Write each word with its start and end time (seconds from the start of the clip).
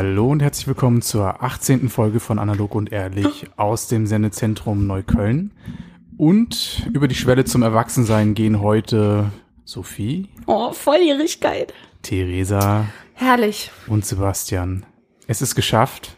Hallo 0.00 0.30
und 0.30 0.42
herzlich 0.42 0.68
willkommen 0.68 1.02
zur 1.02 1.42
18. 1.42 1.88
Folge 1.88 2.20
von 2.20 2.38
Analog 2.38 2.76
und 2.76 2.92
Ehrlich 2.92 3.46
aus 3.56 3.88
dem 3.88 4.06
Sendezentrum 4.06 4.86
Neukölln. 4.86 5.50
Und 6.16 6.88
über 6.92 7.08
die 7.08 7.16
Schwelle 7.16 7.44
zum 7.44 7.62
Erwachsensein 7.62 8.34
gehen 8.34 8.60
heute 8.60 9.32
Sophie, 9.64 10.28
Oh, 10.46 10.70
Volljährigkeit. 10.70 11.74
Theresa 12.02 12.86
Herrlich. 13.14 13.72
und 13.88 14.06
Sebastian. 14.06 14.86
Es 15.26 15.42
ist 15.42 15.56
geschafft. 15.56 16.16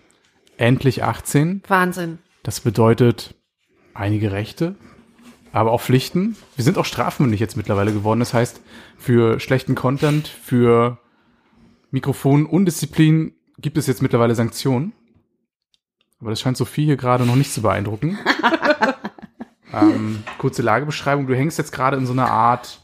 Endlich 0.59 1.03
18. 1.03 1.63
Wahnsinn. 1.67 2.19
Das 2.43 2.61
bedeutet 2.61 3.35
einige 3.95 4.31
Rechte, 4.31 4.75
aber 5.53 5.73
auch 5.73 5.81
Pflichten. 5.81 6.37
Wir 6.55 6.65
sind 6.65 6.77
auch 6.77 6.85
strafmündig 6.85 7.41
jetzt 7.41 7.57
mittlerweile 7.57 7.95
geworden. 7.95 8.21
Das 8.21 8.35
heißt, 8.35 8.61
für 8.99 9.41
schlechten 9.41 9.75
Content, 9.75 10.29
für 10.29 10.99
Mikrofon 11.91 12.45
Undisziplin 12.45 13.33
gibt 13.61 13.79
es 13.79 13.87
jetzt 13.87 14.03
mittlerweile 14.03 14.35
Sanktionen. 14.35 14.93
Aber 16.21 16.31
das 16.31 16.41
scheint 16.41 16.57
Sophie 16.57 16.85
hier 16.85 16.97
gerade 16.97 17.25
noch 17.25 17.37
nicht 17.37 17.53
zu 17.53 17.63
beeindrucken. 17.63 18.19
ähm, 19.73 20.23
kurze 20.39 20.63
Lagebeschreibung. 20.63 21.27
Du 21.27 21.35
hängst 21.35 21.59
jetzt 21.59 21.73
gerade 21.73 21.97
in 21.97 22.05
so 22.07 22.13
einer 22.13 22.31
Art, 22.31 22.81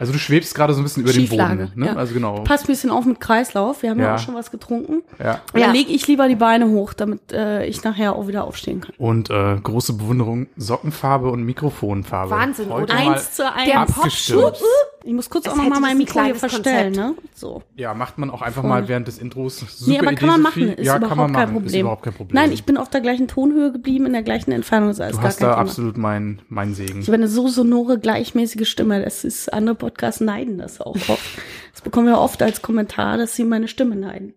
also 0.00 0.12
du 0.12 0.18
schwebst 0.18 0.54
gerade 0.56 0.72
so 0.74 0.80
ein 0.80 0.82
bisschen 0.82 1.04
über 1.04 1.12
dem 1.12 1.28
Boden. 1.28 1.70
Ne? 1.76 1.86
ja. 1.86 1.94
Also 1.96 2.14
genau. 2.14 2.42
Passt 2.42 2.64
ein 2.64 2.68
bisschen 2.68 2.90
auf 2.90 3.04
mit 3.04 3.20
Kreislauf. 3.20 3.82
Wir 3.82 3.90
haben 3.90 4.00
ja, 4.00 4.06
Ja. 4.06 4.14
auch 4.16 4.18
schon 4.18 4.34
was 4.34 4.50
getrunken. 4.50 5.02
Ja. 5.18 5.40
Und 5.52 5.60
Ja. 5.60 5.66
dann 5.66 5.76
lege 5.76 5.92
ich 5.92 6.06
lieber 6.08 6.26
die 6.28 6.34
Beine 6.36 6.66
hoch, 6.68 6.94
damit 6.94 7.32
äh, 7.32 7.64
ich 7.66 7.84
nachher 7.84 8.16
auch 8.16 8.26
wieder 8.26 8.44
aufstehen 8.44 8.80
kann. 8.80 8.94
Und 8.98 9.30
äh, 9.30 9.56
große 9.62 9.92
Bewunderung, 9.92 10.48
Sockenfarbe 10.56 11.30
und 11.30 11.44
Mikrofonfarbe. 11.44 12.30
Wahnsinn, 12.30 12.70
Heute 12.70 12.92
oder? 12.92 12.94
Eins 12.94 13.32
zu 13.34 13.52
eins. 13.52 13.70
Der. 13.70 13.86
Popschutz. 13.86 14.62
Ich 15.04 15.12
muss 15.12 15.30
kurz 15.30 15.46
Es 15.46 15.52
auch 15.52 15.56
noch 15.56 15.62
mal 15.64 15.70
hätte 15.70 15.80
mein 15.80 15.90
ein 15.92 15.98
Mikro 15.98 16.22
hier 16.22 16.34
verstellen, 16.34 16.92
ne? 16.92 17.14
So. 17.34 17.62
Ja, 17.76 17.94
macht 17.94 18.18
man 18.18 18.30
auch 18.30 18.42
einfach 18.42 18.62
Vorne. 18.62 18.68
mal 18.82 18.88
während 18.88 19.06
des 19.08 19.18
Intros. 19.18 19.58
Super 19.58 19.90
Nee, 19.90 19.98
aber 19.98 20.06
Idee, 20.08 20.16
kann 20.16 20.28
man 20.28 20.42
machen, 20.42 20.68
ist 20.72 20.84
ja, 20.86 20.96
überhaupt 20.96 21.08
kann 21.08 21.18
man 21.18 21.32
machen. 21.32 21.44
kein 21.44 21.52
Problem. 21.54 21.66
Ist 21.74 21.80
überhaupt 21.80 22.02
kein 22.02 22.14
Problem. 22.14 22.34
Nein, 22.34 22.52
ich 22.52 22.64
bin 22.64 22.76
auf 22.76 22.90
der 22.90 23.00
gleichen 23.00 23.28
Tonhöhe 23.28 23.72
geblieben, 23.72 24.06
in 24.06 24.12
der 24.12 24.22
gleichen 24.22 24.50
Entfernung. 24.52 24.88
Das 24.88 24.98
ist 24.98 25.00
alles 25.02 25.16
Du 25.16 25.20
gar 25.22 25.28
hast 25.28 25.38
kein 25.38 25.48
da 25.48 25.54
Thema. 25.54 25.62
absolut 25.62 25.96
mein, 25.98 26.42
mein 26.48 26.74
Segen. 26.74 27.00
Ich 27.00 27.06
habe 27.06 27.14
eine 27.14 27.28
so 27.28 27.48
sonore, 27.48 27.98
gleichmäßige 27.98 28.68
Stimme. 28.68 29.02
Das 29.02 29.24
ist, 29.24 29.52
andere 29.52 29.76
Podcasts 29.76 30.20
neiden 30.20 30.58
das 30.58 30.80
auch 30.80 30.96
oft. 31.08 31.18
Das 31.72 31.82
bekommen 31.84 32.08
wir 32.08 32.18
oft 32.18 32.42
als 32.42 32.60
Kommentar, 32.60 33.18
dass 33.18 33.36
sie 33.36 33.44
meine 33.44 33.68
Stimme 33.68 33.94
neiden. 33.94 34.34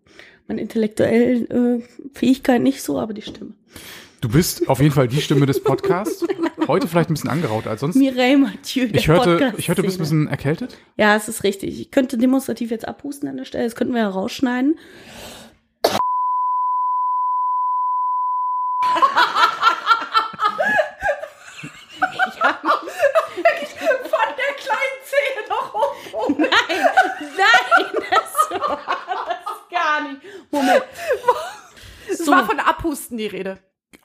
Meine 0.47 0.61
intellektuelle 0.61 1.77
äh, 1.77 1.81
Fähigkeit 2.13 2.61
nicht 2.61 2.83
so, 2.83 2.99
aber 2.99 3.13
die 3.13 3.23
Stimme. 3.23 3.53
Du 4.21 4.29
bist 4.29 4.69
auf 4.69 4.79
jeden 4.79 4.93
Fall 4.93 5.07
die 5.07 5.19
Stimme 5.19 5.47
des 5.47 5.63
Podcasts. 5.63 6.23
Heute 6.67 6.87
vielleicht 6.87 7.09
ein 7.09 7.15
bisschen 7.15 7.31
angeraut 7.31 7.65
als 7.65 7.81
sonst. 7.81 7.95
Mireille 7.95 8.37
Mathieu, 8.37 8.85
der 8.85 8.95
Ich 8.95 9.07
hörte, 9.07 9.51
ich 9.57 9.67
hörte, 9.67 9.81
du 9.81 9.87
bist 9.87 9.97
ein 9.97 10.03
bisschen 10.03 10.27
erkältet. 10.27 10.77
Ja, 10.95 11.15
es 11.15 11.27
ist 11.27 11.43
richtig. 11.43 11.81
Ich 11.81 11.89
könnte 11.89 12.19
demonstrativ 12.19 12.69
jetzt 12.69 12.87
abhusten 12.87 13.27
an 13.27 13.37
der 13.37 13.45
Stelle. 13.45 13.63
Das 13.63 13.75
könnten 13.75 13.95
wir 13.95 14.01
ja 14.01 14.09
rausschneiden. 14.09 14.77
Von 24.03 24.27
der 24.37 24.53
kleinen 24.59 24.99
Zehe 25.03 25.43
doch 25.49 25.73
hoch. 25.73 26.29
Nein, 26.37 26.49
nein, 27.37 28.03
das 28.11 28.59
war 28.59 28.79
das 29.27 29.69
gar 29.71 30.01
nicht. 30.07 30.21
Moment. 30.51 30.83
Es 32.07 32.27
war 32.27 32.45
von 32.45 32.59
Abhusten 32.59 33.17
die 33.17 33.25
Rede. 33.25 33.57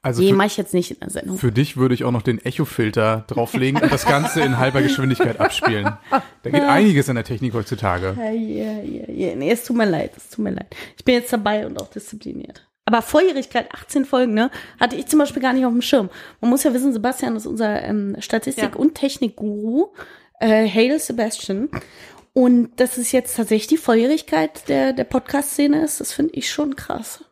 Also 0.06 0.22
Nee, 0.22 0.31
für, 0.31 0.37
mach 0.37 0.47
ich 0.47 0.56
jetzt 0.56 0.72
nicht 0.72 0.93
in 0.93 1.00
der 1.00 1.11
Sendung. 1.11 1.37
für 1.37 1.50
dich 1.50 1.77
würde 1.77 1.94
ich 1.94 2.05
auch 2.05 2.12
noch 2.12 2.22
den 2.22 2.43
Echo-Filter 2.44 3.25
drauflegen 3.27 3.83
und 3.83 3.93
das 3.93 4.06
Ganze 4.06 4.41
in 4.41 4.56
halber 4.59 4.81
Geschwindigkeit 4.83 5.41
abspielen. 5.41 5.93
Da 6.43 6.50
geht 6.50 6.62
einiges 6.62 7.09
an 7.09 7.17
der 7.17 7.25
Technik 7.25 7.55
heutzutage. 7.55 8.15
Ja, 8.17 8.31
ja, 8.31 8.81
ja, 8.83 9.05
ja. 9.31 9.34
Nee, 9.34 9.50
es 9.50 9.65
tut 9.65 9.77
mir 9.77 9.84
leid, 9.84 10.12
es 10.17 10.31
tut 10.31 10.44
mir 10.44 10.53
leid. 10.53 10.75
Ich 10.97 11.05
bin 11.05 11.15
jetzt 11.17 11.33
dabei 11.33 11.67
und 11.67 11.81
auch 11.83 11.89
diszipliniert. 11.91 12.67
Aber 12.84 13.03
Volljährigkeit, 13.03 13.75
18 13.75 14.05
Folgen, 14.05 14.33
ne, 14.34 14.50
hatte 14.78 14.94
ich 14.94 15.06
zum 15.06 15.19
Beispiel 15.19 15.43
gar 15.43 15.53
nicht 15.53 15.67
auf 15.67 15.72
dem 15.72 15.83
Schirm. 15.83 16.09
Man 16.41 16.50
muss 16.50 16.62
ja 16.62 16.73
wissen, 16.73 16.93
Sebastian 16.93 17.34
ist 17.34 17.47
unser 17.47 17.83
ähm, 17.83 18.15
Statistik- 18.21 18.75
Ja. 18.75 18.77
und 18.77 18.94
Technikguru. 18.94 19.88
Äh, 20.38 20.69
Hail 20.69 21.00
Sebastian. 21.00 21.69
Und 22.33 22.78
dass 22.78 22.97
es 22.99 23.11
jetzt 23.12 23.37
tatsächlich 23.37 23.67
die 23.67 23.77
Volljährigkeit 23.78 24.69
der, 24.69 24.93
der 24.93 25.05
Podcast-Szene 25.05 25.83
ist, 25.83 26.00
das 26.00 26.12
finde 26.12 26.34
ich 26.34 26.49
schon 26.50 26.77
krass. 26.77 27.25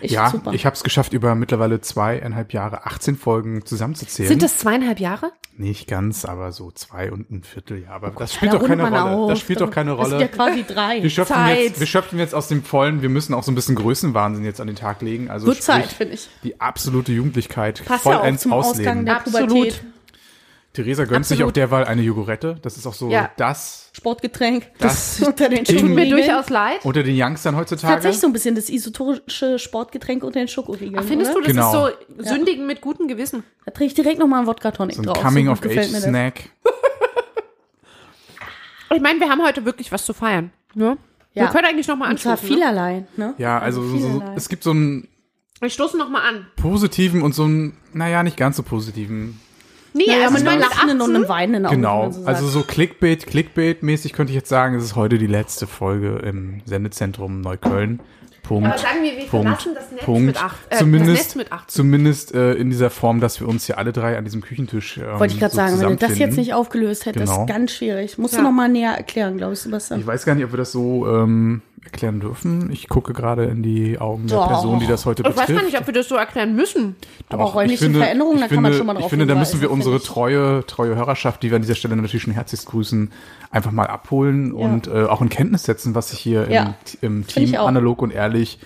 Echt 0.00 0.12
Ja, 0.12 0.30
super. 0.30 0.52
ich 0.52 0.66
habe 0.66 0.74
es 0.74 0.82
geschafft, 0.82 1.12
über 1.12 1.34
mittlerweile 1.34 1.80
zweieinhalb 1.80 2.52
Jahre 2.52 2.84
18 2.86 3.16
Folgen 3.16 3.64
zusammenzuzählen. 3.64 4.28
Sind 4.28 4.42
das 4.42 4.58
zweieinhalb 4.58 5.00
Jahre? 5.00 5.32
Nicht 5.58 5.88
ganz, 5.88 6.26
aber 6.26 6.52
so 6.52 6.70
zwei 6.70 7.10
und 7.10 7.30
ein 7.30 7.42
Vierteljahr. 7.42 7.94
Aber 7.94 8.10
das 8.10 8.34
spielt 8.34 8.52
doch 8.52 8.62
keine 8.62 8.82
Rolle. 8.84 9.02
auf. 9.04 9.30
Das 9.30 9.40
spielt 9.40 9.60
doch 9.62 9.70
keine 9.70 9.96
Das 9.96 10.08
sind 10.08 10.12
Rolle. 10.14 10.24
ja 10.26 10.28
quasi 10.28 10.64
drei. 10.68 11.02
Wir 11.02 11.08
schöpfen, 11.08 11.34
Zeit. 11.34 11.58
jetzt, 11.60 11.80
wir 11.80 11.86
schöpfen 11.86 12.18
jetzt 12.18 12.34
aus 12.34 12.48
dem 12.48 12.62
Vollen. 12.62 13.00
Wir 13.00 13.08
müssen 13.08 13.32
auch 13.32 13.42
so 13.42 13.50
ein 13.52 13.54
bisschen 13.54 13.74
Größenwahnsinn 13.74 14.44
jetzt 14.44 14.60
an 14.60 14.66
den 14.66 14.76
Tag 14.76 15.00
legen. 15.00 15.30
Also 15.30 15.46
sprich, 15.46 15.62
Zeit, 15.62 15.86
finde 15.86 16.14
ich. 16.14 16.28
die 16.44 16.60
absolute 16.60 17.12
Jugendlichkeit 17.12 17.82
Passt 17.86 18.04
ja 18.04 18.16
auch 18.16 18.20
vollends 18.20 18.42
zum 18.42 18.52
Ausgang 18.52 18.70
ausleben. 18.72 19.06
der 19.06 19.16
Absolut. 19.16 19.48
Pubertät. 19.48 19.82
Theresa 20.76 21.04
gönnt 21.04 21.26
sich 21.26 21.36
Absolut. 21.38 21.48
auf 21.50 21.52
derweil 21.54 21.84
eine 21.84 22.02
Jogurette. 22.02 22.56
Das 22.62 22.76
ist 22.76 22.86
auch 22.86 22.94
so 22.94 23.10
Ja. 23.10 23.30
das 23.36 23.90
Sportgetränk. 23.92 24.70
Das 24.78 25.20
unter 25.26 25.48
den 25.48 25.64
Ding- 25.64 25.78
Tut 25.80 25.90
mir 25.90 26.08
durchaus 26.08 26.48
leid. 26.50 26.84
unter 26.84 27.02
den 27.02 27.20
Youngstern 27.20 27.56
heutzutage. 27.56 27.94
Tatsächlich 27.94 28.20
so 28.20 28.26
ein 28.28 28.32
bisschen 28.32 28.54
das 28.54 28.68
isotorische 28.68 29.58
Sportgetränk 29.58 30.22
unter 30.22 30.38
den 30.38 30.48
Schokoriegeln. 30.48 31.02
Findest 31.04 31.32
du, 31.34 31.38
oder? 31.38 31.46
das 31.46 31.54
Genau. 31.56 31.86
ist 31.88 31.96
so 32.18 32.34
Sündigen 32.34 32.66
mit 32.66 32.80
gutem 32.80 33.08
Gewissen? 33.08 33.42
Da 33.64 33.72
träge 33.72 33.88
ich 33.88 33.94
direkt 33.94 34.18
nochmal 34.18 34.38
einen 34.40 34.46
Wodka 34.48 34.70
Tonic 34.70 34.94
so 34.96 35.02
ein 35.02 35.06
drauf. 35.06 35.20
Coming 35.22 35.46
so 35.46 35.52
of 35.52 35.62
Age 35.64 35.74
das. 35.74 36.02
Snack. 36.02 36.50
Ich 38.94 39.02
meine, 39.02 39.18
wir 39.20 39.28
haben 39.28 39.42
heute 39.42 39.64
wirklich 39.64 39.90
was 39.90 40.04
zu 40.04 40.14
feiern. 40.14 40.52
Ne? 40.74 40.96
Ja. 41.34 41.42
Wir 41.44 41.48
können 41.50 41.66
eigentlich 41.66 41.88
noch 41.88 41.96
mal 41.96 42.08
Und 42.10 42.20
zwar 42.20 42.32
anstoßen. 42.32 42.54
Ne? 42.54 42.60
vielerlei, 42.62 43.04
ne? 43.16 43.34
Ja, 43.36 43.58
also 43.58 43.82
so, 43.82 43.98
so, 43.98 44.08
vielerlei. 44.12 44.34
es 44.36 44.48
gibt 44.48 44.62
so 44.62 44.70
einen 44.70 45.08
Wir 45.60 45.70
stoßen 45.70 45.98
noch 45.98 46.08
mal 46.08 46.22
an. 46.26 46.46
positiven 46.56 47.22
und 47.22 47.34
so 47.34 47.44
einen, 47.44 47.76
naja, 47.92 48.22
nicht 48.22 48.36
ganz 48.36 48.56
so 48.56 48.62
positiven. 48.62 49.40
Nee, 49.96 50.04
Naja, 50.06 50.24
also 50.26 50.34
mit 50.38 50.46
einem 50.48 50.60
lachenden 50.60 51.00
und 51.00 51.08
18, 51.10 51.16
einem 51.16 51.28
weinenden 51.28 51.66
Auge. 51.66 51.72
wie 51.72 51.76
Genau, 51.76 52.10
so 52.10 52.24
also 52.26 52.46
so 52.48 52.62
Clickbait, 52.62 53.26
Clickbait-mäßig 53.26 54.12
könnte 54.12 54.30
ich 54.32 54.36
jetzt 54.36 54.48
sagen, 54.48 54.74
es 54.76 54.84
ist 54.84 54.96
heute 54.96 55.18
die 55.18 55.26
letzte 55.26 55.66
Folge 55.66 56.18
im 56.24 56.60
Sendezentrum 56.64 57.40
Neukölln. 57.40 58.00
Punkt. 58.42 58.68
Aber 58.68 58.78
sagen 58.78 59.02
wir, 59.02 59.10
wir 59.16 59.24
Punkt. 59.26 59.46
verlassen 59.46 59.72
das 59.74 59.90
Netz 59.90 60.04
Punkt. 60.04 60.26
mit 60.26 60.40
acht- 60.44 60.56
äh, 60.70 60.76
zumindest, 60.76 61.22
Netz 61.24 61.34
mit 61.34 61.50
18. 61.52 61.68
Zumindest 61.68 62.32
äh, 62.34 62.52
in 62.54 62.70
dieser 62.70 62.90
Form, 62.90 63.18
dass 63.20 63.40
wir 63.40 63.48
uns 63.48 63.66
hier 63.66 63.76
alle 63.76 63.92
drei 63.92 64.16
an 64.16 64.24
diesem 64.24 64.40
Küchentisch 64.40 64.98
ähm, 64.98 65.18
Wollte 65.18 65.34
ich 65.34 65.40
gerade 65.40 65.50
so 65.50 65.56
sagen, 65.56 65.80
wenn 65.80 65.88
du 65.88 65.96
das 65.96 66.16
jetzt 66.18 66.36
nicht 66.36 66.54
aufgelöst 66.54 67.06
hättest, 67.06 67.32
Genau. 67.32 67.46
ganz 67.46 67.72
schwierig. 67.72 68.18
Musst 68.18 68.34
Ja. 68.34 68.40
du 68.40 68.44
noch 68.44 68.52
mal 68.52 68.68
näher 68.68 68.92
erklären, 68.92 69.36
glaube 69.36 69.54
ich, 69.54 69.58
Sebastian. 69.58 69.98
Ich 69.98 70.06
weiß 70.06 70.24
gar 70.24 70.36
nicht, 70.36 70.44
ob 70.44 70.52
wir 70.52 70.58
das 70.58 70.70
so 70.70 71.08
ähm, 71.08 71.60
erklären 71.86 72.20
dürfen. 72.20 72.70
Ich 72.70 72.88
gucke 72.88 73.12
gerade 73.12 73.44
in 73.46 73.62
die 73.62 73.98
Augen 73.98 74.26
der 74.26 74.36
Doch. 74.38 74.48
Person, 74.48 74.78
die 74.80 74.86
das 74.86 75.06
heute 75.06 75.22
Ich 75.22 75.28
weiß 75.28 75.34
betrifft. 75.34 75.58
gar 75.58 75.64
nicht, 75.64 75.78
ob 75.80 75.86
wir 75.86 75.94
das 75.94 76.08
so 76.08 76.14
erklären 76.16 76.54
müssen. 76.54 76.96
Aber 77.30 77.44
Doch, 77.44 77.54
räumliche 77.54 77.74
ich 77.74 77.80
finde, 77.80 77.98
Veränderungen, 78.00 78.36
ich 78.36 78.42
da 78.42 78.48
kann 78.48 78.56
man 78.56 78.64
finde- 78.64 78.78
schon 78.78 78.86
mal 78.86 78.92
drauf 78.94 79.02
Ich 79.04 79.08
finde, 79.10 79.26
da 79.26 79.34
müssen 79.34 79.60
wir 79.60 79.70
unsere 79.70 79.94
finde 79.96 80.04
ich. 80.04 80.10
treue, 80.12 80.66
treue 80.66 80.94
Hörerschaft, 80.96 81.42
die 81.42 81.50
wir 81.50 81.56
an 81.56 81.62
dieser 81.62 81.74
Stelle 81.74 81.96
natürlich 81.96 82.22
schon 82.22 82.32
herzlichst 82.34 82.66
grüßen, 82.66 83.10
einfach 83.50 83.72
mal 83.72 83.86
abholen 83.86 84.56
Ja. 84.58 84.64
und 84.66 84.86
äh, 84.88 85.04
auch 85.04 85.22
in 85.22 85.28
Kenntnis 85.28 85.64
setzen, 85.64 85.94
was 85.94 86.10
sich 86.10 86.18
hier 86.20 86.50
Ja. 86.50 86.74
im, 87.00 87.18
im 87.18 87.24
Finde 87.24 87.26
Team 87.32 87.44
ich 87.44 87.58
analog 87.58 88.02
und 88.02 88.12
ehrlich 88.12 88.58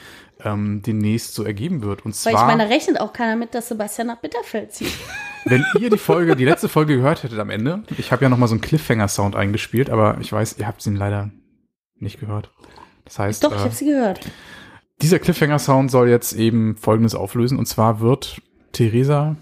ähm, 0.43 0.81
demnächst 0.81 1.35
so 1.35 1.45
ergeben 1.45 1.83
wird. 1.83 2.05
Und 2.07 2.13
Weil 2.25 2.33
ich 2.33 2.39
zwar, 2.39 2.47
meine, 2.47 2.65
da 2.65 2.71
rechnet 2.71 2.99
auch 3.01 3.13
keiner 3.13 3.37
mit, 3.37 3.55
dass 3.55 3.69
Sebastian 3.69 4.07
nach 4.07 4.17
Bitterfeld 4.23 4.73
zieht. 4.73 4.91
wenn 5.45 5.65
ihr 5.79 5.91
die 5.91 5.99
Folge, 5.99 6.35
die 6.35 6.47
letzte 6.47 6.69
Folge 6.71 6.97
gehört 6.97 7.23
hättet 7.23 7.39
am 7.39 7.51
Ende, 7.51 7.83
ich 7.99 8.11
habe 8.11 8.23
ja 8.25 8.29
noch 8.31 8.39
mal 8.39 8.47
so 8.47 8.55
einen 8.55 8.63
Cliffhanger-Sound 8.63 9.37
eingespielt, 9.37 9.91
aber 9.91 10.17
ich 10.21 10.33
weiß, 10.33 10.57
ihr 10.59 10.67
habt 10.67 10.85
ihn 10.87 10.97
leider 10.97 11.31
nicht 11.99 12.21
gehört. 12.21 12.51
Das 13.11 13.19
heißt, 13.19 13.43
Doch, 13.45 13.51
ich 13.53 13.59
äh, 13.59 13.65
habe 13.65 13.75
sie 13.75 13.87
gehört. 13.87 14.21
dieser 15.03 15.19
Cliffhanger-Sound 15.19 15.91
soll 15.91 16.09
jetzt 16.09 16.33
eben 16.33 16.77
Folgendes 16.77 17.17
auflösen. 17.17 17.59
Und 17.59 17.67
zwar 17.67 18.01
wird 18.01 18.41
Theresa 18.71 19.35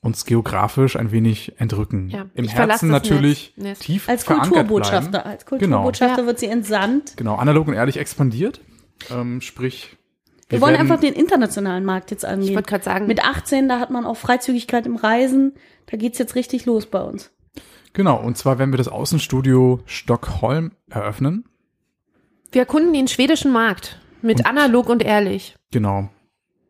uns 0.00 0.24
geografisch 0.24 0.94
ein 0.94 1.10
wenig 1.10 1.58
entrücken. 1.58 2.08
Ja, 2.10 2.26
Im 2.34 2.44
ich 2.44 2.54
Herzen 2.54 2.88
natürlich 2.90 3.52
Netz. 3.56 3.66
Netz. 3.66 3.78
tief 3.80 4.08
Als 4.08 4.22
verankert 4.22 4.50
Kulturbotschafter. 4.52 5.10
bleiben. 5.10 5.28
Als 5.30 5.46
Kulturbotschafter 5.46 6.14
Genau. 6.16 6.26
wird 6.28 6.38
sie 6.38 6.46
entsandt. 6.46 7.16
Genau, 7.16 7.34
analog 7.34 7.66
und 7.66 7.74
ehrlich 7.74 7.96
expandiert. 7.96 8.60
Ähm, 9.10 9.40
sprich, 9.40 9.96
Wir, 10.48 10.60
wollen 10.60 10.74
werden- 10.74 10.82
einfach 10.82 11.00
den 11.00 11.14
internationalen 11.14 11.84
Markt 11.84 12.12
jetzt 12.12 12.22
Ich 12.22 12.28
angehen. 12.28 12.54
wollte 12.54 12.70
gerade 12.70 12.84
sagen, 12.84 13.06
Mit 13.08 13.24
18, 13.24 13.68
da 13.68 13.80
hat 13.80 13.90
man 13.90 14.04
auch 14.06 14.16
Freizügigkeit 14.16 14.86
im 14.86 14.94
Reisen. 14.94 15.54
Da 15.86 15.96
geht's 15.96 16.18
jetzt 16.18 16.36
richtig 16.36 16.64
los 16.66 16.86
bei 16.86 17.00
uns. 17.02 17.32
Genau, 17.94 18.20
und 18.22 18.36
zwar 18.38 18.60
werden 18.60 18.70
wir 18.72 18.78
das 18.78 18.88
Außenstudio 18.88 19.80
Stockholm 19.86 20.70
eröffnen. 20.88 21.44
Wir 22.52 22.62
erkunden 22.62 22.92
den 22.92 23.08
schwedischen 23.08 23.52
Markt 23.52 23.98
mit 24.22 24.38
Und- 24.40 24.46
analog 24.46 24.88
und 24.88 25.02
ehrlich. 25.02 25.54
Genau. 25.70 26.08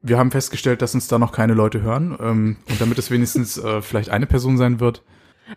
Wir 0.03 0.19
haben 0.19 0.31
festgestellt, 0.31 0.81
dass 0.83 0.95
uns 0.95 1.09
da 1.09 1.19
noch 1.19 1.33
keine 1.33 1.55
Leute 1.55 1.83
hören. 1.83 2.17
Ähm, 2.21 2.57
und 2.69 2.81
damit 2.81 2.99
es 2.99 3.11
wenigstens 3.11 3.59
äh, 3.59 3.83
vielleicht 3.83 4.11
eine 4.11 4.27
Person 4.27 4.57
sein 4.57 4.81
wird, 4.81 5.03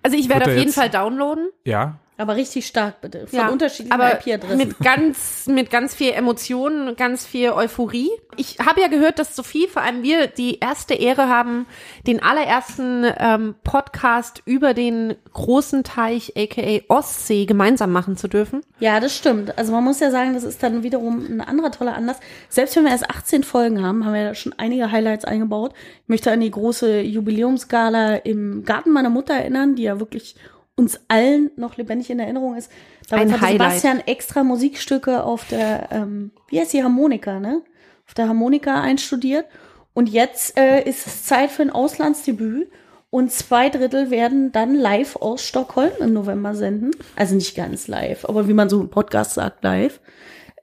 Also 0.03 0.17
ich 0.17 0.29
werde 0.29 0.45
auf 0.51 0.57
jeden 0.57 0.71
Fall 0.71 0.89
downloaden. 0.89 1.49
ja, 1.65 1.99
Aber 2.21 2.35
richtig 2.35 2.67
stark, 2.67 3.01
bitte. 3.01 3.25
Von 3.25 3.39
Ja, 3.39 3.47
unterschiedlichen 3.49 3.91
aber 3.99 4.13
IP-Adressen. 4.13 4.57
mit 4.57 4.77
ganz, 4.79 5.47
mit 5.47 5.71
ganz 5.71 5.95
viel 5.95 6.11
Emotionen, 6.11 6.95
ganz 6.95 7.25
viel 7.25 7.49
Euphorie. 7.49 8.09
Ich 8.37 8.59
habe 8.59 8.79
ja 8.79 8.87
gehört, 8.87 9.17
dass 9.17 9.35
Sophie, 9.35 9.67
vor 9.67 9.81
allem 9.81 10.03
wir, 10.03 10.27
die 10.27 10.59
erste 10.59 10.93
Ehre 10.93 11.27
haben, 11.27 11.65
den 12.05 12.21
allerersten 12.21 13.05
ähm, 13.17 13.55
Podcast 13.63 14.43
über 14.45 14.75
den 14.75 15.15
großen 15.33 15.83
Teich, 15.83 16.33
aka 16.37 16.81
Ostsee, 16.89 17.45
gemeinsam 17.45 17.91
machen 17.91 18.17
zu 18.17 18.27
dürfen. 18.27 18.61
Ja, 18.79 18.99
das 18.99 19.15
stimmt. 19.17 19.57
Also 19.57 19.71
man 19.71 19.83
muss 19.83 19.99
ja 19.99 20.11
sagen, 20.11 20.35
das 20.35 20.43
ist 20.43 20.61
dann 20.61 20.83
wiederum 20.83 21.25
ein 21.25 21.41
anderer 21.41 21.71
toller 21.71 21.95
Anlass. 21.95 22.19
Selbst 22.49 22.75
wenn 22.75 22.83
wir 22.83 22.91
erst 22.91 23.09
18 23.09 23.43
Folgen 23.43 23.81
haben, 23.83 24.05
haben 24.05 24.13
wir 24.13 24.25
da 24.25 24.35
schon 24.35 24.53
einige 24.57 24.91
Highlights 24.91 25.25
eingebaut. 25.25 25.73
Ich 26.03 26.09
möchte 26.09 26.31
an 26.31 26.39
die 26.41 26.51
große 26.51 27.01
Jubiläumsgala 27.01 28.17
im 28.17 28.63
Garten 28.63 28.91
meiner 28.91 29.09
Mutter 29.09 29.33
erinnern, 29.33 29.75
die 29.75 29.83
ja 29.83 29.99
wirklich 29.99 30.35
uns 30.81 30.99
allen 31.07 31.51
noch 31.55 31.77
lebendig 31.77 32.09
in 32.09 32.19
Erinnerung 32.19 32.55
ist. 32.55 32.71
Damals 33.07 33.33
Ein 33.33 33.41
Highlight. 33.41 33.51
Sebastian 33.51 33.99
extra 34.07 34.43
Musikstücke 34.43 35.23
auf 35.23 35.47
der, 35.47 35.89
ähm, 35.91 36.31
wie 36.49 36.59
heißt 36.59 36.73
die 36.73 36.83
Harmonika, 36.83 37.39
ne? 37.39 37.61
Auf 38.07 38.15
der 38.15 38.27
Harmonika 38.27 38.81
einstudiert. 38.81 39.45
Und 39.93 40.09
jetzt 40.09 40.57
äh, 40.57 40.83
ist 40.83 41.05
es 41.05 41.23
Zeit 41.23 41.51
für 41.51 41.61
ein 41.61 41.69
Auslandsdebüt. 41.69 42.69
Und 43.11 43.31
zwei 43.31 43.69
Drittel 43.69 44.09
werden 44.09 44.53
dann 44.53 44.73
live 44.73 45.17
aus 45.17 45.45
Stockholm 45.45 45.91
im 45.99 46.13
November 46.13 46.55
senden. 46.55 46.91
Also 47.15 47.35
nicht 47.35 47.55
ganz 47.55 47.87
live, 47.87 48.25
aber 48.25 48.47
wie 48.47 48.53
man 48.53 48.69
so 48.69 48.79
im 48.79 48.89
Podcast 48.89 49.33
sagt, 49.33 49.63
live. 49.63 49.99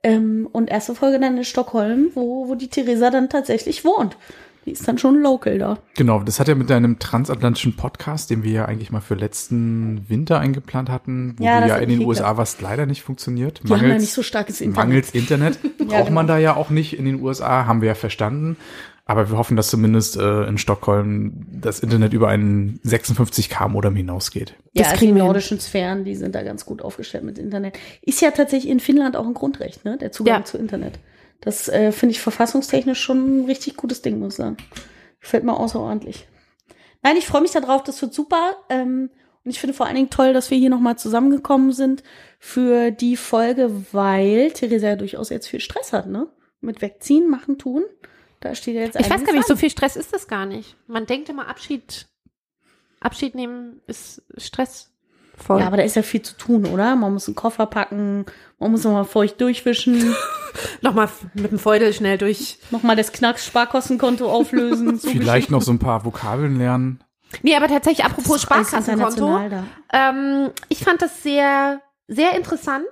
Ähm, 0.01 0.49
und 0.51 0.69
erste 0.69 0.95
Folge 0.95 1.19
dann 1.19 1.37
in 1.37 1.43
Stockholm, 1.43 2.11
wo, 2.15 2.47
wo 2.47 2.55
die 2.55 2.69
Theresa 2.69 3.11
dann 3.11 3.29
tatsächlich 3.29 3.85
wohnt. 3.85 4.17
Die 4.65 4.71
ist 4.71 4.87
dann 4.87 4.97
schon 4.97 5.21
local 5.21 5.57
da. 5.57 5.77
genau. 5.95 6.21
Das 6.21 6.39
hat 6.39 6.47
ja 6.47 6.55
mit 6.55 6.69
deinem 6.69 6.99
transatlantischen 6.99 7.75
Podcast, 7.75 8.29
den 8.29 8.43
wir 8.43 8.51
ja 8.51 8.65
eigentlich 8.65 8.91
mal 8.91 9.01
für 9.01 9.15
letzten 9.15 10.05
Winter 10.09 10.39
eingeplant 10.39 10.89
hatten, 10.89 11.35
wo 11.37 11.43
Ja, 11.45 11.61
das 11.61 11.69
ja 11.69 11.75
in 11.77 11.89
den 11.89 12.05
USA 12.05 12.37
warst, 12.37 12.61
leider 12.61 12.85
nicht 12.85 13.01
funktioniert. 13.01 13.61
Die 13.63 13.71
haben 13.73 13.87
ja 13.87 13.95
nicht 13.97 14.13
so 14.13 14.21
starkes 14.21 14.61
Internet. 14.61 14.87
Mangels 14.89 15.11
Internet. 15.11 15.59
Braucht 15.77 15.89
genau. 15.89 16.11
man 16.11 16.27
da 16.27 16.37
ja 16.37 16.55
auch 16.55 16.69
nicht 16.69 16.97
in 16.97 17.05
den 17.05 17.21
USA, 17.21 17.65
haben 17.65 17.81
wir 17.81 17.87
ja 17.89 17.95
verstanden. 17.95 18.57
Aber 19.05 19.31
wir 19.31 19.37
hoffen, 19.39 19.57
dass 19.57 19.69
zumindest 19.69 20.17
äh, 20.17 20.43
in 20.43 20.59
Stockholm 20.59 21.47
das 21.51 21.79
Internet 21.79 22.13
über 22.13 22.27
einen 22.27 22.79
56k 22.85 23.67
Modem 23.67 23.95
hinausgeht. 23.95 24.53
Ja, 24.73 24.83
Das 24.83 24.87
also 24.89 24.99
kriegen 24.99 25.13
die 25.15 25.21
wir 25.21 25.23
nordischen 25.23 25.59
Sphären, 25.59 26.03
die 26.05 26.15
sind 26.15 26.35
da 26.35 26.43
ganz 26.43 26.63
gut 26.63 26.83
aufgestellt 26.83 27.23
mit 27.23 27.39
Internet. 27.39 27.79
Ist 28.03 28.21
ja 28.21 28.29
tatsächlich 28.29 28.71
in 28.71 28.79
Finnland 28.79 29.15
auch 29.17 29.25
ein 29.25 29.33
Grundrecht, 29.33 29.83
ne? 29.83 29.97
Der 29.97 30.11
Zugang 30.11 30.41
Ja. 30.41 30.45
zu 30.45 30.59
Internet. 30.59 30.99
Das 31.41 31.69
äh, 31.69 31.91
finde 31.91 32.11
ich 32.11 32.21
verfassungstechnisch 32.21 33.01
schon 33.01 33.41
ein 33.41 33.45
richtig 33.45 33.75
gutes 33.77 34.01
Ding, 34.01 34.19
muss 34.19 34.33
ich 34.33 34.37
sagen. 34.37 34.57
Gefällt 35.21 35.43
mir 35.43 35.57
außerordentlich. 35.57 36.27
Nein, 37.01 37.17
ich 37.17 37.27
freue 37.27 37.41
mich 37.41 37.51
darauf, 37.51 37.83
das 37.83 38.01
wird 38.01 38.13
super. 38.13 38.55
Ähm, 38.69 39.09
und 39.45 39.51
ich 39.51 39.59
finde 39.59 39.73
vor 39.73 39.85
allen 39.85 39.95
Dingen 39.95 40.09
toll, 40.09 40.33
dass 40.33 40.51
wir 40.51 40.57
hier 40.57 40.69
nochmal 40.69 40.97
zusammengekommen 40.97 41.71
sind 41.71 42.03
für 42.39 42.91
die 42.91 43.15
Folge, 43.15 43.85
weil 43.93 44.51
Theresa 44.51 44.89
ja 44.89 44.95
durchaus 44.95 45.29
jetzt 45.29 45.47
viel 45.47 45.61
Stress 45.61 45.93
hat, 45.93 46.07
ne? 46.07 46.27
Mit 46.61 46.81
Wegziehen, 46.81 47.29
machen, 47.29 47.57
tun. 47.57 47.83
Da 48.41 48.53
steht 48.53 48.75
ja 48.75 48.81
jetzt 48.81 48.99
Ich 48.99 49.09
weiß 49.09 49.23
gar 49.23 49.33
nicht, 49.33 49.47
so 49.47 49.53
an. 49.53 49.59
viel 49.59 49.69
Stress 49.69 49.95
ist 49.95 50.13
das 50.13 50.27
gar 50.27 50.45
nicht. 50.45 50.75
Man 50.87 51.05
denkt 51.05 51.29
immer, 51.29 51.47
Abschied, 51.47 52.07
Abschied 52.99 53.33
nehmen 53.35 53.81
ist 53.87 54.21
stressvoll. 55.39 55.59
Ja, 55.61 55.67
aber 55.67 55.77
da 55.77 55.83
ist 55.83 55.95
ja 55.95 56.01
viel 56.01 56.21
zu 56.21 56.35
tun, 56.37 56.65
oder? 56.65 56.95
Man 56.95 57.13
muss 57.13 57.27
einen 57.27 57.35
Koffer 57.35 57.65
packen, 57.65 58.25
man 58.59 58.71
muss 58.71 58.83
nochmal 58.83 59.05
feucht 59.05 59.41
durchwischen. 59.41 60.15
Nochmal 60.81 61.09
mit 61.35 61.51
dem 61.51 61.59
Feudel 61.59 61.93
schnell 61.93 62.17
durch. 62.17 62.57
nochmal 62.71 62.95
das 62.95 63.11
Knacks-Sparkassenkonto 63.13 64.29
auflösen. 64.29 64.97
So 64.97 65.09
Vielleicht 65.11 65.51
noch 65.51 65.61
so 65.61 65.71
ein 65.71 65.79
paar 65.79 66.03
Vokabeln 66.03 66.57
lernen. 66.57 66.99
Nee, 67.43 67.55
aber 67.55 67.67
tatsächlich, 67.67 68.05
apropos 68.05 68.41
Sparkassenkonto. 68.41 69.39
Ähm, 69.93 70.49
ich 70.67 70.79
fand 70.79 71.01
das 71.01 71.21
sehr, 71.21 71.81
sehr 72.07 72.35
interessant, 72.35 72.87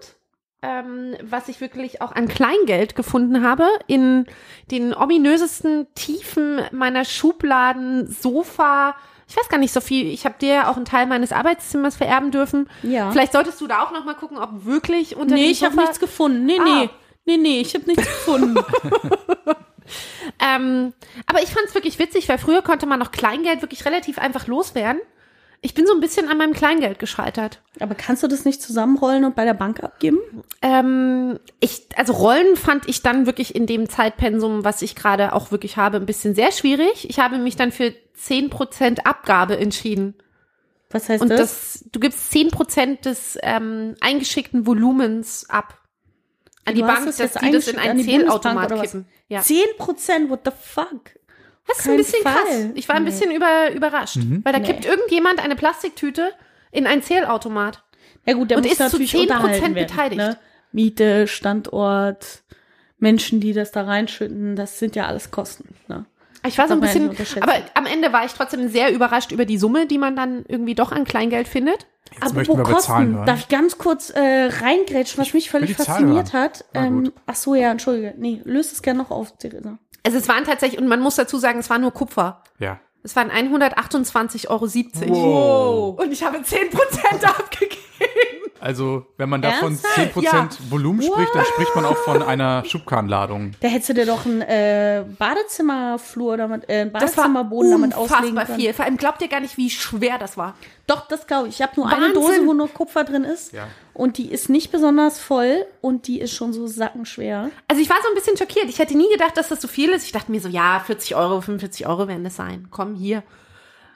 ähm, 0.62 1.16
was 1.24 1.50
ich 1.50 1.60
wirklich 1.60 2.02
auch 2.02 2.12
an 2.12 2.28
Kleingeld 2.28 2.96
gefunden 2.96 3.44
habe 3.44 3.68
in 3.88 4.26
den 4.70 4.94
ominösesten 4.94 5.88
Tiefen 5.96 6.62
meiner 6.72 7.04
Schubladen, 7.06 8.08
Sofa. 8.08 8.96
Ich 9.28 9.36
weiß 9.36 9.50
gar 9.50 9.58
nicht, 9.58 9.74
Sophie, 9.74 10.04
ich 10.04 10.26
habe 10.26 10.36
dir 10.40 10.54
ja 10.54 10.72
auch 10.72 10.78
einen 10.78 10.86
Teil 10.86 11.06
meines 11.06 11.32
Arbeitszimmers 11.34 11.96
vererben 11.98 12.32
dürfen. 12.32 12.70
Ja. 12.84 13.12
Vielleicht 13.12 13.34
solltest 13.34 13.60
du 13.60 13.68
da 13.68 13.84
auch 13.84 13.92
noch 13.92 14.06
mal 14.06 14.14
gucken, 14.16 14.38
ob 14.38 14.66
wirklich 14.66 15.16
unter 15.18 15.36
Nee, 15.36 15.48
ich 15.52 15.64
habe 15.64 15.76
nichts 15.76 16.00
gefunden. 16.00 16.46
Nee, 16.46 16.58
Ah. 16.60 16.64
nee. 16.64 16.90
Nee, 17.26 17.38
nee, 17.38 17.60
ich 17.60 17.74
habe 17.76 17.86
nichts 17.86 18.04
gefunden. 18.06 18.56
Ähm, 20.40 20.94
aber 21.26 21.42
ich 21.42 21.50
fand 21.50 21.66
es 21.68 21.76
wirklich 21.76 21.98
witzig, 22.00 22.28
weil 22.30 22.38
früher 22.38 22.62
konnte 22.62 22.86
man 22.86 23.00
noch 23.00 23.12
Kleingeld 23.12 23.62
wirklich 23.62 23.86
relativ 23.86 24.18
einfach 24.20 24.48
loswerden. 24.48 25.02
Ich 25.62 25.74
bin 25.74 25.88
so 25.88 25.94
ein 25.94 26.00
bisschen 26.00 26.30
an 26.30 26.38
meinem 26.38 26.54
Kleingeld 26.54 27.00
gescheitert. 27.00 27.62
Aber 27.80 27.96
kannst 27.96 28.22
du 28.22 28.28
das 28.28 28.46
nicht 28.46 28.62
zusammenrollen 28.62 29.26
und 29.26 29.36
bei 29.36 29.44
der 29.44 29.56
Bank 29.56 29.84
abgeben? 29.84 30.20
Ähm, 30.62 31.40
ich, 31.60 31.88
also 31.96 32.14
Rollen 32.14 32.56
fand 32.56 32.88
ich 32.88 33.02
dann 33.02 33.26
wirklich 33.26 33.56
in 33.56 33.66
dem 33.66 33.90
Zeitpensum, 33.90 34.64
was 34.64 34.82
ich 34.82 34.96
gerade 34.96 35.34
auch 35.34 35.52
wirklich 35.52 35.78
habe, 35.78 35.98
ein 35.98 36.06
bisschen 36.06 36.36
sehr 36.36 36.52
schwierig. 36.52 37.10
Ich 37.10 37.20
habe 37.20 37.40
mich 37.40 37.56
dann 37.56 37.72
für 37.72 37.94
10% 38.20 39.00
Abgabe 39.00 39.58
entschieden. 39.58 40.16
Was 40.90 41.10
heißt 41.10 41.22
Und 41.22 41.30
das? 41.30 41.40
das, 41.40 41.86
du 41.92 42.00
gibst 42.00 42.32
10% 42.32 43.02
des 43.02 43.38
ähm, 43.42 43.96
eingeschickten 44.00 44.66
Volumens 44.66 45.50
ab. 45.50 45.82
An 46.66 46.76
die 46.76 46.82
Bank, 46.82 47.06
das 47.06 47.18
dass 47.18 47.34
die 47.34 47.52
das 47.52 47.68
in 47.68 47.80
einen 47.80 48.04
Zählautomat 48.04 48.74
kippen. 48.82 49.08
Ja. 49.30 49.42
10 49.42 49.58
Prozent, 49.78 50.30
what 50.30 50.42
the 50.46 50.52
fuck? 50.52 51.12
Das 51.68 51.80
ist 51.80 51.88
ein 51.90 51.98
bisschen 51.98 52.24
Fall. 52.24 52.34
krass. 52.34 52.66
Ich 52.76 52.88
war 52.88 52.96
ein 52.96 53.04
Nee. 53.04 53.10
bisschen 53.10 53.32
über, 53.32 53.72
überrascht. 53.74 54.18
Weil 54.44 54.54
da 54.54 54.60
Nee. 54.60 54.66
kippt 54.68 54.86
irgendjemand 54.86 55.44
eine 55.44 55.56
Plastiktüte 55.56 56.32
in 56.72 56.88
einen 56.88 57.02
Zählautomat. 57.04 57.84
Ja 58.26 58.34
gut, 58.34 58.50
der 58.52 58.58
Und 58.58 58.64
muss 58.64 58.72
ist 58.72 58.78
zu 58.78 58.84
natürlich 58.84 59.12
10% 59.12 59.22
unterhalten 59.22 59.76
werden, 59.76 59.88
beteiligt. 59.88 60.18
Ne? 60.18 60.38
Miete, 60.72 61.28
Standort, 61.28 62.44
Menschen, 63.00 63.40
die 63.40 63.54
das 63.54 63.72
da 63.72 63.84
reinschütten, 63.84 64.56
das 64.56 64.80
sind 64.80 64.96
ja 64.96 65.06
alles 65.08 65.32
Kosten. 65.32 65.76
Ne? 65.88 66.06
Ich 66.46 66.58
war 66.58 66.68
so 66.68 66.74
ein 66.76 66.80
bisschen, 66.82 67.10
aber 67.42 67.54
am 67.74 67.86
Ende 67.86 68.14
war 68.14 68.26
ich 68.26 68.32
trotzdem 68.34 68.70
sehr 68.70 68.94
überrascht 68.94 69.32
über 69.32 69.46
die 69.46 69.58
Summe, 69.58 69.86
die 69.86 69.98
man 69.98 70.16
dann 70.16 70.46
irgendwie 70.48 70.76
doch 70.76 70.92
an 70.92 71.04
Kleingeld 71.04 71.48
findet. 71.48 71.88
Jetzt 72.22 72.34
möchten 72.34 72.54
wir 72.54 72.62
Apropos 72.62 72.84
bezahlen 72.84 73.06
Kosten, 73.08 73.16
hören. 73.18 73.26
darf 73.26 73.40
ich 73.40 73.48
ganz 73.50 73.78
kurz 73.78 74.10
äh, 74.12 74.46
reingrätschen, 74.46 75.20
was 75.20 75.34
mich 75.34 75.50
völlig 75.50 75.76
fasziniert 75.76 76.32
hat. 76.34 76.64
Ähm, 76.74 77.12
ach 77.26 77.36
so, 77.36 77.54
ja, 77.54 77.70
entschuldige. 77.72 78.14
Nee, 78.18 78.42
löst 78.46 78.72
es 78.72 78.82
gerne 78.82 79.00
noch 79.00 79.12
auf, 79.12 79.38
Theresa. 79.38 79.78
Also 80.08 80.20
es 80.20 80.30
waren 80.30 80.46
tatsächlich, 80.46 80.80
und 80.80 80.88
man 80.88 81.02
muss 81.02 81.16
dazu 81.16 81.38
sagen, 81.38 81.60
es 81.60 81.70
war 81.70 81.80
nur 81.80 81.92
Kupfer. 81.92 82.42
Ja. 82.60 82.80
Es 83.04 83.14
waren 83.18 83.30
128,70 83.30 84.48
Euro. 84.48 85.96
Wow. 85.98 86.00
Und 86.00 86.14
ich 86.14 86.24
habe 86.24 86.38
10% 86.38 87.26
abgegeben. 87.26 87.76
Also, 88.60 89.06
wenn 89.18 89.30
man 89.30 89.42
davon 89.42 89.74
Ernsthaft? 89.74 90.16
10% 90.16 90.24
Ja. 90.24 90.50
Volumen 90.70 91.02
spricht, 91.02 91.34
dann 91.36 91.46
spricht 91.46 91.76
man 91.76 91.86
auch 91.86 91.98
von 91.98 92.22
einer 92.24 92.64
Schubkarrenladung. 92.66 93.52
Da 93.60 93.68
hättest 93.68 93.90
du 93.90 93.94
dir 93.94 94.06
doch 94.06 94.26
ein 94.26 94.42
äh, 94.42 95.06
Badezimmerflur 95.18 96.38
damit, 96.38 96.70
äh, 96.70 96.82
ein 96.82 96.94
Das 96.94 97.16
war 97.18 97.26
Badezimmerboden 97.26 97.72
damit 97.72 97.94
auslegen 97.96 98.36
können. 98.36 98.60
viel. 98.60 98.74
Vor 98.74 98.86
allem 98.86 98.98
glaubt 98.98 99.22
ihr 99.22 99.28
gar 99.28 99.40
nicht, 99.40 99.58
wie 99.58 99.70
schwer 99.70 100.18
das 100.18 100.38
war. 100.38 100.56
Doch, 100.88 101.08
das 101.08 101.28
glaube 101.28 101.48
ich. 101.50 101.56
Ich 101.56 101.62
habe 101.62 101.74
nur 101.76 101.88
eine 101.88 102.06
Wahnsinn. 102.08 102.14
Dose, 102.14 102.46
wo 102.48 102.54
nur 102.54 102.68
Kupfer 102.74 103.04
drin 103.04 103.24
ist. 103.24 103.54
Ja. 103.54 103.68
Und 103.94 104.18
die 104.18 104.32
ist 104.32 104.50
nicht 104.50 104.72
besonders 104.72 105.20
voll 105.20 105.66
und 105.82 106.08
die 106.08 106.20
ist 106.20 106.34
schon 106.34 106.54
so 106.54 106.68
sackenschwer. 106.68 107.50
Also 107.68 107.82
ich 107.82 107.90
war 107.90 107.98
so 108.04 108.10
ein 108.10 108.16
bisschen 108.16 108.38
schockiert. 108.38 108.66
Ich 108.70 108.80
hätte 108.80 108.96
nie 108.98 109.10
gedacht, 109.12 109.36
dass 109.38 109.50
das 109.50 109.62
so 109.62 109.68
viel 109.68 109.90
ist. 109.90 110.06
Ich 110.06 110.12
dachte 110.12 110.32
mir 110.32 110.40
so, 110.40 110.50
ja, 110.50 110.82
40 110.86 111.16
Euro, 111.16 111.42
45 111.42 111.88
Euro 111.88 112.08
werden 112.08 112.24
das 112.24 112.36
sein. 112.36 112.68
Komm, 112.72 112.96
hier. 112.96 113.24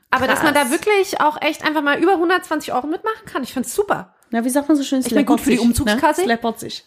Aber 0.10 0.28
dass 0.28 0.44
man 0.44 0.54
da 0.54 0.62
Krass. 0.64 0.72
wirklich 0.72 1.22
auch 1.22 1.42
echt 1.42 1.64
einfach 1.64 1.82
mal 1.82 1.98
über 1.98 2.14
120 2.14 2.74
Euro 2.74 2.88
mitmachen 2.88 3.26
kann, 3.32 3.44
ich 3.44 3.54
find's 3.54 3.74
super. 3.74 4.14
Na, 4.32 4.44
wie 4.46 4.50
sagt 4.50 4.68
man 4.68 4.78
so 4.78 4.84
schön? 4.84 5.00
Es 5.00 5.08
Ich 5.08 5.14
mein, 5.14 5.26
gut, 5.26 5.42
für 5.42 5.52
die 5.52 5.60
Umzugskasse. 5.60 6.26
Ne? 6.26 6.40
Es 6.42 6.60
sich. 6.60 6.84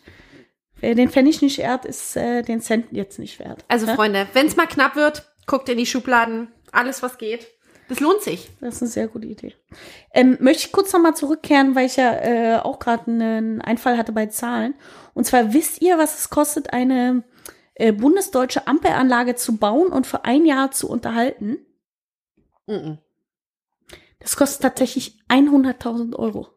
Wer 0.81 0.95
den 0.95 1.11
Pfennig 1.11 1.41
nicht 1.41 1.59
ehrt, 1.59 1.85
ist 1.85 2.17
äh, 2.17 2.43
den 2.43 2.61
Cent 2.61 2.87
jetzt 2.91 3.19
nicht 3.19 3.39
wert. 3.39 3.65
Also 3.69 3.87
ne? 3.87 3.95
Freunde, 3.95 4.27
wenn's 4.33 4.57
mal 4.57 4.67
knapp 4.67 4.97
wird, 4.97 5.31
guckt 5.47 5.69
in 5.69 5.79
die 5.79 5.87
Schubladen. 5.87 6.49
Alles, 6.73 7.03
was 7.03 7.19
geht. 7.19 7.47
Das 7.89 8.01
lohnt 8.01 8.23
sich. 8.23 8.49
Das 8.61 8.77
ist 8.77 8.83
eine 8.83 8.91
sehr 8.91 9.09
gute 9.09 9.27
Idee. 9.27 9.55
Ähm, 10.13 10.39
möchte 10.41 10.67
ich 10.67 10.73
kurz 10.73 10.93
nochmal 10.93 11.15
zurückkehren, 11.15 11.75
weil 11.75 11.87
ich 11.87 11.97
ja 11.97 12.13
äh, 12.15 12.59
auch 12.59 12.79
gerade 12.79 13.11
einen 13.11 13.61
Einfall 13.61 13.99
hatte 13.99 14.13
bei 14.13 14.27
Zahlen. 14.27 14.75
Und 15.13 15.25
zwar 15.25 15.53
wisst 15.53 15.83
ihr, 15.83 15.99
was 15.99 16.19
es 16.19 16.31
kostet, 16.31 16.73
eine 16.73 17.25
äh, 17.75 17.93
bundesdeutsche 17.93 18.67
Ampelanlage 18.67 19.35
zu 19.35 19.59
bauen 19.59 19.89
und 19.89 20.07
für 20.07 20.25
ein 20.25 20.47
Jahr 20.47 20.71
zu 20.71 20.89
unterhalten? 20.89 21.59
Mhm. 22.67 22.99
Das 24.19 24.37
kostet 24.37 24.63
tatsächlich 24.63 25.19
100.000 25.29 26.17
Euro. 26.17 26.49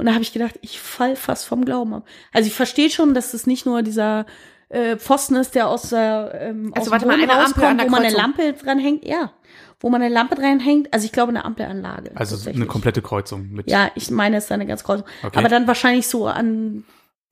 Und 0.00 0.06
da 0.06 0.12
habe 0.14 0.22
ich 0.22 0.32
gedacht, 0.32 0.58
ich 0.62 0.80
fall 0.80 1.14
fast 1.16 1.46
vom 1.46 1.64
Glauben 1.64 1.94
ab. 1.94 2.06
Also 2.32 2.46
ich 2.48 2.54
verstehe 2.54 2.90
schon, 2.90 3.14
dass 3.14 3.34
es 3.34 3.46
nicht 3.46 3.66
nur 3.66 3.82
dieser 3.82 4.26
äh, 4.70 4.96
Pfosten 4.96 5.36
ist, 5.36 5.54
der 5.54 5.68
aus, 5.68 5.90
der, 5.90 6.32
ähm, 6.40 6.72
Also 6.74 6.86
aus 6.88 6.90
warte 6.92 7.04
dem 7.04 7.08
mal, 7.08 7.14
eine 7.22 7.32
Ampel 7.32 7.64
an 7.64 7.78
rauskommt, 7.78 7.80
der 7.80 7.86
wo 7.86 7.90
man 7.90 8.04
eine. 8.04 8.16
Lampe 8.16 8.52
dran 8.54 8.78
hängt. 8.78 9.04
Ja, 9.06 9.32
wo 9.80 9.88
man 9.90 10.02
eine 10.02 10.12
Lampe 10.12 10.34
dran 10.34 10.60
hängt. 10.60 10.92
Also 10.92 11.06
ich 11.06 11.12
glaube 11.12 11.30
eine 11.30 11.44
Ampelanlage. 11.44 12.10
Also 12.14 12.48
eine 12.50 12.66
komplette 12.66 13.00
Kreuzung 13.02 13.48
mit. 13.50 13.70
Ja, 13.70 13.90
ich 13.94 14.10
meine, 14.10 14.36
es 14.36 14.44
ist 14.44 14.52
eine 14.52 14.66
ganz 14.66 14.84
Kreuzung. 14.84 15.06
Okay. 15.22 15.38
Aber 15.38 15.48
dann 15.48 15.66
wahrscheinlich 15.66 16.06
so 16.06 16.26
an 16.26 16.84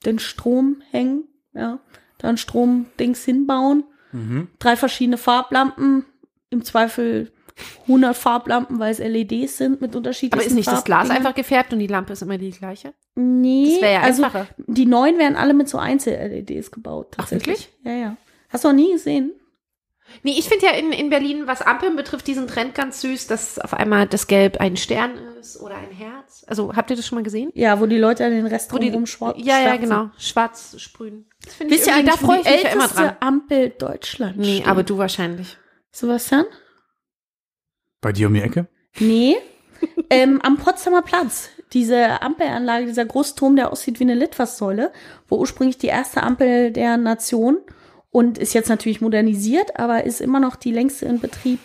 den 0.06 0.18
Strom 0.18 0.82
hängen, 0.90 1.24
ja, 1.54 1.78
dann 2.18 2.36
Stromdings 2.36 3.24
hinbauen, 3.24 3.84
Mhm. 4.12 4.48
drei 4.58 4.76
verschiedene 4.76 5.18
Farblampen, 5.18 6.06
im 6.50 6.64
Zweifel 6.64 7.30
100 7.82 8.16
Farblampen, 8.16 8.78
weil 8.78 8.92
es 8.92 8.98
LEDs 8.98 9.56
sind 9.56 9.80
mit 9.80 9.94
unterschiedlichen 9.96 10.40
Aber 10.40 10.46
ist 10.46 10.54
nicht 10.54 10.68
das 10.68 10.84
Glas 10.84 11.10
einfach 11.10 11.34
gefärbt 11.34 11.72
und 11.72 11.78
die 11.78 11.86
Lampe 11.86 12.12
ist 12.12 12.22
immer 12.22 12.38
die 12.38 12.50
gleiche? 12.50 12.94
Nee, 13.14 13.72
Das 13.74 13.82
wäre 13.82 13.92
ja 13.94 14.00
also 14.02 14.22
einfacher. 14.24 14.46
die 14.66 14.86
neuen 14.86 15.18
werden 15.18 15.36
alle 15.36 15.54
mit 15.54 15.68
so 15.68 15.78
Einzel-LEDs 15.78 16.70
gebaut. 16.70 17.08
Ach, 17.12 17.16
Tatsächlich. 17.28 17.68
Ja, 17.82 17.92
ja. 17.92 18.16
Hast 18.48 18.64
du 18.64 18.68
noch 18.68 18.74
nie 18.76 18.92
gesehen? 18.92 19.32
Nee, 20.22 20.36
ich 20.38 20.48
finde 20.48 20.64
ja 20.64 20.72
in, 20.72 20.90
in 20.90 21.10
Berlin, 21.10 21.42
was 21.46 21.60
Ampeln 21.60 21.94
betrifft, 21.94 22.26
diesen 22.26 22.46
Trend 22.46 22.74
ganz 22.74 23.02
süß, 23.02 23.26
dass 23.26 23.58
auf 23.58 23.74
einmal 23.74 24.06
das 24.06 24.26
Gelb 24.26 24.58
ein 24.58 24.78
Stern 24.78 25.10
ist 25.38 25.60
oder 25.60 25.74
ein 25.76 25.90
Herz. 25.90 26.46
Also 26.48 26.74
habt 26.74 26.88
ihr 26.88 26.96
das 26.96 27.06
schon 27.06 27.16
mal 27.16 27.22
gesehen? 27.24 27.50
Ja, 27.52 27.78
wo 27.78 27.84
die 27.84 27.98
Leute 27.98 28.24
an 28.24 28.30
den 28.30 28.46
Rest 28.46 28.72
Wo 28.72 28.78
die, 28.78 28.86
drumherum 28.86 29.04
schwarz 29.04 29.36
ja, 29.38 29.60
ja, 29.60 29.76
genau. 29.76 30.08
Schwarz 30.16 30.76
sprühen. 30.78 31.26
Das 31.44 31.54
finde 31.56 31.74
ich 31.74 31.80
irgendwie- 31.82 31.98
eigentlich, 32.00 32.14
da 32.14 32.26
freue 32.26 32.40
ich 32.40 32.44
mich 32.50 32.62
ja 32.62 32.70
immer 32.70 32.88
dran. 32.88 33.16
Ampel 33.20 33.68
Deutschlands 33.78 34.38
Nee, 34.38 34.54
steht? 34.56 34.68
aber 34.68 34.82
du 34.82 34.96
wahrscheinlich. 34.96 35.58
Sebastian? 35.92 36.46
Bei 38.00 38.12
dir 38.12 38.28
um 38.28 38.34
die 38.34 38.42
Ecke? 38.42 38.68
Nee. 38.98 39.36
ähm, 40.10 40.40
am 40.42 40.56
Potsdamer 40.56 41.02
Platz. 41.02 41.50
Diese 41.72 42.22
Ampelanlage, 42.22 42.86
dieser 42.86 43.04
Großturm, 43.04 43.56
der 43.56 43.70
aussieht 43.70 44.00
wie 44.00 44.04
eine 44.04 44.14
Litfaßsäule, 44.14 44.90
wo 45.28 45.36
ursprünglich 45.36 45.76
die 45.76 45.88
erste 45.88 46.22
Ampel 46.22 46.72
der 46.72 46.96
Nation 46.96 47.58
und 48.10 48.38
ist 48.38 48.54
jetzt 48.54 48.70
natürlich 48.70 49.00
modernisiert, 49.00 49.78
aber 49.78 50.04
ist 50.04 50.20
immer 50.20 50.40
noch 50.40 50.56
die 50.56 50.72
längste 50.72 51.04
in 51.04 51.20
Betrieb, 51.20 51.60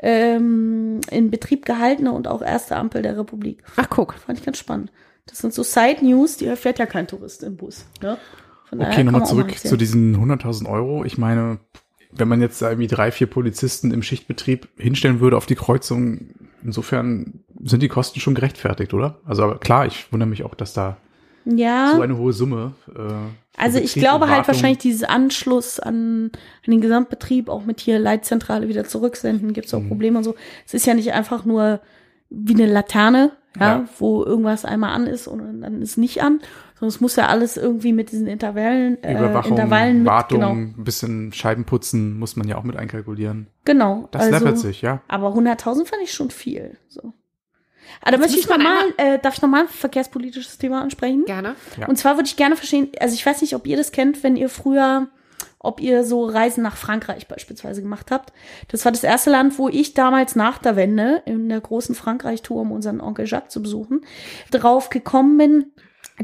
ähm, 0.00 1.00
in 1.10 1.30
Betrieb 1.30 1.64
gehaltene 1.64 2.10
und 2.12 2.26
auch 2.26 2.42
erste 2.42 2.76
Ampel 2.76 3.02
der 3.02 3.16
Republik. 3.16 3.62
Ach, 3.76 3.88
guck. 3.88 4.14
Fand 4.14 4.40
ich 4.40 4.44
ganz 4.44 4.58
spannend. 4.58 4.90
Das 5.26 5.38
sind 5.38 5.54
so 5.54 5.62
Side 5.62 6.04
News, 6.04 6.36
die 6.38 6.54
fährt 6.56 6.80
ja 6.80 6.86
kein 6.86 7.06
Tourist 7.06 7.42
im 7.44 7.56
Bus. 7.56 7.84
Ne? 8.02 8.18
Okay, 8.70 8.96
kann 8.96 9.06
nochmal 9.06 9.26
zurück 9.26 9.56
zu 9.56 9.76
diesen 9.76 10.16
100.000 10.16 10.68
Euro. 10.68 11.04
Ich 11.04 11.16
meine, 11.16 11.60
wenn 12.10 12.28
man 12.28 12.40
jetzt 12.40 12.60
irgendwie 12.62 12.86
drei, 12.86 13.10
vier 13.12 13.26
Polizisten 13.26 13.90
im 13.92 14.02
Schichtbetrieb 14.02 14.68
hinstellen 14.76 15.20
würde 15.20 15.36
auf 15.36 15.46
die 15.46 15.54
Kreuzung, 15.56 16.30
insofern 16.64 17.40
sind 17.64 17.82
die 17.82 17.88
Kosten 17.88 18.20
schon 18.20 18.34
gerechtfertigt, 18.34 18.94
oder? 18.94 19.18
Also 19.24 19.54
klar, 19.60 19.86
ich 19.86 20.10
wundere 20.12 20.28
mich 20.28 20.44
auch, 20.44 20.54
dass 20.54 20.72
da 20.72 20.96
Ja. 21.44 21.92
so 21.94 22.00
eine 22.02 22.16
hohe 22.16 22.32
Summe. 22.32 22.72
Äh, 22.94 23.12
Also 23.56 23.78
ich 23.78 23.94
glaube 23.94 24.28
halt 24.28 24.46
wahrscheinlich 24.48 24.78
dieses 24.78 25.02
Anschluss 25.02 25.80
an, 25.80 26.30
an 26.64 26.70
den 26.70 26.80
Gesamtbetrieb, 26.80 27.48
auch 27.48 27.64
mit 27.64 27.80
hier 27.80 27.98
Leitzentrale 27.98 28.68
wieder 28.68 28.84
zurücksenden, 28.84 29.52
gibt 29.52 29.66
es 29.66 29.74
auch 29.74 29.80
Mhm. 29.80 29.88
Probleme 29.88 30.18
und 30.18 30.24
so. 30.24 30.34
Es 30.66 30.74
ist 30.74 30.86
ja 30.86 30.94
nicht 30.94 31.12
einfach 31.12 31.44
nur 31.44 31.80
wie 32.30 32.54
eine 32.54 32.66
Laterne, 32.66 33.32
ja, 33.58 33.78
Ja. 33.78 33.88
wo 33.98 34.22
irgendwas 34.24 34.64
einmal 34.64 34.92
an 34.94 35.06
ist 35.06 35.26
und 35.26 35.62
dann 35.62 35.82
ist 35.82 35.96
nicht 35.96 36.22
an, 36.22 36.40
sondern 36.74 36.88
es 36.94 37.00
muss 37.00 37.16
ja 37.16 37.26
alles 37.26 37.56
irgendwie 37.56 37.92
mit 37.92 38.12
diesen 38.12 38.26
Intervallen, 38.26 39.02
äh, 39.02 39.14
Überwachung, 39.14 39.52
Intervallen 39.52 39.98
mit, 39.98 40.06
Wartung, 40.06 40.40
genau, 40.40 40.52
ein 40.52 40.84
bisschen 40.84 41.32
Scheibenputzen 41.32 42.18
muss 42.18 42.36
man 42.36 42.46
ja 42.46 42.56
auch 42.56 42.62
mit 42.64 42.76
einkalkulieren. 42.76 43.48
genau. 43.64 44.08
Das 44.12 44.30
läppert 44.30 44.58
sich, 44.58 44.82
ja. 44.82 45.00
Aber 45.08 45.34
100.000 45.34 45.86
fand 45.86 46.02
ich 46.02 46.12
schon 46.12 46.30
viel, 46.30 46.76
so. 46.88 47.12
Aber 48.02 48.12
da 48.12 48.18
möchte 48.18 48.38
ich 48.38 48.48
nochmal, 48.48 48.84
äh, 48.98 49.18
darf 49.18 49.34
ich 49.34 49.42
nochmal 49.42 49.62
ein 49.62 49.68
verkehrspolitisches 49.68 50.58
Thema 50.58 50.82
ansprechen? 50.82 51.24
Gerne. 51.24 51.54
Ja. 51.80 51.88
Und 51.88 51.96
zwar 51.96 52.16
würde 52.16 52.26
ich 52.26 52.36
gerne 52.36 52.54
verstehen, 52.54 52.88
also 53.00 53.14
ich 53.14 53.24
weiß 53.24 53.40
nicht, 53.40 53.54
ob 53.54 53.66
ihr 53.66 53.78
das 53.78 53.92
kennt, 53.92 54.22
wenn 54.22 54.36
ihr 54.36 54.50
früher, 54.50 55.08
ob 55.58 55.80
ihr 55.80 56.04
so 56.04 56.24
Reisen 56.24 56.62
nach 56.62 56.76
Frankreich 56.76 57.26
beispielsweise 57.28 57.82
gemacht 57.82 58.10
habt. 58.10 58.32
Das 58.68 58.84
war 58.84 58.92
das 58.92 59.04
erste 59.04 59.30
Land, 59.30 59.58
wo 59.58 59.68
ich 59.68 59.94
damals 59.94 60.36
nach 60.36 60.58
der 60.58 60.76
Wende 60.76 61.22
in 61.24 61.48
der 61.48 61.60
großen 61.60 61.94
Frankreich-Tour, 61.94 62.62
um 62.62 62.72
unseren 62.72 63.00
Onkel 63.00 63.26
Jacques 63.26 63.50
zu 63.50 63.62
besuchen, 63.62 64.02
drauf 64.50 64.90
gekommen 64.90 65.36
bin, 65.36 65.72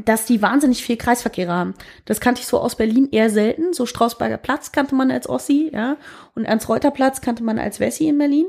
dass 0.03 0.25
die 0.25 0.41
wahnsinnig 0.41 0.83
viel 0.83 0.97
Kreisverkehr 0.97 1.49
haben. 1.49 1.73
Das 2.05 2.19
kannte 2.19 2.41
ich 2.41 2.47
so 2.47 2.59
aus 2.59 2.75
Berlin 2.75 3.09
eher 3.11 3.29
selten. 3.29 3.73
So 3.73 3.85
Strausberger 3.85 4.37
Platz 4.37 4.71
kannte 4.71 4.95
man 4.95 5.11
als 5.11 5.29
Ossi, 5.29 5.71
ja. 5.73 5.97
Und 6.33 6.45
Ernst-Reuter 6.45 6.91
Platz 6.91 7.21
kannte 7.21 7.43
man 7.43 7.59
als 7.59 7.79
Wessi 7.79 8.07
in 8.07 8.17
Berlin. 8.17 8.47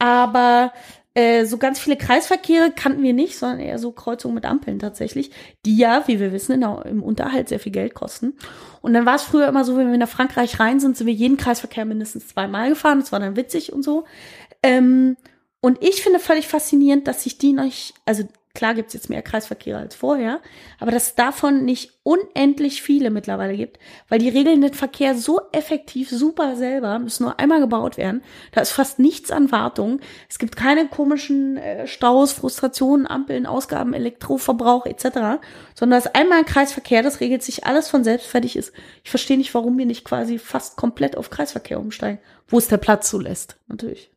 Aber 0.00 0.72
äh, 1.14 1.44
so 1.46 1.58
ganz 1.58 1.78
viele 1.78 1.96
Kreisverkehre 1.96 2.70
kannten 2.70 3.02
wir 3.02 3.12
nicht, 3.12 3.36
sondern 3.38 3.60
eher 3.60 3.78
so 3.78 3.92
Kreuzungen 3.92 4.34
mit 4.34 4.44
Ampeln 4.44 4.78
tatsächlich, 4.78 5.30
die 5.66 5.76
ja, 5.76 6.04
wie 6.06 6.20
wir 6.20 6.32
wissen, 6.32 6.52
in 6.52 6.62
im 6.62 7.02
Unterhalt 7.02 7.48
sehr 7.48 7.60
viel 7.60 7.72
Geld 7.72 7.94
kosten. 7.94 8.34
Und 8.82 8.92
dann 8.94 9.06
war 9.06 9.16
es 9.16 9.22
früher 9.22 9.48
immer 9.48 9.64
so, 9.64 9.76
wenn 9.76 9.90
wir 9.90 9.98
nach 9.98 10.08
Frankreich 10.08 10.60
rein 10.60 10.80
sind, 10.80 10.96
sind 10.96 11.06
wir 11.06 11.14
jeden 11.14 11.36
Kreisverkehr 11.36 11.84
mindestens 11.84 12.28
zweimal 12.28 12.68
gefahren. 12.68 13.00
Das 13.00 13.10
war 13.12 13.20
dann 13.20 13.36
witzig 13.36 13.72
und 13.72 13.82
so. 13.82 14.04
Ähm, 14.62 15.16
und 15.60 15.82
ich 15.82 16.02
finde 16.02 16.20
völlig 16.20 16.46
faszinierend, 16.46 17.08
dass 17.08 17.24
sich 17.24 17.38
die 17.38 17.52
noch, 17.52 17.64
nicht- 17.64 17.94
also 18.04 18.24
klar 18.58 18.74
gibt's 18.74 18.92
jetzt 18.92 19.08
mehr 19.08 19.22
Kreisverkehre 19.22 19.78
als 19.78 19.94
vorher, 19.94 20.40
aber 20.80 20.90
dass 20.90 21.06
es 21.08 21.14
davon 21.14 21.64
nicht 21.64 21.92
unendlich 22.02 22.82
viele 22.82 23.10
mittlerweile 23.10 23.56
gibt, 23.56 23.78
weil 24.08 24.18
die 24.18 24.28
regeln 24.28 24.62
den 24.62 24.74
Verkehr 24.74 25.14
so 25.14 25.40
effektiv, 25.52 26.10
super 26.10 26.56
selber, 26.56 26.98
müssen 26.98 27.22
nur 27.22 27.38
einmal 27.38 27.60
gebaut 27.60 27.96
werden. 27.96 28.20
Da 28.50 28.60
ist 28.60 28.72
fast 28.72 28.98
nichts 28.98 29.30
an 29.30 29.52
Wartung. 29.52 30.00
Es 30.28 30.40
gibt 30.40 30.56
keine 30.56 30.88
komischen 30.88 31.56
äh, 31.56 31.86
Staus, 31.86 32.32
Frustrationen, 32.32 33.06
Ampeln, 33.06 33.46
Ausgaben, 33.46 33.94
Elektroverbrauch 33.94 34.86
etc., 34.86 35.40
sondern 35.76 36.02
das 36.02 36.12
einmal 36.12 36.38
ein 36.38 36.44
Kreisverkehr, 36.44 37.04
das 37.04 37.20
regelt 37.20 37.44
sich 37.44 37.64
alles 37.64 37.88
von 37.88 38.02
selbst 38.02 38.26
fertig 38.26 38.56
ist. 38.56 38.72
Ich 39.04 39.10
verstehe 39.10 39.38
nicht, 39.38 39.54
warum 39.54 39.78
wir 39.78 39.86
nicht 39.86 40.04
quasi 40.04 40.40
fast 40.40 40.76
komplett 40.76 41.16
auf 41.16 41.30
Kreisverkehr 41.30 41.78
umsteigen, 41.78 42.18
wo 42.48 42.58
es 42.58 42.66
der 42.66 42.78
Platz 42.78 43.08
zulässt, 43.08 43.56
natürlich. 43.68 44.10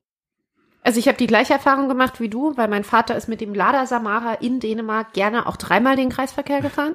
Also 0.84 0.98
ich 1.00 1.08
habe 1.08 1.18
die 1.18 1.28
gleiche 1.28 1.54
Erfahrung 1.54 1.88
gemacht 1.90 2.20
wie 2.20 2.28
du, 2.30 2.58
weil 2.58 2.68
mein 2.68 2.84
Vater 2.84 3.16
ist 3.16 3.28
mit 3.28 3.40
dem 3.40 3.54
Lada 3.54 3.86
Samara 3.86 4.34
in 4.36 4.60
Dänemark 4.60 5.14
gerne 5.14 5.46
auch 5.46 5.56
dreimal 5.56 5.96
den 5.96 6.10
Kreisverkehr 6.10 6.62
gefahren. 6.62 6.94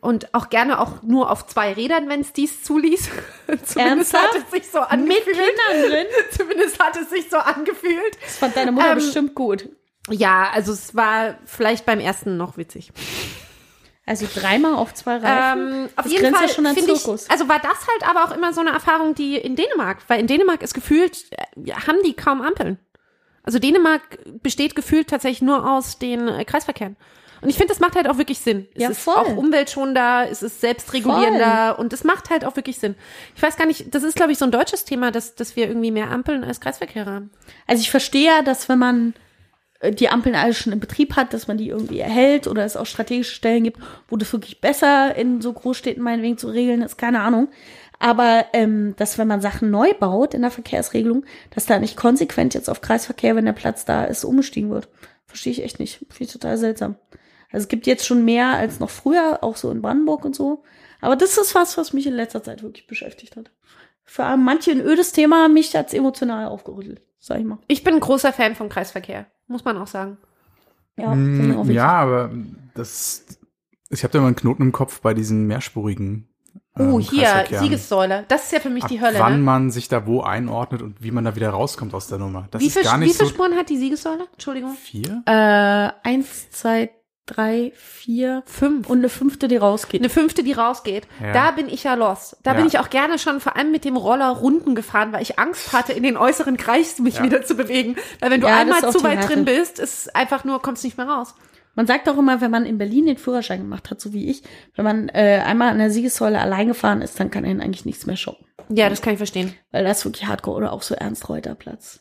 Und 0.00 0.34
auch 0.34 0.50
gerne 0.50 0.80
auch 0.80 1.02
nur 1.02 1.30
auf 1.30 1.46
zwei 1.46 1.72
Rädern, 1.72 2.08
wenn 2.08 2.20
es 2.20 2.32
dies 2.32 2.64
zuließ. 2.64 3.08
Zumindest 3.46 3.76
Ernsthaft? 3.76 4.34
hat 4.34 4.42
es 4.44 4.50
sich 4.50 4.70
so 4.70 4.80
Mit 4.80 4.90
angefühlt. 4.90 5.24
Kindern 5.36 5.90
drin? 5.90 6.06
Zumindest 6.36 6.82
hat 6.82 6.96
es 6.96 7.10
sich 7.10 7.30
so 7.30 7.36
angefühlt. 7.36 8.18
Das 8.24 8.38
fand 8.38 8.56
deine 8.56 8.72
Mutter 8.72 8.88
Ähm, 8.90 8.94
bestimmt 8.96 9.34
gut. 9.36 9.68
Ja, 10.08 10.48
also 10.52 10.72
es 10.72 10.96
war 10.96 11.38
vielleicht 11.44 11.86
beim 11.86 12.00
ersten 12.00 12.36
noch 12.36 12.56
witzig. 12.56 12.90
Also 14.10 14.26
dreimal 14.34 14.74
auf 14.74 14.92
zwei 14.92 15.18
Reifen. 15.18 15.72
Ähm, 15.84 15.88
auf 15.94 16.02
das 16.02 16.12
jeden 16.12 16.34
Fall 16.34 16.48
ja 16.48 16.52
schon 16.52 16.66
an 16.66 16.74
finde 16.74 16.94
Zirkus. 16.94 17.26
ich, 17.26 17.30
also 17.30 17.48
war 17.48 17.60
das 17.60 17.86
halt 17.86 18.08
aber 18.10 18.24
auch 18.24 18.36
immer 18.36 18.52
so 18.52 18.60
eine 18.60 18.70
Erfahrung, 18.70 19.14
die 19.14 19.36
in 19.36 19.54
Dänemark, 19.54 19.98
weil 20.08 20.18
in 20.18 20.26
Dänemark 20.26 20.62
ist 20.62 20.74
gefühlt, 20.74 21.26
äh, 21.30 21.70
haben 21.72 21.98
die 22.04 22.14
kaum 22.14 22.42
Ampeln. 22.42 22.78
Also 23.44 23.60
Dänemark 23.60 24.02
besteht 24.42 24.74
gefühlt 24.74 25.08
tatsächlich 25.08 25.42
nur 25.42 25.64
aus 25.70 26.00
den 26.00 26.26
äh, 26.26 26.44
Kreisverkehren. 26.44 26.96
Und 27.40 27.48
ich 27.50 27.56
finde, 27.56 27.72
das 27.72 27.78
macht 27.80 27.94
halt 27.94 28.08
auch 28.08 28.18
wirklich 28.18 28.40
Sinn. 28.40 28.66
Es 28.74 28.82
Ja, 28.82 28.90
ist 28.90 29.00
voll. 29.00 29.14
auch 29.14 29.36
umweltschonender, 29.36 30.26
es 30.28 30.42
ist 30.42 30.60
selbstregulierender 30.60 31.78
und 31.78 31.92
es 31.92 32.02
macht 32.02 32.30
halt 32.30 32.44
auch 32.44 32.56
wirklich 32.56 32.78
Sinn. 32.78 32.96
Ich 33.36 33.42
weiß 33.42 33.56
gar 33.56 33.66
nicht, 33.66 33.94
das 33.94 34.02
ist, 34.02 34.16
glaube 34.16 34.32
ich, 34.32 34.38
so 34.38 34.44
ein 34.44 34.50
deutsches 34.50 34.84
Thema, 34.84 35.10
dass, 35.12 35.36
dass 35.36 35.54
wir 35.54 35.68
irgendwie 35.68 35.90
mehr 35.92 36.10
Ampeln 36.10 36.42
als 36.44 36.60
Kreisverkehre 36.60 37.10
haben. 37.10 37.30
Also 37.68 37.80
ich 37.80 37.90
verstehe 37.90 38.26
ja, 38.26 38.42
dass 38.42 38.68
wenn 38.68 38.78
man 38.80 39.14
die 39.82 40.10
Ampeln 40.10 40.34
alle 40.34 40.52
schon 40.52 40.72
in 40.72 40.80
Betrieb 40.80 41.16
hat, 41.16 41.32
dass 41.32 41.48
man 41.48 41.56
die 41.56 41.68
irgendwie 41.68 42.00
erhält 42.00 42.46
oder 42.46 42.64
es 42.64 42.76
auch 42.76 42.86
strategische 42.86 43.34
Stellen 43.34 43.64
gibt, 43.64 43.78
wo 44.08 44.16
das 44.16 44.32
wirklich 44.32 44.60
besser 44.60 45.14
in 45.16 45.40
so 45.40 45.52
Großstädten 45.52 46.02
meinetwegen 46.02 46.36
zu 46.36 46.48
regeln 46.48 46.82
ist, 46.82 46.98
keine 46.98 47.20
Ahnung. 47.20 47.48
Aber 47.98 48.46
ähm, 48.52 48.94
dass 48.96 49.18
wenn 49.18 49.28
man 49.28 49.40
Sachen 49.40 49.70
neu 49.70 49.92
baut 49.94 50.34
in 50.34 50.42
der 50.42 50.50
Verkehrsregelung, 50.50 51.24
dass 51.50 51.66
da 51.66 51.78
nicht 51.78 51.96
konsequent 51.96 52.54
jetzt 52.54 52.68
auf 52.68 52.80
Kreisverkehr, 52.80 53.36
wenn 53.36 53.44
der 53.44 53.52
Platz 53.52 53.84
da 53.84 54.04
ist, 54.04 54.24
umgestiegen 54.24 54.70
wird. 54.70 54.88
Verstehe 55.26 55.52
ich 55.52 55.62
echt 55.62 55.78
nicht. 55.78 55.98
Finde 56.08 56.24
ich 56.24 56.32
total 56.32 56.56
seltsam. 56.56 56.96
Also 57.52 57.64
es 57.64 57.68
gibt 57.68 57.86
jetzt 57.86 58.06
schon 58.06 58.24
mehr 58.24 58.54
als 58.54 58.80
noch 58.80 58.90
früher, 58.90 59.38
auch 59.42 59.56
so 59.56 59.70
in 59.70 59.82
Brandenburg 59.82 60.24
und 60.24 60.34
so. 60.34 60.62
Aber 61.00 61.16
das 61.16 61.36
ist 61.38 61.54
was, 61.54 61.76
was 61.76 61.92
mich 61.92 62.06
in 62.06 62.14
letzter 62.14 62.42
Zeit 62.42 62.62
wirklich 62.62 62.86
beschäftigt 62.86 63.36
hat. 63.36 63.50
Für 64.12 64.36
manche 64.36 64.72
ein 64.72 64.80
ödes 64.80 65.12
Thema, 65.12 65.48
mich 65.48 65.76
hat's 65.76 65.94
emotional 65.94 66.48
aufgerüttelt, 66.48 67.00
sag 67.20 67.38
ich 67.38 67.44
mal. 67.44 67.58
Ich 67.68 67.84
bin 67.84 67.94
ein 67.94 68.00
großer 68.00 68.32
Fan 68.32 68.56
vom 68.56 68.68
Kreisverkehr, 68.68 69.26
muss 69.46 69.64
man 69.64 69.76
auch 69.78 69.86
sagen. 69.86 70.18
Ja, 70.96 71.12
finde 71.12 71.50
ich 71.50 71.56
auch 71.56 71.58
Mm, 71.62 71.68
wichtig. 71.68 71.76
ja, 71.76 71.92
aber 71.92 72.30
das, 72.74 73.24
ich 73.88 74.02
habe 74.02 74.10
da 74.12 74.18
immer 74.18 74.26
einen 74.26 74.34
Knoten 74.36 74.62
im 74.64 74.72
Kopf 74.72 75.00
bei 75.00 75.14
diesen 75.14 75.46
mehrspurigen. 75.46 76.28
ähm, 76.76 76.92
Oh, 76.92 76.98
hier. 76.98 77.44
Siegessäule. 77.48 78.24
Das 78.26 78.46
ist 78.46 78.52
ja 78.52 78.58
für 78.58 78.68
mich 78.70 78.82
die 78.86 78.98
Ab 78.98 79.06
Hölle. 79.06 79.18
wann 79.20 79.36
Ne? 79.38 79.44
man 79.44 79.70
sich 79.70 79.86
da 79.88 80.06
wo 80.08 80.22
einordnet 80.22 80.82
und 80.82 81.00
wie 81.02 81.12
man 81.12 81.24
da 81.24 81.36
wieder 81.36 81.50
rauskommt 81.50 81.94
aus 81.94 82.08
der 82.08 82.18
Nummer. 82.18 82.48
Das 82.50 82.60
Wie, 82.62 82.66
ist 82.66 82.72
viel, 82.74 82.82
gar 82.82 82.96
wie 83.00 83.04
nicht 83.04 83.16
viele 83.16 83.28
so. 83.28 83.34
Spuren 83.34 83.54
hat 83.54 83.68
die 83.70 83.76
Siegessäule? 83.78 84.26
Entschuldigung. 84.32 84.72
Vier? 84.74 85.22
Äh, 85.26 85.92
eins, 86.08 86.50
zwei, 86.50 86.90
drei, 87.34 87.72
vier 87.76 88.42
Fünf. 88.46 88.88
und 88.88 88.98
eine 88.98 89.08
fünfte, 89.08 89.48
die 89.48 89.56
rausgeht. 89.56 90.00
eine 90.00 90.10
fünfte, 90.10 90.42
die 90.42 90.52
rausgeht. 90.52 91.06
Ja. 91.22 91.32
Da 91.32 91.50
bin 91.52 91.68
ich 91.68 91.84
ja 91.84 91.94
los. 91.94 92.36
Da 92.42 92.52
Ja. 92.52 92.56
bin 92.58 92.66
ich 92.66 92.78
auch 92.78 92.90
gerne 92.90 93.18
schon 93.18 93.40
vor 93.40 93.56
allem 93.56 93.70
mit 93.72 93.84
dem 93.84 93.96
Roller 93.96 94.28
Runden 94.30 94.74
gefahren, 94.74 95.12
weil 95.12 95.22
ich 95.22 95.38
Angst 95.38 95.72
hatte, 95.72 95.92
in 95.92 96.02
den 96.02 96.16
äußeren 96.16 96.56
Kreis 96.56 96.98
mich 96.98 97.16
Ja. 97.16 97.22
wieder 97.24 97.42
zu 97.42 97.54
bewegen. 97.54 97.96
Weil 98.20 98.30
wenn 98.30 98.40
du 98.40 98.46
einmal 98.48 98.80
zu 98.92 99.02
weit 99.04 99.28
drin 99.28 99.44
bist, 99.44 99.78
ist 99.78 100.14
einfach 100.16 100.44
nur, 100.44 100.60
kommst 100.62 100.84
nicht 100.84 100.96
mehr 100.98 101.06
raus. 101.08 101.34
Man 101.76 101.86
sagt 101.86 102.08
auch 102.08 102.18
immer, 102.18 102.40
wenn 102.40 102.50
man 102.50 102.66
in 102.66 102.78
Berlin 102.78 103.06
den 103.06 103.16
Führerschein 103.16 103.60
gemacht 103.60 103.90
hat, 103.90 104.00
so 104.00 104.12
wie 104.12 104.28
ich, 104.28 104.42
wenn 104.74 104.84
man 104.84 105.08
äh, 105.10 105.40
einmal 105.46 105.68
an 105.70 105.78
der 105.78 105.90
Siegessäule 105.90 106.40
allein 106.40 106.66
gefahren 106.68 107.00
ist, 107.00 107.18
dann 107.20 107.30
kann 107.30 107.44
einen 107.44 107.60
eigentlich 107.60 107.84
nichts 107.86 108.06
mehr 108.06 108.16
schocken. 108.16 108.44
Ja, 108.68 108.88
das 108.90 109.02
kann 109.02 109.12
ich 109.12 109.18
verstehen. 109.18 109.54
Weil 109.70 109.84
das 109.84 109.98
ist 109.98 110.04
wirklich 110.04 110.26
hardcore 110.26 110.56
oder 110.56 110.72
auch 110.72 110.82
so 110.82 110.94
Ernst-Reuter-Platz. 110.96 112.00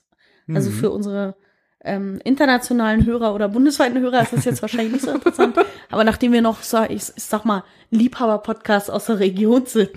Also 0.53 0.69
Mhm. 0.71 0.73
für 0.73 0.89
unsere 0.89 1.35
ähm, 1.83 2.19
internationalen 2.23 3.05
Hörer 3.05 3.33
oder 3.33 3.47
bundesweiten 3.47 3.99
Hörer 3.99 4.21
ist 4.21 4.33
das 4.33 4.45
jetzt 4.45 4.61
wahrscheinlich 4.61 4.93
nicht 4.93 5.05
so 5.05 5.11
interessant. 5.11 5.57
Aber 5.91 6.03
nachdem 6.03 6.33
wir 6.33 6.41
noch, 6.41 6.61
so, 6.61 6.83
ich, 6.83 7.03
ich 7.15 7.23
sag 7.23 7.45
mal, 7.45 7.63
Liebhaber-Podcast 7.91 8.91
aus 8.91 9.05
der 9.05 9.19
Region 9.19 9.65
sind, 9.65 9.91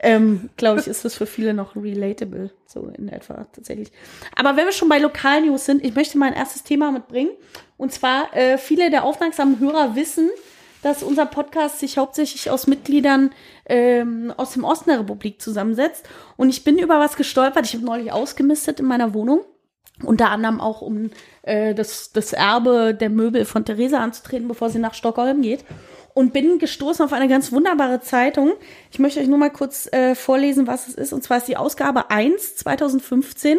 ähm, 0.00 0.50
glaube 0.56 0.80
ich, 0.80 0.86
ist 0.86 1.04
das 1.04 1.16
für 1.16 1.26
viele 1.26 1.54
noch 1.54 1.74
relatable, 1.74 2.50
so 2.66 2.92
in 2.96 3.08
etwa 3.08 3.46
tatsächlich. 3.52 3.90
Aber 4.36 4.56
wenn 4.56 4.66
wir 4.66 4.72
schon 4.72 4.88
bei 4.88 4.98
Lokalnews 4.98 5.64
sind, 5.64 5.84
ich 5.84 5.94
möchte 5.94 6.18
mein 6.18 6.34
erstes 6.34 6.62
Thema 6.62 6.92
mitbringen. 6.92 7.30
Und 7.76 7.92
zwar, 7.92 8.34
äh, 8.36 8.58
viele 8.58 8.90
der 8.90 9.04
aufmerksamen 9.04 9.58
Hörer 9.58 9.96
wissen, 9.96 10.30
dass 10.82 11.02
unser 11.02 11.26
Podcast 11.26 11.80
sich 11.80 11.98
hauptsächlich 11.98 12.50
aus 12.50 12.68
Mitgliedern 12.68 13.30
ähm, 13.66 14.32
aus 14.36 14.52
dem 14.52 14.62
Osten 14.62 14.90
der 14.90 15.00
Republik 15.00 15.42
zusammensetzt. 15.42 16.08
Und 16.36 16.50
ich 16.50 16.62
bin 16.62 16.78
über 16.78 17.00
was 17.00 17.16
gestolpert. 17.16 17.66
Ich 17.66 17.74
habe 17.74 17.84
neulich 17.84 18.12
ausgemistet 18.12 18.78
in 18.78 18.86
meiner 18.86 19.14
Wohnung. 19.14 19.40
Unter 20.04 20.30
anderem 20.30 20.60
auch, 20.60 20.80
um 20.80 21.10
äh, 21.42 21.74
das, 21.74 22.12
das 22.12 22.32
Erbe 22.32 22.94
der 22.94 23.10
Möbel 23.10 23.44
von 23.44 23.64
Theresa 23.64 23.98
anzutreten, 23.98 24.48
bevor 24.48 24.70
sie 24.70 24.78
nach 24.78 24.94
Stockholm 24.94 25.42
geht 25.42 25.64
und 26.18 26.32
bin 26.32 26.58
gestoßen 26.58 27.04
auf 27.04 27.12
eine 27.12 27.28
ganz 27.28 27.52
wunderbare 27.52 28.00
Zeitung. 28.00 28.54
Ich 28.90 28.98
möchte 28.98 29.20
euch 29.20 29.28
nur 29.28 29.38
mal 29.38 29.52
kurz 29.52 29.86
äh, 29.92 30.16
vorlesen, 30.16 30.66
was 30.66 30.88
es 30.88 30.94
ist. 30.94 31.12
Und 31.12 31.22
zwar 31.22 31.36
ist 31.36 31.46
die 31.46 31.56
Ausgabe 31.56 32.10
1 32.10 32.56
2015 32.56 33.58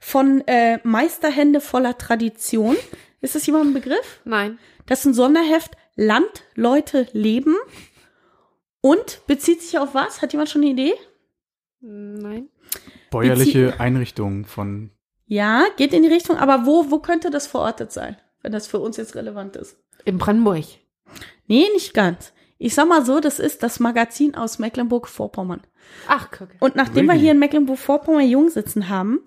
von 0.00 0.42
äh, 0.48 0.80
Meisterhände 0.82 1.60
voller 1.60 1.96
Tradition. 1.98 2.76
Ist 3.20 3.36
das 3.36 3.46
jemand 3.46 3.66
ein 3.66 3.74
Begriff? 3.74 4.20
Nein. 4.24 4.58
Das 4.86 5.00
ist 5.00 5.06
ein 5.06 5.14
Sonderheft 5.14 5.76
Land, 5.94 6.44
Leute, 6.56 7.06
Leben. 7.12 7.54
Und 8.80 9.22
bezieht 9.28 9.62
sich 9.62 9.78
auf 9.78 9.94
was? 9.94 10.20
Hat 10.20 10.32
jemand 10.32 10.50
schon 10.50 10.62
eine 10.62 10.70
Idee? 10.72 10.94
Nein. 11.80 12.48
Bäuerliche 13.10 13.78
Einrichtungen 13.78 14.46
von. 14.46 14.90
Ja, 15.30 15.66
geht 15.76 15.92
in 15.94 16.02
die 16.02 16.08
Richtung. 16.08 16.38
Aber 16.38 16.66
wo, 16.66 16.90
wo 16.90 16.98
könnte 16.98 17.30
das 17.30 17.46
verortet 17.46 17.92
sein, 17.92 18.16
wenn 18.42 18.50
das 18.50 18.66
für 18.66 18.80
uns 18.80 18.96
jetzt 18.96 19.14
relevant 19.14 19.54
ist? 19.54 19.76
In 20.04 20.18
Brandenburg. 20.18 20.64
Nee, 21.46 21.66
nicht 21.72 21.94
ganz. 21.94 22.32
Ich 22.58 22.74
sag 22.74 22.88
mal 22.88 23.04
so, 23.04 23.20
das 23.20 23.38
ist 23.38 23.62
das 23.62 23.78
Magazin 23.78 24.34
aus 24.34 24.58
Mecklenburg-Vorpommern. 24.58 25.62
Ach, 26.08 26.28
guck. 26.36 26.48
Und 26.58 26.74
nachdem 26.74 27.06
wir 27.06 27.12
Really? 27.12 27.22
hier 27.22 27.30
in 27.30 27.38
Mecklenburg-Vorpommern 27.38 28.28
jung 28.28 28.48
sitzen 28.50 28.88
haben, 28.88 29.20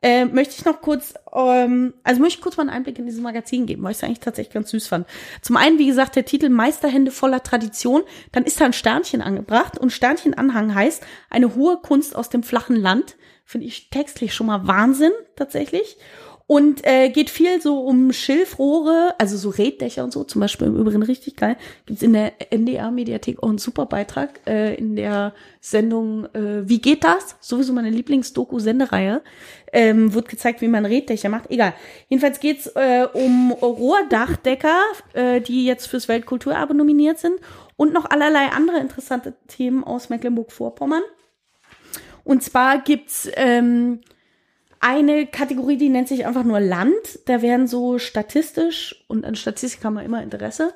äh, 0.00 0.26
möchte 0.26 0.54
ich 0.56 0.64
noch 0.64 0.80
kurz, 0.80 1.14
ähm, 1.34 1.92
also 2.04 2.20
möchte 2.20 2.38
ich 2.38 2.42
kurz 2.42 2.56
mal 2.56 2.62
einen 2.62 2.70
Einblick 2.70 3.00
in 3.00 3.06
dieses 3.06 3.20
Magazin 3.20 3.66
geben, 3.66 3.82
weil 3.82 3.90
ich 3.90 3.96
es 3.96 4.04
eigentlich 4.04 4.20
tatsächlich 4.20 4.54
ganz 4.54 4.70
süß 4.70 4.86
fand. 4.86 5.08
Zum 5.42 5.56
einen, 5.56 5.80
wie 5.80 5.88
gesagt, 5.88 6.14
der 6.14 6.24
Titel 6.24 6.50
Meisterhände 6.50 7.10
voller 7.10 7.42
Tradition, 7.42 8.02
dann 8.30 8.44
ist 8.44 8.60
da 8.60 8.66
ein 8.66 8.72
Sternchen 8.72 9.22
angebracht 9.22 9.76
und 9.76 9.90
Sternchenanhang 9.90 10.72
heißt 10.72 11.04
eine 11.30 11.56
hohe 11.56 11.78
Kunst 11.78 12.14
aus 12.14 12.28
dem 12.28 12.44
flachen 12.44 12.76
Land. 12.76 13.16
Finde 13.48 13.66
ich 13.66 13.88
textlich 13.88 14.34
schon 14.34 14.48
mal 14.48 14.66
Wahnsinn, 14.66 15.12
tatsächlich. 15.34 15.96
Und 16.46 16.86
äh, 16.86 17.08
geht 17.08 17.30
viel 17.30 17.62
so 17.62 17.80
um 17.80 18.12
Schilfrohre, 18.12 19.14
also 19.16 19.38
so 19.38 19.48
Reddächer 19.48 20.04
und 20.04 20.12
so, 20.12 20.22
zum 20.22 20.42
Beispiel 20.42 20.66
im 20.66 20.76
Übrigen 20.76 21.02
richtig 21.02 21.36
geil. 21.36 21.56
Gibt's 21.86 22.02
in 22.02 22.12
der 22.12 22.34
NDR-Mediathek 22.52 23.42
auch 23.42 23.48
einen 23.48 23.56
super 23.56 23.86
Beitrag 23.86 24.40
äh, 24.46 24.74
in 24.74 24.96
der 24.96 25.32
Sendung 25.62 26.26
äh, 26.34 26.68
Wie 26.68 26.78
geht 26.82 27.04
das? 27.04 27.36
Sowieso 27.40 27.72
meine 27.72 27.88
Lieblings-Doku-Sendereihe. 27.88 29.22
Ähm, 29.72 30.12
wird 30.12 30.28
gezeigt, 30.28 30.60
wie 30.60 30.68
man 30.68 30.84
Reddächer 30.84 31.30
macht. 31.30 31.50
Egal. 31.50 31.72
Jedenfalls 32.10 32.40
geht's 32.40 32.66
äh, 32.66 33.06
um 33.10 33.52
Rohrdachdecker, 33.52 34.82
äh, 35.14 35.40
die 35.40 35.64
jetzt 35.64 35.86
fürs 35.86 36.06
Weltkulturerbe 36.06 36.74
nominiert 36.74 37.18
sind 37.18 37.40
und 37.76 37.94
noch 37.94 38.04
allerlei 38.10 38.48
andere 38.50 38.78
interessante 38.80 39.32
Themen 39.46 39.84
aus 39.84 40.10
Mecklenburg-Vorpommern. 40.10 41.02
Und 42.28 42.42
zwar 42.42 42.82
gibt's 42.82 43.26
ähm, 43.36 44.02
eine 44.80 45.26
Kategorie, 45.26 45.78
die 45.78 45.88
nennt 45.88 46.08
sich 46.08 46.26
einfach 46.26 46.44
nur 46.44 46.60
Land. 46.60 47.20
Da 47.24 47.40
werden 47.40 47.66
so 47.66 47.98
statistisch, 47.98 49.02
und 49.08 49.24
an 49.24 49.34
Statistik 49.34 49.82
haben 49.82 49.94
wir 49.94 50.02
immer 50.02 50.22
Interesse, 50.22 50.74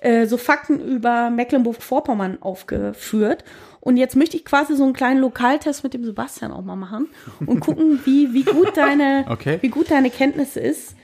äh, 0.00 0.26
so 0.26 0.36
Fakten 0.36 0.78
über 0.78 1.30
Mecklenburg-Vorpommern 1.30 2.40
aufgeführt. 2.40 3.42
Und 3.80 3.96
jetzt 3.96 4.14
möchte 4.14 4.36
ich 4.36 4.44
quasi 4.44 4.76
so 4.76 4.84
einen 4.84 4.92
kleinen 4.92 5.18
Lokaltest 5.18 5.82
mit 5.82 5.92
dem 5.92 6.04
Sebastian 6.04 6.52
auch 6.52 6.62
mal 6.62 6.76
machen 6.76 7.08
und 7.46 7.58
gucken, 7.58 7.98
wie, 8.04 8.32
wie 8.32 8.44
gut 8.44 8.76
deine, 8.76 9.24
Okay. 9.28 9.58
wie 9.60 9.70
gut 9.70 9.90
deine 9.90 10.08
Kenntnisse 10.08 10.60
ist. 10.60 10.94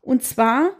Und 0.00 0.24
zwar, 0.24 0.70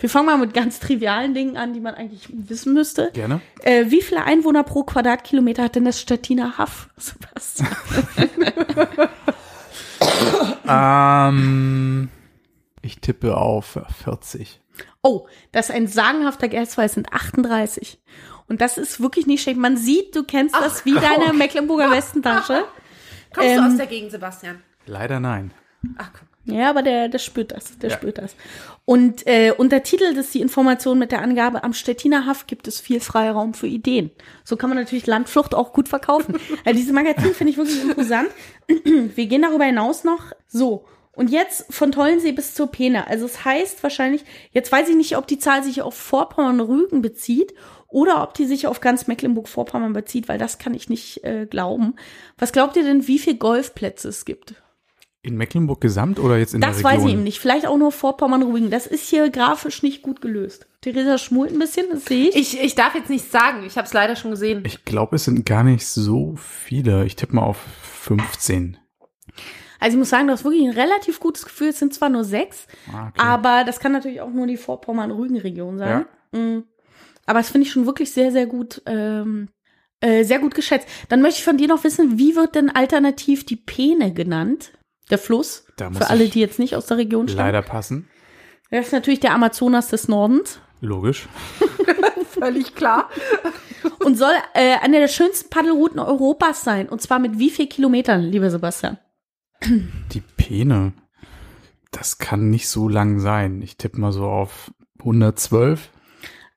wir 0.00 0.08
fangen 0.08 0.26
mal 0.26 0.38
mit 0.38 0.54
ganz 0.54 0.80
trivialen 0.80 1.34
Dingen 1.34 1.56
an, 1.56 1.72
die 1.74 1.80
man 1.80 1.94
eigentlich 1.94 2.28
wissen 2.32 2.72
müsste. 2.74 3.10
Gerne. 3.12 3.40
Äh, 3.62 3.86
wie 3.88 4.02
viele 4.02 4.24
Einwohner 4.24 4.62
pro 4.62 4.84
Quadratkilometer 4.84 5.64
hat 5.64 5.74
denn 5.76 5.84
das 5.84 6.00
Stettiner 6.00 6.58
Haff, 6.58 6.88
Sebastian? 6.96 7.68
Ähm, 10.68 12.08
ich 12.82 13.00
tippe 13.00 13.36
auf 13.36 13.78
40. 14.04 14.60
Oh, 15.02 15.26
das 15.52 15.70
ist 15.70 15.74
ein 15.74 15.86
sagenhafter 15.86 16.52
es 16.52 16.74
sind 16.92 17.12
38. 17.12 18.00
Und 18.48 18.60
das 18.60 18.78
ist 18.78 19.00
wirklich 19.00 19.26
nicht 19.26 19.42
schlecht. 19.42 19.58
Man 19.58 19.76
sieht, 19.76 20.14
du 20.14 20.24
kennst 20.24 20.54
das 20.54 20.84
wie 20.84 20.94
deine 20.94 21.32
Mecklenburger 21.32 21.90
Westentasche. 21.90 22.64
Kommst 23.34 23.48
Ähm, 23.50 23.56
du 23.58 23.66
aus 23.68 23.76
der 23.76 23.86
Gegend, 23.86 24.10
Sebastian? 24.10 24.62
Leider 24.86 25.20
nein. 25.20 25.52
Ach, 25.98 26.10
guck. 26.12 26.27
Ja, 26.50 26.70
aber 26.70 26.82
der, 26.82 27.08
der 27.08 27.18
spürt 27.18 27.52
das, 27.52 27.78
der 27.78 27.90
Ja. 27.90 27.96
spürt 27.96 28.18
das. 28.18 28.34
Und 28.86 29.26
äh, 29.26 29.52
Untertitel 29.52 30.04
ist 30.04 30.32
die 30.32 30.40
Information 30.40 30.98
mit 30.98 31.12
der 31.12 31.20
Angabe, 31.20 31.62
am 31.62 31.74
Stettiner 31.74 32.24
Haff 32.24 32.46
gibt 32.46 32.66
es 32.66 32.80
viel 32.80 33.00
Freiraum 33.00 33.52
für 33.52 33.66
Ideen. 33.66 34.10
So 34.44 34.56
kann 34.56 34.70
man 34.70 34.78
natürlich 34.78 35.06
Landflucht 35.06 35.54
auch 35.54 35.74
gut 35.74 35.88
verkaufen. 35.88 36.36
also 36.64 36.76
dieses 36.78 36.92
Magazin 36.92 37.34
finde 37.34 37.52
ich 37.52 37.58
wirklich 37.58 37.82
imposant. 37.82 38.28
Wir 38.66 39.26
gehen 39.26 39.42
darüber 39.42 39.64
hinaus 39.64 40.04
noch 40.04 40.32
so. 40.46 40.86
Und 41.12 41.30
jetzt 41.30 41.66
von 41.74 41.92
Tollensee 41.92 42.32
bis 42.32 42.54
zur 42.54 42.68
Peene. 42.68 43.08
Also 43.08 43.26
es 43.26 43.44
heißt 43.44 43.82
wahrscheinlich, 43.82 44.24
jetzt 44.52 44.70
weiß 44.72 44.88
ich 44.88 44.96
nicht, 44.96 45.16
ob 45.16 45.26
die 45.26 45.38
Zahl 45.38 45.62
sich 45.64 45.82
auf 45.82 45.94
Vorpommern-Rügen 45.94 47.02
bezieht 47.02 47.52
oder 47.88 48.22
ob 48.22 48.34
die 48.34 48.46
sich 48.46 48.68
auf 48.68 48.80
ganz 48.80 49.06
Mecklenburg-Vorpommern 49.08 49.92
bezieht, 49.92 50.28
weil 50.28 50.38
das 50.38 50.58
kann 50.58 50.74
ich 50.74 50.88
nicht 50.88 51.24
äh, 51.24 51.46
glauben. 51.46 51.96
Was 52.38 52.52
glaubt 52.52 52.76
ihr 52.76 52.84
denn, 52.84 53.06
wie 53.08 53.18
viele 53.18 53.36
Golfplätze 53.36 54.08
es 54.08 54.24
gibt? 54.24 54.54
In 55.22 55.36
Mecklenburg 55.36 55.80
gesamt 55.80 56.20
oder 56.20 56.38
jetzt 56.38 56.54
in 56.54 56.60
Das 56.60 56.76
der 56.76 56.84
weiß 56.84 56.92
Region? 56.94 57.06
ich 57.08 57.12
eben 57.14 57.22
nicht. 57.24 57.40
Vielleicht 57.40 57.66
auch 57.66 57.76
nur 57.76 57.90
Vorpommern-Rügen. 57.90 58.70
Das 58.70 58.86
ist 58.86 59.08
hier 59.08 59.28
grafisch 59.30 59.82
nicht 59.82 60.02
gut 60.02 60.20
gelöst. 60.20 60.66
Theresa 60.80 61.18
schmult 61.18 61.50
ein 61.52 61.58
bisschen, 61.58 61.86
das 61.90 62.04
sehe 62.04 62.28
ich. 62.28 62.36
Ich, 62.36 62.60
ich 62.60 62.74
darf 62.76 62.94
jetzt 62.94 63.10
nicht 63.10 63.28
sagen. 63.30 63.64
Ich 63.66 63.76
habe 63.76 63.86
es 63.86 63.92
leider 63.92 64.14
schon 64.14 64.30
gesehen. 64.30 64.62
Ich 64.64 64.84
glaube, 64.84 65.16
es 65.16 65.24
sind 65.24 65.44
gar 65.44 65.64
nicht 65.64 65.84
so 65.86 66.36
viele. 66.36 67.04
Ich 67.04 67.16
tippe 67.16 67.34
mal 67.34 67.42
auf 67.42 67.58
15. 67.82 68.78
Also 69.80 69.94
ich 69.96 69.98
muss 69.98 70.08
sagen, 70.08 70.26
du 70.28 70.32
hast 70.32 70.44
wirklich 70.44 70.64
ein 70.64 70.72
relativ 70.72 71.18
gutes 71.20 71.44
Gefühl. 71.44 71.68
Es 71.68 71.78
sind 71.80 71.94
zwar 71.94 72.08
nur 72.08 72.24
sechs, 72.24 72.66
Ah, 72.92 73.08
okay. 73.08 73.20
aber 73.20 73.64
das 73.64 73.80
kann 73.80 73.92
natürlich 73.92 74.20
auch 74.20 74.30
nur 74.30 74.46
die 74.46 74.56
Vorpommern-Rügen-Region 74.56 75.78
sein. 75.78 76.06
Mm. 76.32 76.58
Aber 77.26 77.38
das 77.40 77.50
finde 77.50 77.66
ich 77.66 77.72
schon 77.72 77.86
wirklich 77.86 78.10
sehr, 78.12 78.32
sehr 78.32 78.46
gut, 78.46 78.82
ähm, 78.86 79.48
äh, 80.00 80.24
sehr 80.24 80.38
gut 80.38 80.54
geschätzt. 80.54 80.88
Dann 81.08 81.22
möchte 81.22 81.38
ich 81.40 81.44
von 81.44 81.58
dir 81.58 81.68
noch 81.68 81.84
wissen, 81.84 82.18
wie 82.18 82.34
wird 82.36 82.54
denn 82.54 82.70
alternativ 82.70 83.44
die 83.46 83.56
Peene 83.56 84.12
genannt? 84.14 84.72
Der 85.10 85.18
Fluss? 85.18 85.64
Für 85.76 86.10
alle, 86.10 86.28
die 86.28 86.40
jetzt 86.40 86.58
nicht 86.58 86.76
aus 86.76 86.86
der 86.86 86.96
Region 86.96 87.28
stammen. 87.28 87.46
Leider 87.46 87.62
passen. 87.62 88.08
Das 88.70 88.86
ist 88.86 88.92
natürlich 88.92 89.20
der 89.20 89.32
Amazonas 89.32 89.88
des 89.88 90.08
Nordens. 90.08 90.60
Logisch. 90.80 91.26
Völlig 92.30 92.74
klar. 92.74 93.08
und 94.04 94.16
soll 94.16 94.34
äh, 94.54 94.76
eine 94.80 95.00
der 95.00 95.08
schönsten 95.08 95.50
Paddelrouten 95.50 95.98
Europas 95.98 96.62
sein. 96.62 96.88
Und 96.88 97.00
zwar 97.00 97.18
mit 97.18 97.38
wie 97.38 97.50
viel 97.50 97.66
Kilometern, 97.66 98.22
lieber 98.22 98.50
Sebastian? 98.50 98.98
Die 100.12 100.20
Peene. 100.36 100.92
Das 101.90 102.18
kann 102.18 102.50
nicht 102.50 102.68
so 102.68 102.88
lang 102.88 103.18
sein. 103.18 103.62
Ich 103.62 103.76
tippe 103.76 104.00
mal 104.00 104.12
so 104.12 104.26
auf 104.26 104.72
112. 105.00 105.90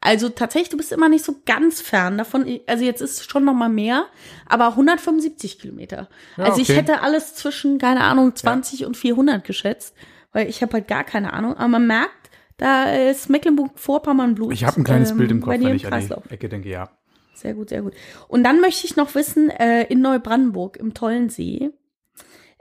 Also 0.03 0.29
tatsächlich, 0.29 0.69
du 0.69 0.77
bist 0.77 0.91
immer 0.91 1.09
nicht 1.09 1.23
so 1.23 1.35
ganz 1.45 1.79
fern 1.79 2.17
davon. 2.17 2.59
Also 2.65 2.83
jetzt 2.83 3.01
ist 3.01 3.19
es 3.19 3.25
schon 3.25 3.45
noch 3.45 3.53
mal 3.53 3.69
mehr, 3.69 4.07
aber 4.47 4.69
175 4.69 5.59
Kilometer. 5.59 6.09
Ja, 6.37 6.45
also 6.45 6.59
ich 6.59 6.69
okay. 6.69 6.79
hätte 6.79 7.01
alles 7.01 7.35
zwischen, 7.35 7.77
keine 7.77 8.01
Ahnung, 8.01 8.35
20 8.35 8.85
und 8.85 8.97
400 8.97 9.43
geschätzt, 9.43 9.95
weil 10.31 10.49
ich 10.49 10.63
habe 10.63 10.73
halt 10.73 10.87
gar 10.87 11.03
keine 11.03 11.33
Ahnung. 11.33 11.53
Aber 11.53 11.67
man 11.67 11.85
merkt, 11.85 12.31
da 12.57 12.91
ist 12.91 13.29
Mecklenburg-Vorpommern 13.29 14.33
Blut. 14.33 14.53
Ich 14.53 14.63
habe 14.63 14.81
ein 14.81 14.83
kleines 14.83 15.11
ähm, 15.11 15.17
Bild 15.17 15.31
im 15.31 15.41
Kopf, 15.41 15.49
bei 15.49 15.57
dir 15.59 15.67
wenn 15.67 15.75
ich 15.75 15.85
an 15.85 15.91
Kreislauf. 15.91 16.23
die 16.27 16.33
Ecke 16.33 16.49
denke, 16.49 16.69
ja. 16.69 16.89
Sehr 17.35 17.53
gut, 17.53 17.69
sehr 17.69 17.83
gut. 17.83 17.93
Und 18.27 18.43
dann 18.43 18.59
möchte 18.59 18.87
ich 18.87 18.95
noch 18.95 19.13
wissen, 19.13 19.51
äh, 19.51 19.83
in 19.83 20.01
Neubrandenburg 20.01 20.77
im 20.77 20.95
Tollensee, 20.95 21.69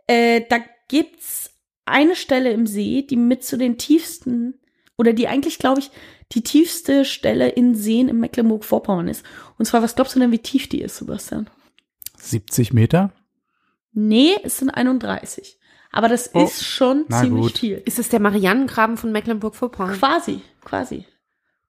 äh, 0.07 0.42
da 0.48 0.59
gibt's 0.88 1.55
eine 1.87 2.16
Stelle 2.16 2.53
im 2.53 2.66
See, 2.66 3.03
die 3.03 3.16
mit 3.16 3.44
zu 3.44 3.57
den 3.57 3.79
tiefsten, 3.79 4.61
oder 4.96 5.14
die 5.14 5.29
eigentlich, 5.29 5.59
glaube 5.59 5.81
ich, 5.81 5.90
die 6.33 6.43
tiefste 6.43 7.05
Stelle 7.05 7.49
in 7.49 7.75
Seen 7.75 8.09
im 8.09 8.21
Mecklenburg-Vorpommern 8.21 9.09
ist. 9.09 9.25
Und 9.59 9.64
zwar, 9.64 9.83
was 9.83 9.95
glaubst 9.97 10.14
du 10.14 10.21
denn, 10.21 10.31
wie 10.33 10.38
tief 10.38 10.69
die 10.69 10.81
ist, 10.83 10.97
Sebastian? 10.99 11.49
70 12.19 12.73
Meter? 12.73 13.12
Nee, 13.93 14.37
es 14.45 14.59
sind 14.59 14.71
31. 14.71 15.59
Aber 15.93 16.09
das 16.09 16.31
Oh, 16.35 16.45
ist 16.45 16.64
schon 16.64 17.05
na 17.09 17.21
ziemlich 17.23 17.43
gut. 17.47 17.59
viel. 17.59 17.83
Ist 17.85 17.99
es 17.99 18.09
der 18.11 18.21
Marianengraben 18.21 18.97
von 18.97 19.11
Mecklenburg-Vorpommern? 19.11 19.99
Quasi, 19.99 20.40
quasi. 20.64 21.05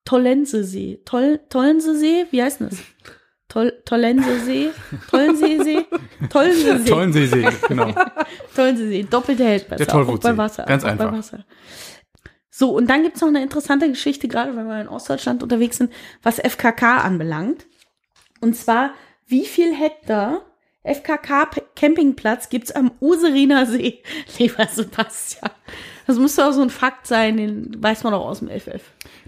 Tollensesee. 0.06 1.02
Toll, 1.06 1.40
Tollensesee, 1.50 2.26
wie 2.32 2.42
heißt 2.44 2.60
denn 2.60 2.70
das? 2.70 2.80
Toll, 3.48 3.82
Tollensesee, 3.86 4.70
Tollensee, 5.12 5.86
Tollensee, 6.30 6.86
Tollensee, 6.90 7.48
genau. 7.68 7.94
Tollensee, 8.56 9.04
doppelte 9.04 9.44
hält 9.44 9.68
besser, 9.68 9.78
Der 9.86 9.88
Tollwutsee. 9.88 10.30
bei 10.30 10.38
Wasser. 10.38 10.64
Ganz 10.64 10.84
auch 10.84 10.88
Bei 10.88 10.92
einfach. 10.94 11.12
Wasser. 11.18 11.46
So, 12.62 12.70
und 12.70 12.92
dann 12.92 13.02
gibt's 13.02 13.22
noch 13.22 13.28
eine 13.28 13.42
interessante 13.42 13.90
Geschichte, 13.90 14.28
gerade 14.28 14.56
wenn 14.56 14.68
wir 14.68 14.80
in 14.80 14.88
Ostdeutschland 14.88 15.42
unterwegs 15.42 15.78
sind, 15.78 15.92
was 16.22 16.38
FKK 16.38 16.98
anbelangt. 16.98 17.66
Und 18.40 18.56
zwar, 18.56 18.92
wie 19.26 19.46
viel 19.46 19.74
Hektar 19.74 20.46
FKK-Campingplatz 20.84 22.50
gibt's 22.50 22.72
am 22.72 22.92
Useriner 23.02 23.66
See, 23.66 24.04
lieber 24.38 24.68
Sebastian? 24.68 25.50
Das 26.06 26.20
müsste 26.20 26.46
auch 26.46 26.52
so 26.52 26.62
ein 26.62 26.70
Fakt 26.70 27.08
sein, 27.08 27.38
den 27.38 27.82
weiß 27.82 28.04
man 28.04 28.14
doch 28.14 28.28
aus 28.28 28.42
dem 28.42 28.50
FF. 28.50 28.84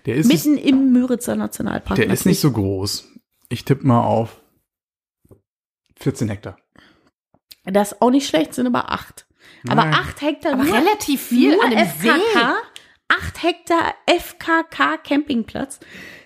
Der 0.06 0.15
ist, 0.15 0.28
nicht, 0.28 0.46
Mitten 0.46 0.60
im 0.60 0.91
Müritzer 0.91 1.36
Nationalpark. 1.36 1.96
der 1.96 2.12
ist 2.12 2.28
nicht 2.28 2.39
so 2.39 2.52
groß. 2.52 3.13
Ich 3.50 3.65
tippe 3.65 3.88
mal 3.88 4.04
auf 4.04 4.43
14 5.96 6.30
Hektar. 6.30 6.60
Das 7.65 7.93
ist 7.93 8.02
auch 8.04 8.12
nicht 8.12 8.28
schlecht, 8.28 8.54
sind 8.54 8.67
aber 8.67 8.91
acht. 8.91 9.26
Aber 9.67 9.86
acht 9.86 10.22
Hektar 10.22 10.54
Aber 10.54 10.65
nur, 10.65 10.76
relativ 10.76 11.19
viel 11.19 11.56
nur 11.56 11.63
an 11.63 11.72
dem 11.72 11.88
See. 12.00 12.10
FKK. 13.13 13.19
Acht 13.21 13.43
Hektar 13.43 13.93
FKK 14.08 14.97
Campingplatz. 15.04 15.80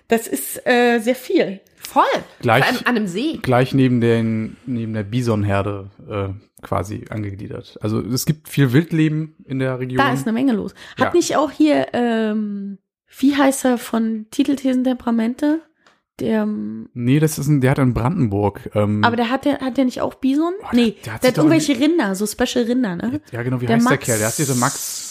Das 0.07 0.27
ist 0.27 0.65
äh, 0.65 0.99
sehr 0.99 1.15
viel. 1.15 1.59
Voll. 1.77 2.03
Gleich- 2.41 2.63
Vor 2.65 2.73
allem 2.75 2.85
an 2.85 2.95
einem 2.97 3.07
See. 3.07 3.39
Gleich 3.41 3.73
neben, 3.73 4.01
den, 4.01 4.57
neben 4.65 4.93
der 4.93 5.03
Bisonherde 5.03 5.89
äh, 6.09 6.29
quasi 6.65 7.05
angegliedert. 7.09 7.77
Also 7.81 7.99
es 8.01 8.25
gibt 8.25 8.49
viel 8.49 8.73
Wildleben 8.73 9.35
in 9.45 9.59
der 9.59 9.79
Region. 9.79 9.97
Da 9.97 10.11
ist 10.13 10.25
eine 10.27 10.33
Menge 10.33 10.53
los. 10.53 10.73
Hat 10.97 11.07
Ja. 11.07 11.13
nicht 11.13 11.35
auch 11.37 11.51
hier, 11.51 11.87
ähm, 11.93 12.77
wie 13.17 13.35
heißt 13.35 13.65
er 13.65 13.77
von 13.77 14.25
Titelthesen 14.31 14.83
Temperamente? 14.83 15.61
Der, 16.19 16.43
ähm, 16.43 16.89
nee, 16.93 17.19
das 17.19 17.37
ist 17.37 17.47
ein, 17.47 17.61
der 17.61 17.71
hat 17.71 17.79
in 17.79 17.93
Brandenburg. 17.93 18.69
Ähm, 18.73 19.03
aber 19.03 19.15
der 19.15 19.29
hat 19.29 19.45
der, 19.45 19.59
hat 19.59 19.77
der 19.77 19.85
nicht 19.85 20.01
auch 20.01 20.15
Bison? 20.15 20.53
Boah, 20.61 20.69
nee, 20.73 20.91
der- 20.91 21.03
der 21.03 21.13
hat 21.13 21.23
der 21.23 21.29
hat 21.29 21.37
irgendwelche 21.37 21.79
Rinder, 21.79 22.15
so 22.15 22.25
Special 22.25 22.65
Rinder, 22.65 22.95
ne? 22.95 23.21
ja, 23.31 23.43
genau, 23.43 23.61
wie 23.61 23.67
der 23.67 23.75
heißt 23.75 23.85
der 23.85 23.91
Max- 23.91 24.05
Kerl? 24.05 24.17
Der 24.17 24.27
hat 24.27 24.33
hier 24.35 24.45
so 24.45 24.55
Max. 24.55 25.06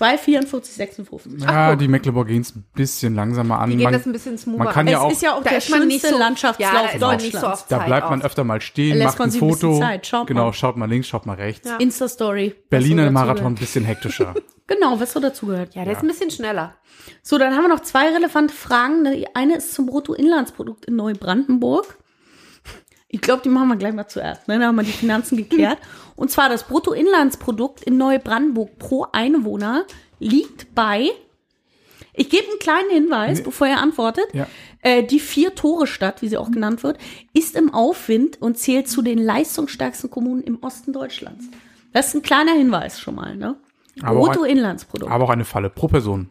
2,44, 0.00 0.64
56. 0.64 1.32
Ja, 1.42 1.74
die 1.76 1.88
Mecklenburger 1.88 2.30
gehen 2.30 2.42
es 2.42 2.54
ein 2.54 2.64
bisschen 2.74 3.14
langsamer 3.14 3.58
an. 3.60 3.70
Die 3.70 3.76
gehen 3.76 3.84
Man, 3.84 3.92
das 3.92 4.06
ein 4.06 4.12
bisschen 4.12 4.36
smoother. 4.38 4.64
man 4.64 4.72
kann 4.72 4.86
Es 4.86 4.92
ja 4.92 5.00
auch, 5.00 5.10
ist 5.12 5.22
ja 5.22 5.34
auch 5.34 5.42
Da 5.42 5.50
der 5.50 5.60
schönste 5.60 6.08
so- 6.10 6.18
Landschaftslauf 6.18 6.72
ja, 6.72 6.98
so 6.98 6.98
Deutschlands. 7.10 7.44
oft 7.44 7.72
da 7.72 7.78
bleibt 7.78 8.10
man 8.10 8.22
öfter 8.22 8.44
mal 8.44 8.60
stehen, 8.60 8.98
Lässt 8.98 9.06
macht 9.06 9.18
man 9.20 9.28
ein 9.30 9.34
ein 9.34 9.38
Foto. 9.38 9.78
Zeit, 9.78 10.06
schaut 10.06 10.26
genau, 10.26 10.46
mal. 10.46 10.52
schaut 10.52 10.76
mal 10.76 10.88
links, 10.88 11.08
schaut 11.08 11.26
mal 11.26 11.34
rechts. 11.36 11.68
Ja. 11.68 11.76
Insta-Story. 11.76 12.54
Berliner 12.68 13.06
so 13.06 13.10
Marathon 13.12 13.52
ein 13.52 13.54
bisschen 13.56 13.84
hektischer. 13.84 14.34
Genau, 14.68 14.98
was 14.98 15.12
so 15.12 15.20
dazugehört. 15.20 15.76
Ja, 15.76 15.84
der 15.84 15.92
ist 15.92 16.00
ein 16.02 16.08
bisschen 16.08 16.32
schneller. 16.32 16.74
So, 17.22 17.38
dann 17.38 17.54
haben 17.54 17.62
wir 17.62 17.68
noch 17.68 17.82
zwei 17.82 18.08
relevante 18.12 18.52
Fragen. 18.52 19.04
Die 19.04 19.32
eine 19.36 19.54
ist 19.58 19.72
zum 19.72 19.86
Bruttoinlandsprodukt 19.86 20.86
in 20.86 20.96
Neubrandenburg. 20.96 21.98
Ich 23.16 23.22
glaube, 23.22 23.40
die 23.42 23.48
machen 23.48 23.68
wir 23.68 23.76
gleich 23.76 23.94
mal 23.94 24.06
zuerst. 24.06 24.46
Ne? 24.46 24.58
Da 24.58 24.66
haben 24.66 24.76
wir 24.76 24.82
die 24.82 24.92
Finanzen 24.92 25.38
geklärt. 25.38 25.78
Und 26.16 26.30
zwar 26.30 26.50
das 26.50 26.64
Bruttoinlandsprodukt 26.64 27.82
in 27.82 27.96
Neubrandenburg 27.96 28.78
pro 28.78 29.06
Einwohner 29.10 29.86
liegt 30.18 30.74
bei, 30.74 31.08
ich 32.12 32.28
gebe 32.28 32.44
einen 32.46 32.58
kleinen 32.58 32.90
Hinweis, 32.90 33.42
bevor 33.42 33.68
ihr 33.68 33.78
antwortet. 33.78 34.26
Ja. 34.34 34.46
Äh, 34.82 35.02
die 35.02 35.18
Vier-Tore-Stadt, 35.18 36.20
wie 36.20 36.28
sie 36.28 36.36
auch 36.36 36.50
genannt 36.50 36.82
wird, 36.82 36.98
ist 37.32 37.56
im 37.56 37.72
Aufwind 37.72 38.40
und 38.42 38.58
zählt 38.58 38.86
zu 38.86 39.00
den 39.00 39.16
leistungsstärksten 39.16 40.10
Kommunen 40.10 40.42
im 40.42 40.62
Osten 40.62 40.92
Deutschlands. 40.92 41.46
Das 41.94 42.08
ist 42.08 42.16
ein 42.16 42.22
kleiner 42.22 42.52
Hinweis 42.52 43.00
schon 43.00 43.14
mal. 43.14 43.34
Ne? 43.34 43.56
Bruttoinlandsprodukt 43.98 45.10
Aber 45.10 45.24
auch 45.24 45.30
eine 45.30 45.46
Falle 45.46 45.70
pro 45.70 45.88
Person. 45.88 46.28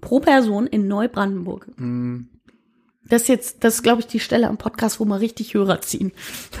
pro 0.00 0.18
Person 0.18 0.66
in 0.66 0.88
Neubrandenburg. 0.88 1.68
Das 3.08 3.22
ist 3.22 3.28
jetzt, 3.28 3.64
das 3.64 3.76
ist, 3.76 3.82
glaube 3.82 4.00
ich, 4.00 4.06
die 4.06 4.20
Stelle 4.20 4.48
am 4.48 4.58
Podcast, 4.58 4.98
wo 5.00 5.04
wir 5.04 5.20
richtig 5.20 5.54
Hörer 5.54 5.80
ziehen. 5.80 6.12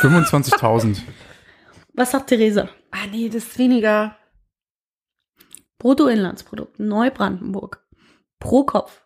25.000. 0.00 0.98
Was 1.94 2.10
sagt 2.12 2.28
Theresa? 2.28 2.68
Ah, 2.90 3.06
nee, 3.10 3.28
das 3.28 3.44
ist 3.44 3.58
weniger. 3.58 4.16
Bruttoinlandsprodukt 5.78 6.78
Neubrandenburg 6.78 7.84
pro 8.38 8.64
Kopf. 8.64 9.02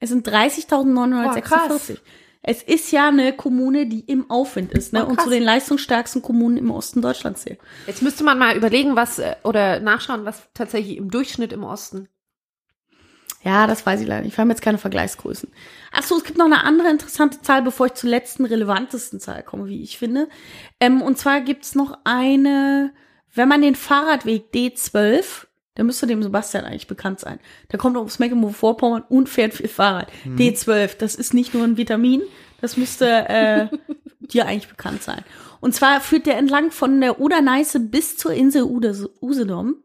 Es 0.00 0.10
sind 0.10 0.24
Boah, 0.24 0.32
30.946. 0.32 1.40
krass. 1.42 1.92
es 2.42 2.62
ist 2.62 2.90
ja 2.92 3.08
eine 3.08 3.32
Kommune, 3.32 3.86
die 3.86 4.00
im 4.00 4.30
Aufwind 4.30 4.72
ist 4.72 4.92
ne? 4.92 5.04
Oh, 5.04 5.10
und 5.10 5.20
zu 5.20 5.30
den 5.30 5.42
leistungsstärksten 5.42 6.22
Kommunen 6.22 6.56
im 6.56 6.70
Osten 6.70 7.02
Deutschlands 7.02 7.42
zählt. 7.42 7.60
Jetzt 7.86 8.02
müsste 8.02 8.24
man 8.24 8.38
mal 8.38 8.56
überlegen, 8.56 8.96
was, 8.96 9.18
äh, 9.18 9.34
oder 9.42 9.80
nachschauen, 9.80 10.24
was 10.24 10.48
tatsächlich 10.54 10.96
im 10.96 11.10
Durchschnitt 11.10 11.52
im 11.52 11.64
Osten. 11.64 12.08
Ja, 13.44 13.66
das 13.66 13.86
weiß 13.86 14.00
ich 14.00 14.06
leider 14.06 14.22
nicht. 14.22 14.36
Wir 14.36 14.42
haben 14.42 14.50
jetzt 14.50 14.62
keine 14.62 14.78
Vergleichsgrößen. 14.78 15.50
Ach 15.92 16.02
so, 16.02 16.16
es 16.16 16.24
gibt 16.24 16.38
noch 16.38 16.46
eine 16.46 16.64
andere 16.64 16.90
interessante 16.90 17.40
Zahl, 17.40 17.62
bevor 17.62 17.86
ich 17.86 17.94
zur 17.94 18.10
letzten 18.10 18.44
relevantesten 18.44 19.20
Zahl 19.20 19.42
komme, 19.42 19.66
wie 19.66 19.82
ich 19.82 19.98
finde. 19.98 20.28
Ähm, 20.80 21.02
und 21.02 21.18
zwar 21.18 21.40
gibt's 21.40 21.74
noch 21.74 21.98
eine, 22.04 22.92
wenn 23.34 23.48
man 23.48 23.62
den 23.62 23.76
Fahrradweg 23.76 24.46
D12, 24.52 25.46
der 25.76 25.84
müsste 25.84 26.08
dem 26.08 26.22
Sebastian 26.22 26.64
eigentlich 26.64 26.88
bekannt 26.88 27.20
sein. 27.20 27.38
Der 27.70 27.78
kommt 27.78 27.96
aufs 27.96 28.18
Mecklenburg-Vorpommern 28.18 29.04
und 29.08 29.28
fährt 29.28 29.54
viel 29.54 29.68
Fahrrad. 29.68 30.10
D12, 30.26 30.98
das 30.98 31.14
ist 31.14 31.32
nicht 31.32 31.54
nur 31.54 31.62
ein 31.62 31.76
Vitamin, 31.76 32.22
das 32.60 32.76
müsste 32.76 33.06
äh, 33.28 33.68
dir 34.20 34.46
eigentlich 34.46 34.68
bekannt 34.68 35.04
sein. 35.04 35.22
Und 35.60 35.74
zwar 35.74 36.00
führt 36.00 36.26
der 36.26 36.36
entlang 36.36 36.72
von 36.72 37.00
der 37.00 37.20
Oder-Neiße 37.20 37.78
bis 37.80 38.16
zur 38.16 38.32
Insel 38.32 38.64
Usedom. 38.64 39.76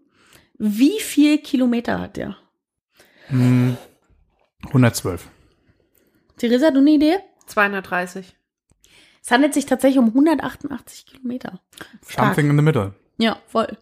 Wie 0.57 0.99
viel 0.99 1.37
Kilometer 1.37 1.99
hat 1.99 2.17
der? 2.17 2.37
112. 3.29 5.27
Theresa, 6.37 6.71
du 6.71 6.79
eine 6.79 6.91
Idee? 6.91 7.17
230. 7.47 8.35
Es 9.21 9.31
handelt 9.31 9.53
sich 9.53 9.65
tatsächlich 9.65 9.99
um 9.99 10.07
188 10.09 11.05
Kilometer. 11.05 11.61
Something 12.01 12.49
in 12.49 12.57
the 12.57 12.63
middle. 12.63 12.93
Ja, 13.17 13.37
voll. 13.47 13.77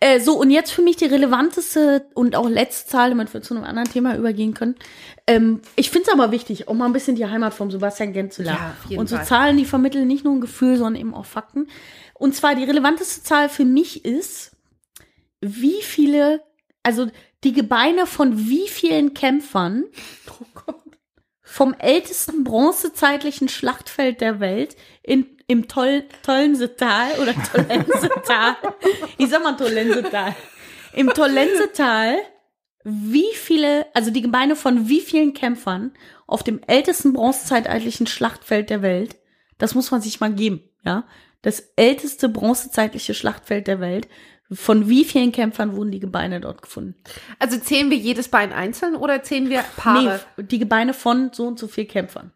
Äh, 0.00 0.20
so, 0.20 0.38
und 0.38 0.50
jetzt 0.50 0.70
für 0.70 0.82
mich 0.82 0.94
die 0.96 1.06
relevanteste 1.06 2.06
und 2.14 2.36
auch 2.36 2.48
letzte 2.48 2.90
Zahl, 2.90 3.10
damit 3.10 3.34
wir 3.34 3.42
zu 3.42 3.54
einem 3.54 3.64
anderen 3.64 3.88
Thema 3.88 4.16
übergehen 4.16 4.54
können. 4.54 4.76
Ähm, 5.26 5.60
ich 5.74 5.90
finde 5.90 6.06
es 6.06 6.12
aber 6.12 6.30
wichtig, 6.30 6.68
auch 6.68 6.74
mal 6.74 6.86
ein 6.86 6.92
bisschen 6.92 7.16
die 7.16 7.26
Heimat 7.26 7.54
vom 7.54 7.72
Sebastian 7.72 8.12
kennenzulernen. 8.12 8.60
Ja, 8.60 8.74
auf 8.78 8.88
jeden 8.90 9.00
und 9.00 9.08
so 9.08 9.16
Fall. 9.16 9.24
Zahlen, 9.24 9.56
die 9.56 9.64
vermitteln 9.64 10.06
nicht 10.06 10.24
nur 10.24 10.34
ein 10.34 10.40
Gefühl, 10.40 10.76
sondern 10.76 11.00
eben 11.00 11.14
auch 11.14 11.26
Fakten. 11.26 11.66
Und 12.14 12.36
zwar 12.36 12.54
die 12.54 12.64
relevanteste 12.64 13.24
Zahl 13.24 13.48
für 13.48 13.64
mich 13.64 14.04
ist, 14.04 14.56
wie 15.40 15.82
viele, 15.82 16.42
also 16.84 17.08
die 17.44 17.52
Gebeine 17.52 18.06
von 18.06 18.48
wie 18.48 18.68
vielen 18.68 19.14
Kämpfern 19.14 19.84
vom 21.42 21.74
ältesten 21.74 22.44
bronzezeitlichen 22.44 23.48
Schlachtfeld 23.48 24.20
der 24.20 24.40
Welt 24.40 24.76
in, 25.02 25.26
im 25.46 25.68
Toll, 25.68 26.04
Tollensetal 26.22 27.12
oder 27.20 27.34
Tollensetal. 27.34 28.56
ich 29.18 29.28
sag 29.28 29.42
mal 29.42 29.56
Tollensetal. 29.56 30.34
Im 30.92 31.08
Tollensetal, 31.10 32.18
wie 32.84 33.32
viele, 33.34 33.86
also 33.94 34.10
die 34.10 34.22
Gebeine 34.22 34.56
von 34.56 34.88
wie 34.88 35.00
vielen 35.00 35.32
Kämpfern 35.32 35.92
auf 36.26 36.42
dem 36.42 36.60
ältesten 36.66 37.12
bronzezeitlichen 37.12 38.06
Schlachtfeld 38.06 38.70
der 38.70 38.82
Welt, 38.82 39.16
das 39.58 39.74
muss 39.74 39.90
man 39.90 40.00
sich 40.00 40.20
mal 40.20 40.32
geben, 40.32 40.62
ja. 40.84 41.06
Das 41.42 41.60
älteste 41.76 42.28
bronzezeitliche 42.28 43.14
Schlachtfeld 43.14 43.68
der 43.68 43.80
Welt. 43.80 44.08
Von 44.50 44.88
wie 44.88 45.04
vielen 45.04 45.30
Kämpfern 45.32 45.76
wurden 45.76 45.90
die 45.90 46.00
Gebeine 46.00 46.40
dort 46.40 46.62
gefunden? 46.62 46.94
Also 47.38 47.58
zählen 47.58 47.90
wir 47.90 47.98
jedes 47.98 48.28
Bein 48.28 48.52
einzeln 48.52 48.96
oder 48.96 49.22
zählen 49.22 49.50
wir 49.50 49.62
Paare? 49.76 50.20
Nee, 50.38 50.44
die 50.44 50.58
Gebeine 50.58 50.94
von 50.94 51.30
so 51.34 51.46
und 51.46 51.58
so 51.58 51.68
viel 51.68 51.84
Kämpfern. 51.84 52.32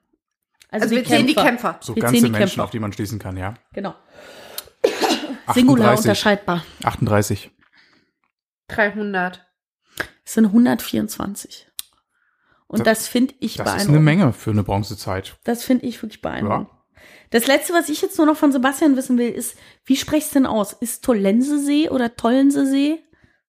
also 0.70 0.90
wir 0.90 1.04
zählen 1.04 1.26
die 1.26 1.34
Kämpfer. 1.34 1.78
So 1.80 1.96
Wir 1.96 2.02
ganze 2.02 2.20
Menschen, 2.20 2.34
Kämpfer. 2.36 2.64
auf 2.64 2.70
die 2.70 2.80
man 2.80 2.92
schließen 2.92 3.18
kann, 3.18 3.36
ja. 3.38 3.54
Genau. 3.72 3.94
Singular 5.54 5.92
38. 5.92 5.98
unterscheidbar. 6.04 6.64
38. 6.84 7.50
300. 8.68 9.44
Es 10.24 10.34
sind 10.34 10.46
124. 10.46 11.68
Und 12.66 12.86
das 12.86 13.08
finde 13.08 13.34
ich 13.40 13.56
Das 13.56 13.66
ist 13.66 13.72
beeindruckend. 13.72 13.96
eine 13.96 14.00
Menge 14.00 14.32
für 14.32 14.50
eine 14.50 14.62
Bronzezeit. 14.62 15.36
Das 15.44 15.62
finde 15.64 15.86
ich 15.86 16.02
wirklich 16.02 16.22
beeindruckend. 16.22 16.68
Ja. 16.70 16.81
Das 17.32 17.46
letzte, 17.46 17.72
was 17.72 17.88
ich 17.88 18.02
jetzt 18.02 18.18
nur 18.18 18.26
noch 18.26 18.36
von 18.36 18.52
Sebastian 18.52 18.94
wissen 18.94 19.18
will, 19.18 19.30
ist, 19.30 19.56
wie 19.86 19.96
sprichst 19.96 20.34
du 20.34 20.40
denn 20.40 20.46
aus? 20.46 20.74
Ist 20.74 21.02
Tollensesee 21.02 21.88
oder 21.88 22.14
Tollensesee? 22.14 23.00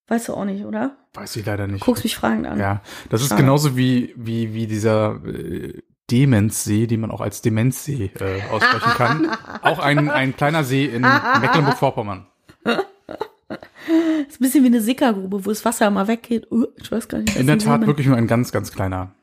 Weißt 0.08 0.30
du 0.30 0.34
auch 0.34 0.46
nicht, 0.46 0.66
oder? 0.66 0.98
Weiß 1.14 1.36
ich 1.36 1.46
leider 1.46 1.68
nicht. 1.68 1.84
Guckst 1.84 2.04
mich 2.04 2.16
fragend 2.16 2.48
an. 2.48 2.60
Ja, 2.60 2.82
das 3.10 3.22
ist 3.22 3.30
Schade. 3.30 3.42
genauso 3.42 3.78
wie, 3.78 4.14
wie, 4.16 4.54
wie 4.54 4.68
dieser 4.68 5.22
äh, 5.26 5.82
Demenzsee, 6.10 6.88
den 6.88 7.02
man 7.02 7.12
auch 7.12 7.20
als 7.20 7.42
Demenzsee 7.42 8.12
äh, 8.20 8.42
aussprechen 8.52 8.92
kann. 8.98 9.38
auch 9.62 9.80
ein, 9.80 10.10
ein 10.10 10.36
kleiner 10.36 10.64
See 10.64 10.86
in 10.86 11.02
Mecklenburg-Vorpommern. 11.02 12.28
ist 12.64 14.40
ein 14.40 14.40
bisschen 14.40 14.64
wie 14.64 14.68
eine 14.68 14.82
Sickergrube, 14.82 15.46
wo 15.46 15.50
das 15.50 15.66
Wasser 15.66 15.88
immer 15.88 16.08
weggeht. 16.08 16.50
Uh, 16.50 16.68
ich 16.78 16.90
weiß 16.90 17.10
gar 17.10 17.20
nicht. 17.20 17.36
In 17.36 17.48
der 17.48 17.60
Tat 17.60 17.86
wirklich 17.86 18.08
nur 18.08 18.16
ein 18.16 18.28
ganz, 18.28 18.54
ganz 18.54 18.72
kleiner. 18.72 19.14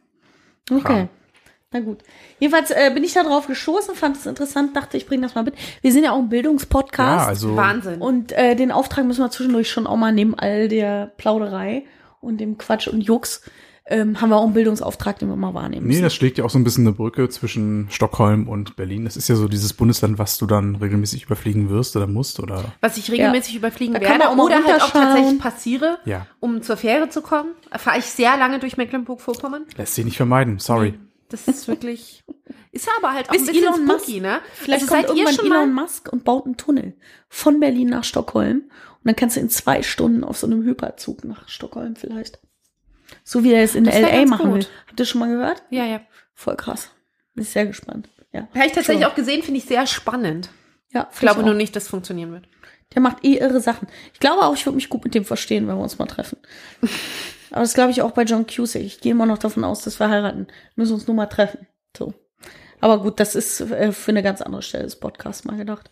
Okay. 0.70 1.08
Na 1.72 1.78
gut. 1.78 1.98
Jedenfalls 2.40 2.72
äh, 2.72 2.90
bin 2.92 3.04
ich 3.04 3.12
da 3.12 3.22
drauf 3.22 3.46
gestoßen, 3.46 3.94
fand 3.94 4.16
es 4.16 4.26
interessant, 4.26 4.74
dachte, 4.74 4.96
ich 4.96 5.06
bringe 5.06 5.22
das 5.22 5.36
mal 5.36 5.44
mit. 5.44 5.54
Wir 5.82 5.92
sind 5.92 6.02
ja 6.02 6.10
auch 6.10 6.18
ein 6.18 6.28
Bildungspodcast. 6.28 7.20
Ja, 7.22 7.26
also 7.28 7.54
Wahnsinn. 7.54 8.00
Und 8.00 8.32
äh, 8.32 8.56
den 8.56 8.72
Auftrag 8.72 9.04
müssen 9.04 9.20
wir 9.22 9.30
zwischendurch 9.30 9.70
schon 9.70 9.86
auch 9.86 9.96
mal 9.96 10.12
neben 10.12 10.34
all 10.36 10.66
der 10.66 11.12
Plauderei 11.16 11.84
und 12.20 12.38
dem 12.38 12.58
Quatsch 12.58 12.88
und 12.88 13.02
Jux, 13.02 13.42
ähm, 13.86 14.20
haben 14.20 14.30
wir 14.30 14.36
auch 14.36 14.44
einen 14.44 14.52
Bildungsauftrag, 14.52 15.20
den 15.20 15.28
wir 15.28 15.36
mal 15.36 15.54
wahrnehmen 15.54 15.82
Nee, 15.86 15.92
müssen. 15.94 16.02
das 16.02 16.14
schlägt 16.14 16.38
ja 16.38 16.44
auch 16.44 16.50
so 16.50 16.58
ein 16.58 16.64
bisschen 16.64 16.86
eine 16.86 16.94
Brücke 16.94 17.28
zwischen 17.28 17.86
Stockholm 17.90 18.48
und 18.48 18.74
Berlin. 18.74 19.04
Das 19.04 19.16
ist 19.16 19.28
ja 19.28 19.36
so 19.36 19.46
dieses 19.46 19.72
Bundesland, 19.72 20.18
was 20.18 20.38
du 20.38 20.46
dann 20.46 20.74
regelmäßig 20.74 21.24
überfliegen 21.26 21.70
wirst 21.70 21.96
oder 21.96 22.08
musst 22.08 22.40
oder 22.40 22.64
Was 22.80 22.96
ich 22.96 23.10
regelmäßig 23.12 23.54
überfliegen 23.56 23.94
Da 23.94 24.00
kann 24.00 24.18
man 24.18 24.36
werde 24.36 24.42
oder 24.42 24.64
halt 24.72 24.82
auch 24.82 24.90
tatsächlich 24.90 25.38
passiere, 25.40 25.98
ja, 26.04 26.26
um 26.40 26.62
zur 26.62 26.76
Fähre 26.76 27.08
zu 27.10 27.22
kommen, 27.22 27.50
fahre 27.76 27.98
ich 28.00 28.06
sehr 28.06 28.36
lange 28.36 28.58
durch 28.58 28.76
Mecklenburg-Vorpommern. 28.76 29.66
lässt 29.76 29.94
sich 29.94 30.04
nicht 30.04 30.16
vermeiden. 30.16 30.58
Sorry. 30.58 30.94
Das 31.30 31.48
ist 31.48 31.66
wirklich, 31.68 32.22
ist 32.72 32.88
aber 32.98 33.12
halt 33.14 33.28
auch 33.28 33.32
Bis 33.32 33.42
ein 33.42 33.46
bisschen 33.48 33.64
Elon 33.64 33.84
Musk- 33.86 34.08
ne? 34.20 34.40
Vielleicht 34.54 34.82
also 34.82 34.94
kommt 34.94 35.06
seid 35.08 35.16
ihr 35.16 35.22
irgendwann 35.22 35.34
schon 35.46 35.52
Elon 35.56 35.72
Musk 35.72 36.12
und 36.12 36.24
baut 36.24 36.44
einen 36.46 36.56
Tunnel 36.56 36.94
von 37.28 37.58
Berlin 37.60 37.88
nach 37.88 38.04
Stockholm. 38.04 38.58
Und 38.62 39.04
dann 39.04 39.16
kannst 39.16 39.36
du 39.36 39.40
in 39.40 39.48
zwei 39.48 39.82
Stunden 39.82 40.24
auf 40.24 40.36
so 40.36 40.46
einem 40.46 40.62
Hyperzug 40.62 41.24
nach 41.24 41.48
Stockholm 41.48 41.96
vielleicht. 41.96 42.38
So 43.24 43.42
wie 43.44 43.52
er 43.52 43.62
es 43.64 43.74
in 43.74 43.84
Das 43.84 43.94
L.A. 43.94 44.26
machen 44.26 44.50
gut. 44.50 44.58
will. 44.60 44.66
Habt 44.88 45.00
ihr 45.00 45.06
schon 45.06 45.20
mal 45.20 45.28
gehört? 45.30 45.62
ja, 45.70 45.84
ja. 45.86 46.00
Voll 46.34 46.56
krass. 46.56 46.90
Bin 47.34 47.42
ich 47.44 47.50
sehr 47.50 47.66
gespannt. 47.66 48.08
Ja. 48.32 48.48
Habe 48.54 48.66
ich 48.66 48.72
tatsächlich 48.72 49.04
auch 49.06 49.14
gesehen, 49.14 49.42
finde 49.42 49.58
ich 49.58 49.64
sehr 49.66 49.86
spannend. 49.86 50.48
Ja, 50.92 51.08
Ich 51.12 51.18
glaube 51.20 51.42
nur 51.42 51.54
nicht, 51.54 51.74
dass 51.76 51.84
es 51.84 51.88
funktionieren 51.88 52.32
wird. 52.32 52.48
Der 52.94 53.02
macht 53.02 53.24
eh 53.24 53.38
irre 53.38 53.60
Sachen. 53.60 53.88
Ich 54.12 54.20
glaube 54.20 54.42
auch, 54.42 54.54
ich 54.54 54.66
würde 54.66 54.76
mich 54.76 54.88
gut 54.88 55.04
mit 55.04 55.14
dem 55.14 55.24
verstehen, 55.24 55.68
wenn 55.68 55.76
wir 55.76 55.82
uns 55.82 55.98
mal 55.98 56.06
treffen. 56.06 56.38
Aber 57.50 57.60
das 57.62 57.74
glaube 57.74 57.90
ich 57.90 58.02
auch 58.02 58.12
bei 58.12 58.22
John 58.22 58.46
Cusack. 58.46 58.82
Ich 58.82 59.00
gehe 59.00 59.12
immer 59.12 59.26
noch 59.26 59.38
davon 59.38 59.64
aus, 59.64 59.82
dass 59.82 60.00
wir 60.00 60.08
heiraten. 60.08 60.46
Wir 60.74 60.82
müssen 60.82 60.94
uns 60.94 61.06
nur 61.06 61.16
mal 61.16 61.26
treffen. 61.26 61.66
So. 61.96 62.14
Aber 62.80 63.02
gut, 63.02 63.20
das 63.20 63.34
ist 63.34 63.60
äh, 63.60 63.92
für 63.92 64.10
eine 64.10 64.22
ganz 64.22 64.40
andere 64.40 64.62
Stelle 64.62 64.84
des 64.84 64.96
Podcasts 64.96 65.44
mal 65.44 65.56
gedacht. 65.56 65.90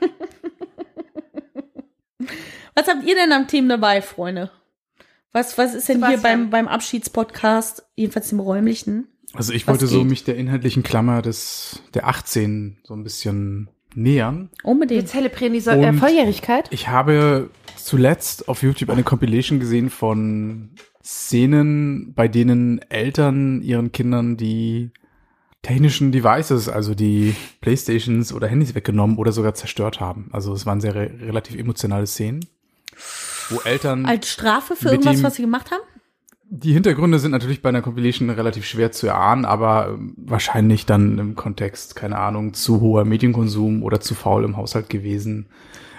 was 2.74 2.88
habt 2.88 3.04
ihr 3.06 3.14
denn 3.14 3.32
am 3.32 3.46
Team 3.46 3.68
dabei, 3.68 4.02
Freunde? 4.02 4.50
Was, 5.32 5.58
was 5.58 5.74
ist 5.74 5.88
denn 5.88 5.98
hier 5.98 6.16
Sebastian. 6.16 6.50
beim, 6.50 6.50
beim 6.50 6.68
Abschiedspodcast, 6.68 7.84
jedenfalls 7.96 8.28
dem 8.28 8.40
räumlichen? 8.40 9.08
Also 9.34 9.52
ich 9.52 9.66
Was 9.66 9.72
wollte 9.72 9.86
so 9.88 10.00
geht? 10.00 10.08
mich 10.08 10.24
der 10.24 10.36
inhaltlichen 10.36 10.82
Klammer 10.82 11.20
des 11.20 11.82
der 11.92 12.06
18 12.06 12.78
so 12.84 12.94
ein 12.94 13.02
bisschen 13.02 13.68
nähern. 13.94 14.50
Wir 14.62 14.70
Unbedingt. 14.70 15.08
zelebrieren 15.08 15.52
diese 15.52 15.72
äh, 15.72 15.92
Volljährigkeit. 15.92 16.66
Ich 16.70 16.88
habe 16.88 17.50
zuletzt 17.76 18.48
auf 18.48 18.62
YouTube 18.62 18.90
eine 18.90 19.02
Compilation 19.02 19.60
gesehen 19.60 19.90
von 19.90 20.70
Szenen, 21.02 22.14
bei 22.14 22.28
denen 22.28 22.80
Eltern 22.90 23.60
ihren 23.62 23.92
Kindern 23.92 24.36
die 24.36 24.90
technischen 25.62 26.12
Devices, 26.12 26.68
also 26.68 26.94
die 26.94 27.34
Playstations 27.60 28.32
oder 28.32 28.48
Handys 28.48 28.74
weggenommen 28.74 29.16
oder 29.16 29.32
sogar 29.32 29.54
zerstört 29.54 30.00
haben. 30.00 30.28
Also 30.32 30.52
es 30.52 30.66
waren 30.66 30.80
sehr 30.80 30.94
re 30.94 31.10
relativ 31.20 31.58
emotionale 31.58 32.06
Szenen, 32.06 32.40
wo 33.50 33.60
Eltern 33.60 34.04
Als 34.06 34.30
Strafe 34.30 34.76
für 34.76 34.88
irgendwas, 34.90 35.16
dem- 35.16 35.22
was 35.24 35.34
sie 35.36 35.42
gemacht 35.42 35.70
haben? 35.70 35.82
Die 36.56 36.72
Hintergründe 36.72 37.18
sind 37.18 37.32
natürlich 37.32 37.62
bei 37.62 37.68
einer 37.68 37.82
Compilation 37.82 38.30
relativ 38.30 38.64
schwer 38.64 38.92
zu 38.92 39.08
erahnen, 39.08 39.44
aber 39.44 39.88
ähm, 39.88 40.14
wahrscheinlich 40.16 40.86
dann 40.86 41.18
im 41.18 41.34
Kontext, 41.34 41.96
keine 41.96 42.16
Ahnung, 42.16 42.54
zu 42.54 42.80
hoher 42.80 43.04
Medienkonsum 43.04 43.82
oder 43.82 43.98
zu 43.98 44.14
faul 44.14 44.44
im 44.44 44.56
Haushalt 44.56 44.88
gewesen. 44.88 45.48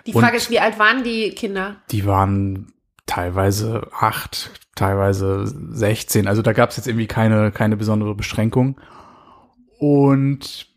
Die 0.07 0.13
und- 0.13 0.21
Frage 0.21 0.37
ist, 0.37 0.49
wie 0.49 0.59
alt 0.59 0.79
waren 0.79 1.03
die 1.03 1.31
Kinder? 1.31 1.75
Die 1.91 2.05
waren 2.05 2.71
teilweise 3.05 3.89
acht, 3.91 4.51
teilweise 4.75 5.45
16. 5.45 6.25
Also 6.25 6.41
da 6.41 6.53
gab 6.53 6.69
es 6.69 6.77
jetzt 6.77 6.87
irgendwie 6.87 7.07
keine, 7.07 7.51
keine 7.51 7.75
besondere 7.75 8.15
Beschränkung. 8.15 8.79
Und 9.77 10.67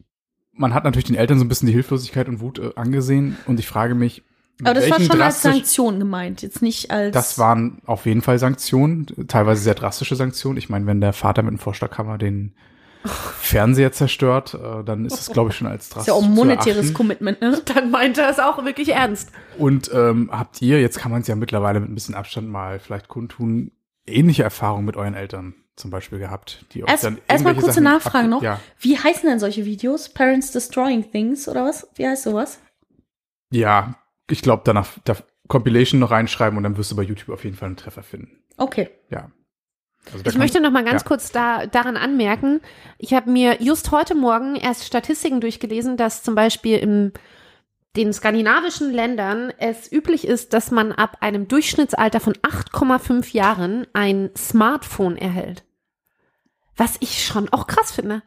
man 0.52 0.74
hat 0.74 0.82
natürlich 0.82 1.04
den 1.06 1.14
Eltern 1.16 1.38
so 1.38 1.44
ein 1.44 1.48
bisschen 1.48 1.68
die 1.68 1.72
Hilflosigkeit 1.72 2.28
und 2.28 2.40
Wut 2.40 2.58
äh, 2.58 2.72
angesehen. 2.74 3.36
Und 3.46 3.60
ich 3.60 3.68
frage 3.68 3.94
mich, 3.94 4.24
Aber 4.62 4.74
das 4.74 4.90
war 4.90 5.00
schon 5.00 5.20
als 5.22 5.42
Sanktion 5.42 5.98
gemeint, 5.98 6.42
jetzt 6.42 6.62
nicht 6.62 6.90
als. 6.90 7.14
Das 7.14 7.38
waren 7.38 7.80
auf 7.86 8.06
jeden 8.06 8.22
Fall 8.22 8.38
Sanktionen, 8.38 9.06
teilweise 9.28 9.62
sehr 9.62 9.74
drastische 9.74 10.16
Sanktionen. 10.16 10.58
Ich 10.58 10.68
meine, 10.68 10.86
wenn 10.86 11.00
der 11.00 11.12
Vater 11.12 11.42
mit 11.42 11.52
dem 11.52 11.58
Vorschlaghammer 11.58 12.18
den 12.18 12.54
Fernseher 13.04 13.92
zerstört, 13.92 14.54
äh, 14.54 14.82
dann 14.84 15.04
ist 15.06 15.20
es, 15.20 15.30
glaube 15.30 15.50
ich, 15.50 15.56
schon 15.56 15.68
als 15.68 15.84
ist 15.84 15.94
drastisch 15.94 16.08
ja 16.08 16.14
auch 16.14 16.24
ein 16.24 16.34
monetäres. 16.34 16.92
Commitment, 16.92 17.40
ne? 17.40 17.60
Dann 17.74 17.90
meinte 17.90 18.22
er 18.22 18.30
es 18.30 18.40
auch 18.40 18.64
wirklich 18.64 18.90
ernst. 18.90 19.30
Und 19.56 19.90
ähm, 19.94 20.30
habt 20.32 20.60
ihr, 20.60 20.80
jetzt 20.80 20.98
kann 20.98 21.12
man 21.12 21.20
es 21.20 21.28
ja 21.28 21.36
mittlerweile 21.36 21.78
mit 21.78 21.90
ein 21.90 21.94
bisschen 21.94 22.16
Abstand 22.16 22.48
mal 22.48 22.80
vielleicht 22.80 23.08
kundtun, 23.08 23.70
ähnliche 24.06 24.42
Erfahrungen 24.42 24.84
mit 24.84 24.96
euren 24.96 25.14
Eltern 25.14 25.54
zum 25.76 25.92
Beispiel 25.92 26.18
gehabt? 26.18 26.64
Die 26.72 26.82
euch 26.82 26.90
Erst, 26.90 27.04
dann 27.04 27.18
erstmal 27.28 27.52
irgendwelche 27.52 27.60
kurze 27.60 27.74
Sachen 27.74 27.84
Nachfrage 27.84 28.28
noch. 28.28 28.42
Ja, 28.42 28.60
Wie 28.80 28.98
heißen 28.98 29.28
denn 29.28 29.38
solche 29.38 29.64
Videos? 29.64 30.08
Parents 30.08 30.50
Destroying 30.50 31.08
Things 31.10 31.48
oder 31.48 31.64
was? 31.64 31.88
Wie 31.94 32.06
heißt 32.06 32.24
sowas? 32.24 32.58
ja 33.50 33.94
ich 34.30 34.42
glaube, 34.42 34.62
danach 34.64 34.88
da 35.04 35.16
Compilation 35.48 36.00
noch 36.00 36.10
reinschreiben 36.10 36.56
und 36.56 36.62
dann 36.62 36.76
wirst 36.76 36.90
du 36.92 36.96
bei 36.96 37.02
YouTube 37.02 37.30
auf 37.30 37.44
jeden 37.44 37.56
Fall 37.56 37.66
einen 37.66 37.76
Treffer 37.76 38.02
finden. 38.02 38.42
Okay. 38.56 38.90
Ja. 39.10 39.30
Also 40.12 40.24
Ich 40.24 40.38
möchte 40.38 40.60
noch 40.60 40.70
mal 40.70 40.84
ganz 40.84 41.02
ja. 41.02 41.08
kurz 41.08 41.32
da, 41.32 41.66
daran 41.66 41.96
anmerken, 41.96 42.60
ich 42.98 43.14
habe 43.14 43.30
mir 43.30 43.62
just 43.62 43.90
heute 43.90 44.14
Morgen 44.14 44.56
erst 44.56 44.84
Statistiken 44.84 45.40
durchgelesen, 45.40 45.96
dass 45.96 46.22
zum 46.22 46.34
Beispiel 46.34 46.78
in 46.78 47.12
den 47.96 48.12
skandinavischen 48.12 48.92
Ländern 48.92 49.52
es 49.58 49.90
üblich 49.90 50.26
ist, 50.26 50.52
dass 50.52 50.70
man 50.70 50.92
ab 50.92 51.18
einem 51.20 51.48
Durchschnittsalter 51.48 52.20
von 52.20 52.34
8,5 52.34 53.34
Jahren 53.34 53.86
ein 53.92 54.30
Smartphone 54.36 55.16
erhält. 55.16 55.64
Was 56.76 56.96
ich 57.00 57.24
schon 57.24 57.48
auch 57.48 57.66
krass 57.66 57.90
finde. 57.90 58.22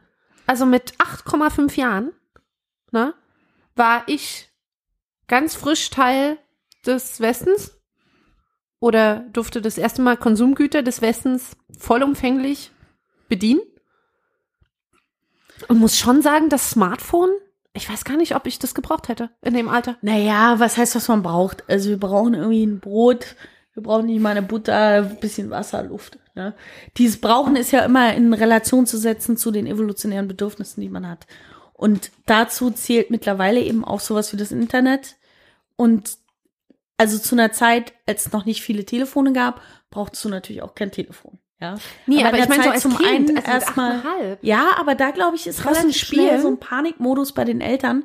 Also 0.46 0.66
mit 0.66 0.94
8,5 0.98 1.78
Jahren 1.78 2.12
ne, 2.90 3.14
war 3.74 4.02
ich 4.06 4.51
ganz 5.32 5.54
frisch 5.54 5.88
Teil 5.88 6.36
des 6.84 7.18
Westens 7.18 7.80
oder 8.80 9.24
durfte 9.32 9.62
das 9.62 9.78
erste 9.78 10.02
Mal 10.02 10.18
Konsumgüter 10.18 10.82
des 10.82 11.00
Westens 11.00 11.56
vollumfänglich 11.78 12.70
bedienen. 13.30 13.62
Und 15.68 15.78
muss 15.78 15.96
schon 15.96 16.20
sagen, 16.20 16.50
das 16.50 16.68
Smartphone, 16.68 17.30
ich 17.72 17.88
weiß 17.88 18.04
gar 18.04 18.18
nicht, 18.18 18.36
ob 18.36 18.46
ich 18.46 18.58
das 18.58 18.74
gebraucht 18.74 19.08
hätte 19.08 19.30
in 19.40 19.54
dem 19.54 19.70
Alter. 19.70 19.96
Naja, 20.02 20.56
was 20.58 20.76
heißt, 20.76 20.96
was 20.96 21.08
man 21.08 21.22
braucht? 21.22 21.64
Also 21.66 21.88
wir 21.88 21.98
brauchen 21.98 22.34
irgendwie 22.34 22.66
ein 22.66 22.80
Brot, 22.80 23.34
wir 23.72 23.82
brauchen 23.82 24.04
nicht 24.04 24.20
mal 24.20 24.32
eine 24.32 24.42
Butter, 24.42 24.96
ein 24.98 25.18
bisschen 25.18 25.48
Wasser, 25.48 25.82
Luft. 25.82 26.18
Ne? 26.34 26.52
Dieses 26.98 27.18
Brauchen 27.18 27.56
ist 27.56 27.70
ja 27.70 27.86
immer 27.86 28.12
in 28.12 28.34
Relation 28.34 28.84
zu 28.84 28.98
setzen 28.98 29.38
zu 29.38 29.50
den 29.50 29.66
evolutionären 29.66 30.28
Bedürfnissen, 30.28 30.82
die 30.82 30.90
man 30.90 31.08
hat. 31.08 31.26
Und 31.72 32.10
dazu 32.26 32.70
zählt 32.70 33.10
mittlerweile 33.10 33.60
eben 33.60 33.82
auch 33.82 34.00
sowas 34.00 34.30
wie 34.34 34.36
das 34.36 34.52
Internet. 34.52 35.16
Und 35.82 36.16
also 36.96 37.18
zu 37.18 37.34
einer 37.34 37.50
Zeit, 37.50 37.92
als 38.06 38.26
es 38.26 38.32
noch 38.32 38.44
nicht 38.44 38.62
viele 38.62 38.84
Telefone 38.84 39.32
gab, 39.32 39.60
brauchtest 39.90 40.24
du 40.24 40.28
natürlich 40.28 40.62
auch 40.62 40.76
kein 40.76 40.92
Telefon. 40.92 41.40
Ja. 41.60 41.74
Nee, 42.06 42.22
aber, 42.22 42.36
in 42.36 42.44
ich 42.44 42.48
meine 42.48 42.62
so 42.62 42.70
als 42.70 42.82
zum 42.82 42.96
Kind, 42.96 43.30
einen 43.30 43.38
also 43.38 43.50
erstmal 43.50 43.96
8,5. 43.96 44.38
ja, 44.42 44.70
aber 44.78 44.94
da 44.94 45.10
glaube 45.10 45.34
ich, 45.34 45.48
ist 45.48 45.64
relativ 45.64 45.96
schnell 45.96 46.40
so 46.40 46.46
ein 46.46 46.58
Panikmodus 46.58 47.32
bei 47.32 47.44
den 47.44 47.60
Eltern. 47.60 48.04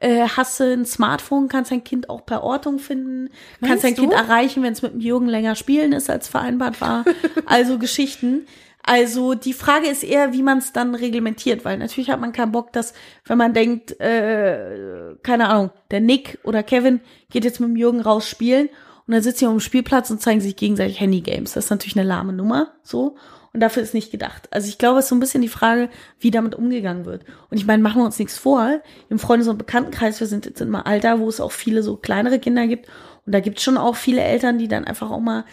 Äh, 0.00 0.26
hast 0.26 0.58
du 0.58 0.72
ein 0.72 0.86
Smartphone, 0.86 1.48
kannst 1.48 1.70
dein 1.70 1.84
Kind 1.84 2.08
auch 2.08 2.24
per 2.24 2.42
Ortung 2.42 2.78
finden, 2.78 3.28
kannst 3.60 3.84
dein 3.84 3.94
Kind 3.94 4.12
du? 4.12 4.16
erreichen, 4.16 4.62
wenn 4.62 4.72
es 4.72 4.80
mit 4.80 4.94
dem 4.94 5.00
Jürgen 5.00 5.26
länger 5.26 5.54
spielen 5.54 5.92
ist, 5.92 6.08
als 6.08 6.28
vereinbart 6.28 6.80
war. 6.80 7.04
also 7.44 7.78
Geschichten. 7.78 8.46
Also 8.88 9.34
die 9.34 9.52
Frage 9.52 9.86
ist 9.86 10.02
eher, 10.02 10.32
wie 10.32 10.42
man 10.42 10.56
es 10.56 10.72
dann 10.72 10.94
reglementiert, 10.94 11.66
weil 11.66 11.76
natürlich 11.76 12.08
hat 12.08 12.20
man 12.20 12.32
keinen 12.32 12.52
Bock, 12.52 12.72
dass, 12.72 12.94
wenn 13.26 13.36
man 13.36 13.52
denkt, 13.52 14.00
äh, 14.00 15.14
keine 15.22 15.50
Ahnung, 15.50 15.70
der 15.90 16.00
Nick 16.00 16.38
oder 16.42 16.62
Kevin 16.62 17.00
geht 17.28 17.44
jetzt 17.44 17.60
mit 17.60 17.68
dem 17.68 17.76
Jürgen 17.76 18.00
raus 18.00 18.26
spielen 18.26 18.70
und 19.06 19.12
dann 19.12 19.22
sitzen 19.22 19.40
sie 19.40 19.46
auf 19.46 19.52
dem 19.52 19.60
Spielplatz 19.60 20.08
und 20.10 20.22
zeigen 20.22 20.40
sich 20.40 20.56
gegenseitig 20.56 21.00
Handygames. 21.00 21.52
Das 21.52 21.66
ist 21.66 21.70
natürlich 21.70 21.98
eine 21.98 22.08
lahme 22.08 22.32
Nummer, 22.32 22.72
so. 22.82 23.16
Und 23.52 23.60
dafür 23.60 23.82
ist 23.82 23.92
nicht 23.92 24.10
gedacht. 24.10 24.48
Also 24.52 24.68
ich 24.68 24.78
glaube, 24.78 25.00
es 25.00 25.04
ist 25.04 25.08
so 25.10 25.16
ein 25.16 25.20
bisschen 25.20 25.42
die 25.42 25.48
Frage, 25.48 25.90
wie 26.18 26.30
damit 26.30 26.54
umgegangen 26.54 27.04
wird. 27.04 27.26
Und 27.50 27.58
ich 27.58 27.66
meine, 27.66 27.82
machen 27.82 28.00
wir 28.00 28.06
uns 28.06 28.18
nichts 28.18 28.38
vor. 28.38 28.80
Im 29.10 29.18
Freundes- 29.18 29.48
und 29.48 29.58
Bekanntenkreis, 29.58 30.18
wir 30.18 30.26
sind 30.26 30.46
jetzt 30.46 30.62
in 30.62 30.74
einem 30.74 30.82
Alter, 30.86 31.20
wo 31.20 31.28
es 31.28 31.42
auch 31.42 31.52
viele 31.52 31.82
so 31.82 31.96
kleinere 31.96 32.38
Kinder 32.38 32.66
gibt. 32.66 32.86
Und 33.26 33.34
da 33.34 33.40
gibt 33.40 33.58
es 33.58 33.64
schon 33.64 33.76
auch 33.76 33.96
viele 33.96 34.22
Eltern, 34.22 34.56
die 34.56 34.68
dann 34.68 34.86
einfach 34.86 35.10
auch 35.10 35.20
mal 35.20 35.44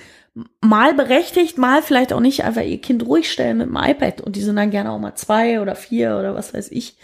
mal 0.61 0.93
berechtigt, 0.93 1.57
mal 1.57 1.81
vielleicht 1.81 2.11
auch 2.11 2.19
nicht 2.19 2.43
einfach 2.43 2.61
ihr 2.61 2.81
Kind 2.81 3.05
ruhig 3.05 3.31
stellen 3.31 3.57
mit 3.57 3.67
dem 3.67 3.77
iPad 3.77 4.21
und 4.21 4.35
die 4.35 4.41
sind 4.41 4.57
dann 4.57 4.71
gerne 4.71 4.91
auch 4.91 4.99
mal 4.99 5.15
zwei 5.15 5.61
oder 5.61 5.75
vier 5.75 6.17
oder 6.17 6.35
was 6.35 6.53
weiß 6.53 6.71
ich. 6.71 6.97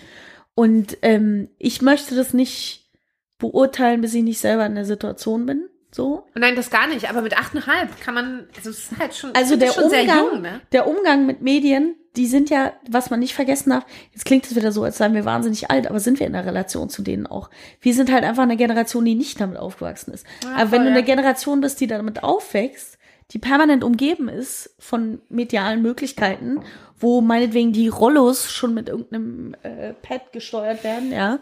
Und 0.53 0.97
ähm, 1.01 1.49
ich 1.57 1.81
möchte 1.81 2.15
das 2.15 2.33
nicht 2.33 2.89
beurteilen, 3.37 4.01
bis 4.01 4.13
ich 4.13 4.23
nicht 4.23 4.39
selber 4.39 4.65
in 4.65 4.75
der 4.75 4.85
Situation 4.85 5.45
bin. 5.45 5.67
So. 5.93 6.25
Nein, 6.35 6.55
das 6.55 6.69
gar 6.69 6.87
nicht. 6.87 7.09
Aber 7.09 7.21
mit 7.21 7.37
achteinhalb 7.37 7.99
kann 8.01 8.13
man, 8.13 8.47
also 8.55 8.69
es 8.69 8.91
ist 8.91 8.99
halt 8.99 9.15
schon, 9.15 9.35
Also 9.35 9.55
der 9.55 9.71
schon 9.71 9.85
Umgang, 9.85 10.05
sehr 10.05 10.15
jung, 10.15 10.41
ne? 10.41 10.61
der 10.71 10.87
Umgang 10.87 11.25
mit 11.25 11.41
Medien, 11.41 11.95
die 12.15 12.27
sind 12.27 12.49
ja, 12.49 12.73
was 12.89 13.09
man 13.09 13.19
nicht 13.19 13.33
vergessen 13.33 13.71
darf, 13.71 13.85
jetzt 14.11 14.25
klingt 14.25 14.45
es 14.45 14.55
wieder 14.55 14.71
so, 14.71 14.83
als 14.83 14.97
seien 14.97 15.13
wir 15.13 15.25
wahnsinnig 15.25 15.69
alt, 15.69 15.87
aber 15.87 15.99
sind 15.99 16.19
wir 16.19 16.27
in 16.27 16.33
der 16.33 16.45
Relation 16.45 16.89
zu 16.89 17.01
denen 17.01 17.27
auch. 17.27 17.49
Wir 17.79 17.93
sind 17.93 18.11
halt 18.11 18.23
einfach 18.23 18.43
eine 18.43 18.57
Generation, 18.57 19.05
die 19.05 19.15
nicht 19.15 19.39
damit 19.39 19.57
aufgewachsen 19.57 20.13
ist. 20.13 20.25
Ja, 20.43 20.55
aber 20.55 20.71
wenn 20.71 20.79
voll, 20.79 20.79
du 20.79 20.85
ja. 20.85 20.97
eine 20.97 21.03
Generation 21.03 21.61
bist, 21.61 21.79
die 21.81 21.87
damit 21.87 22.23
aufwächst, 22.23 22.97
die 23.31 23.39
permanent 23.39 23.83
umgeben 23.83 24.27
ist 24.27 24.75
von 24.79 25.21
medialen 25.29 25.81
Möglichkeiten, 25.81 26.61
wo 26.99 27.21
meinetwegen 27.21 27.73
die 27.73 27.87
Rollos 27.87 28.51
schon 28.51 28.73
mit 28.73 28.89
irgendeinem 28.89 29.55
äh, 29.63 29.93
Pad 29.93 30.31
gesteuert 30.31 30.83
werden, 30.83 31.11
ja. 31.11 31.39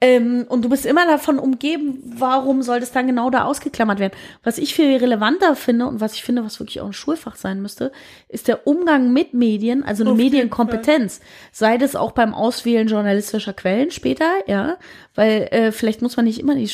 Ähm, 0.00 0.46
und 0.48 0.64
du 0.64 0.68
bist 0.68 0.86
immer 0.86 1.06
davon 1.06 1.40
umgeben, 1.40 2.00
warum 2.04 2.62
soll 2.62 2.78
das 2.78 2.92
dann 2.92 3.08
genau 3.08 3.30
da 3.30 3.44
ausgeklammert 3.44 3.98
werden? 3.98 4.12
Was 4.44 4.58
ich 4.58 4.74
viel 4.74 4.96
relevanter 4.96 5.56
finde 5.56 5.86
und 5.86 6.00
was 6.00 6.14
ich 6.14 6.22
finde, 6.22 6.44
was 6.44 6.60
wirklich 6.60 6.80
auch 6.80 6.86
ein 6.86 6.92
Schulfach 6.92 7.34
sein 7.34 7.60
müsste, 7.60 7.90
ist 8.28 8.46
der 8.46 8.66
Umgang 8.68 9.12
mit 9.12 9.34
Medien, 9.34 9.82
also 9.82 10.04
eine 10.04 10.12
Auf 10.12 10.16
Medienkompetenz. 10.16 11.20
Sei 11.50 11.78
das 11.78 11.96
auch 11.96 12.12
beim 12.12 12.32
Auswählen 12.32 12.86
journalistischer 12.86 13.52
Quellen 13.52 13.90
später, 13.90 14.30
ja, 14.46 14.76
weil 15.16 15.48
äh, 15.50 15.72
vielleicht 15.72 16.00
muss 16.00 16.16
man 16.16 16.26
nicht 16.26 16.38
immer 16.38 16.54
die 16.54 16.70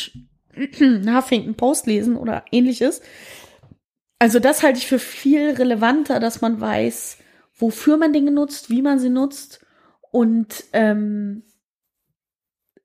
Huffington 0.54 1.54
Post 1.56 1.86
lesen 1.86 2.16
oder 2.16 2.44
ähnliches. 2.52 3.00
Also 4.18 4.38
das 4.38 4.62
halte 4.62 4.78
ich 4.78 4.86
für 4.86 4.98
viel 4.98 5.50
relevanter, 5.50 6.20
dass 6.20 6.40
man 6.40 6.60
weiß, 6.60 7.18
wofür 7.56 7.96
man 7.96 8.12
Dinge 8.12 8.30
nutzt, 8.30 8.70
wie 8.70 8.82
man 8.82 8.98
sie 8.98 9.10
nutzt 9.10 9.64
und 10.10 10.64
ähm, 10.72 11.42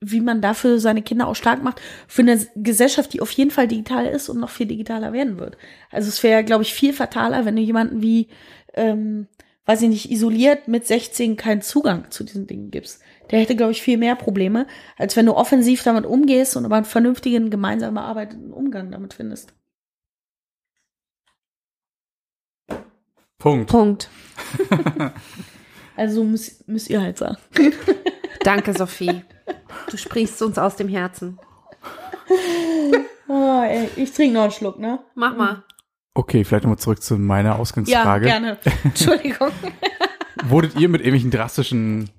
wie 0.02 0.22
man 0.22 0.42
dafür 0.42 0.80
seine 0.80 1.02
Kinder 1.02 1.28
auch 1.28 1.36
stark 1.36 1.62
macht 1.62 1.82
für 2.08 2.22
eine 2.22 2.39
Gesellschaft, 2.56 3.13
die 3.13 3.22
auf 3.22 3.32
jeden 3.32 3.52
Fall 3.52 3.68
digital 3.68 4.06
ist 4.06 4.30
und 4.30 4.39
noch 4.39 4.50
viel 4.50 4.65
digitaler 4.65 5.12
werden 5.12 5.39
wird. 5.39 5.58
Also 5.92 6.08
es 6.08 6.24
wäre, 6.24 6.44
glaube 6.44 6.63
ich, 6.63 6.74
viel 6.74 6.94
fataler, 6.94 7.46
wenn 7.46 7.56
du 7.56 7.62
jemanden 7.62 8.02
wie, 8.02 8.30
ähm, 8.76 9.28
weiß 9.65 9.82
ich 9.82 9.89
nicht, 9.89 10.12
isoliert 10.12 10.68
mit 10.68 10.88
16 10.88 11.36
keinen 11.36 11.62
Zugang 11.62 12.12
zu 12.12 12.24
diesen 12.24 12.48
Dingen 12.48 12.72
gibst. 12.72 13.02
Der 13.30 13.39
hätte, 13.39 13.56
glaube 13.56 13.74
ich, 13.74 13.82
viel 13.82 13.98
mehr 13.98 14.15
Probleme, 14.15 14.68
als 14.98 15.15
wenn 15.15 15.26
du 15.26 15.36
offensiv 15.36 15.84
damit 15.84 16.06
umgehst 16.06 16.56
und 16.56 16.65
aber 16.65 16.78
einen 16.78 16.86
vernünftigen, 16.86 17.50
gemeinsam 17.50 17.98
erarbeiteten 17.98 18.54
Umgang 18.54 18.92
damit 18.92 19.13
findest. 19.13 19.54
Punkt. 23.39 23.69
Punkt. 23.71 24.10
Also 25.95 26.23
müsst, 26.23 26.65
müsst 26.65 26.89
ihr 26.89 27.02
halt 27.02 27.17
sagen. 27.17 27.36
Danke, 28.45 28.71
Sophie. 28.73 29.21
Du 29.91 29.97
sprichst 29.97 30.41
uns 30.41 30.58
aus 30.58 30.78
dem 30.78 30.88
Herzen. 30.88 31.38
Oh, 33.28 33.62
ey, 33.63 33.89
ich 33.97 34.13
trinke 34.13 34.34
noch 34.36 34.43
einen 34.43 34.52
Schluck, 34.52 34.80
ne? 34.80 34.99
Mach 35.15 35.36
mal. 35.36 35.63
Okay, 36.13 36.45
vielleicht 36.45 36.63
nochmal 36.63 36.80
zurück 36.80 37.02
zu 37.04 37.17
meiner 37.17 37.49
Ja, 37.49 37.56
Ausgangsfrage. 37.58 38.25
gerne. 38.25 38.58
Entschuldigung. 38.86 39.49
Wurdet 40.45 40.80
ihr 40.80 40.88
mit 40.88 41.02
irgendwelchen 41.02 41.32
drastischen 41.32 42.10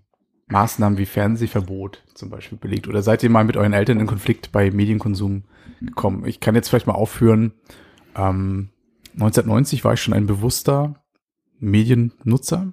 Maßnahmen 0.48 0.98
wie 0.98 1.06
Fernsehverbot 1.06 2.02
zum 2.12 2.28
Beispiel 2.28 2.58
belegt? 2.58 2.86
Oder 2.86 3.00
seid 3.00 3.22
ihr 3.22 3.30
mal 3.30 3.44
mit 3.44 3.56
euren 3.56 3.72
Eltern 3.72 3.98
in 3.98 4.06
Konflikt 4.06 4.52
bei 4.52 4.70
Medienkonsum 4.70 5.44
gekommen? 5.80 6.26
Ich 6.26 6.40
kann 6.40 6.54
jetzt 6.54 6.68
vielleicht 6.68 6.86
mal 6.86 6.92
aufführen. 6.92 7.52
Ähm, 8.14 8.68
1990 9.14 9.84
war 9.86 9.94
ich 9.94 10.02
schon 10.02 10.12
ein 10.12 10.26
bewusster 10.26 10.99
Mediennutzer 11.60 12.72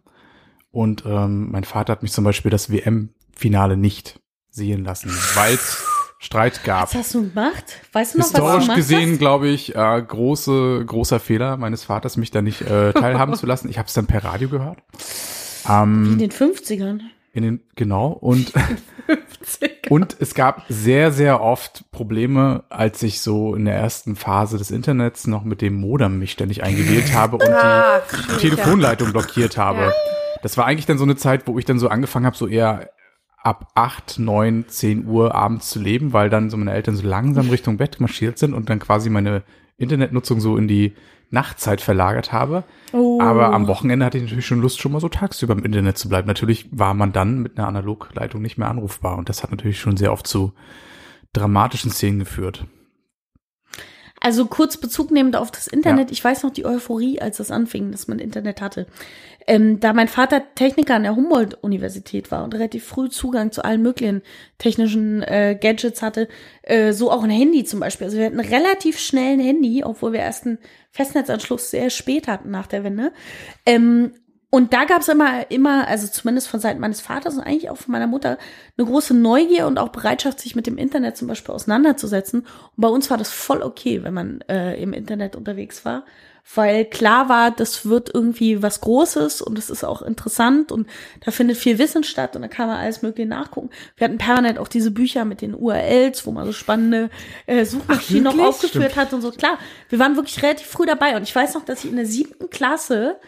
und 0.72 1.04
ähm, 1.06 1.52
mein 1.52 1.64
Vater 1.64 1.94
hat 1.94 2.04
mich 2.04 2.12
zum 2.12 2.24
Beispiel 2.24 2.52
das 2.52 2.72
WM-Finale 2.72 3.78
nicht 3.78 4.20
sehen 4.50 4.84
lassen, 4.84 5.10
weil 5.36 5.54
es 5.56 5.84
Streit 6.20 6.64
gab. 6.64 6.90
Was 6.90 6.96
hast 6.96 7.14
du 7.14 7.30
gemacht? 7.30 7.64
Weißt 7.94 8.16
du 8.16 8.20
noch, 8.20 8.26
was 8.26 8.32
du 8.34 8.38
Historisch 8.42 8.64
gemacht 8.64 8.76
gesehen, 8.78 9.18
glaube 9.20 9.48
ich, 9.50 9.76
äh, 9.76 10.02
große, 10.02 10.84
großer 10.86 11.20
Fehler 11.20 11.58
meines 11.58 11.84
Vaters, 11.84 12.18
mich 12.18 12.32
da 12.32 12.42
nicht 12.42 12.62
äh, 12.62 12.92
teilhaben 12.94 13.36
zu 13.36 13.46
lassen. 13.46 13.70
Ich 13.70 13.78
habe 13.78 13.88
es 13.88 13.94
dann 13.94 14.08
per 14.08 14.24
Radio 14.24 14.50
gehört. 14.50 14.80
Wie 15.68 15.72
in 15.74 16.14
Ähm, 16.14 16.18
den 16.18 16.32
50ern. 16.32 17.02
In 17.38 17.44
den, 17.44 17.60
genau. 17.76 18.08
Und, 18.08 18.52
und 19.90 20.18
es 20.20 20.34
gab 20.34 20.66
sehr, 20.68 21.12
sehr 21.12 21.42
oft 21.42 21.90
Probleme, 21.92 22.64
als 22.70 23.04
ich 23.04 23.22
so 23.22 23.56
in 23.56 23.66
der 23.66 23.76
ersten 23.76 24.16
Phase 24.16 24.58
des 24.58 24.72
Internets 24.72 25.28
noch 25.28 25.44
mit 25.44 25.62
dem 25.62 25.76
Modem 25.76 26.20
mich 26.20 26.32
ständig 26.32 26.64
eingewählt 26.64 27.14
habe 27.14 27.38
und 27.38 27.48
Ah, 27.48 28.02
die 28.32 28.50
Telefonleitung 28.50 29.12
blockiert 29.12 29.58
habe. 29.58 29.82
Ja. 29.82 29.92
Das 30.42 30.58
war 30.58 30.66
eigentlich 30.66 30.86
dann 30.86 30.98
so 30.98 31.04
eine 31.04 31.16
Zeit, 31.16 31.48
wo 31.48 31.58
ich 31.58 31.66
dann 31.66 31.80
so 31.80 31.88
angefangen 31.88 32.26
habe, 32.26 32.36
so 32.36 32.48
eher 32.48 32.90
ab 33.38 33.70
8, 33.76 34.20
9, 34.20 34.66
10 34.68 35.08
Uhr 35.08 35.34
abends 35.34 35.70
zu 35.70 35.80
leben, 35.80 36.12
weil 36.12 36.30
dann 36.30 36.50
so 36.50 36.58
meine 36.58 36.74
Eltern 36.74 36.96
so 36.96 37.08
langsam 37.08 37.50
Richtung 37.50 37.78
Bett 37.78 38.00
marschiert 38.00 38.38
sind 38.38 38.54
und 38.54 38.70
dann 38.70 38.80
quasi 38.80 39.10
meine 39.10 39.44
Internetnutzung 39.78 40.42
so 40.42 40.58
in 40.58 40.68
die 40.68 40.96
Nachtzeit 41.30 41.82
verlagert 41.82 42.32
habe. 42.32 42.64
Oh. 42.94 43.20
Aber 43.22 43.54
am 43.54 43.68
Wochenende 43.68 44.06
hatte 44.06 44.18
ich 44.18 44.24
natürlich 44.24 44.46
schon 44.46 44.62
Lust, 44.62 44.80
schon 44.80 44.92
mal 44.92 45.02
so 45.02 45.10
tagsüber 45.10 45.54
im 45.54 45.64
Internet 45.64 45.98
zu 45.98 46.10
bleiben. 46.10 46.28
Natürlich 46.28 46.68
war 46.72 46.94
man 46.94 47.12
dann 47.12 47.40
mit 47.40 47.58
einer 47.58 47.68
Analogleitung 47.68 48.42
nicht 48.42 48.58
mehr 48.58 48.70
anrufbar 48.70 49.18
und 49.18 49.30
das 49.30 49.44
hat 49.44 49.52
natürlich 49.52 49.80
schon 49.80 49.98
sehr 49.98 50.14
oft 50.14 50.28
zu 50.28 50.54
dramatischen 51.34 51.92
Szenen 51.92 52.20
geführt. 52.20 52.66
Also 54.20 54.46
kurz 54.46 54.78
Bezug 54.78 55.12
nehmend 55.12 55.36
auf 55.36 55.52
das 55.52 55.68
Internet. 55.68 56.12
Ich 56.12 56.24
weiß 56.24 56.44
noch 56.44 56.52
die 56.52 56.66
Euphorie, 56.66 57.22
als 57.22 57.38
das 57.38 57.52
anfing, 57.52 57.92
dass 57.92 58.08
man 58.08 58.18
Internet 58.18 58.62
hatte. 58.62 58.88
Ähm, 59.48 59.80
da 59.80 59.94
mein 59.94 60.10
Vater 60.10 60.44
Techniker 60.56 60.96
an 60.96 61.04
der 61.04 61.16
Humboldt-Universität 61.16 62.32
war 62.32 62.44
und 62.44 62.54
relativ 62.54 62.86
früh 62.86 63.10
Zugang 63.10 63.52
zu 63.54 63.64
allen 63.64 63.82
möglichen 63.82 64.22
technischen 64.58 65.24
äh, 65.24 65.58
Gadgets 65.60 66.02
hatte, 66.02 66.28
äh, 66.64 66.92
so 66.92 67.10
auch 67.12 67.24
ein 67.24 67.30
Handy 67.30 67.64
zum 67.64 67.80
Beispiel. 67.80 68.06
Also 68.06 68.18
wir 68.18 68.26
hatten 68.26 68.40
relativ 68.40 69.00
schnell 69.00 69.34
ein 69.34 69.40
Handy, 69.40 69.84
obwohl 69.86 70.12
wir 70.12 70.20
erst 70.20 70.46
einen 70.46 70.60
Festnetzanschluss 70.92 71.72
sehr 71.72 71.90
spät 71.90 72.28
hatten 72.28 72.52
nach 72.52 72.68
der 72.68 72.84
Wende. 72.84 73.14
Ähm, 73.66 74.12
und 74.50 74.74
da 74.74 74.86
gab 74.86 75.02
es 75.02 75.10
immer, 75.10 75.52
immer, 75.52 75.88
also 75.88 76.08
zumindest 76.08 76.48
von 76.48 76.62
Seiten 76.62 76.80
meines 76.80 77.02
Vaters 77.02 77.36
und 77.36 77.42
eigentlich 77.42 77.70
auch 77.70 77.78
von 77.78 77.92
meiner 77.92 78.08
Mutter, 78.08 78.38
eine 78.78 78.88
große 78.88 79.14
Neugier 79.14 79.68
und 79.68 79.78
auch 79.78 79.90
Bereitschaft, 79.90 80.40
sich 80.40 80.56
mit 80.56 80.68
dem 80.68 80.78
Internet 80.78 81.18
zum 81.18 81.28
Beispiel 81.28 81.54
auseinanderzusetzen. 81.54 82.42
Und 82.42 82.48
bei 82.78 82.88
uns 82.88 83.10
war 83.10 83.18
das 83.18 83.30
voll 83.30 83.62
okay, 83.62 84.04
wenn 84.04 84.14
man 84.14 84.42
äh, 84.48 84.82
im 84.82 84.94
Internet 84.94 85.36
unterwegs 85.36 85.84
war, 85.84 86.06
weil 86.56 86.86
klar 86.86 87.30
war, 87.30 87.52
das 87.52 87.86
wird 87.86 88.14
irgendwie 88.14 88.62
was 88.62 88.82
Großes 88.82 89.42
und 89.42 89.58
es 89.58 89.70
ist 89.70 89.84
auch 89.84 90.02
interessant 90.02 90.72
und 90.72 90.88
da 91.24 91.32
findet 91.32 91.58
viel 91.58 91.78
Wissen 91.78 92.04
statt 92.04 92.36
und 92.36 92.42
da 92.42 92.48
kann 92.48 92.68
man 92.68 92.78
alles 92.78 93.02
Mögliche 93.02 93.28
nachgucken. 93.28 93.70
Wir 93.96 94.06
hatten 94.06 94.18
permanent 94.18 94.58
auch 94.58 94.68
diese 94.68 94.92
Bücher 94.92 95.26
mit 95.26 95.42
den 95.42 95.54
URLs, 95.54 96.26
wo 96.26 96.32
man 96.32 96.46
so 96.46 96.54
spannende 96.54 97.10
äh, 97.48 97.66
Suchmaschinen 97.66 98.24
noch 98.24 98.40
aufgeführt 98.40 98.96
hat 98.96 99.14
und 99.14 99.22
so. 99.22 99.32
Klar, 99.32 99.58
wir 99.90 100.00
waren 100.00 100.16
wirklich 100.16 100.42
relativ 100.42 100.68
früh 100.68 100.86
dabei 100.86 101.18
und 101.18 101.24
ich 101.24 101.36
weiß 101.36 101.54
noch, 101.54 101.66
dass 101.66 101.84
ich 101.84 101.90
in 101.90 101.98
der 101.98 102.06
siebten 102.06 102.50
Klasse 102.50 103.20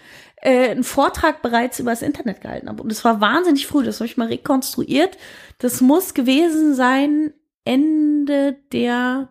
äh, 0.41 0.69
einen 0.69 0.83
Vortrag 0.83 1.41
bereits 1.41 1.79
über 1.79 1.91
das 1.91 2.01
Internet 2.01 2.41
gehalten 2.41 2.69
habe. 2.69 2.81
Und 2.81 2.91
es 2.91 3.03
war 3.03 3.19
wahnsinnig 3.19 3.67
früh, 3.67 3.83
das 3.83 3.99
habe 3.99 4.07
ich 4.07 4.17
mal 4.17 4.27
rekonstruiert. 4.27 5.17
Das 5.57 5.81
muss 5.81 6.13
gewesen 6.13 6.73
sein 6.73 7.33
Ende 7.65 8.55
der 8.71 9.29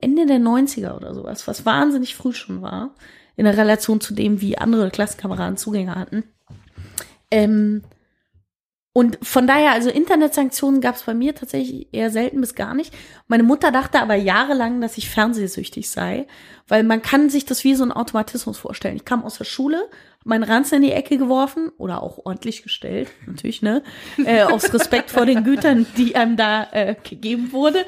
Ende 0.00 0.26
der 0.26 0.38
90er 0.38 0.96
oder 0.96 1.14
sowas, 1.14 1.46
was 1.46 1.66
wahnsinnig 1.66 2.14
früh 2.14 2.32
schon 2.32 2.62
war, 2.62 2.94
in 3.36 3.44
der 3.44 3.56
Relation 3.56 4.00
zu 4.00 4.14
dem, 4.14 4.40
wie 4.40 4.58
andere 4.58 4.90
Klassenkameraden 4.90 5.56
Zugänge 5.56 5.94
hatten. 5.94 6.24
Ähm, 7.30 7.82
und 8.98 9.18
von 9.22 9.46
daher, 9.46 9.72
also 9.72 9.90
Internetsanktionen 9.90 10.80
gab 10.80 10.96
es 10.96 11.04
bei 11.04 11.14
mir 11.14 11.32
tatsächlich 11.32 11.86
eher 11.92 12.10
selten 12.10 12.40
bis 12.40 12.56
gar 12.56 12.74
nicht. 12.74 12.92
Meine 13.28 13.44
Mutter 13.44 13.70
dachte 13.70 14.00
aber 14.00 14.16
jahrelang, 14.16 14.80
dass 14.80 14.98
ich 14.98 15.08
fernsehsüchtig 15.08 15.88
sei, 15.88 16.26
weil 16.66 16.82
man 16.82 17.00
kann 17.00 17.30
sich 17.30 17.44
das 17.44 17.62
wie 17.62 17.76
so 17.76 17.84
ein 17.84 17.92
Automatismus 17.92 18.58
vorstellen. 18.58 18.96
Ich 18.96 19.04
kam 19.04 19.22
aus 19.22 19.38
der 19.38 19.44
Schule, 19.44 19.88
meinen 20.28 20.44
Ranz 20.44 20.70
in 20.72 20.82
die 20.82 20.92
Ecke 20.92 21.18
geworfen 21.18 21.70
oder 21.78 22.02
auch 22.02 22.18
ordentlich 22.24 22.62
gestellt, 22.62 23.08
natürlich, 23.26 23.62
ne? 23.62 23.82
Äh, 24.24 24.42
aus 24.42 24.72
Respekt 24.72 25.10
vor 25.10 25.26
den 25.26 25.42
Gütern, 25.42 25.86
die 25.96 26.14
einem 26.16 26.36
da 26.36 26.68
äh, 26.72 26.94
gegeben 27.02 27.52
wurde. 27.52 27.84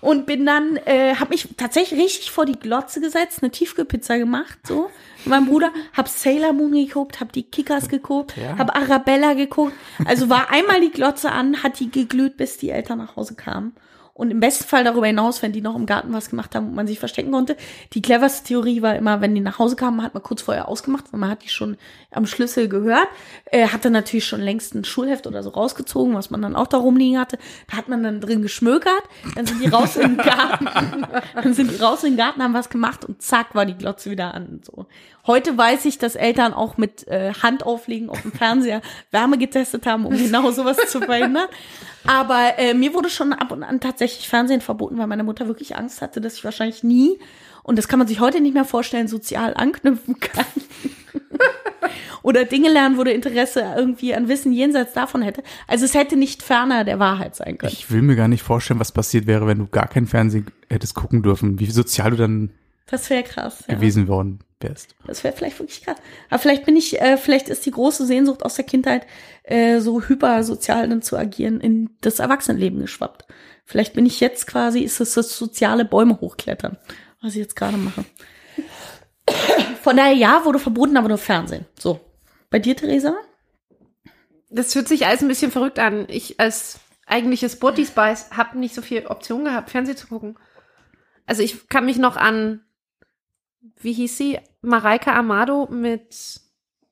Und 0.00 0.26
bin 0.26 0.46
dann, 0.46 0.76
äh, 0.84 1.16
habe 1.16 1.30
mich 1.30 1.48
tatsächlich 1.56 1.98
richtig 2.00 2.30
vor 2.30 2.46
die 2.46 2.58
Glotze 2.58 3.00
gesetzt, 3.00 3.42
eine 3.42 3.50
Tiefkühlpizza 3.50 4.16
gemacht, 4.16 4.58
so. 4.64 4.90
Meinem 5.24 5.46
Bruder, 5.46 5.72
hab 5.96 6.06
Sailor 6.08 6.52
Moon 6.52 6.72
geguckt, 6.72 7.20
hab 7.20 7.32
die 7.32 7.42
Kickers 7.42 7.88
geguckt, 7.88 8.34
Ja. 8.36 8.56
hab 8.58 8.76
Arabella 8.76 9.34
geguckt. 9.34 9.72
Also 10.04 10.28
war 10.28 10.50
einmal 10.52 10.80
die 10.80 10.90
Glotze 10.90 11.32
an, 11.32 11.62
hat 11.64 11.80
die 11.80 11.90
geglüht, 11.90 12.36
bis 12.36 12.56
die 12.58 12.70
Eltern 12.70 12.98
nach 12.98 13.16
Hause 13.16 13.34
kamen. 13.34 13.74
Und 14.18 14.32
im 14.32 14.40
besten 14.40 14.64
Fall 14.64 14.82
darüber 14.82 15.06
hinaus, 15.06 15.42
wenn 15.42 15.52
die 15.52 15.60
noch 15.60 15.76
im 15.76 15.86
Garten 15.86 16.12
was 16.12 16.28
gemacht 16.28 16.56
haben 16.56 16.66
und 16.66 16.74
man 16.74 16.88
sich 16.88 16.98
verstecken 16.98 17.30
konnte. 17.30 17.56
Die 17.92 18.02
cleverste 18.02 18.44
Theorie 18.48 18.82
war 18.82 18.96
immer, 18.96 19.20
wenn 19.20 19.32
die 19.32 19.40
nach 19.40 19.60
Hause 19.60 19.76
kamen, 19.76 20.02
hat 20.02 20.12
man 20.12 20.24
kurz 20.24 20.42
vorher 20.42 20.66
ausgemacht, 20.66 21.04
weil 21.12 21.20
man 21.20 21.30
hat 21.30 21.44
die 21.44 21.48
schon 21.48 21.76
am 22.10 22.26
Schlüssel 22.26 22.68
gehört. 22.68 23.06
Äh, 23.44 23.68
hatte 23.68 23.90
natürlich 23.90 24.26
schon 24.26 24.40
längst 24.40 24.74
ein 24.74 24.84
Schulheft 24.84 25.28
oder 25.28 25.44
so 25.44 25.50
rausgezogen, 25.50 26.16
was 26.16 26.30
man 26.30 26.42
dann 26.42 26.56
auch 26.56 26.66
da 26.66 26.78
rumliegen 26.78 27.16
hatte. 27.16 27.38
Da 27.70 27.76
hat 27.76 27.88
man 27.88 28.02
dann 28.02 28.20
drin 28.20 28.42
geschmökert. 28.42 29.04
Dann 29.36 29.46
sind 29.46 29.62
die 29.62 29.68
raus 29.68 29.94
in 29.94 30.16
den 30.16 30.26
Garten. 30.26 30.66
dann 31.40 31.54
sind 31.54 31.70
die 31.70 31.76
raus 31.76 32.02
in 32.02 32.14
den 32.14 32.16
Garten, 32.16 32.42
haben 32.42 32.54
was 32.54 32.70
gemacht 32.70 33.04
und 33.04 33.22
zack 33.22 33.54
war 33.54 33.66
die 33.66 33.74
Glotze 33.74 34.10
wieder 34.10 34.34
an. 34.34 34.62
So. 34.64 34.86
Heute 35.28 35.56
weiß 35.56 35.84
ich, 35.84 35.98
dass 35.98 36.16
Eltern 36.16 36.54
auch 36.54 36.76
mit 36.76 37.06
äh, 37.06 37.34
Hand 37.34 37.64
auflegen 37.64 38.08
auf 38.10 38.22
dem 38.22 38.32
Fernseher 38.32 38.80
Wärme 39.12 39.38
getestet 39.38 39.86
haben, 39.86 40.06
um 40.06 40.16
genau 40.16 40.50
sowas 40.50 40.78
zu 40.88 41.00
verhindern. 41.02 41.48
Aber 42.08 42.54
äh, 42.56 42.72
mir 42.72 42.94
wurde 42.94 43.10
schon 43.10 43.34
ab 43.34 43.52
und 43.52 43.62
an 43.62 43.80
tatsächlich 43.80 44.28
Fernsehen 44.28 44.62
verboten, 44.62 44.96
weil 44.96 45.06
meine 45.06 45.24
Mutter 45.24 45.46
wirklich 45.46 45.76
Angst 45.76 46.00
hatte, 46.00 46.22
dass 46.22 46.36
ich 46.36 46.44
wahrscheinlich 46.44 46.82
nie, 46.82 47.18
und 47.62 47.76
das 47.76 47.86
kann 47.86 47.98
man 47.98 48.08
sich 48.08 48.18
heute 48.18 48.40
nicht 48.40 48.54
mehr 48.54 48.64
vorstellen, 48.64 49.08
sozial 49.08 49.52
anknüpfen 49.52 50.18
kann. 50.18 50.46
Oder 52.22 52.46
Dinge 52.46 52.70
lernen, 52.70 52.96
wo 52.96 53.04
du 53.04 53.12
Interesse 53.12 53.74
irgendwie 53.76 54.14
an 54.14 54.26
Wissen 54.26 54.52
jenseits 54.54 54.94
davon 54.94 55.20
hätte. 55.20 55.42
Also 55.66 55.84
es 55.84 55.92
hätte 55.92 56.16
nicht 56.16 56.42
ferner 56.42 56.84
der 56.84 56.98
Wahrheit 56.98 57.36
sein 57.36 57.58
können. 57.58 57.74
Ich 57.74 57.90
will 57.90 58.00
mir 58.00 58.16
gar 58.16 58.28
nicht 58.28 58.42
vorstellen, 58.42 58.80
was 58.80 58.92
passiert 58.92 59.26
wäre, 59.26 59.46
wenn 59.46 59.58
du 59.58 59.66
gar 59.66 59.86
kein 59.86 60.06
Fernsehen 60.06 60.46
hättest 60.70 60.94
gucken 60.94 61.22
dürfen. 61.22 61.60
Wie 61.60 61.70
sozial 61.70 62.12
du 62.12 62.16
dann 62.16 62.50
Das 62.86 63.10
wäre 63.10 63.22
krass. 63.22 63.64
Ja. 63.68 63.74
gewesen 63.74 64.08
worden 64.08 64.40
wärst. 64.60 64.94
Das 65.06 65.24
wäre 65.24 65.36
vielleicht 65.36 65.58
wirklich 65.58 65.82
krass. 65.82 65.98
Aber 66.30 66.38
vielleicht 66.38 66.64
bin 66.64 66.76
ich, 66.76 67.00
äh, 67.00 67.16
vielleicht 67.16 67.48
ist 67.48 67.66
die 67.66 67.70
große 67.70 68.06
Sehnsucht 68.06 68.44
aus 68.44 68.54
der 68.54 68.64
Kindheit, 68.64 69.06
äh, 69.44 69.80
so 69.80 70.02
hypersozial 70.02 70.88
dann 70.88 71.02
zu 71.02 71.16
agieren, 71.16 71.60
in 71.60 71.90
das 72.00 72.18
Erwachsenenleben 72.18 72.80
geschwappt. 72.80 73.26
Vielleicht 73.64 73.94
bin 73.94 74.06
ich 74.06 74.20
jetzt 74.20 74.46
quasi, 74.46 74.80
ist 74.80 75.00
es 75.00 75.14
das 75.14 75.36
soziale 75.36 75.84
Bäume 75.84 76.20
hochklettern, 76.20 76.78
was 77.20 77.34
ich 77.34 77.40
jetzt 77.40 77.56
gerade 77.56 77.76
mache. 77.76 78.04
Von 79.82 79.96
daher, 79.96 80.14
ja, 80.14 80.44
wurde 80.44 80.58
verboten, 80.58 80.96
aber 80.96 81.08
nur 81.08 81.18
Fernsehen. 81.18 81.66
So. 81.78 82.00
Bei 82.50 82.58
dir, 82.58 82.76
Theresa? 82.76 83.14
Das 84.50 84.74
hört 84.74 84.88
sich 84.88 85.06
alles 85.06 85.20
ein 85.20 85.28
bisschen 85.28 85.50
verrückt 85.50 85.78
an. 85.78 86.06
Ich 86.08 86.40
als 86.40 86.80
eigentliche 87.06 87.48
Sporty 87.48 87.84
Spice 87.84 88.30
habe 88.30 88.58
nicht 88.58 88.74
so 88.74 88.82
viel 88.82 89.06
Option 89.06 89.44
gehabt, 89.44 89.70
Fernsehen 89.70 89.96
zu 89.96 90.06
gucken. 90.06 90.38
Also 91.26 91.42
ich 91.42 91.68
kann 91.68 91.84
mich 91.84 91.98
noch 91.98 92.16
an, 92.16 92.62
wie 93.80 93.92
hieß 93.92 94.16
sie, 94.18 94.38
Mareike 94.62 95.12
Amado 95.12 95.66
mit 95.70 96.14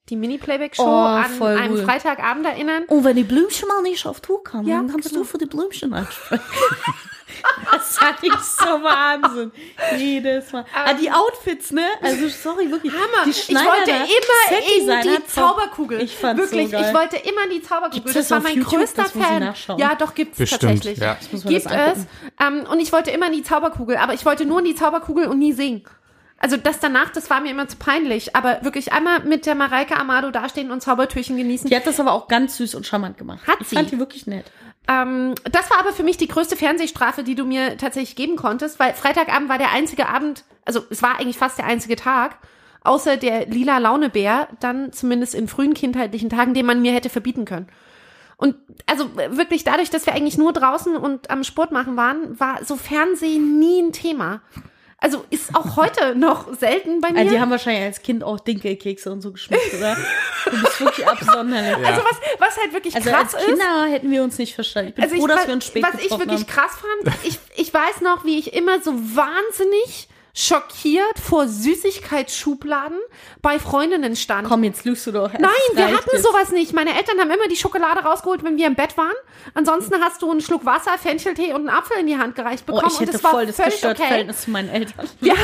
die 0.08 0.16
Mini-Playback-Show 0.16 0.82
Oh, 0.84 0.86
an 0.86 1.42
einem. 1.42 1.84
Freitagabend 1.84 2.46
erinnern. 2.46 2.84
Und 2.86 3.02
wenn 3.04 3.16
die 3.16 3.24
Blümchen 3.24 3.66
mal 3.66 3.82
nicht 3.82 4.06
auf 4.06 4.20
Tour 4.20 4.42
kamen, 4.44 4.68
Ja, 4.68 4.76
dann 4.76 4.88
kannst 4.88 5.08
genau. 5.08 5.22
du 5.22 5.26
für 5.26 5.38
die 5.38 5.46
Blümchen 5.46 5.92
einsprechen. 5.92 6.44
das 7.72 7.98
fand 7.98 8.22
ich 8.22 8.32
so 8.34 8.64
Wahnsinn. 8.66 9.50
Jedes 9.96 10.52
Mal. 10.52 10.64
Ah, 10.72 10.94
die 10.94 11.10
Outfits, 11.10 11.72
ne? 11.72 11.82
Also, 12.00 12.28
sorry, 12.28 12.70
wirklich. 12.70 12.92
Hammer. 12.92 13.24
Die 13.24 13.30
ich 13.30 13.48
wollte 13.48 13.90
immer 14.78 15.02
in 15.02 15.16
die. 15.22 15.26
Zauberkugel. 15.26 16.00
Ich 16.02 16.16
fand's 16.16 16.40
Wirklich, 16.42 16.70
so 16.70 16.76
geil. 16.76 16.86
ich 16.88 16.94
wollte 16.94 17.16
immer 17.16 17.44
in 17.44 17.50
die 17.50 17.62
Zauberkugel. 17.62 18.02
Gibt's 18.02 18.14
das 18.14 18.28
das 18.28 18.30
war 18.30 18.40
mein 18.42 18.58
YouTube? 18.58 18.78
größter 18.78 19.02
Das 19.02 19.14
muss 19.16 19.24
ich 19.26 19.66
Fan. 19.66 19.78
Ja, 19.78 19.94
doch 19.96 20.14
gibt's 20.14 20.38
Bestimmt, 20.38 20.60
tatsächlich. 20.84 20.98
ja. 20.98 21.16
Gibt 21.32 21.66
es. 21.66 22.06
Ähm, 22.40 22.64
und 22.70 22.78
ich 22.78 22.92
wollte 22.92 23.10
immer 23.10 23.26
in 23.26 23.32
die 23.32 23.42
Zauberkugel, 23.42 23.96
aber 23.96 24.14
ich 24.14 24.24
wollte 24.24 24.44
nur 24.46 24.60
in 24.60 24.66
die 24.66 24.74
Zauberkugel 24.76 25.26
und 25.26 25.38
nie 25.40 25.52
singen. 25.52 25.82
Also 26.38 26.56
das 26.56 26.80
danach, 26.80 27.10
das 27.10 27.30
war 27.30 27.40
mir 27.40 27.50
immer 27.50 27.66
zu 27.66 27.76
peinlich. 27.76 28.36
Aber 28.36 28.58
wirklich 28.62 28.92
einmal 28.92 29.20
mit 29.20 29.46
der 29.46 29.54
Mareike 29.54 29.96
Amado 29.96 30.30
dastehen 30.30 30.70
und 30.70 30.82
Zaubertürchen 30.82 31.36
genießen. 31.36 31.70
Die 31.70 31.76
hat 31.76 31.86
das 31.86 31.98
aber 31.98 32.12
auch 32.12 32.28
ganz 32.28 32.56
süß 32.58 32.74
und 32.74 32.86
charmant 32.86 33.16
gemacht. 33.18 33.46
Hat 33.46 33.58
ich 33.60 33.68
sie? 33.68 33.76
fand 33.76 33.90
die 33.90 33.98
wirklich 33.98 34.26
nett. 34.26 34.44
Ähm, 34.88 35.34
das 35.50 35.70
war 35.70 35.80
aber 35.80 35.92
für 35.92 36.02
mich 36.02 36.16
die 36.16 36.28
größte 36.28 36.56
Fernsehstrafe, 36.56 37.24
die 37.24 37.34
du 37.34 37.44
mir 37.44 37.76
tatsächlich 37.76 38.16
geben 38.16 38.36
konntest, 38.36 38.78
weil 38.78 38.94
Freitagabend 38.94 39.48
war 39.48 39.58
der 39.58 39.72
einzige 39.72 40.08
Abend, 40.08 40.44
also 40.64 40.84
es 40.90 41.02
war 41.02 41.18
eigentlich 41.18 41.38
fast 41.38 41.58
der 41.58 41.66
einzige 41.66 41.96
Tag, 41.96 42.38
außer 42.82 43.16
der 43.16 43.46
lila 43.46 43.78
Launebär, 43.78 44.48
dann 44.60 44.92
zumindest 44.92 45.34
in 45.34 45.48
frühen 45.48 45.74
kindheitlichen 45.74 46.30
Tagen, 46.30 46.54
den 46.54 46.66
man 46.66 46.82
mir 46.82 46.92
hätte 46.92 47.10
verbieten 47.10 47.44
können. 47.44 47.66
Und 48.36 48.54
also 48.84 49.16
wirklich 49.16 49.64
dadurch, 49.64 49.90
dass 49.90 50.06
wir 50.06 50.14
eigentlich 50.14 50.38
nur 50.38 50.52
draußen 50.52 50.96
und 50.96 51.30
am 51.30 51.42
Sport 51.42 51.72
machen 51.72 51.96
waren, 51.96 52.38
war 52.38 52.64
so 52.64 52.76
Fernsehen 52.76 53.58
nie 53.58 53.80
ein 53.82 53.92
Thema. 53.92 54.42
Also 55.06 55.24
ist 55.30 55.54
auch 55.54 55.76
heute 55.76 56.16
noch 56.16 56.52
selten 56.58 57.00
bei 57.00 57.12
mir. 57.12 57.20
Also 57.20 57.30
die 57.34 57.40
haben 57.40 57.50
wahrscheinlich 57.52 57.84
als 57.84 58.02
Kind 58.02 58.24
auch 58.24 58.40
Dinkelkekse 58.40 59.12
und 59.12 59.20
so 59.20 59.30
geschmeckt, 59.30 59.72
oder? 59.78 59.96
Du 60.46 60.60
bist 60.62 60.80
wirklich 60.80 61.06
absonderlich. 61.06 61.86
also 61.86 62.02
was, 62.02 62.16
was 62.40 62.56
halt 62.58 62.72
wirklich 62.72 62.96
Also 62.96 63.08
krass 63.10 63.34
als 63.34 63.44
ist. 63.44 63.48
Kinder 63.50 63.84
hätten 63.88 64.10
wir 64.10 64.24
uns 64.24 64.36
nicht 64.38 64.54
verstanden. 64.56 64.88
Ich 64.88 64.94
bin 64.96 65.04
Also 65.04 65.14
froh, 65.16 65.26
ich, 65.28 65.32
dass 65.34 65.46
wir 65.46 65.54
uns 65.54 65.64
spät 65.66 65.84
Was 65.84 66.02
ich 66.04 66.10
wirklich 66.10 66.40
haben. 66.40 66.46
krass 66.48 66.72
fand, 67.04 67.16
ich, 67.24 67.38
ich 67.54 67.72
weiß 67.72 68.00
noch, 68.00 68.24
wie 68.24 68.36
ich 68.38 68.52
immer 68.54 68.80
so 68.82 68.92
wahnsinnig 68.94 70.08
schockiert 70.38 71.18
vor 71.18 71.48
Süßigkeitsschubladen 71.48 72.98
bei 73.40 73.58
Freundinnen 73.58 74.14
stand. 74.16 74.46
Komm, 74.46 74.64
jetzt 74.64 74.84
lügst 74.84 75.06
du 75.06 75.12
doch. 75.12 75.32
Nein, 75.32 75.50
wir 75.72 75.86
hatten 75.86 76.10
jetzt. 76.12 76.22
sowas 76.22 76.50
nicht. 76.52 76.74
Meine 76.74 76.90
Eltern 76.94 77.18
haben 77.18 77.30
immer 77.30 77.48
die 77.48 77.56
Schokolade 77.56 78.00
rausgeholt, 78.00 78.44
wenn 78.44 78.58
wir 78.58 78.66
im 78.66 78.74
Bett 78.74 78.98
waren. 78.98 79.14
Ansonsten 79.54 79.94
hast 80.02 80.20
du 80.20 80.30
einen 80.30 80.42
Schluck 80.42 80.66
Wasser, 80.66 80.98
Fencheltee 80.98 81.54
und 81.54 81.60
einen 81.66 81.70
Apfel 81.70 81.96
in 82.00 82.06
die 82.06 82.18
Hand 82.18 82.34
gereicht 82.34 82.64
Oh, 82.68 82.72
bekommen. 82.74 82.88
ich 82.92 83.00
und 83.00 83.06
hätte 83.06 83.12
das 83.12 83.24
war 83.24 83.30
voll 83.30 83.46
das 83.46 83.56
völlig 83.56 83.72
gestörte 83.72 84.02
okay. 84.02 84.08
Verhältnis 84.08 84.40
zu 84.42 84.50
meinen 84.50 84.68
Eltern. 84.68 85.08
Wir, 85.20 85.34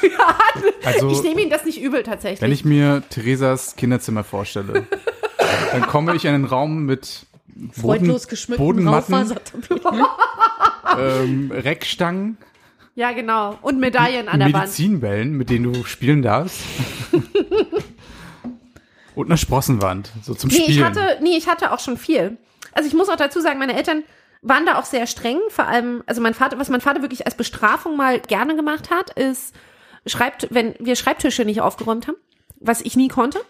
wir 0.00 0.18
hatten, 0.18 0.62
Also- 0.84 1.10
ich 1.10 1.22
nehme 1.24 1.40
Ihnen 1.40 1.50
das 1.50 1.64
nicht 1.64 1.82
übel 1.82 2.04
tatsächlich. 2.04 2.40
Wenn 2.40 2.52
ich 2.52 2.64
mir 2.64 3.02
Theresas 3.10 3.74
Kinderzimmer 3.74 4.22
vorstelle, 4.22 4.86
dann 5.72 5.82
komme 5.88 6.14
ich 6.14 6.24
in 6.24 6.32
einen 6.34 6.44
Raum 6.44 6.84
mit 6.86 7.26
Boden, 7.48 7.72
Freudlos 7.80 8.28
geschmückten 8.28 8.64
Bodenmatten, 8.64 9.32
ähm, 10.98 11.50
Reckstangen, 11.52 12.36
ja, 12.96 13.12
genau. 13.12 13.56
Und 13.62 13.78
Medaillen 13.78 14.28
an 14.28 14.40
der 14.40 14.52
Wand. 14.52 14.64
Medizinbällen, 14.64 15.36
mit 15.36 15.50
denen 15.50 15.72
du 15.72 15.84
spielen 15.84 16.22
darfst. 16.22 16.60
Und 19.14 19.26
eine 19.28 19.38
Sprossenwand, 19.38 20.12
so 20.22 20.34
zum 20.34 20.50
Nee, 20.50 20.56
ich 20.56 20.62
Spielen. 20.64 20.84
hatte, 20.84 21.18
nee, 21.22 21.36
ich 21.36 21.48
hatte 21.48 21.72
auch 21.72 21.78
schon 21.78 21.96
viel. 21.96 22.36
Also 22.72 22.86
ich 22.88 22.94
muss 22.94 23.08
auch 23.08 23.16
dazu 23.16 23.40
sagen, 23.40 23.58
meine 23.58 23.74
Eltern 23.74 24.04
waren 24.42 24.66
da 24.66 24.78
auch 24.78 24.84
sehr 24.84 25.06
streng. 25.06 25.38
Vor 25.48 25.66
allem, 25.66 26.02
also 26.06 26.20
mein 26.20 26.34
Vater, 26.34 26.58
was 26.58 26.68
mein 26.68 26.82
Vater 26.82 27.00
wirklich 27.00 27.24
als 27.24 27.34
Bestrafung 27.34 27.96
mal 27.96 28.20
gerne 28.20 28.56
gemacht 28.56 28.90
hat, 28.90 29.10
ist, 29.10 29.54
schreibt, 30.04 30.48
wenn 30.50 30.74
wir 30.78 30.96
Schreibtische 30.96 31.46
nicht 31.46 31.62
aufgeräumt 31.62 32.06
haben, 32.06 32.18
was 32.60 32.82
ich 32.82 32.96
nie 32.96 33.08
konnte, 33.08 33.40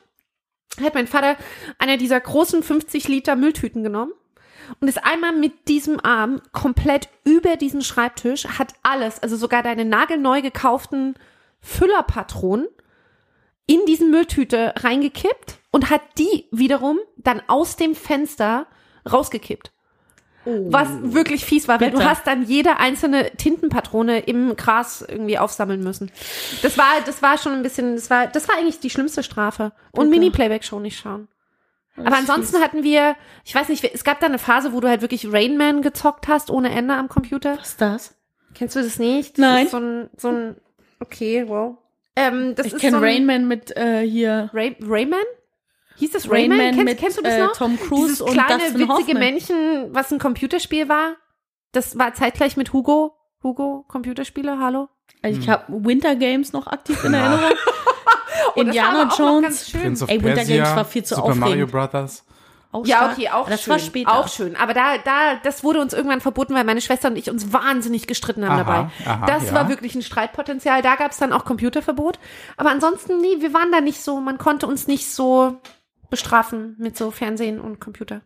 hat 0.80 0.94
mein 0.94 1.08
Vater 1.08 1.36
einer 1.78 1.96
dieser 1.96 2.20
großen 2.20 2.62
50 2.62 3.08
Liter 3.08 3.34
Mülltüten 3.34 3.82
genommen 3.82 4.12
und 4.80 4.88
ist 4.88 5.04
einmal 5.04 5.32
mit 5.32 5.68
diesem 5.68 5.98
Arm 6.04 6.40
komplett 6.52 7.08
über 7.24 7.56
diesen 7.56 7.82
Schreibtisch, 7.82 8.46
hat 8.46 8.74
alles, 8.82 9.22
also 9.22 9.36
sogar 9.36 9.62
deine 9.62 9.84
nagelneu 9.84 10.42
gekauften 10.42 11.14
Füllerpatronen 11.60 12.68
in 13.66 13.84
diesen 13.86 14.10
Mülltüte 14.10 14.74
reingekippt 14.76 15.58
und 15.70 15.90
hat 15.90 16.02
die 16.18 16.46
wiederum 16.52 16.98
dann 17.16 17.42
aus 17.48 17.76
dem 17.76 17.94
Fenster 17.94 18.66
rausgekippt. 19.10 19.72
Was 20.46 20.88
wirklich 21.02 21.44
fies 21.44 21.66
war, 21.66 21.80
weil 21.80 21.90
du 21.90 21.98
Bitter. 21.98 22.08
hast 22.08 22.24
dann 22.24 22.44
jede 22.44 22.76
einzelne 22.76 23.32
Tintenpatrone 23.32 24.20
im 24.20 24.54
Gras 24.54 25.04
irgendwie 25.06 25.38
aufsammeln 25.38 25.82
müssen. 25.82 26.12
Das 26.62 26.78
war, 26.78 27.00
das 27.04 27.20
war 27.20 27.36
schon 27.36 27.52
ein 27.52 27.64
bisschen, 27.64 27.96
das 27.96 28.10
war, 28.10 28.28
das 28.28 28.48
war 28.48 28.56
eigentlich 28.56 28.78
die 28.78 28.90
schlimmste 28.90 29.24
Strafe. 29.24 29.72
Und 29.90 30.10
Bitter. 30.10 30.20
Mini-Playback-Show 30.20 30.78
nicht 30.78 31.00
schauen. 31.00 31.26
Aber 32.04 32.16
ansonsten 32.16 32.60
hatten 32.60 32.82
wir, 32.82 33.16
ich 33.44 33.54
weiß 33.54 33.68
nicht, 33.68 33.82
es 33.84 34.04
gab 34.04 34.20
da 34.20 34.26
eine 34.26 34.38
Phase, 34.38 34.72
wo 34.72 34.80
du 34.80 34.88
halt 34.88 35.00
wirklich 35.00 35.32
Rain 35.32 35.56
Man 35.56 35.82
gezockt 35.82 36.28
hast 36.28 36.50
ohne 36.50 36.70
Ende 36.70 36.94
am 36.94 37.08
Computer. 37.08 37.56
Was 37.58 37.68
ist 37.70 37.80
das? 37.80 38.14
Kennst 38.54 38.76
du 38.76 38.82
das 38.82 38.98
nicht? 38.98 39.38
Das 39.38 39.38
Nein. 39.38 39.64
Ist 39.66 39.70
so 39.70 39.78
ein, 39.78 40.10
so 40.16 40.28
ein, 40.28 40.56
okay, 41.00 41.44
wow. 41.46 41.76
Ähm, 42.16 42.54
das 42.54 42.66
Ich 42.66 42.74
ist 42.74 42.80
kenne 42.80 42.92
so 42.92 42.96
ein, 42.98 43.04
Rainman 43.04 43.48
mit 43.48 43.76
äh, 43.76 44.02
hier. 44.06 44.50
Ray, 44.52 44.76
Rayman? 44.80 45.20
Hieß 45.96 46.10
das 46.12 46.30
Rain 46.30 46.50
Rayman? 46.52 46.58
Man 46.58 46.66
kennst, 46.70 46.84
mit, 46.84 46.98
kennst 46.98 47.18
du 47.18 47.22
das 47.22 47.34
äh, 47.34 47.44
noch? 47.44 47.56
Tom 47.56 47.78
Cruise 47.78 48.06
Dieses 48.06 48.20
und 48.22 48.32
kleine, 48.32 48.54
Dustin 48.62 48.74
witzige 48.74 48.92
Hoffman. 48.92 49.18
Männchen, 49.18 49.88
was 49.94 50.12
ein 50.12 50.18
Computerspiel 50.18 50.88
war. 50.88 51.16
Das 51.72 51.98
war 51.98 52.14
zeitgleich 52.14 52.56
mit 52.56 52.72
Hugo. 52.72 53.14
Hugo, 53.42 53.84
Computerspiele, 53.88 54.58
hallo? 54.58 54.88
Also 55.22 55.38
ich 55.40 55.48
habe 55.48 55.64
Winter 55.68 56.16
Games 56.16 56.52
noch 56.52 56.66
aktiv 56.66 57.02
in 57.04 57.12
Ja. 57.12 57.20
Erinnerung. 57.20 57.56
Oh, 58.56 58.64
das 58.64 58.66
Indiana 58.74 59.10
Jones. 59.16 59.68
schön. 59.70 59.80
Prince 59.80 60.04
of 60.04 60.10
Ey, 60.10 60.16
Winter 60.22 60.34
Persia, 60.36 60.64
Games 60.64 60.76
war 60.76 60.84
viel 60.84 61.04
zu 61.04 61.14
Super 61.14 61.34
Mario 61.34 61.64
aufregend. 61.64 61.72
Brothers. 61.72 62.24
Auch 62.72 62.84
Ja, 62.84 62.96
stark. 62.96 63.12
okay, 63.12 63.28
auch 63.30 63.48
das 63.48 63.62
schön. 63.62 63.70
war 63.72 63.78
später. 63.78 64.12
Auch 64.12 64.28
schön. 64.28 64.56
Aber 64.56 64.74
da, 64.74 64.98
da, 64.98 65.36
das 65.42 65.62
wurde 65.64 65.80
uns 65.80 65.92
irgendwann 65.94 66.20
verboten, 66.20 66.54
weil 66.54 66.64
meine 66.64 66.80
Schwester 66.80 67.08
und 67.08 67.16
ich 67.16 67.30
uns 67.30 67.52
wahnsinnig 67.52 68.06
gestritten 68.06 68.44
haben 68.44 68.60
Aha, 68.60 68.90
dabei. 69.04 69.10
aha, 69.10 69.26
das 69.26 69.46
ja. 69.48 69.54
war 69.54 69.68
wirklich 69.68 69.94
ein 69.94 70.02
Streitpotenzial. 70.02 70.82
Da 70.82 70.96
gab 70.96 71.12
es 71.12 71.18
dann 71.18 71.32
auch 71.32 71.44
Computerverbot. 71.44 72.18
Aber 72.56 72.70
ansonsten, 72.70 73.20
nee, 73.20 73.36
wir 73.40 73.54
waren 73.54 73.70
da 73.72 73.80
nicht 73.80 74.00
so, 74.02 74.20
man 74.20 74.36
konnte 74.36 74.66
uns 74.66 74.86
nicht 74.88 75.10
so 75.10 75.58
bestrafen 76.10 76.74
mit 76.78 76.96
so 76.96 77.10
Fernsehen 77.10 77.60
und 77.60 77.80
Computer. 77.80 78.20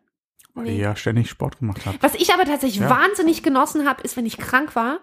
Weil 0.55 0.67
ihr 0.69 0.75
ja 0.77 0.97
ständig 0.97 1.31
Sport 1.31 1.61
gemacht 1.61 1.83
habt. 1.87 2.03
Was 2.03 2.15
ich 2.17 2.35
aber 2.35 2.45
tatsächlich 2.45 2.81
Ja. 2.81 2.91
wahnsinnig 2.91 3.43
genossen 3.45 3.89
habe, 3.89 4.03
ist, 4.03 4.17
wenn 4.17 4.27
ich 4.27 4.37
krank 4.37 4.75
war, 4.75 4.99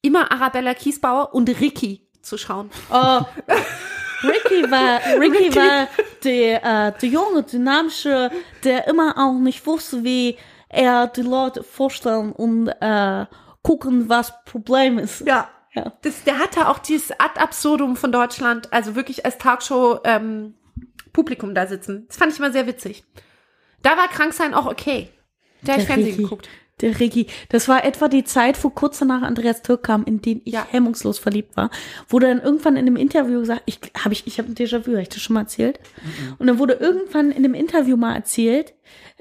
immer 0.00 0.32
Arabella 0.32 0.74
Kiesbauer 0.74 1.34
und 1.34 1.48
Ricky 1.60 2.08
zu 2.20 2.36
schauen. 2.36 2.68
Oh, 2.90 3.20
Ricky 4.22 4.70
war, 4.70 5.00
Ricky 5.20 5.54
war 5.54 5.88
der, 6.24 6.88
äh, 6.88 6.92
der 7.00 7.08
junge, 7.08 7.42
dynamische, 7.42 8.30
der 8.64 8.86
immer 8.88 9.16
auch 9.18 9.38
nicht 9.38 9.66
wusste, 9.66 10.04
wie 10.04 10.36
er 10.68 11.06
die 11.08 11.22
Leute 11.22 11.62
vorstellen 11.62 12.32
und 12.32 12.68
äh, 12.68 13.26
gucken, 13.62 14.08
was 14.08 14.32
Problem 14.44 14.98
ist. 14.98 15.26
Ja. 15.26 15.48
Ja. 15.74 15.92
Das, 16.02 16.24
der 16.24 16.38
hatte 16.38 16.68
auch 16.68 16.78
dieses 16.78 17.12
Ad 17.12 17.40
absurdum 17.40 17.96
von 17.96 18.12
Deutschland, 18.12 18.70
also 18.72 18.94
wirklich 18.94 19.24
als 19.24 19.38
Talkshow 19.38 20.00
ähm, 20.04 20.54
Publikum 21.14 21.54
da 21.54 21.66
sitzen. 21.66 22.04
Das 22.08 22.18
fand 22.18 22.32
ich 22.32 22.38
immer 22.38 22.52
sehr 22.52 22.66
witzig. 22.66 23.04
Da 23.80 23.96
war 23.96 24.08
Kranksein 24.08 24.52
auch 24.52 24.66
okay. 24.66 25.08
Da 25.62 25.72
habe 25.72 25.82
ich 25.82 25.86
Fernsehen 25.86 26.10
Ricky. 26.10 26.22
geguckt. 26.24 26.48
Der 26.82 26.98
Ricky. 27.00 27.26
Das 27.48 27.68
war 27.68 27.84
etwa 27.84 28.08
die 28.08 28.24
Zeit, 28.24 28.62
wo 28.62 28.68
kurz 28.70 28.98
danach 28.98 29.22
Andreas 29.22 29.62
Türk 29.62 29.84
kam, 29.84 30.04
in 30.04 30.20
den 30.20 30.42
ich 30.44 30.52
Ja. 30.52 30.66
hemmungslos 30.70 31.18
verliebt 31.18 31.56
war. 31.56 31.70
Wurde 32.08 32.26
dann 32.26 32.40
irgendwann 32.42 32.76
in 32.76 32.86
einem 32.86 32.96
Interview 32.96 33.40
gesagt, 33.40 33.62
ich 33.66 33.78
habe 34.04 34.12
ich, 34.12 34.26
ich 34.26 34.38
habe 34.38 34.48
ein 34.50 34.54
Déjà-vu, 34.54 34.90
habe 34.90 35.02
ich 35.02 35.08
das 35.08 35.22
schon 35.22 35.34
mal 35.34 35.40
erzählt? 35.42 35.78
Und 36.38 36.46
dann 36.48 36.58
wurde 36.58 36.74
irgendwann 36.74 37.30
in 37.30 37.38
einem 37.44 37.54
Interview 37.54 37.96
mal 37.96 38.14
erzählt 38.14 38.74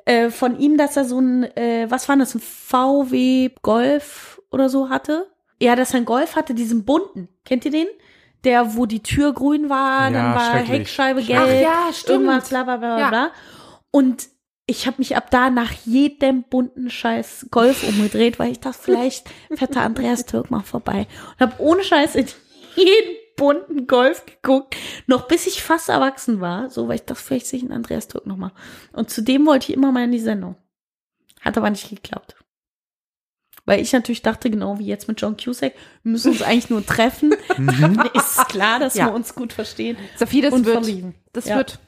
äh, 0.05 0.29
von 0.31 0.59
ihm, 0.59 0.77
dass 0.77 0.97
er 0.97 1.05
so 1.05 1.19
ein, 1.19 1.43
äh, 1.55 1.85
was 1.89 2.09
war 2.09 2.17
das, 2.17 2.33
ein 2.35 2.41
VW 2.41 3.51
Golf 3.61 4.41
oder 4.51 4.67
so 4.69 4.89
hatte. 4.89 5.27
Ja, 5.61 5.75
dass 5.75 5.93
er 5.93 5.97
ein 5.99 6.05
Golf 6.05 6.35
hatte, 6.35 6.53
diesen 6.55 6.85
bunten. 6.85 7.27
Kennt 7.45 7.65
ihr 7.65 7.71
den? 7.71 7.87
Der, 8.43 8.75
wo 8.75 8.87
die 8.87 9.03
Tür 9.03 9.33
grün 9.33 9.69
war, 9.69 10.09
Ja, 10.09 10.09
dann 10.11 10.33
war. 10.35 10.55
Heckscheibe 10.55 11.21
gelb, 11.21 11.41
Ach 11.43 11.61
ja, 11.61 11.93
stimmt. 11.93 12.09
irgendwas, 12.21 12.49
bla 12.49 12.63
bla 12.63 12.77
bla 12.77 12.95
bla. 12.95 12.99
Ja. 12.99 13.09
bla. 13.09 13.31
Und 13.91 14.27
ich 14.71 14.87
habe 14.87 14.97
mich 14.99 15.15
ab 15.15 15.29
da 15.31 15.49
nach 15.49 15.71
jedem 15.85 16.43
bunten 16.43 16.89
Scheiß 16.89 17.47
Golf 17.51 17.83
umgedreht, 17.87 18.39
weil 18.39 18.51
ich 18.51 18.59
dachte, 18.59 18.79
vielleicht 18.83 19.29
fährt 19.53 19.75
der 19.75 19.83
Andreas 19.83 20.25
Türk 20.25 20.49
mal 20.49 20.63
vorbei. 20.63 21.07
Und 21.33 21.39
habe 21.39 21.61
ohne 21.61 21.83
Scheiß 21.83 22.15
in 22.15 22.27
jeden 22.75 23.15
bunten 23.37 23.87
Golf 23.87 24.25
geguckt, 24.25 24.75
noch 25.07 25.27
bis 25.27 25.47
ich 25.47 25.61
fast 25.63 25.89
erwachsen 25.89 26.41
war, 26.41 26.69
so 26.69 26.87
weil 26.87 26.95
ich 26.95 27.03
dachte, 27.05 27.21
vielleicht 27.21 27.47
sehe 27.47 27.57
ich 27.57 27.63
einen 27.63 27.73
Andreas 27.73 28.07
Türk 28.07 28.25
noch 28.27 28.37
mal. 28.37 28.51
Und 28.93 29.09
zudem 29.09 29.45
wollte 29.45 29.71
ich 29.71 29.77
immer 29.77 29.91
mal 29.91 30.03
in 30.05 30.11
die 30.11 30.19
Sendung. 30.19 30.55
Hat 31.41 31.57
aber 31.57 31.69
nicht 31.69 31.89
geklappt. 31.89 32.35
Weil 33.65 33.79
ich 33.81 33.93
natürlich 33.93 34.21
dachte, 34.21 34.49
genau 34.49 34.79
wie 34.79 34.85
jetzt 34.87 35.07
mit 35.07 35.21
John 35.21 35.37
Cusack, 35.37 35.73
wir 36.03 36.11
müssen 36.11 36.31
uns 36.31 36.41
eigentlich 36.41 36.69
nur 36.69 36.85
treffen. 36.85 37.33
Dann 37.57 38.09
ist 38.13 38.47
klar, 38.49 38.79
dass 38.79 38.95
Ja. 38.95 39.07
wir 39.07 39.13
uns 39.13 39.35
gut 39.35 39.53
verstehen. 39.53 39.97
Sophie, 40.17 40.41
das 40.41 40.53
Und 40.53 40.65
wird. 40.65 40.83
verlieben. 40.83 41.15
Das 41.33 41.45
Ja. 41.45 41.57
wird. 41.57 41.79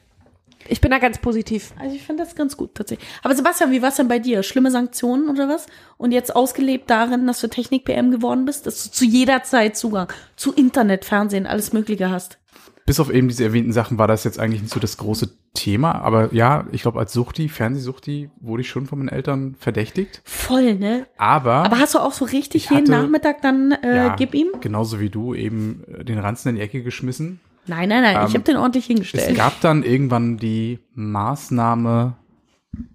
Ich 0.68 0.80
bin 0.80 0.90
da 0.90 0.98
ganz 0.98 1.18
positiv. 1.18 1.72
Also 1.78 1.94
ich 1.96 2.02
finde 2.02 2.22
das 2.24 2.34
ganz 2.34 2.56
gut 2.56 2.74
tatsächlich. 2.74 3.08
Aber 3.22 3.34
Sebastian, 3.34 3.70
wie 3.70 3.82
war 3.82 3.90
es 3.90 3.96
denn 3.96 4.08
bei 4.08 4.18
dir? 4.18 4.42
Schlimme 4.42 4.70
Sanktionen 4.70 5.28
oder 5.28 5.48
was? 5.48 5.66
Und 5.96 6.12
jetzt 6.12 6.34
ausgelebt 6.34 6.88
darin, 6.90 7.26
dass 7.26 7.40
du 7.40 7.48
Technik-PM 7.48 8.10
geworden 8.10 8.44
bist, 8.44 8.66
dass 8.66 8.84
du 8.84 8.90
zu 8.90 9.04
jeder 9.04 9.42
Zeit 9.42 9.76
Zugang 9.76 10.08
zu 10.36 10.52
Internet, 10.52 11.04
Fernsehen, 11.04 11.46
alles 11.46 11.72
Mögliche 11.72 12.10
hast. 12.10 12.38
Bis 12.86 13.00
auf 13.00 13.10
eben 13.10 13.28
diese 13.28 13.44
erwähnten 13.44 13.72
Sachen 13.72 13.96
war 13.96 14.06
das 14.08 14.24
jetzt 14.24 14.38
eigentlich 14.38 14.60
nicht 14.60 14.74
so 14.74 14.78
das 14.78 14.98
große 14.98 15.30
Thema. 15.54 15.92
Aber 16.02 16.34
ja, 16.34 16.66
ich 16.70 16.82
glaube, 16.82 16.98
als 16.98 17.14
Suchti, 17.14 17.48
Fernsehsuchti, 17.48 18.28
wurde 18.40 18.60
ich 18.60 18.68
schon 18.68 18.84
von 18.86 18.98
meinen 18.98 19.08
Eltern 19.08 19.54
verdächtigt. 19.58 20.20
Voll, 20.24 20.74
ne? 20.74 21.06
Aber, 21.16 21.64
Aber 21.64 21.78
hast 21.78 21.94
du 21.94 21.98
auch 21.98 22.12
so 22.12 22.26
richtig 22.26 22.64
Ich 22.64 22.70
jeden 22.70 22.82
hatte- 22.92 23.02
Nachmittag 23.02 23.40
dann, 23.40 23.72
äh, 23.72 23.96
ja, 23.96 24.16
gib 24.16 24.34
ihm? 24.34 24.48
genauso 24.60 25.00
wie 25.00 25.08
du, 25.08 25.34
eben 25.34 25.82
äh, 25.98 26.04
den 26.04 26.18
Ranzen 26.18 26.50
in 26.50 26.56
die 26.56 26.60
Ecke 26.60 26.82
geschmissen. 26.82 27.40
Nein, 27.66 27.88
nein, 27.88 28.02
nein, 28.02 28.26
ich 28.26 28.34
Ähm, 28.34 28.34
habe 28.34 28.44
den 28.44 28.56
ordentlich 28.56 28.84
Es 28.84 28.88
hingestellt. 28.88 29.36
gab 29.36 29.60
dann 29.60 29.82
irgendwann 29.82 30.36
die 30.36 30.78
Maßnahme, 30.94 32.14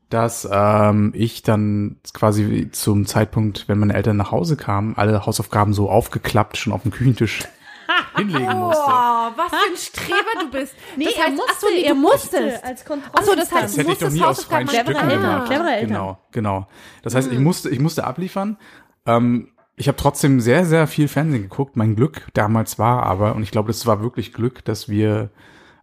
dass 0.10 0.48
ähm, 0.52 1.12
ich 1.16 1.44
dann 1.44 1.98
quasi 2.14 2.70
zum 2.72 3.06
Zeitpunkt, 3.06 3.68
wenn 3.68 3.80
meine 3.80 3.94
Eltern 3.94 4.18
nach 4.18 4.32
Hause 4.32 4.58
kamen, 4.58 4.96
alle 4.98 5.26
Hausaufgaben 5.26 5.74
so 5.74 5.90
aufgeklappt 5.90 6.58
schon 6.58 6.74
auf 6.74 6.84
dem 6.84 6.92
Küchentisch 6.92 7.44
hinlegen 8.16 8.58
musste. 8.58 8.84
Oh, 8.86 9.30
was 9.36 9.50
für 9.50 9.72
ein 9.72 9.78
Streber 9.78 10.42
du 10.42 10.52
bist. 10.52 10.76
Nee, 10.98 11.06
das 11.06 11.14
er 11.16 11.24
heißt, 11.26 11.36
musste, 11.36 11.52
ach 11.56 11.60
so, 11.60 11.68
nee, 11.74 11.82
er 11.84 11.94
du 11.94 12.00
musste 12.00 12.42
musstest. 12.42 12.64
als 12.64 12.86
Kontrolle. 12.86 13.12
Ach 13.14 13.24
so, 13.24 13.36
das 13.36 13.52
heißt, 13.52 13.64
Das 13.64 13.78
hätte 13.78 13.92
ich 13.92 13.98
doch 14.00 14.10
nie 14.12 14.22
aus 14.22 14.44
freien 14.44 14.68
Hausaufgaben 14.68 14.70
Stücken 14.70 14.92
Clevere 15.00 15.12
Eltern, 15.14 15.32
gemacht. 15.34 15.48
clevere 15.48 15.70
Eltern. 15.72 15.88
Genau, 15.90 16.18
genau. 16.32 16.68
Das 17.04 17.16
heißt, 17.16 17.32
ich 17.32 17.40
musste, 17.40 17.70
ich 17.70 17.80
musste 17.80 18.04
abliefern. 18.06 18.58
Ähm, 19.06 19.50
ich 19.80 19.88
habe 19.88 19.98
trotzdem 19.98 20.40
sehr, 20.42 20.66
sehr 20.66 20.86
viel 20.88 21.08
Fernsehen 21.08 21.44
geguckt. 21.44 21.76
Mein 21.78 21.96
Glück 21.96 22.28
damals 22.34 22.78
war 22.78 23.04
aber, 23.04 23.34
und 23.36 23.44
ich 23.44 23.52
glaube, 23.52 23.68
das 23.68 23.86
war 23.88 24.02
wirklich 24.04 24.34
Glück, 24.34 24.64
dass 24.66 24.90
wir 24.90 25.30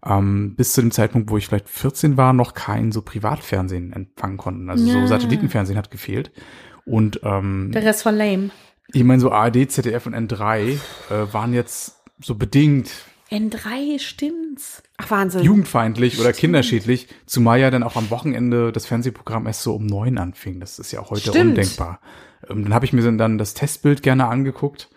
ähm, 0.05 0.55
bis 0.55 0.75
zu 0.75 0.83
dem 0.83 0.91
Zeitpunkt, 0.91 1.31
wo 1.31 1.37
ich 1.39 1.49
vielleicht 1.49 1.69
14 1.69 2.17
war, 2.17 2.33
noch 2.33 2.55
kein 2.55 2.93
so 2.93 3.01
Privatfernsehen 3.03 3.93
empfangen 3.93 4.37
konnten. 4.37 4.71
Also 4.71 4.85
so 4.87 4.99
Ja. 4.99 5.07
Satellitenfernsehen 5.07 5.79
hat 5.79 5.91
gefehlt. 5.91 6.31
Und 6.85 7.21
ähm, 7.25 7.71
Der 7.73 7.83
Rest 7.83 8.05
war 8.05 8.13
lame. 8.13 8.51
ich 8.93 9.03
meine, 9.03 9.21
so 9.21 9.33
ARD, 9.33 9.71
ZDF 9.71 10.07
und 10.07 10.15
N3 10.15 10.59
äh, 10.69 10.79
waren 11.33 11.55
jetzt 11.55 11.97
so 12.21 12.35
bedingt 12.37 12.91
N3, 13.31 13.99
stimmt's. 13.99 14.83
Ach, 14.99 15.11
Wahnsinn. 15.11 15.43
jugendfeindlich 15.43 16.21
oder 16.21 16.33
kinderschädlich, 16.33 17.09
zumal 17.27 17.59
ja 17.59 17.71
dann 17.73 17.83
auch 17.83 17.97
am 17.97 18.09
Wochenende 18.11 18.71
das 18.71 18.87
Fernsehprogramm 18.87 19.47
erst 19.49 19.63
so 19.63 19.75
um 19.75 19.85
neun 19.85 20.17
anfing. 20.19 20.61
Das 20.61 20.79
ist 20.79 20.93
ja 20.93 21.01
auch 21.01 21.11
heute 21.11 21.23
Stimmt. 21.31 21.59
undenkbar. 21.59 21.99
Ähm, 22.49 22.65
dann 22.65 22.75
habe 22.75 22.85
ich 22.85 22.93
mir 22.93 23.03
dann 23.17 23.39
das 23.39 23.55
Testbild 23.55 24.03
gerne 24.03 24.27
angeguckt. 24.27 24.89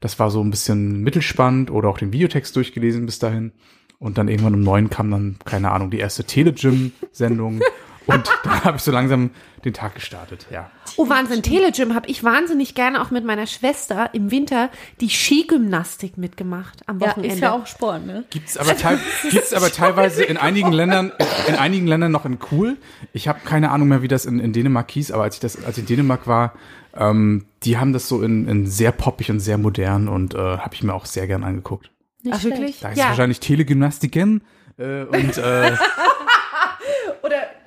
Das 0.00 0.18
war 0.18 0.30
so 0.30 0.42
ein 0.42 0.50
bisschen 0.50 1.02
mittelspannend 1.02 1.70
oder 1.70 1.88
auch 1.88 1.98
den 1.98 2.12
Videotext 2.12 2.54
durchgelesen 2.54 3.06
bis 3.06 3.18
dahin. 3.18 3.52
Und 3.98 4.16
dann 4.16 4.28
irgendwann 4.28 4.54
um 4.54 4.62
neun 4.62 4.90
kam 4.90 5.10
dann, 5.10 5.36
keine 5.44 5.72
Ahnung, 5.72 5.90
die 5.90 5.98
erste 5.98 6.24
Telegym-Sendung. 6.24 7.60
Und 8.08 8.28
dann 8.44 8.64
habe 8.64 8.76
ich 8.78 8.82
so 8.82 8.90
langsam 8.90 9.30
den 9.64 9.74
Tag 9.74 9.94
gestartet, 9.94 10.46
ja. 10.50 10.70
Oh, 10.96 11.08
Wahnsinn. 11.08 11.42
Telegym 11.42 11.94
habe 11.94 12.08
ich 12.08 12.24
wahnsinnig 12.24 12.74
gerne 12.74 13.02
auch 13.02 13.10
mit 13.10 13.24
meiner 13.24 13.46
Schwester 13.46 14.10
im 14.14 14.30
Winter 14.30 14.70
die 15.00 15.10
Skigymnastik 15.10 16.16
mitgemacht 16.16 16.80
am 16.86 16.98
Ja, 17.00 17.08
Wochenende. 17.08 17.34
ist 17.34 17.40
ja 17.40 17.52
auch 17.52 17.66
Sport, 17.66 18.06
ne? 18.06 18.24
Gibt's 18.30 18.56
aber, 18.56 18.76
teil, 18.76 18.98
gibt's 19.30 19.52
aber 19.52 19.70
teilweise 19.70 20.24
in 20.24 20.36
einigen 20.36 20.72
Ländern, 20.72 21.12
in 21.46 21.54
einigen 21.54 21.86
Ländern 21.86 22.10
noch 22.12 22.24
in 22.24 22.38
cool. 22.50 22.76
Ich 23.12 23.28
habe 23.28 23.40
keine 23.44 23.70
Ahnung 23.70 23.88
mehr, 23.88 24.02
wie 24.02 24.08
das 24.08 24.24
in, 24.26 24.40
in 24.40 24.52
Dänemark 24.52 24.90
hieß, 24.90 25.10
aber 25.12 25.24
als 25.24 25.34
ich 25.36 25.40
das, 25.40 25.62
als 25.64 25.76
ich 25.76 25.82
in 25.82 25.86
Dänemark 25.86 26.26
war, 26.26 26.54
ähm, 26.96 27.44
die 27.62 27.76
haben 27.78 27.92
das 27.92 28.08
so 28.08 28.22
in, 28.22 28.48
in 28.48 28.66
sehr 28.66 28.92
poppig 28.92 29.30
und 29.30 29.40
sehr 29.40 29.58
modern 29.58 30.08
und 30.08 30.34
äh, 30.34 30.38
habe 30.38 30.74
ich 30.74 30.82
mir 30.82 30.94
auch 30.94 31.04
sehr 31.04 31.26
gern 31.26 31.44
angeguckt. 31.44 31.90
Nicht 32.22 32.36
Ach, 32.38 32.44
wirklich? 32.44 32.80
Da 32.80 32.90
ist 32.90 32.98
wahrscheinlich 32.98 33.40
Telegymnastiken 33.40 34.42
äh, 34.78 35.02
und 35.04 35.36
äh, 35.36 35.76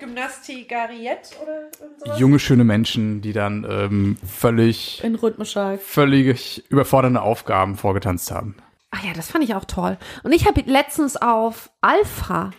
Oder 0.01 0.07
Gymnastikariette 0.07 1.35
oder 1.41 1.69
sowas? 1.99 2.19
junge, 2.19 2.39
schöne 2.39 2.63
Menschen, 2.63 3.21
die 3.21 3.33
dann 3.33 3.65
ähm, 3.69 4.17
völlig, 4.25 5.03
In 5.03 5.15
rhythmischer. 5.15 5.77
völlig 5.77 6.63
überfordernde 6.69 7.21
Aufgaben 7.21 7.75
vorgetanzt 7.75 8.31
haben. 8.31 8.55
Ach 8.91 9.03
ja, 9.03 9.13
das 9.13 9.31
fand 9.31 9.43
ich 9.43 9.55
auch 9.55 9.65
toll. 9.65 9.97
Und 10.23 10.33
ich 10.33 10.45
habe 10.47 10.61
letztens 10.65 11.15
auf 11.17 11.69
Alpha, 11.81 12.51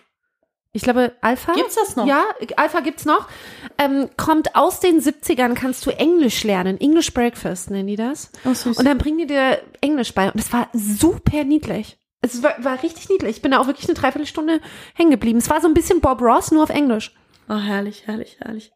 ich 0.73 0.83
glaube 0.83 1.13
Alpha? 1.21 1.53
Gibt's 1.53 1.75
das 1.75 1.97
noch? 1.97 2.07
Ja, 2.07 2.25
Alpha 2.57 2.81
gibt's 2.81 3.05
noch. 3.05 3.29
Ähm, 3.77 4.09
kommt 4.17 4.57
aus 4.57 4.81
den 4.81 5.01
70ern, 5.01 5.55
kannst 5.55 5.85
du 5.85 5.91
Englisch 5.91 6.45
lernen. 6.45 6.81
English 6.81 7.13
Breakfast 7.13 7.71
nennen 7.71 7.89
die 7.89 7.97
das. 7.97 8.31
Oh, 8.47 8.55
süß. 8.55 8.79
Und 8.79 8.87
dann 8.87 8.97
bringen 8.97 9.19
die 9.19 9.27
dir 9.27 9.59
Englisch 9.83 10.15
bei. 10.15 10.31
Und 10.33 10.41
es 10.41 10.51
war 10.53 10.69
super 10.73 11.45
niedlich. 11.45 11.99
Es 12.23 12.43
war, 12.43 12.55
war 12.65 12.83
richtig 12.83 13.11
niedlich. 13.11 13.37
Ich 13.37 13.43
bin 13.43 13.51
da 13.51 13.59
auch 13.59 13.67
wirklich 13.67 13.87
eine 13.89 13.99
Dreiviertelstunde 13.99 14.61
hängen 14.95 15.11
geblieben. 15.11 15.39
Es 15.41 15.51
war 15.51 15.61
so 15.61 15.69
ein 15.69 15.75
bisschen 15.75 16.01
Bob 16.01 16.23
Ross, 16.23 16.53
nur 16.53 16.63
auf 16.63 16.71
Englisch. 16.71 17.13
Ah, 17.49 17.59
herrlich, 17.61 18.07
herrlich, 18.07 18.37
herrlich. 18.41 18.73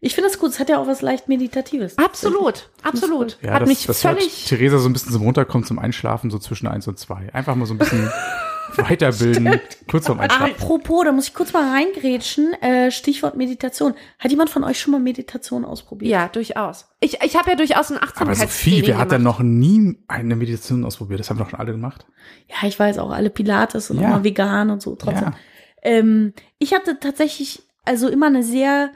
Ich 0.00 0.14
finde 0.14 0.30
das 0.30 0.38
gut. 0.38 0.50
Es 0.50 0.60
hat 0.60 0.68
ja 0.68 0.78
auch 0.78 0.86
was 0.86 1.02
leicht 1.02 1.28
Meditatives. 1.28 1.98
Absolut, 1.98 2.70
absolut. 2.82 3.36
Ja, 3.42 3.54
Hat 3.54 3.62
das, 3.62 3.68
mich 3.68 3.86
das 3.86 4.04
hört 4.04 4.18
völlig. 4.18 4.44
Theresa 4.46 4.78
so 4.78 4.88
ein 4.88 4.92
bisschen 4.92 5.12
zum 5.12 5.22
Runterkommen, 5.22 5.66
zum 5.66 5.78
Einschlafen, 5.80 6.30
so 6.30 6.38
zwischen 6.38 6.68
eins 6.68 6.86
und 6.86 6.98
zwei. 6.98 7.32
Einfach 7.32 7.56
mal 7.56 7.66
so 7.66 7.74
ein 7.74 7.78
bisschen 7.78 8.08
weiterbilden, 8.76 9.60
kurz 9.90 10.06
vorm 10.06 10.20
Einschlafen. 10.20 10.54
Apropos, 10.54 11.04
da 11.04 11.10
muss 11.12 11.26
ich 11.28 11.34
kurz 11.34 11.52
mal 11.52 11.68
reingrätschen. 11.70 12.52
Äh, 12.62 12.90
Stichwort 12.92 13.36
Meditation. 13.36 13.94
Hat 14.20 14.30
jemand 14.30 14.50
von 14.50 14.62
euch 14.62 14.78
schon 14.78 14.92
mal 14.92 15.00
Meditation 15.00 15.64
ausprobiert? 15.64 16.10
Ja, 16.12 16.28
durchaus. 16.28 16.86
Ich, 17.00 17.20
ich 17.22 17.36
habe 17.36 17.50
ja 17.50 17.56
durchaus 17.56 17.90
ein 17.90 17.96
Aber 17.96 18.06
Achtsamkeitstraining 18.06 18.50
Sophie, 18.50 18.86
wer 18.86 18.98
hat 18.98 19.10
denn 19.10 19.22
noch 19.22 19.40
nie 19.40 19.98
eine 20.06 20.36
Meditation 20.36 20.84
ausprobiert? 20.84 21.18
Das 21.20 21.30
haben 21.30 21.38
doch 21.38 21.50
schon 21.50 21.58
alle 21.58 21.72
gemacht. 21.72 22.06
Ja, 22.48 22.68
ich 22.68 22.78
weiß 22.78 22.98
auch, 22.98 23.10
alle 23.10 23.30
Pilates 23.30 23.90
und 23.90 24.00
Ja. 24.00 24.08
auch 24.08 24.12
mal 24.12 24.24
vegan 24.24 24.70
und 24.70 24.80
so 24.82 24.94
trotzdem. 24.94 25.24
Ja. 25.28 25.34
Ähm, 25.82 26.32
ich 26.58 26.74
hatte 26.74 26.98
tatsächlich 27.00 27.62
also 27.88 28.08
immer 28.08 28.26
eine 28.26 28.42
sehr, 28.42 28.92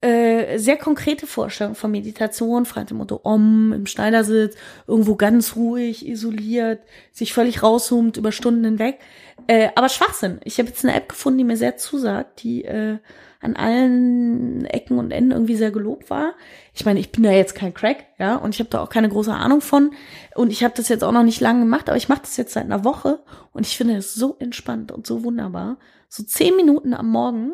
äh, 0.00 0.58
sehr 0.58 0.76
konkrete 0.76 1.26
Vorstellung 1.26 1.76
von 1.76 1.92
Meditation, 1.92 2.66
frei 2.66 2.84
dem 2.84 2.98
Motto 2.98 3.20
Om 3.22 3.72
im 3.72 3.86
Schneidersitz, 3.86 4.56
irgendwo 4.86 5.14
ganz 5.14 5.54
ruhig, 5.54 6.06
isoliert, 6.06 6.80
sich 7.12 7.32
völlig 7.32 7.62
rauszoomt 7.62 8.16
über 8.16 8.32
Stunden 8.32 8.64
hinweg. 8.64 8.98
Äh, 9.46 9.68
aber 9.76 9.88
Schwachsinn. 9.88 10.40
Ich 10.44 10.58
habe 10.58 10.68
jetzt 10.68 10.84
eine 10.84 10.94
App 10.94 11.08
gefunden, 11.08 11.38
die 11.38 11.44
mir 11.44 11.56
sehr 11.56 11.76
zusagt, 11.76 12.42
die 12.42 12.64
äh, 12.64 12.98
an 13.40 13.54
allen 13.54 14.64
Ecken 14.64 14.98
und 14.98 15.12
Enden 15.12 15.30
irgendwie 15.30 15.56
sehr 15.56 15.70
gelobt 15.70 16.10
war. 16.10 16.34
Ich 16.74 16.84
meine, 16.84 16.98
ich 16.98 17.12
bin 17.12 17.22
da 17.22 17.30
jetzt 17.30 17.54
kein 17.54 17.74
Crack, 17.74 18.06
ja, 18.18 18.34
und 18.36 18.54
ich 18.54 18.58
habe 18.58 18.70
da 18.70 18.82
auch 18.82 18.88
keine 18.88 19.08
große 19.08 19.32
Ahnung 19.32 19.60
von. 19.60 19.92
Und 20.34 20.50
ich 20.50 20.64
habe 20.64 20.74
das 20.76 20.88
jetzt 20.88 21.04
auch 21.04 21.12
noch 21.12 21.22
nicht 21.22 21.40
lange 21.40 21.60
gemacht, 21.60 21.88
aber 21.88 21.96
ich 21.96 22.08
mache 22.08 22.22
das 22.22 22.36
jetzt 22.36 22.54
seit 22.54 22.64
einer 22.64 22.82
Woche 22.84 23.20
und 23.52 23.64
ich 23.66 23.76
finde 23.76 23.96
es 23.96 24.14
so 24.14 24.36
entspannt 24.40 24.90
und 24.90 25.06
so 25.06 25.22
wunderbar. 25.22 25.78
So 26.08 26.24
zehn 26.24 26.56
Minuten 26.56 26.92
am 26.92 27.08
Morgen 27.08 27.52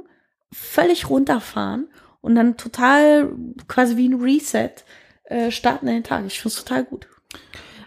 völlig 0.52 1.08
runterfahren 1.08 1.88
und 2.20 2.34
dann 2.34 2.56
total 2.56 3.32
quasi 3.68 3.96
wie 3.96 4.08
ein 4.08 4.20
Reset 4.20 4.74
äh, 5.24 5.50
starten 5.50 5.88
in 5.88 5.94
den 5.94 6.04
Tag. 6.04 6.24
Ich 6.26 6.40
finde 6.40 6.54
es 6.54 6.64
total 6.64 6.84
gut. 6.84 7.08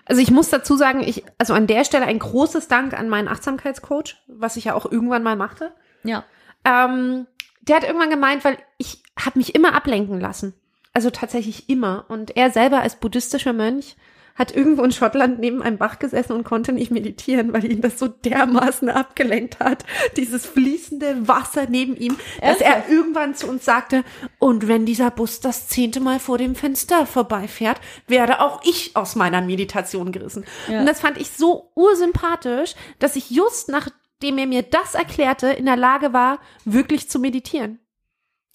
Also 0.05 0.21
ich 0.21 0.29
muss 0.29 0.49
dazu 0.49 0.75
sagen, 0.77 1.01
ich, 1.01 1.23
also 1.37 1.53
an 1.53 1.67
der 1.67 1.83
Stelle 1.83 2.05
ein 2.05 2.19
großes 2.19 2.67
Dank 2.67 2.93
an 2.93 3.09
meinen 3.09 3.27
Achtsamkeitscoach, 3.27 4.17
was 4.27 4.55
ich 4.57 4.65
ja 4.65 4.75
auch 4.75 4.89
irgendwann 4.89 5.23
mal 5.23 5.35
machte. 5.35 5.73
Ja. 6.03 6.23
Ähm, 6.63 7.25
der 7.61 7.77
hat 7.77 7.83
irgendwann 7.83 8.11
gemeint, 8.11 8.43
weil 8.45 8.57
ich 8.77 9.01
habe 9.19 9.39
mich 9.39 9.55
immer 9.55 9.73
ablenken 9.73 10.19
lassen. 10.19 10.53
also 10.93 11.09
tatsächlich 11.09 11.69
immer. 11.69 12.05
Und 12.07 12.37
er 12.37 12.51
selber 12.51 12.81
als 12.81 12.95
buddhistischer 12.95 13.53
Mönch 13.53 13.95
hat 14.35 14.53
irgendwo 14.53 14.83
in 14.83 14.91
Schottland 14.91 15.39
neben 15.39 15.63
einem 15.63 15.77
Bach 15.77 15.97
gesessen 15.97 16.33
und 16.33 16.43
konnte 16.43 16.73
nicht 16.73 16.91
meditieren, 16.91 17.53
weil 17.53 17.71
ihn 17.71 17.81
das 17.81 17.97
so 17.97 18.07
dermaßen 18.07 18.89
abgelenkt 18.89 19.59
hat. 19.59 19.85
Dieses 20.17 20.45
fließende 20.45 21.27
Wasser 21.27 21.67
neben 21.69 21.95
ihm, 21.95 22.17
dass 22.41 22.59
er 22.59 22.89
irgendwann 22.89 23.33
zu 23.33 23.47
uns 23.47 23.65
sagte, 23.65 24.03
und 24.37 24.67
wenn 24.67 24.85
dieser 24.85 25.09
Bus 25.09 25.39
das 25.39 25.67
zehnte 25.67 26.01
Mal 26.01 26.19
vor 26.19 26.37
dem 26.37 26.55
Fenster 26.55 27.05
vorbeifährt, 27.05 27.79
werde 28.07 28.41
auch 28.41 28.61
ich 28.63 28.95
aus 28.95 29.15
meiner 29.15 29.41
Meditation 29.41 30.11
gerissen. 30.11 30.45
Ja. 30.67 30.81
Und 30.81 30.85
das 30.85 30.99
fand 30.99 31.17
ich 31.17 31.31
so 31.31 31.71
ursympathisch, 31.75 32.75
dass 32.99 33.15
ich 33.15 33.31
just 33.31 33.69
nachdem 33.69 34.37
er 34.37 34.47
mir 34.47 34.63
das 34.63 34.95
erklärte, 34.95 35.47
in 35.47 35.65
der 35.65 35.77
Lage 35.77 36.13
war, 36.13 36.39
wirklich 36.65 37.09
zu 37.09 37.19
meditieren. 37.19 37.79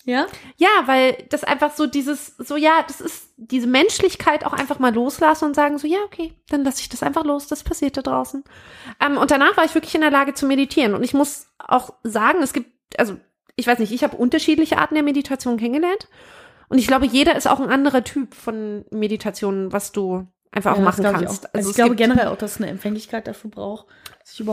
Ja? 0.05 0.27
Ja, 0.57 0.69
weil 0.87 1.25
das 1.29 1.45
einfach 1.45 1.75
so 1.75 1.87
dieses, 1.87 2.35
so 2.39 2.57
ja, 2.57 2.83
das 2.87 3.01
ist 3.01 3.31
diese 3.37 3.67
Menschlichkeit 3.67 4.45
auch 4.45 4.53
einfach 4.53 4.79
mal 4.79 4.95
loslassen 4.95 5.45
und 5.47 5.55
sagen 5.55 5.79
so, 5.79 5.87
ja, 5.87 5.99
okay, 6.05 6.33
dann 6.49 6.65
lasse 6.65 6.81
ich 6.81 6.89
das 6.89 7.03
einfach 7.03 7.25
los, 7.25 7.47
das 7.47 7.63
passiert 7.65 7.97
da 7.97 8.03
draußen. 8.03 8.45
Ähm, 9.05 9.17
und 9.19 9.31
danach 9.31 9.57
war 9.57 9.65
ich 9.65 9.75
wirklich 9.75 9.95
in 9.95 10.01
der 10.01 10.11
Lage 10.11 10.35
zu 10.35 10.47
meditieren. 10.47 10.95
Und 10.95 11.03
ich 11.03 11.15
muss 11.15 11.47
auch 11.59 11.95
sagen, 12.03 12.43
es 12.43 12.53
gibt, 12.53 12.71
also 12.99 13.17
ich 13.57 13.67
weiß 13.67 13.79
nicht, 13.79 13.93
ich 13.93 14.03
habe 14.03 14.17
unterschiedliche 14.17 14.79
Arten 14.79 14.95
der 14.95 15.05
Meditation 15.05 15.59
kennengelernt. 15.59 16.09
Und 16.69 16.79
ich 16.79 16.87
glaube, 16.87 17.07
jeder 17.07 17.37
ist 17.37 17.49
auch 17.49 17.61
ein 17.61 17.69
anderer 17.69 18.05
Typ 18.05 18.35
von 18.35 18.85
Meditationen, 18.91 19.73
was 19.73 19.93
du 19.93 20.27
einfach 20.53 20.73
auch 20.73 20.79
Ja, 20.79 20.85
das 20.85 20.97
machen 20.99 21.03
glaub 21.03 21.21
ich 21.21 21.27
kannst. 21.27 21.47
auch. 21.47 21.55
Also 21.55 21.71
ich 21.71 21.77
glaube 21.77 21.97
generell 21.97 22.29
auch, 22.29 22.37
dass 22.37 22.53
es 22.53 22.57
eine 22.59 22.69
Empfänglichkeit 22.69 23.27
dafür 23.27 23.51
braucht, 23.51 23.87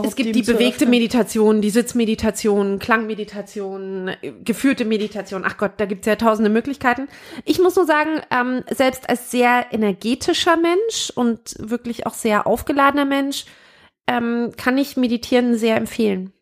es 0.03 0.15
gibt 0.15 0.35
die 0.35 0.41
bewegte 0.41 0.85
öffnen. 0.85 0.89
Meditation, 0.89 1.61
die 1.61 1.69
Sitzmeditation, 1.69 2.79
Klangmeditation, 2.79 4.11
geführte 4.43 4.85
Meditation. 4.85 5.43
Ach 5.45 5.57
Gott, 5.57 5.73
da 5.77 5.85
gibt's 5.85 6.07
ja 6.07 6.15
tausende 6.15 6.49
Möglichkeiten. 6.49 7.07
Ich 7.45 7.59
muss 7.59 7.75
nur 7.75 7.85
sagen, 7.85 8.21
ähm, 8.31 8.63
selbst 8.69 9.09
als 9.09 9.31
sehr 9.31 9.67
energetischer 9.71 10.57
Mensch 10.57 11.11
und 11.15 11.55
wirklich 11.59 12.05
auch 12.05 12.13
sehr 12.13 12.47
aufgeladener 12.47 13.05
Mensch, 13.05 13.45
ähm, 14.07 14.51
kann 14.57 14.77
ich 14.77 14.97
Meditieren 14.97 15.57
sehr 15.57 15.75
empfehlen. 15.75 16.33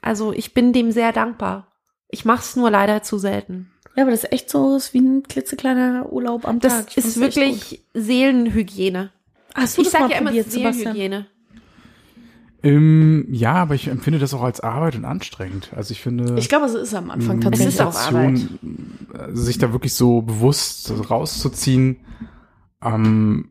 Also 0.00 0.32
ich 0.32 0.54
bin 0.54 0.72
dem 0.72 0.90
sehr 0.90 1.12
dankbar. 1.12 1.72
Ich 2.08 2.24
mache 2.24 2.40
es 2.40 2.56
nur 2.56 2.70
leider 2.70 3.02
zu 3.02 3.18
selten. 3.18 3.70
Ja, 3.94 4.02
aber 4.02 4.10
das 4.10 4.24
ist 4.24 4.32
echt 4.32 4.50
so 4.50 4.76
ist 4.76 4.94
wie 4.94 5.00
ein 5.00 5.22
klitzekleiner 5.22 6.10
Urlaub 6.10 6.46
am 6.46 6.60
Das 6.60 6.86
Tag. 6.86 6.88
Ich 6.90 6.96
ist 6.96 7.20
wirklich 7.20 7.84
Seelenhygiene. 7.94 9.12
Hast 9.54 9.76
du 9.76 9.82
Ich 9.82 9.88
das 9.88 9.92
sage 9.92 10.04
mal 10.04 10.10
ja 10.10 10.18
immer 10.18 10.30
probiert, 10.30 10.50
Sebastian? 10.50 11.26
Ähm, 12.64 13.26
ja, 13.30 13.54
aber 13.54 13.74
ich 13.74 13.88
empfinde 13.88 14.18
das 14.18 14.34
auch 14.34 14.42
als 14.42 14.60
Arbeit 14.60 14.94
und 14.94 15.04
anstrengend. 15.04 15.70
Also 15.74 15.92
ich 15.92 16.00
finde. 16.00 16.36
Ich 16.38 16.48
glaube, 16.48 16.66
es 16.66 16.74
ist 16.74 16.94
am 16.94 17.10
Anfang 17.10 17.38
Mm, 17.38 17.40
tatsächlich 17.40 17.80
auch 17.82 18.12
Meditation, 18.12 18.98
äh, 19.14 19.34
sich 19.34 19.58
da 19.58 19.72
wirklich 19.72 19.94
so 19.94 20.22
bewusst 20.22 20.92
rauszuziehen. 21.10 21.96
Ähm, 22.82 23.48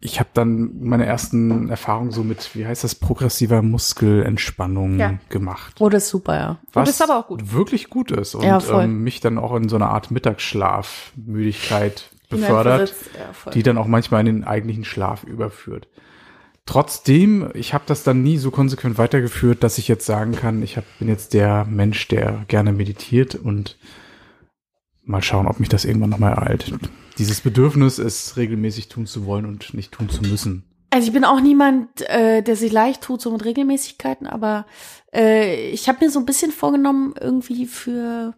ich 0.00 0.20
habe 0.20 0.28
dann 0.34 0.70
meine 0.82 1.06
ersten 1.06 1.70
Erfahrungen 1.70 2.10
so 2.10 2.24
mit, 2.24 2.54
wie 2.54 2.66
heißt 2.66 2.84
das, 2.84 2.94
progressiver 2.94 3.62
Muskelentspannung 3.62 4.98
Ja. 4.98 5.14
gemacht. 5.30 5.76
Oh, 5.80 5.88
das 5.88 6.04
ist 6.04 6.10
super, 6.10 6.36
ja. 6.36 6.58
Was 6.74 6.88
das 6.88 6.96
ist 6.96 7.02
aber 7.02 7.18
auch 7.18 7.28
gut. 7.28 7.52
wirklich 7.54 7.88
gut 7.88 8.10
ist 8.10 8.34
und 8.34 8.44
Ja, 8.44 8.60
ähm, 8.82 9.02
mich 9.02 9.20
dann 9.20 9.38
auch 9.38 9.54
in 9.56 9.68
so 9.68 9.76
eine 9.76 9.86
Art 9.86 10.10
Mittagsschlafmüdigkeit 10.10 12.10
befördert, 12.28 12.94
Ja, 13.44 13.50
die 13.52 13.62
dann 13.62 13.78
auch 13.78 13.86
manchmal 13.86 14.20
in 14.20 14.26
den 14.26 14.44
eigentlichen 14.44 14.84
Schlaf 14.84 15.24
überführt. 15.24 15.88
Trotzdem, 16.66 17.50
ich 17.54 17.74
habe 17.74 17.84
das 17.86 18.04
dann 18.04 18.22
nie 18.22 18.38
so 18.38 18.50
konsequent 18.50 18.96
weitergeführt, 18.96 19.62
dass 19.62 19.76
ich 19.76 19.86
jetzt 19.86 20.06
sagen 20.06 20.32
kann, 20.32 20.62
ich 20.62 20.76
hab, 20.76 20.84
bin 20.98 21.08
jetzt 21.08 21.34
der 21.34 21.66
Mensch, 21.66 22.08
der 22.08 22.44
gerne 22.48 22.72
meditiert 22.72 23.34
und 23.34 23.78
mal 25.02 25.22
schauen, 25.22 25.46
ob 25.46 25.60
mich 25.60 25.68
das 25.68 25.84
irgendwann 25.84 26.10
nochmal 26.10 26.32
ereilt. 26.32 26.72
Dieses 27.18 27.42
Bedürfnis, 27.42 27.98
es 27.98 28.38
regelmäßig 28.38 28.88
tun 28.88 29.06
zu 29.06 29.26
wollen 29.26 29.44
und 29.44 29.74
nicht 29.74 29.92
tun 29.92 30.08
zu 30.08 30.22
müssen. 30.22 30.64
Also 30.90 31.08
ich 31.08 31.12
bin 31.12 31.24
auch 31.24 31.40
niemand, 31.40 32.00
äh, 32.08 32.42
der 32.42 32.56
sich 32.56 32.72
leicht 32.72 33.02
tut, 33.02 33.20
so 33.20 33.30
mit 33.30 33.44
Regelmäßigkeiten, 33.44 34.26
aber 34.26 34.64
äh, 35.12 35.70
ich 35.70 35.88
habe 35.88 36.04
mir 36.04 36.10
so 36.10 36.20
ein 36.20 36.24
bisschen 36.24 36.52
vorgenommen, 36.52 37.14
irgendwie 37.20 37.66
für, 37.66 38.34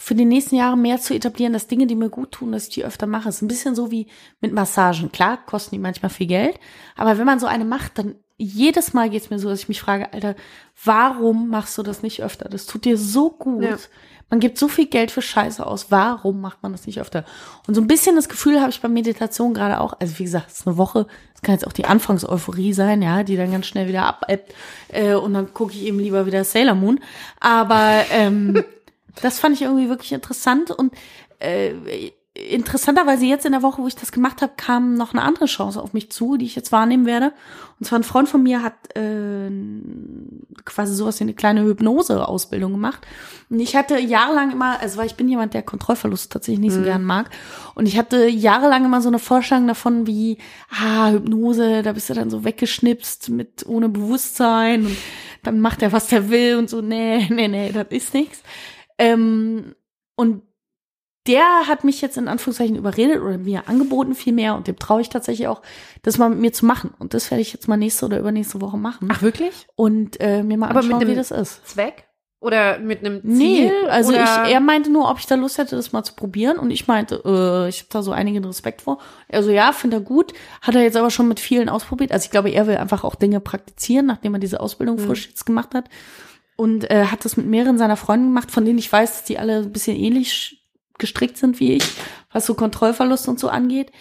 für 0.00 0.14
die 0.14 0.24
nächsten 0.24 0.54
Jahre 0.54 0.76
mehr 0.76 1.00
zu 1.00 1.12
etablieren, 1.12 1.52
dass 1.52 1.66
Dinge, 1.66 1.88
die 1.88 1.96
mir 1.96 2.08
gut 2.08 2.30
tun, 2.30 2.52
dass 2.52 2.68
ich 2.68 2.74
die 2.74 2.84
öfter 2.84 3.08
mache. 3.08 3.28
Es 3.28 3.36
ist 3.36 3.42
ein 3.42 3.48
bisschen 3.48 3.74
so 3.74 3.90
wie 3.90 4.06
mit 4.40 4.52
Massagen. 4.52 5.10
Klar, 5.10 5.44
kosten 5.44 5.74
die 5.74 5.80
manchmal 5.80 6.10
viel 6.10 6.28
Geld, 6.28 6.60
aber 6.96 7.18
wenn 7.18 7.26
man 7.26 7.40
so 7.40 7.46
eine 7.46 7.64
macht, 7.64 7.98
dann 7.98 8.14
jedes 8.36 8.94
Mal 8.94 9.10
geht's 9.10 9.30
mir 9.30 9.40
so, 9.40 9.48
dass 9.48 9.58
ich 9.58 9.68
mich 9.68 9.80
frage, 9.80 10.12
Alter, 10.12 10.36
warum 10.84 11.48
machst 11.48 11.76
du 11.76 11.82
das 11.82 12.02
nicht 12.02 12.22
öfter? 12.22 12.48
Das 12.48 12.66
tut 12.66 12.84
dir 12.84 12.96
so 12.96 13.30
gut. 13.30 13.64
Ja. 13.64 13.76
Man 14.30 14.38
gibt 14.38 14.58
so 14.58 14.68
viel 14.68 14.86
Geld 14.86 15.10
für 15.10 15.22
Scheiße 15.22 15.66
aus. 15.66 15.90
Warum 15.90 16.40
macht 16.40 16.62
man 16.62 16.70
das 16.70 16.86
nicht 16.86 17.00
öfter? 17.00 17.24
Und 17.66 17.74
so 17.74 17.80
ein 17.80 17.88
bisschen 17.88 18.14
das 18.14 18.28
Gefühl 18.28 18.60
habe 18.60 18.70
ich 18.70 18.80
bei 18.80 18.88
Meditation 18.88 19.52
gerade 19.52 19.80
auch. 19.80 19.94
Also 19.98 20.16
wie 20.20 20.24
gesagt, 20.24 20.50
es 20.50 20.60
ist 20.60 20.66
eine 20.68 20.76
Woche. 20.76 21.08
Es 21.34 21.42
kann 21.42 21.54
jetzt 21.54 21.66
auch 21.66 21.72
die 21.72 21.86
Anfangseuphorie 21.86 22.72
sein, 22.72 23.02
ja, 23.02 23.24
die 23.24 23.36
dann 23.36 23.50
ganz 23.50 23.66
schnell 23.66 23.88
wieder 23.88 24.04
abebbt. 24.04 24.54
Äh, 24.88 25.14
und 25.14 25.34
dann 25.34 25.52
gucke 25.52 25.72
ich 25.72 25.82
eben 25.82 25.98
lieber 25.98 26.26
wieder 26.26 26.44
Sailor 26.44 26.76
Moon. 26.76 27.00
Aber 27.40 28.04
ähm, 28.12 28.62
das 29.22 29.38
fand 29.38 29.54
ich 29.54 29.62
irgendwie 29.62 29.88
wirklich 29.88 30.12
interessant 30.12 30.70
und 30.70 30.92
äh, 31.38 31.72
interessanterweise 32.38 33.26
jetzt 33.26 33.46
in 33.46 33.52
der 33.52 33.62
Woche, 33.62 33.82
wo 33.82 33.86
ich 33.86 33.96
das 33.96 34.12
gemacht 34.12 34.42
habe, 34.42 34.52
kam 34.56 34.94
noch 34.94 35.12
eine 35.12 35.22
andere 35.22 35.46
Chance 35.46 35.82
auf 35.82 35.92
mich 35.92 36.10
zu, 36.10 36.36
die 36.36 36.44
ich 36.44 36.54
jetzt 36.54 36.72
wahrnehmen 36.72 37.04
werde. 37.04 37.32
Und 37.78 37.86
zwar 37.86 37.98
ein 37.98 38.04
Freund 38.04 38.28
von 38.28 38.42
mir 38.42 38.62
hat 38.62 38.74
äh, 38.96 39.50
quasi 40.64 40.94
sowas 40.94 41.18
wie 41.18 41.24
eine 41.24 41.34
kleine 41.34 41.64
Hypnose-Ausbildung 41.64 42.72
gemacht. 42.72 43.06
Und 43.50 43.60
ich 43.60 43.76
hatte 43.76 43.98
jahrelang 43.98 44.52
immer, 44.52 44.80
also 44.80 44.98
weil 44.98 45.06
ich 45.06 45.16
bin 45.16 45.28
jemand, 45.28 45.54
der 45.54 45.62
Kontrollverlust 45.62 46.32
tatsächlich 46.32 46.60
nicht 46.60 46.74
so 46.74 46.82
gern 46.82 47.04
mag. 47.04 47.30
Und 47.74 47.86
ich 47.86 47.98
hatte 47.98 48.28
jahrelang 48.28 48.84
immer 48.84 49.00
so 49.00 49.08
eine 49.08 49.18
Vorstellung 49.18 49.66
davon, 49.66 50.06
wie, 50.06 50.38
ah, 50.70 51.10
Hypnose, 51.10 51.82
da 51.82 51.92
bist 51.92 52.10
du 52.10 52.14
dann 52.14 52.30
so 52.30 52.44
weggeschnipst 52.44 53.30
mit 53.30 53.66
ohne 53.66 53.88
Bewusstsein 53.88 54.86
und 54.86 54.96
dann 55.42 55.60
macht 55.60 55.82
er, 55.82 55.92
was 55.92 56.12
er 56.12 56.30
will 56.30 56.56
und 56.56 56.70
so, 56.70 56.80
nee, 56.82 57.26
nee, 57.30 57.48
nee, 57.48 57.72
das 57.72 57.86
ist 57.90 58.14
nichts. 58.14 58.42
Ähm, 58.98 59.74
und 60.16 60.42
der 61.26 61.68
hat 61.68 61.84
mich 61.84 62.00
jetzt 62.00 62.16
in 62.16 62.26
Anführungszeichen 62.26 62.76
überredet 62.76 63.20
oder 63.20 63.36
mir 63.36 63.68
angeboten 63.68 64.14
vielmehr 64.14 64.54
und 64.54 64.66
dem 64.66 64.78
traue 64.78 65.02
ich 65.02 65.10
tatsächlich 65.10 65.46
auch, 65.46 65.60
das 66.02 66.16
mal 66.16 66.30
mit 66.30 66.38
mir 66.38 66.52
zu 66.52 66.64
machen. 66.64 66.94
Und 66.98 67.12
das 67.12 67.30
werde 67.30 67.42
ich 67.42 67.52
jetzt 67.52 67.68
mal 67.68 67.76
nächste 67.76 68.06
oder 68.06 68.18
übernächste 68.18 68.60
Woche 68.60 68.78
machen. 68.78 69.08
Ach 69.12 69.20
wirklich? 69.20 69.66
Und 69.76 70.18
äh, 70.20 70.42
mir 70.42 70.56
mal 70.56 70.70
Aber 70.70 70.82
mit 70.82 70.92
anschauen, 70.92 71.08
wie 71.08 71.14
das 71.14 71.30
ist. 71.30 71.66
Zweck? 71.68 72.04
Oder 72.40 72.78
mit 72.78 73.00
einem 73.04 73.20
Ziel? 73.22 73.66
Nee, 73.66 73.88
also 73.88 74.12
ich, 74.12 74.18
er 74.18 74.60
meinte 74.60 74.90
nur, 74.90 75.10
ob 75.10 75.18
ich 75.18 75.26
da 75.26 75.34
Lust 75.34 75.58
hätte, 75.58 75.74
das 75.74 75.90
mal 75.90 76.04
zu 76.04 76.14
probieren. 76.14 76.56
Und 76.56 76.70
ich 76.70 76.86
meinte, 76.86 77.20
äh, 77.24 77.68
ich 77.68 77.80
habe 77.80 77.88
da 77.90 78.00
so 78.02 78.12
einigen 78.12 78.44
Respekt 78.44 78.82
vor. 78.82 78.98
Er 79.26 79.42
so, 79.42 79.50
ja, 79.50 79.72
finde 79.72 79.96
er 79.96 80.00
gut. 80.02 80.32
Hat 80.62 80.76
er 80.76 80.82
jetzt 80.82 80.96
aber 80.96 81.10
schon 81.10 81.26
mit 81.26 81.40
vielen 81.40 81.68
ausprobiert. 81.68 82.12
Also 82.12 82.26
ich 82.26 82.30
glaube, 82.30 82.50
er 82.50 82.68
will 82.68 82.76
einfach 82.76 83.02
auch 83.02 83.16
Dinge 83.16 83.40
praktizieren, 83.40 84.06
nachdem 84.06 84.34
er 84.34 84.40
diese 84.40 84.60
Ausbildung 84.60 84.96
Mhm. 84.96 85.00
frisch 85.00 85.26
jetzt 85.28 85.46
gemacht 85.46 85.74
hat. 85.74 85.86
Und 86.60 86.90
äh, 86.90 87.04
hat 87.06 87.24
das 87.24 87.36
mit 87.36 87.46
mehreren 87.46 87.78
seiner 87.78 87.96
Freunde 87.96 88.26
gemacht, 88.26 88.50
von 88.50 88.64
denen 88.64 88.80
ich 88.80 88.92
weiß, 88.92 89.12
dass 89.12 89.24
die 89.24 89.38
alle 89.38 89.58
ein 89.58 89.72
bisschen 89.72 89.96
ähnlich 89.96 90.66
gestrickt 90.98 91.36
sind 91.36 91.60
wie 91.60 91.74
ich, 91.74 91.84
was 92.32 92.46
so 92.46 92.54
Kontrollverlust 92.54 93.28
und 93.28 93.38
so 93.38 93.48
angeht. 93.48 93.92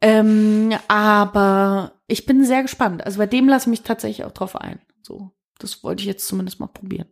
Ähm, 0.00 0.72
aber 0.86 1.94
ich 2.06 2.24
bin 2.24 2.44
sehr 2.44 2.62
gespannt. 2.62 3.04
Also 3.04 3.18
bei 3.18 3.26
dem 3.26 3.48
lasse 3.48 3.64
ich 3.64 3.70
mich 3.70 3.82
tatsächlich 3.82 4.24
auch 4.24 4.30
drauf 4.30 4.54
ein. 4.54 4.78
So, 5.02 5.32
das 5.58 5.82
wollte 5.82 6.02
ich 6.02 6.06
jetzt 6.06 6.28
zumindest 6.28 6.60
mal 6.60 6.68
probieren. 6.68 7.08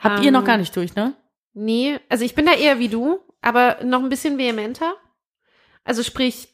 Habt 0.00 0.20
ihr 0.20 0.28
Ähm, 0.28 0.32
noch 0.32 0.44
gar 0.44 0.56
nicht 0.56 0.74
durch, 0.74 0.94
ne? 0.94 1.12
Nee, 1.52 2.00
also 2.08 2.24
ich 2.24 2.34
bin 2.34 2.46
da 2.46 2.52
eher 2.54 2.78
wie 2.78 2.88
du, 2.88 3.18
aber 3.42 3.84
noch 3.84 4.02
ein 4.02 4.08
bisschen 4.08 4.38
vehementer. 4.38 4.94
Also 5.84 6.02
sprich, 6.02 6.48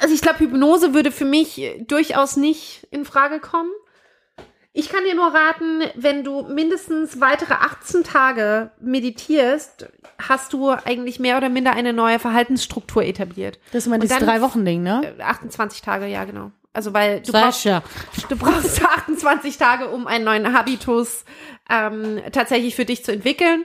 also 0.00 0.12
ich 0.14 0.20
glaube, 0.20 0.40
Hypnose 0.40 0.92
würde 0.92 1.12
für 1.12 1.24
mich 1.24 1.58
äh, 1.58 1.82
durchaus 1.82 2.36
nicht 2.36 2.86
in 2.90 3.06
Frage 3.06 3.40
kommen. 3.40 3.70
Ich 4.76 4.88
kann 4.88 5.04
dir 5.04 5.14
nur 5.14 5.32
raten, 5.32 5.82
wenn 5.94 6.24
du 6.24 6.42
mindestens 6.42 7.20
weitere 7.20 7.54
18 7.54 8.02
Tage 8.02 8.72
meditierst, 8.80 9.86
hast 10.18 10.52
du 10.52 10.70
eigentlich 10.70 11.20
mehr 11.20 11.36
oder 11.36 11.48
minder 11.48 11.72
eine 11.74 11.92
neue 11.92 12.18
Verhaltensstruktur 12.18 13.04
etabliert. 13.04 13.60
Das 13.72 13.86
ist 13.86 13.92
Und 13.92 14.02
dieses 14.02 14.18
Drei-Wochen-Ding, 14.18 14.82
ne? 14.82 15.14
Äh, 15.16 15.22
28 15.22 15.80
Tage, 15.80 16.06
ja, 16.06 16.24
genau. 16.24 16.50
Also 16.72 16.92
weil 16.92 17.20
du 17.20 17.30
brauchst, 17.30 17.64
du 17.64 18.36
brauchst 18.36 18.84
28 19.08 19.56
Tage, 19.58 19.88
um 19.90 20.08
einen 20.08 20.24
neuen 20.24 20.52
Habitus 20.52 21.24
ähm, 21.70 22.20
tatsächlich 22.32 22.74
für 22.74 22.84
dich 22.84 23.04
zu 23.04 23.12
entwickeln. 23.12 23.64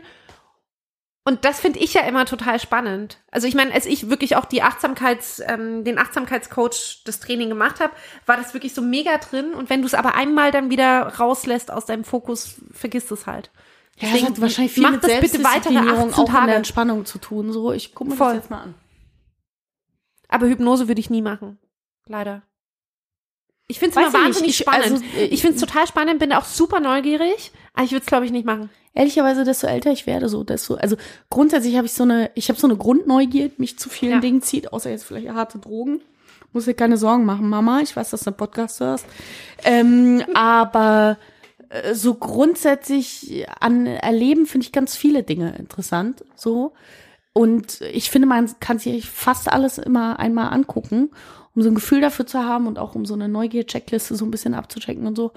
Und 1.30 1.46
das 1.46 1.60
finde 1.60 1.78
ich 1.78 1.94
ja 1.94 2.02
immer 2.02 2.26
total 2.26 2.60
spannend. 2.60 3.20
Also 3.30 3.46
ich 3.46 3.54
meine, 3.54 3.72
als 3.72 3.86
ich 3.86 4.10
wirklich 4.10 4.36
auch 4.36 4.46
die 4.46 4.64
Achtsamkeits, 4.64 5.40
ähm, 5.46 5.84
den 5.84 6.00
Achtsamkeitscoach 6.00 7.04
das 7.06 7.20
Training 7.20 7.50
gemacht 7.50 7.80
habe, 7.80 7.94
war 8.26 8.36
das 8.36 8.56
wirklich 8.56 8.74
so 8.74 8.82
mega 8.82 9.16
drin. 9.20 9.54
Und 9.54 9.70
wenn 9.70 9.82
du 9.82 9.86
es 9.86 9.94
aber 9.94 10.16
einmal 10.16 10.50
dann 10.52 10.72
wieder 10.72 11.02
rauslässt 11.20 11.70
aus 11.70 11.86
deinem 11.86 12.04
Fokus, 12.04 12.56
vergisst 12.72 13.12
es 13.12 13.28
halt. 13.28 13.52
Ja, 14.00 14.08
das 14.08 14.12
Deswegen 14.14 14.28
hat 14.34 14.42
wahrscheinlich 14.42 14.74
viel 14.74 14.82
mach 14.84 14.92
mit 14.94 15.04
das 15.04 15.12
bitte 15.20 15.44
weitere 15.44 15.52
Selbstdisziplinierung 15.74 16.10
18 16.10 16.24
auch 16.24 16.30
Tage. 16.30 16.48
der 16.48 16.56
Entspannung 16.56 17.06
zu 17.06 17.20
tun. 17.20 17.52
So, 17.54 17.72
ich 17.74 17.94
gucke 17.94 18.10
mir 18.10 18.16
Voll. 18.16 18.28
das 18.34 18.36
jetzt 18.38 18.50
mal 18.50 18.62
an. 18.64 18.76
Aber 20.30 20.48
Hypnose 20.48 20.88
würde 20.88 21.00
ich 21.02 21.12
nie 21.12 21.22
machen. 21.22 21.60
Leider. 22.08 22.42
Ich 23.68 23.78
finde 23.78 23.92
es 23.92 23.98
immer 23.98 24.08
ich 24.08 24.14
nicht. 24.14 24.24
wahnsinnig 24.26 24.50
Ich- 24.52 24.58
spannend. 24.58 25.04
also, 25.04 25.04
äh, 25.18 25.26
ich 25.26 25.42
finde 25.42 25.56
es 25.58 25.62
total 25.62 25.86
spannend, 25.86 26.18
bin 26.20 26.34
auch 26.34 26.46
super 26.46 26.80
neugierig, 26.80 27.52
Ah, 27.74 27.84
ich 27.84 27.92
würde 27.92 28.02
es, 28.02 28.08
glaube 28.08 28.26
ich, 28.26 28.32
nicht 28.32 28.46
machen. 28.46 28.70
Ehrlicherweise, 28.94 29.44
desto 29.44 29.68
älter 29.68 29.92
ich 29.92 30.08
werde, 30.08 30.30
so, 30.30 30.44
desto, 30.44 30.76
also 30.76 30.98
grundsätzlich 31.30 31.76
habe 31.78 31.86
ich 31.86 31.94
so 31.94 32.04
eine, 32.04 32.32
ich 32.36 32.50
habe 32.50 32.60
so 32.60 32.68
eine 32.68 32.76
Grundneugier, 32.76 33.52
mich 33.58 33.78
zu 33.80 33.90
vielen 33.90 34.14
Ja. 34.14 34.20
Dingen 34.20 34.42
zieht, 34.42 34.74
außer 34.74 34.90
jetzt 34.90 35.06
vielleicht 35.06 35.30
harte 35.30 35.60
Drogen. 35.60 36.02
Muss 36.52 36.66
dir 36.66 36.74
keine 36.74 36.98
Sorgen 36.98 37.26
machen, 37.26 37.48
Mama. 37.48 37.80
Ich 37.82 37.96
weiß, 37.96 38.10
dass 38.10 38.22
du 38.22 38.32
einen 38.32 38.38
Podcast 38.38 38.80
hörst. 38.80 39.06
Ähm, 39.64 40.24
aber 40.34 41.18
äh, 41.70 41.94
so 41.94 42.16
grundsätzlich 42.16 43.46
an 43.60 43.86
Erleben 43.86 44.48
finde 44.48 44.66
ich 44.66 44.72
ganz 44.72 44.96
viele 44.96 45.24
Dinge 45.24 45.56
interessant. 45.58 46.24
So. 46.36 46.74
Und 47.34 47.82
ich 47.82 48.10
finde, 48.10 48.28
man 48.28 48.50
kann 48.60 48.80
sich 48.80 49.08
fast 49.08 49.52
alles 49.52 49.78
immer 49.78 50.20
einmal 50.20 50.52
angucken, 50.52 51.12
um 51.56 51.62
so 51.62 51.70
ein 51.70 51.76
Gefühl 51.76 52.02
dafür 52.02 52.26
zu 52.26 52.40
haben 52.44 52.66
und 52.68 52.80
auch 52.80 52.96
um 52.96 53.06
so 53.06 53.14
eine 53.14 53.30
Neugier-Checkliste 53.30 54.16
so 54.16 54.26
ein 54.26 54.32
bisschen 54.32 54.56
abzuchecken 54.56 55.06
und 55.06 55.16
so. 55.16 55.32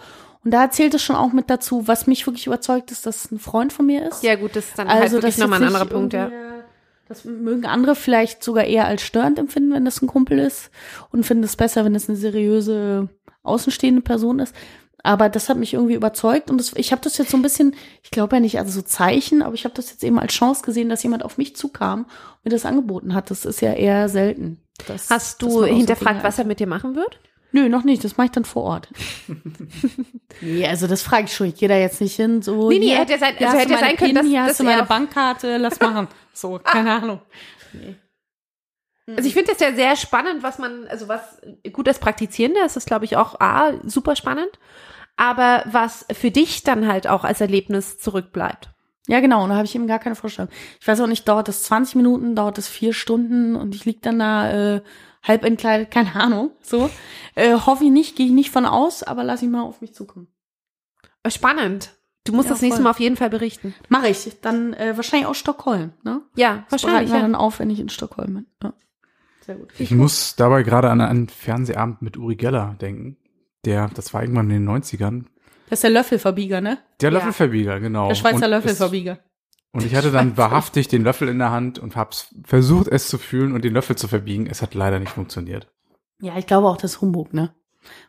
Und 0.45 0.51
da 0.53 0.71
zählt 0.71 0.95
es 0.95 1.03
schon 1.03 1.17
auch 1.17 1.33
mit 1.33 1.49
dazu, 1.51 1.87
was 1.87 2.07
mich 2.07 2.27
wirklich 2.27 2.47
überzeugt, 2.47 2.91
ist, 2.91 3.07
dass 3.07 3.25
es 3.25 3.31
ein 3.31 3.39
Freund 3.39 3.73
von 3.73 3.87
mir 3.87 4.09
ist. 4.09 4.23
Ja, 4.25 4.35
gut, 4.35 4.57
das 4.57 4.67
ist 4.69 4.79
dann 4.79 4.89
halt 4.89 5.13
wirklich 5.13 5.35
das 5.37 5.41
nochmal 5.43 5.61
ein 5.63 5.69
anderer 5.69 5.87
Punkt, 5.87 6.13
ja. 6.15 6.27
äh, 6.29 6.63
Das 7.09 7.25
mögen 7.25 7.65
andere 7.67 7.95
vielleicht 7.95 8.43
sogar 8.43 8.65
eher 8.65 8.87
als 8.87 9.03
störend 9.03 9.39
empfinden, 9.39 9.73
wenn 9.73 9.85
das 9.85 10.03
ein 10.03 10.09
Kumpel 10.09 10.39
ist 10.41 10.71
und 11.11 11.25
finden 11.25 11.45
es 11.45 11.55
besser, 11.57 11.85
wenn 11.85 11.95
es 11.95 12.09
eine 12.09 12.17
seriöse, 12.19 13.09
außenstehende 13.45 14.01
Person 14.03 14.39
ist. 14.41 14.55
Aber 15.05 15.29
das 15.29 15.49
hat 15.49 15.57
mich 15.59 15.75
irgendwie 15.75 15.95
überzeugt 15.95 16.49
und 16.51 16.59
das, 16.59 16.73
ich 16.77 16.93
habe 16.93 17.03
das 17.03 17.19
jetzt 17.19 17.31
so 17.33 17.37
ein 17.37 17.43
bisschen, 17.43 17.75
ich 18.05 18.11
glaube 18.13 18.37
ja 18.37 18.41
nicht 18.41 18.59
also 18.61 18.71
so 18.71 18.83
Zeichen, 18.83 19.43
aber 19.43 19.55
ich 19.55 19.65
habe 19.65 19.75
das 19.75 19.91
jetzt 19.91 20.05
eben 20.05 20.19
als 20.19 20.33
Chance 20.33 20.63
gesehen, 20.63 20.89
dass 20.89 21.03
jemand 21.03 21.25
auf 21.25 21.39
mich 21.39 21.57
zukam 21.57 22.05
und 22.05 22.45
mir 22.45 22.51
das 22.53 22.65
angeboten 22.65 23.13
hat. 23.15 23.31
Das 23.31 23.45
ist 23.45 23.61
ja 23.61 23.73
eher 23.73 24.09
selten. 24.09 24.59
dass- 24.87 25.11
Hast 25.11 25.43
du 25.43 25.65
hinterfragt, 25.65 26.23
was 26.25 26.39
er 26.39 26.45
mit 26.45 26.61
dir 26.61 26.69
machen 26.69 26.95
wird? 26.95 27.19
Nö, 27.53 27.69
noch 27.69 27.85
nicht. 27.85 28.03
Das 28.03 28.17
mache 28.17 28.27
ich 28.27 28.31
dann 28.33 28.45
vor 28.45 28.63
Ort. 28.65 28.89
nee, 30.41 30.67
also 30.67 30.87
das 30.87 31.03
frage 31.03 31.25
ich 31.27 31.35
schon. 31.35 31.49
Ich 31.49 31.57
gehe 31.57 31.69
da 31.69 31.77
jetzt 31.77 32.01
nicht 32.01 32.17
hin. 32.17 32.43
So, 32.43 32.69
Nee, 32.71 32.79
nee, 32.79 32.87
hier, 32.87 32.99
hätte 32.99 33.13
ja 33.13 33.19
sein- 33.19 33.37
also 33.39 33.59
hätte 33.59 33.79
sein 33.79 33.97
können, 33.97 34.15
dass- 34.15 34.27
hier 34.27 34.43
hast 34.43 34.61
du 34.61 34.65
meine 34.65 34.85
Bankkarte, 34.85 35.57
lass 35.59 35.79
machen. 35.81 36.09
So, 36.35 36.59
keine 36.59 36.93
Ahnung. 36.95 37.21
Also 39.07 39.27
ich 39.29 39.35
finde 39.35 39.51
das 39.53 39.61
ja 39.61 39.75
sehr 39.75 39.97
spannend, 39.97 40.43
was 40.43 40.59
man, 40.59 40.87
also 40.89 41.09
was 41.09 41.41
gut 41.73 41.89
als 41.89 41.99
Praktizierende 41.99 42.61
ist, 42.61 42.77
das 42.77 42.87
glaube 42.87 43.05
ich 43.05 43.17
auch 43.17 43.39
A, 43.41 43.73
super 43.85 44.17
spannend, 44.17 44.49
aber 45.17 45.65
was 45.67 46.07
für 46.13 46.31
dich 46.31 46.63
dann 46.63 46.89
halt 46.89 47.07
auch 47.07 47.25
als 47.25 47.41
Erlebnis 47.43 47.99
zurückbleibt. 47.99 48.71
Ja, 49.09 49.19
genau. 49.21 49.43
Und 49.43 49.51
da 49.51 49.57
habe 49.57 49.65
ich 49.67 49.75
eben 49.75 49.89
gar 49.89 49.99
keine 49.99 50.15
Vorstellung. 50.15 50.51
Ich 50.81 50.87
weiß 50.87 51.01
auch 51.01 51.07
nicht, 51.09 51.29
dauert 51.29 51.49
das 51.49 51.65
20 51.65 51.97
Minuten, 51.97 52.37
dauert 52.37 52.57
das 52.57 52.69
vier 52.69 52.93
Stunden 52.95 53.57
und 53.57 53.75
ich 53.75 53.85
lieg 53.85 54.01
dann 54.01 54.21
da 54.21 54.77
äh, 54.77 54.83
halb 55.23 55.45
entkleidet, 55.45 55.91
keine 55.91 56.15
Ahnung. 56.17 56.51
So. 56.63 56.91
Äh, 57.35 57.55
hoffe 57.55 57.85
ich 57.85 57.91
nicht, 57.91 58.17
gehe 58.17 58.27
ich 58.27 58.33
nicht 58.33 58.51
von 58.51 58.67
aus, 58.67 59.03
aber 59.03 59.25
lass 59.25 59.43
ich 59.43 59.49
mal 59.49 59.63
auf 59.63 59.81
mich 59.81 59.95
zukommen. 59.95 60.29
Äh, 61.23 61.31
Spannend. 61.31 61.93
Du 62.25 62.33
musst 62.33 62.47
Ja, 62.49 62.55
das 62.55 62.63
nächste 62.63 62.77
voll. 62.77 62.85
Mal 62.85 62.91
auf 62.91 63.01
jeden 63.01 63.17
Fall 63.17 63.31
berichten. 63.31 63.75
Mache 63.89 64.09
ich. 64.09 64.41
Dann 64.41 64.75
äh, 64.75 64.97
wahrscheinlich 64.97 65.27
auch 65.27 65.35
Stockholm, 65.35 65.93
ne? 66.05 66.23
Ja, 66.37 66.65
Das 66.71 66.85
wahrscheinlich. 66.85 67.11
wir 67.11 67.17
Ja. 67.17 67.23
dann 67.23 67.35
auf, 67.35 67.59
wenn 67.59 67.69
ich 67.71 67.81
in 67.81 67.89
Stockholm 67.89 68.35
bin. 68.35 68.47
Ja. 68.63 68.75
Sehr 69.45 69.57
gut. 69.57 69.71
Ich 69.79 69.91
muss 69.91 70.37
dabei 70.37 70.63
gerade 70.63 70.89
an 70.91 71.01
einen 71.01 71.29
Fernsehabend 71.29 72.01
mit 72.01 72.17
Uri 72.17 72.37
Geller 72.37 72.77
denken. 72.81 73.17
Der, 73.65 73.89
das 73.89 74.15
war 74.15 74.23
irgendwann 74.23 74.51
in 74.51 74.65
den 74.65 74.69
90ern. 74.69 75.25
Das 75.69 75.79
ist 75.79 75.83
der 75.85 75.91
Löffelverbieger, 75.91 76.61
ne? 76.61 76.79
Der 77.01 77.11
Ja. 77.11 77.19
Löffelverbieger, 77.19 77.81
genau. 77.81 78.07
Der 78.09 78.15
Schweizer 78.15 78.45
Und 78.45 78.51
Löffelverbieger. 78.51 79.19
Und 79.73 79.85
ich 79.85 79.95
hatte 79.95 80.11
dann 80.11 80.37
wahrhaftig 80.37 80.89
den 80.89 81.03
Löffel 81.03 81.29
in 81.29 81.39
der 81.39 81.51
Hand 81.51 81.79
und 81.79 81.97
hab's 81.97 82.29
versucht, 82.45 82.89
es 82.89 83.09
zu 83.09 83.17
fühlen 83.19 83.53
und 83.53 83.65
den 83.65 83.73
Löffel 83.73 83.97
zu 83.97 84.07
verbiegen. 84.07 84.47
Es 84.47 84.61
hat 84.61 84.75
leider 84.75 84.99
nicht 84.99 85.13
funktioniert. 85.13 85.67
Ja, 86.21 86.37
ich 86.37 86.47
glaube 86.47 86.69
auch 86.69 86.77
das 86.77 86.93
ist 86.95 87.01
Humbug, 87.01 87.33
ne? 87.33 87.55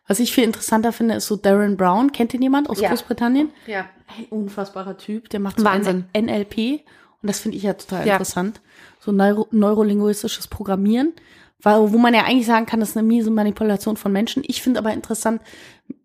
Was 0.07 0.19
ich 0.19 0.33
viel 0.33 0.43
interessanter 0.43 0.91
finde, 0.91 1.15
ist 1.15 1.25
so 1.25 1.35
Darren 1.35 1.77
Brown. 1.77 2.11
Kennt 2.11 2.33
ihn 2.33 2.41
jemand 2.41 2.69
aus 2.69 2.79
Ja. 2.79 2.89
Großbritannien? 2.89 3.49
ja. 3.65 3.85
Ein 4.17 4.25
unfassbarer 4.29 4.97
Typ, 4.97 5.29
der 5.29 5.39
macht 5.39 5.57
so 5.59 5.65
Wahnsinn. 5.65 6.05
ein 6.13 6.25
NLP 6.25 6.81
und 7.21 7.27
das 7.29 7.39
finde 7.39 7.57
ich 7.57 7.63
ja 7.63 7.73
total 7.73 8.05
Ja. 8.05 8.13
interessant. 8.13 8.61
So 8.99 9.11
neuro 9.11 9.47
neurolinguistisches 9.51 10.47
Programmieren, 10.47 11.13
weil, 11.61 11.91
wo 11.93 11.97
man 11.97 12.13
ja 12.13 12.23
eigentlich 12.25 12.45
sagen 12.45 12.65
kann, 12.67 12.81
das 12.81 12.89
ist 12.89 12.97
eine 12.97 13.07
miese 13.07 13.31
Manipulation 13.31 13.95
von 13.97 14.11
Menschen. 14.11 14.43
Ich 14.45 14.61
finde 14.61 14.79
aber 14.79 14.93
interessant, 14.93 15.41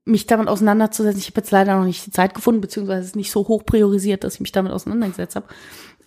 mich 0.09 0.27
damit 0.27 0.49
auseinanderzusetzen. 0.49 1.21
Ich 1.21 1.29
habe 1.29 1.41
jetzt 1.41 1.51
leider 1.51 1.77
noch 1.77 1.85
nicht 1.85 2.07
die 2.07 2.11
Zeit 2.11 2.35
gefunden, 2.35 2.61
beziehungsweise 2.61 3.01
es 3.01 3.07
ist 3.09 3.17
nicht 3.17 3.31
so 3.31 3.47
hoch 3.47 3.65
priorisiert, 3.65 4.25
dass 4.25 4.35
ich 4.35 4.41
mich 4.41 4.53
damit 4.53 4.73
auseinandergesetzt 4.73 5.37
habe. 5.37 5.47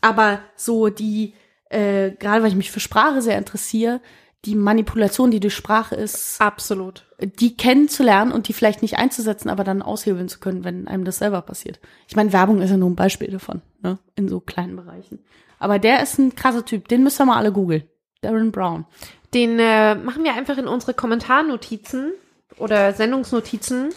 Aber 0.01 0.39
so 0.55 0.89
die, 0.89 1.33
äh, 1.69 2.11
gerade 2.11 2.41
weil 2.41 2.49
ich 2.49 2.55
mich 2.55 2.71
für 2.71 2.79
Sprache 2.79 3.21
sehr 3.21 3.37
interessiere, 3.37 4.01
die 4.45 4.55
Manipulation, 4.55 5.29
die 5.29 5.39
durch 5.39 5.53
Sprache 5.53 5.95
ist, 5.95 6.41
Absolut. 6.41 7.05
die 7.19 7.55
kennenzulernen 7.55 8.31
und 8.31 8.47
die 8.47 8.53
vielleicht 8.53 8.81
nicht 8.81 8.97
einzusetzen, 8.97 9.49
aber 9.49 9.63
dann 9.63 9.83
aushebeln 9.83 10.29
zu 10.29 10.39
können, 10.39 10.63
wenn 10.63 10.87
einem 10.87 11.05
das 11.05 11.19
selber 11.19 11.41
passiert. 11.43 11.79
Ich 12.07 12.15
meine, 12.15 12.33
Werbung 12.33 12.61
ist 12.61 12.71
ja 12.71 12.77
nur 12.77 12.89
ein 12.89 12.95
Beispiel 12.95 13.29
davon, 13.29 13.61
ne? 13.83 13.99
In 14.15 14.27
so 14.27 14.39
kleinen 14.39 14.75
Bereichen. 14.75 15.19
Aber 15.59 15.77
der 15.77 16.01
ist 16.01 16.17
ein 16.17 16.33
krasser 16.33 16.65
Typ, 16.65 16.87
den 16.87 17.03
müsst 17.03 17.21
ihr 17.21 17.25
mal 17.25 17.37
alle 17.37 17.51
googeln. 17.51 17.83
Darren 18.21 18.51
Brown. 18.51 18.85
Den 19.33 19.59
äh, 19.59 19.95
machen 19.95 20.23
wir 20.23 20.33
einfach 20.33 20.57
in 20.57 20.67
unsere 20.67 20.95
Kommentarnotizen 20.95 22.13
oder 22.61 22.93
Sendungsnotizen. 22.93 23.89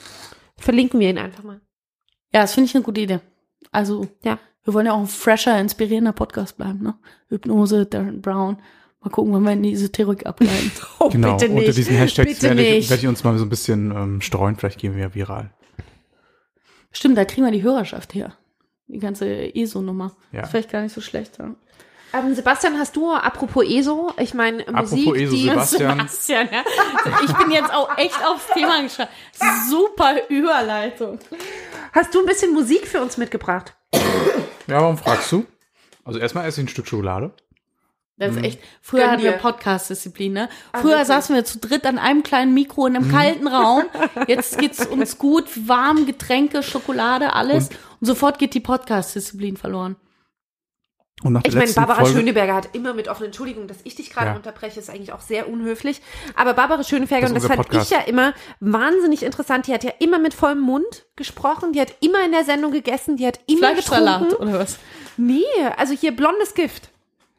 Verlinken 0.56 1.00
wir 1.00 1.10
ihn 1.10 1.18
einfach 1.18 1.42
mal. 1.42 1.60
Ja, 2.32 2.42
das 2.42 2.54
finde 2.54 2.68
ich 2.68 2.74
eine 2.74 2.84
gute 2.84 3.00
Idee. 3.00 3.20
Also, 3.72 4.06
Ja. 4.22 4.38
wir 4.64 4.74
wollen 4.74 4.86
ja 4.86 4.92
auch 4.92 5.00
ein 5.00 5.06
fresher, 5.06 5.58
inspirierender 5.60 6.12
Podcast 6.12 6.56
bleiben, 6.56 6.82
ne? 6.82 6.94
Hypnose, 7.28 7.86
Darren 7.86 8.20
Brown. 8.20 8.58
Mal 9.00 9.10
gucken, 9.10 9.32
wann 9.32 9.42
wir 9.44 9.52
in 9.52 9.62
die 9.62 9.72
Esoterik 9.72 10.26
ableiten. 10.26 10.70
Oh, 10.98 11.08
genau. 11.10 11.36
bitte 11.36 11.50
Unter 11.50 11.60
nicht. 11.66 11.76
diesen 11.76 11.96
Hashtags 11.96 12.28
Bitte 12.32 12.48
werde 12.48 12.62
ich, 12.64 12.74
nicht. 12.76 12.90
werde 12.90 13.02
ich 13.02 13.08
uns 13.08 13.22
mal 13.24 13.36
so 13.36 13.44
ein 13.44 13.50
bisschen 13.50 13.90
ähm, 13.90 14.20
streuen. 14.22 14.56
Vielleicht 14.56 14.78
gehen 14.80 14.94
wir 14.94 15.02
ja 15.02 15.14
viral. 15.14 15.52
Stimmt, 16.92 17.18
da 17.18 17.24
kriegen 17.24 17.44
wir 17.44 17.52
die 17.52 17.62
Hörerschaft 17.62 18.14
her. 18.14 18.32
Die 18.86 18.98
ganze 18.98 19.54
ESO-Nummer. 19.54 20.16
Ja. 20.32 20.42
Ist 20.42 20.50
vielleicht 20.50 20.70
gar 20.70 20.82
nicht 20.82 20.92
so 20.94 21.00
schlecht, 21.00 21.38
ja. 21.38 21.54
Ähm, 22.14 22.34
Sebastian, 22.34 22.78
hast 22.78 22.94
du, 22.94 23.12
apropos 23.12 23.64
ESO, 23.64 24.12
ich 24.18 24.34
meine, 24.34 24.58
Musik, 24.58 25.08
Apropos 25.08 25.16
ESO, 25.16 25.34
die 25.34 25.42
Sebastian. 25.48 25.98
Sebastian, 25.98 26.48
ja. 26.52 26.64
Ich 27.24 27.32
bin 27.32 27.50
jetzt 27.50 27.72
auch 27.74 27.96
echt 27.98 28.24
aufs 28.24 28.46
Thema 28.54 28.82
geschaut. 28.82 29.08
Super 29.68 30.28
Überleitung. 30.28 31.18
Hast 31.92 32.14
du 32.14 32.20
ein 32.20 32.26
bisschen 32.26 32.52
Musik 32.52 32.86
für 32.86 33.00
uns 33.02 33.16
mitgebracht? 33.16 33.74
Ja, 34.66 34.80
warum 34.80 34.96
fragst 34.96 35.32
du? 35.32 35.44
Also 36.04 36.18
erstmal 36.20 36.46
esse 36.46 36.60
ich 36.60 36.66
ein 36.66 36.68
Stück 36.68 36.86
Schokolade. 36.86 37.32
Das 38.16 38.36
ist 38.36 38.44
echt. 38.44 38.60
Früher 38.80 39.10
hatten 39.10 39.22
wir. 39.24 39.32
Podcast-Disziplin, 39.32 40.32
ne? 40.34 40.48
Ah, 40.70 40.80
Früher 40.80 40.90
wirklich? 40.92 41.08
saßen 41.08 41.34
wir 41.34 41.44
zu 41.44 41.58
dritt 41.58 41.84
an 41.84 41.98
einem 41.98 42.22
kleinen 42.22 42.54
Mikro 42.54 42.86
in 42.86 42.94
einem 42.94 43.10
kalten 43.10 43.48
Raum. 43.48 43.82
Jetzt 44.28 44.56
geht's 44.60 44.86
uns 44.86 45.18
gut, 45.18 45.46
warm, 45.66 46.06
Getränke, 46.06 46.62
Schokolade, 46.62 47.32
alles. 47.32 47.70
Und, 47.70 47.78
Und- 48.00 48.06
sofort 48.06 48.38
geht 48.38 48.54
die 48.54 48.60
Podcast-Disziplin 48.60 49.56
verloren. 49.56 49.96
Und 51.22 51.32
nach 51.32 51.42
Ich 51.46 51.54
meine, 51.54 51.72
Barbara 51.72 52.00
Folge, 52.00 52.18
Schöneberger 52.18 52.54
hat 52.54 52.74
immer 52.74 52.92
mit 52.92 53.08
offenen 53.08 53.26
Entschuldigung, 53.28 53.66
dass 53.66 53.78
ich 53.84 53.94
dich 53.94 54.10
gerade 54.10 54.30
Ja. 54.30 54.36
unterbreche, 54.36 54.78
ist 54.80 54.90
eigentlich 54.90 55.12
auch 55.12 55.20
sehr 55.20 55.48
unhöflich. 55.48 56.02
Aber 56.34 56.52
Barbara 56.54 56.82
Schöneberger, 56.82 57.22
Das 57.22 57.30
und 57.30 57.36
das 57.36 57.46
fand 57.46 57.56
Podcast. 57.56 57.90
ich 57.90 57.96
ja 57.96 58.02
immer 58.04 58.34
wahnsinnig 58.60 59.22
interessant, 59.22 59.66
die 59.66 59.72
hat 59.72 59.84
ja 59.84 59.92
immer 60.00 60.18
mit 60.18 60.34
vollem 60.34 60.60
Mund 60.60 61.06
gesprochen, 61.16 61.72
die 61.72 61.80
hat 61.80 61.94
immer 62.00 62.24
in 62.24 62.32
der 62.32 62.44
Sendung 62.44 62.72
gegessen, 62.72 63.16
die 63.16 63.26
hat 63.26 63.40
immer 63.46 63.74
getrunken. 63.74 64.34
oder 64.34 64.58
was? 64.58 64.78
Nee, 65.16 65.42
also 65.76 65.94
hier 65.94 66.14
blondes 66.14 66.54
Gift. 66.54 66.90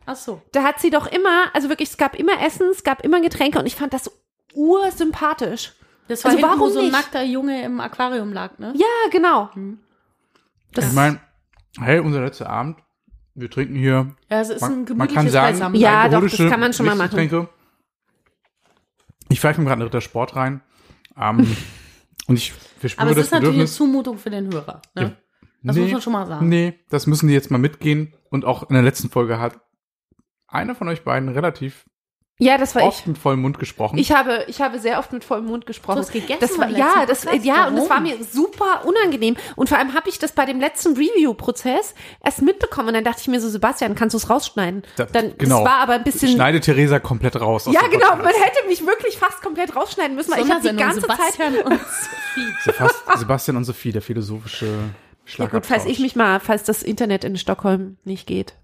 Ach 0.08 0.16
so. 0.16 0.42
Da 0.52 0.64
hat 0.64 0.80
sie 0.80 0.90
doch 0.90 1.08
immer, 1.08 1.54
also 1.54 1.68
wirklich, 1.70 1.90
es 1.90 1.98
gab 1.98 2.16
immer 2.16 2.42
Essen, 2.44 2.70
es 2.72 2.84
gab 2.84 3.04
immer 3.04 3.22
Getränke 3.22 3.60
und 3.60 3.66
ich 3.66 3.76
fand 3.76 3.94
das 3.94 4.10
ursympathisch. 4.54 5.74
Das 6.08 6.24
war 6.24 6.32
Also 6.32 6.40
hinten, 6.40 6.54
wo 6.54 6.60
warum 6.62 6.74
so 6.74 6.80
ein 6.80 6.86
nicht? 6.86 6.94
nackter 6.94 7.24
Junge 7.24 7.64
im 7.64 7.80
Aquarium 7.80 8.32
lag, 8.32 8.58
ne? 8.60 8.74
Ja, 8.76 9.10
genau. 9.12 9.50
ich 10.78 10.92
meine, 10.94 11.20
hey, 11.80 12.00
unser 12.00 12.22
letzter 12.22 12.50
Abend. 12.50 12.78
Wir 13.36 13.52
trinken 13.52 13.76
hier 13.76 14.16
Ja, 14.30 14.40
es 14.42 14.50
ist 14.50 14.64
ein 14.64 14.70
Man, 14.70 14.78
man 14.78 14.86
gemütliches 14.86 15.16
kann 15.16 15.30
sagen, 15.30 15.54
Beisammen. 15.54 15.76
Ja, 15.76 16.10
doch, 16.10 16.22
das 16.22 16.38
kann 16.38 16.60
man 16.60 16.74
schon 16.74 16.86
mal 16.86 16.96
machen. 16.96 17.48
Ich 19.30 19.40
pfeife 19.42 19.60
mir 19.60 19.68
gerade 19.68 19.82
einen 19.82 19.88
Ritter 19.90 20.02
Sport 20.02 20.36
rein. 20.36 20.62
Ähm, 21.18 21.56
und 22.28 22.36
ich 22.36 22.54
verspüre 22.54 23.02
Aber 23.02 23.12
es 23.12 23.18
das 23.18 23.26
ist 23.26 23.32
natürlich 23.32 23.56
eine. 23.56 23.66
Zumutung 23.66 24.18
für 24.18 24.30
den 24.30 24.52
Hörer, 24.52 24.82
ne? 24.96 25.02
Ja. 25.02 25.12
Das 25.64 25.76
muss 25.78 25.92
man 25.92 26.02
schon 26.02 26.14
mal 26.14 26.28
sagen. 26.28 26.48
Nee, 26.48 26.80
das 26.90 27.08
müssen 27.08 27.28
die 27.28 27.34
jetzt 27.34 27.50
mal 27.50 27.58
mitgehen. 27.58 28.14
Und 28.30 28.46
auch 28.46 28.70
in 28.70 28.76
der 28.76 28.84
letzten 28.84 29.10
Folge 29.10 29.40
hat 29.40 29.60
einer 30.48 30.76
von 30.76 30.88
euch 30.88 31.04
beiden 31.04 31.28
relativ 31.30 31.86
Ja, 32.38 32.58
das 32.58 32.76
war 32.76 32.84
oft 32.84 33.00
ich. 33.00 33.08
mit 33.08 33.18
vollem 33.18 33.42
Mund 33.42 33.60
gesprochen. 33.60 33.98
Ich 33.98 34.12
habe, 34.12 34.44
ich 34.48 34.60
habe 34.62 34.78
sehr 34.80 35.00
oft 35.00 35.14
mit 35.14 35.24
vollem 35.24 35.46
Mund 35.46 35.66
gesprochen. 35.66 35.96
Du 35.96 36.02
hast 36.02 36.12
gegessen 36.12 36.40
das 36.42 36.58
war, 36.58 36.68
ja, 36.70 37.06
das, 37.08 37.22
Podcast? 37.22 37.46
ja, 37.46 37.68
und 37.70 37.78
das 37.78 37.90
war 37.90 38.04
Warum? 38.04 38.04
mir 38.04 38.18
super 38.26 38.84
unangenehm. 38.86 39.38
Und 39.56 39.70
vor 39.70 39.78
allem 39.78 39.94
habe 39.94 40.10
ich 40.10 40.20
das 40.20 40.34
bei 40.34 40.46
dem 40.46 40.60
letzten 40.60 40.98
Review-Prozess 40.98 41.96
erst 42.22 42.42
mitbekommen. 42.42 42.90
Und 42.90 42.94
dann 42.96 43.06
dachte 43.06 43.22
ich 43.22 43.30
mir 43.30 43.40
so, 43.40 43.48
Sebastian, 43.48 43.96
kannst 43.96 44.16
du 44.16 44.18
es 44.18 44.30
rausschneiden? 44.30 44.84
Da- 44.98 45.06
dann, 45.06 45.38
genau. 45.38 45.64
Das 45.64 45.66
war 45.72 45.80
aber 45.80 45.94
ein 45.94 46.04
bisschen. 46.04 46.28
Schneide 46.28 46.60
Theresa 46.60 47.00
komplett 47.00 47.40
raus. 47.40 47.68
aus 47.70 47.74
ja, 47.74 47.88
genau. 47.88 48.18
Man 48.18 48.26
hätte 48.26 48.68
mich 48.68 48.86
wirklich 48.86 49.18
fast 49.18 49.42
komplett 49.42 49.74
rausschneiden 49.74 50.16
müssen, 50.18 50.32
weil 50.34 50.44
ich 50.44 50.52
habe 50.52 50.68
die 50.70 50.76
ganze 50.76 51.02
Zeit. 51.08 51.12
Sebastian 51.18 51.56
und 51.66 51.80
Sophie. 51.80 52.54
Sebast- 52.70 53.18
Sebastian 53.18 53.56
und 53.58 53.64
Sophie, 53.64 53.94
der 53.94 54.02
philosophische 54.02 54.66
Ja 54.66 54.74
Schlag. 55.24 55.52
gut, 55.52 55.66
falls 55.66 55.86
ich 55.86 56.00
mich 56.00 56.18
mal, 56.18 56.42
falls 56.42 56.64
das 56.64 56.84
Internet 56.84 57.24
in 57.24 57.38
Stockholm 57.38 57.96
nicht 58.04 58.28
geht. 58.28 58.56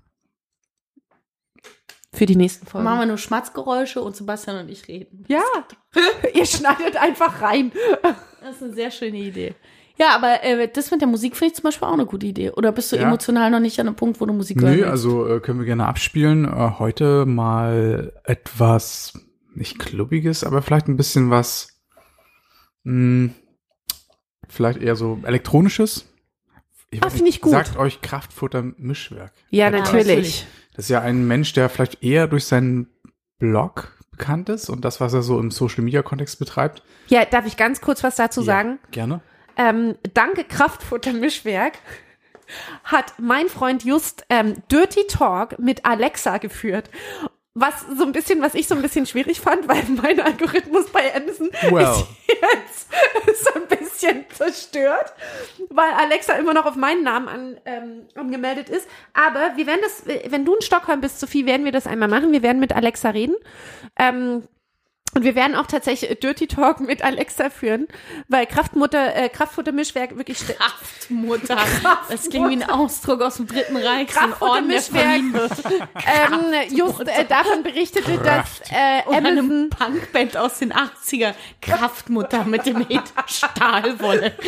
Für 2.14 2.26
die 2.26 2.36
nächsten 2.36 2.66
Folgen. 2.68 2.84
Machen 2.86 2.99
wir 2.99 3.05
nur 3.05 3.18
Schmatzgeräusche 3.18 4.01
und 4.01 4.16
Sebastian 4.16 4.57
und 4.57 4.70
ich 4.70 4.88
reden. 4.88 5.24
ja, 5.28 5.41
ihr 6.34 6.45
schneidet 6.45 6.97
einfach 6.97 7.41
rein. 7.41 7.72
Das 8.41 8.57
ist 8.57 8.64
eine 8.64 8.74
sehr 8.74 8.91
schöne 8.91 9.18
Idee. 9.18 9.55
Ja, 9.97 10.16
aber 10.16 10.43
äh, 10.43 10.68
das 10.68 10.91
mit 10.91 10.99
der 11.01 11.07
Musik 11.07 11.36
finde 11.38 11.51
ich 11.51 11.55
zum 11.55 11.64
Beispiel 11.64 11.88
auch 11.88 11.93
eine 11.93 12.05
gute 12.05 12.26
Idee. 12.26 12.51
Oder 12.51 12.72
bist 12.72 12.91
du 12.91 12.95
Ja. 12.97 13.03
emotional 13.03 13.49
noch 13.51 13.59
nicht 13.59 13.80
an 13.80 13.88
einem 13.88 13.95
Punkt, 13.95 14.20
wo 14.20 14.26
du 14.26 14.34
Musik 14.34 14.59
hören 14.62 14.78
Nö, 14.80 14.86
also 14.86 15.28
äh, 15.28 15.39
können 15.39 15.59
wir 15.59 15.66
gerne 15.66 15.86
abspielen. 15.88 16.45
Äh, 16.45 16.72
heute 16.80 17.26
mal 17.26 18.12
etwas 18.26 19.14
nicht 19.53 19.80
klubbiges, 19.80 20.43
aber 20.43 20.62
vielleicht 20.62 20.88
ein 20.88 20.97
bisschen 20.97 21.30
was, 21.30 21.82
mh, 22.84 23.30
vielleicht 24.49 24.82
eher 24.82 24.95
so 24.95 25.20
elektronisches. 25.24 26.05
Ich 26.89 27.01
Ah, 27.01 27.05
weiß 27.05 27.14
find 27.14 27.26
nicht, 27.26 27.36
ich 27.36 27.41
gut. 27.41 27.51
Sagt 27.51 27.78
euch 27.78 28.01
Kraftfutter 28.01 28.64
Mischwerk. 28.78 29.34
Ja, 29.49 29.68
Etwas. 29.68 29.91
natürlich. 29.93 30.45
Das 30.74 30.86
ist 30.86 30.89
ja 30.89 31.01
ein 31.01 31.28
Mensch, 31.28 31.53
der 31.53 31.69
vielleicht 31.69 32.03
eher 32.03 32.28
durch 32.28 32.45
seinen 32.45 32.88
Blog 33.39 33.97
bekannt 34.11 34.49
ist 34.49 34.69
und 34.69 34.86
das, 34.86 35.01
was 35.01 35.13
er 35.13 35.24
so 35.24 35.39
im 35.39 35.51
Social 35.51 35.84
Media 35.84 36.01
Kontext 36.01 36.39
betreibt. 36.39 36.84
Ja, 37.07 37.26
darf 37.26 37.45
ich 37.45 37.57
ganz 37.57 37.82
kurz 37.82 38.03
was 38.03 38.15
dazu 38.15 38.41
sagen? 38.41 38.80
Ja, 38.86 38.91
gerne. 38.91 39.22
Ähm, 39.57 39.95
danke 40.13 40.43
Kraftfutter 40.43 41.13
Mischwerk 41.13 41.74
hat 42.84 43.13
mein 43.17 43.47
Freund 43.47 43.84
just 43.84 44.26
ähm, 44.30 44.61
Dirty 44.72 45.07
Talk 45.07 45.59
mit 45.59 45.86
Alexa 45.86 46.38
geführt. 46.38 46.89
Was 47.53 47.85
so 47.97 48.05
ein 48.05 48.13
bisschen, 48.13 48.41
was 48.41 48.53
ich 48.53 48.67
so 48.67 48.75
ein 48.75 48.81
bisschen 48.81 49.05
schwierig 49.05 49.41
fand, 49.41 49.67
weil 49.67 49.83
mein 50.01 50.19
Algorithmus 50.21 50.89
bei 50.89 51.13
Amazon 51.13 51.49
Well. 51.69 51.83
ist 51.83 52.07
jetzt 52.27 53.43
so 53.43 53.53
ein 53.55 53.67
bisschen 53.67 54.25
zerstört, 54.33 55.13
weil 55.69 55.91
Alexa 55.91 56.33
immer 56.33 56.53
noch 56.53 56.65
auf 56.65 56.77
meinen 56.77 57.03
Namen 57.03 57.27
an, 57.27 57.59
ähm, 57.65 58.07
angemeldet 58.15 58.69
ist. 58.69 58.87
Aber 59.13 59.57
wir 59.57 59.67
werden 59.67 59.81
das, 59.81 60.03
wenn 60.05 60.45
du 60.45 60.55
in 60.55 60.61
Stockholm 60.61 61.01
bist, 61.01 61.19
Sophie, 61.19 61.45
werden 61.45 61.65
wir 61.65 61.73
das 61.73 61.87
einmal 61.87 62.07
machen. 62.07 62.31
Wir 62.31 62.41
werden 62.41 62.59
mit 62.61 62.73
Alexa 62.73 63.09
reden. 63.09 63.35
Ähm, 63.99 64.43
und 65.14 65.24
wir 65.24 65.36
werden 65.36 65.55
auch 65.55 65.68
tatsächlich 65.68 66.20
Dirty 66.20 66.47
Talk 66.47 66.80
mit 66.80 67.03
Alexa 67.03 67.49
führen, 67.49 67.88
weil 68.28 68.45
Kraftmutter, 68.45 69.16
äh, 69.16 69.30
Kraftfuttermischwerk 69.30 70.18
wirklich 70.18 70.38
st- 70.38 70.53
Kraftmutter. 70.53 71.57
Das 72.09 72.30
klingt 72.30 72.49
wie 72.49 72.53
ein 72.64 72.70
Ausdruck 72.70 73.22
aus 73.22 73.36
dem 73.38 73.47
Dritten 73.47 73.76
Reich. 73.78 74.07
Kraftfuttermischwerk. 74.07 75.22
ähm, 75.22 76.53
just 76.70 77.01
äh, 77.01 77.26
davon 77.26 77.64
berichtete, 77.64 78.18
dass 78.20 78.62
äh, 78.72 79.03
Oder 79.07 79.18
eine 79.18 79.30
Amazon 79.39 79.70
Punkband 79.70 80.38
aus 80.38 80.59
den 80.59 80.72
80er. 80.74 81.34
Kraftmutter 81.62 82.45
mit 82.45 82.66
dem 82.66 82.86
Hit 82.88 83.03
Stahlwolle. 83.28 84.34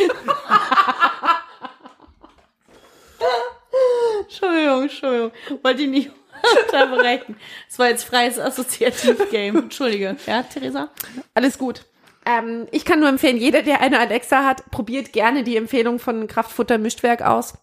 Entschuldigung, 4.20 4.82
Entschuldigung. 4.82 5.32
Wollte 5.62 5.82
ich 5.82 5.88
nicht 5.88 6.10
unterbrechen. 6.66 7.36
Das 7.68 7.78
war 7.78 7.88
jetzt 7.88 8.04
freies 8.04 8.38
Assoziativ-Game. 8.38 9.56
Entschuldige. 9.56 10.16
Ja, 10.26 10.42
Theresa? 10.42 10.90
alles 11.34 11.58
gut. 11.58 11.84
Ähm, 12.26 12.66
ich 12.70 12.84
kann 12.84 13.00
nur 13.00 13.08
empfehlen, 13.08 13.36
jeder, 13.36 13.62
der 13.62 13.80
eine 13.80 13.98
Alexa 13.98 14.44
hat, 14.44 14.70
probiert 14.70 15.12
gerne 15.12 15.44
die 15.44 15.56
Empfehlung 15.56 15.98
von 15.98 16.26
Kraftfutter 16.26 16.78
Mischwerk 16.78 17.22
aus. 17.22 17.58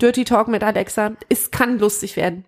Dirty 0.00 0.24
Talk 0.24 0.48
mit 0.48 0.62
Alexa. 0.62 1.12
Es 1.28 1.50
kann 1.50 1.78
lustig 1.78 2.16
werden. 2.16 2.44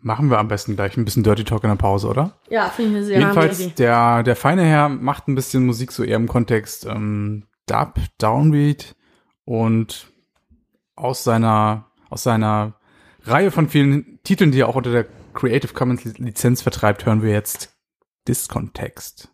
Machen 0.00 0.30
wir 0.30 0.38
am 0.38 0.48
besten 0.48 0.74
gleich 0.74 0.96
ein 0.96 1.04
bisschen 1.04 1.22
Dirty 1.22 1.44
Talk 1.44 1.62
in 1.62 1.70
der 1.70 1.76
Pause, 1.76 2.08
oder? 2.08 2.36
Ja, 2.50 2.68
finde 2.70 3.00
ich 3.00 3.06
sehr 3.06 3.20
Jedenfalls, 3.20 3.74
der, 3.74 4.24
der 4.24 4.34
feine 4.34 4.64
Herr 4.64 4.88
macht 4.88 5.28
ein 5.28 5.36
bisschen 5.36 5.64
Musik 5.64 5.92
so 5.92 6.02
eher 6.02 6.16
im 6.16 6.26
Kontext 6.26 6.86
ähm, 6.86 7.46
Dub, 7.66 8.00
Downbeat 8.18 8.96
und 9.44 10.08
aus 10.96 11.22
seiner, 11.22 11.86
aus 12.10 12.24
seiner 12.24 12.74
Reihe 13.24 13.50
von 13.50 13.68
vielen 13.68 14.18
Titeln, 14.24 14.52
die 14.52 14.60
er 14.60 14.68
auch 14.68 14.76
unter 14.76 14.92
der 14.92 15.06
Creative 15.34 15.72
Commons 15.72 16.04
Lizenz 16.04 16.62
vertreibt, 16.62 17.06
hören 17.06 17.22
wir 17.22 17.30
jetzt 17.30 17.74
Diskontext. 18.28 19.28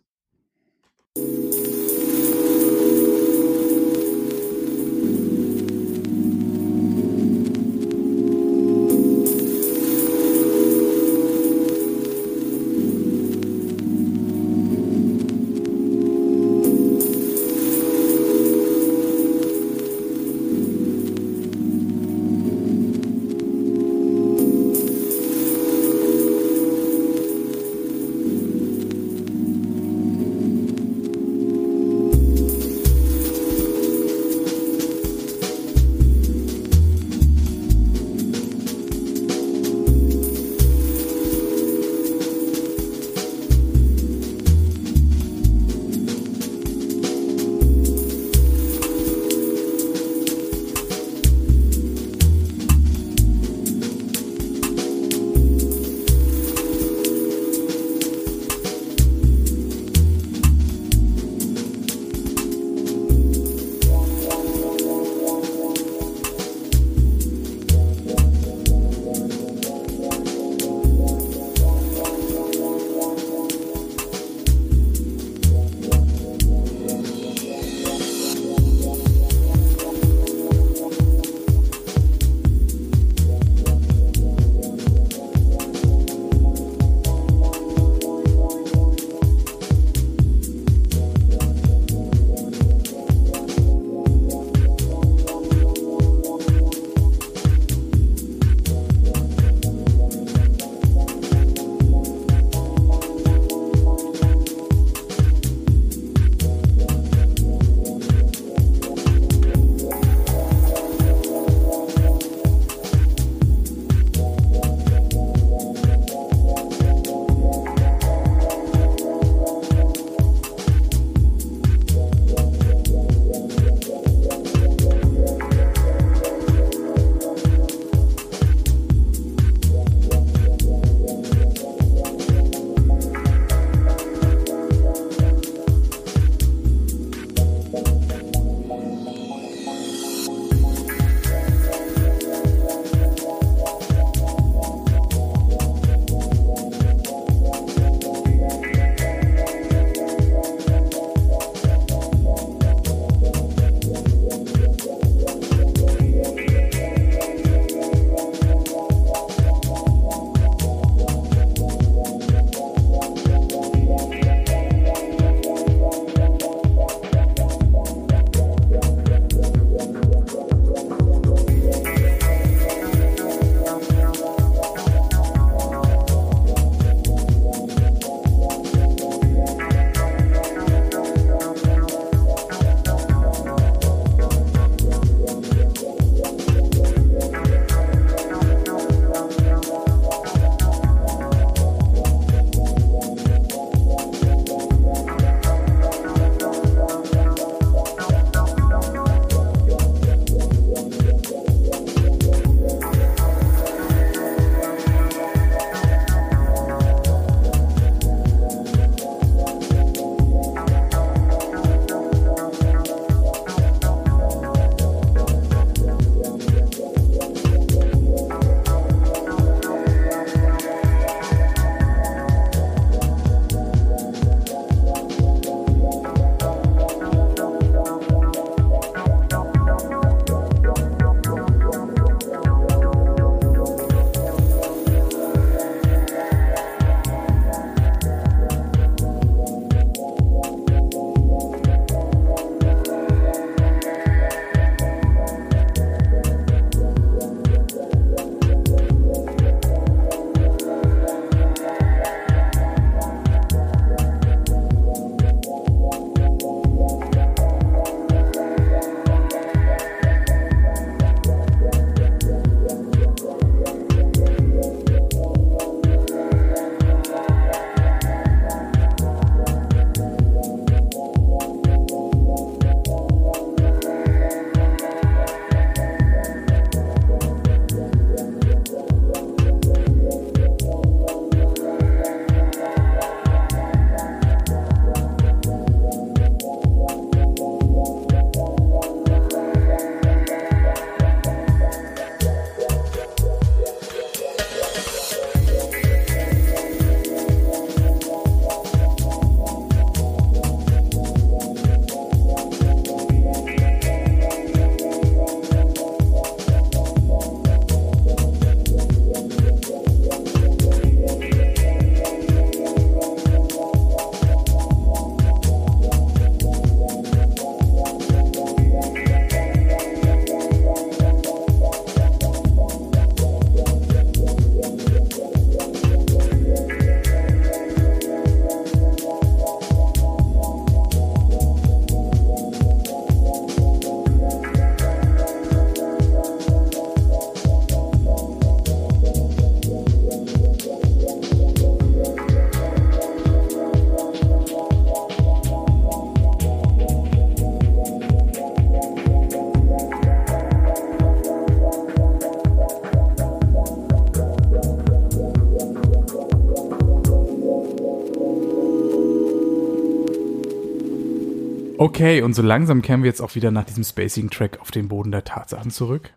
Okay, 361.79 362.21
und 362.23 362.33
so 362.33 362.41
langsam 362.41 362.81
kehren 362.81 363.03
wir 363.03 363.07
jetzt 363.07 363.21
auch 363.21 363.35
wieder 363.35 363.51
nach 363.51 363.63
diesem 363.63 363.85
Spacing-Track 363.85 364.59
auf 364.59 364.69
den 364.69 364.89
Boden 364.89 365.11
der 365.11 365.23
Tatsachen 365.23 365.71
zurück. 365.71 366.13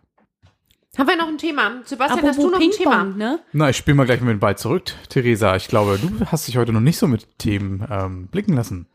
Haben 0.97 1.07
wir 1.07 1.15
noch 1.15 1.29
ein 1.29 1.37
Thema? 1.37 1.81
Sebastian, 1.85 2.21
hast 2.21 2.37
du 2.37 2.49
noch 2.49 2.59
ein 2.59 2.69
Thema? 2.71 3.05
ne? 3.05 3.39
Na, 3.53 3.69
ich 3.69 3.77
spiele 3.77 3.95
mal 3.95 4.05
gleich 4.05 4.19
mit 4.19 4.29
dem 4.29 4.41
Ball 4.41 4.57
zurück. 4.57 4.91
Theresa, 5.07 5.55
ich 5.55 5.69
glaube, 5.69 5.97
du 6.01 6.25
hast 6.25 6.49
dich 6.49 6.57
heute 6.57 6.73
noch 6.73 6.81
nicht 6.81 6.97
so 6.97 7.07
mit 7.07 7.39
Themen 7.39 7.87
ähm, 7.89 8.27
blicken 8.27 8.53
lassen. 8.55 8.87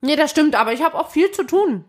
Nee, 0.00 0.16
das 0.16 0.30
stimmt, 0.30 0.54
aber 0.54 0.72
ich 0.72 0.82
habe 0.82 0.98
auch 0.98 1.10
viel 1.10 1.30
zu 1.30 1.44
tun. 1.44 1.84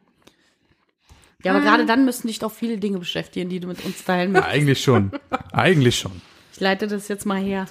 Ja, 1.41 1.53
aber 1.53 1.61
gerade 1.61 1.85
dann 1.85 2.03
müssen 2.03 2.27
dich 2.27 2.39
doch 2.39 2.51
viele 2.51 2.77
Dinge 2.79 2.99
beschäftigen, 2.99 3.49
die 3.49 3.61
du 3.61 3.69
mit 3.69 3.85
uns 3.85 4.03
teilen 4.03 4.35
Ja, 4.35 4.41
willst. 4.41 4.49
eigentlich 4.49 4.83
schon. 4.83 5.11
eigentlich 5.53 5.97
schon. 5.97 6.21
Ich 6.51 6.59
leite 6.59 6.87
das 6.87 7.07
jetzt 7.07 7.25
mal 7.25 7.39
her. 7.41 7.67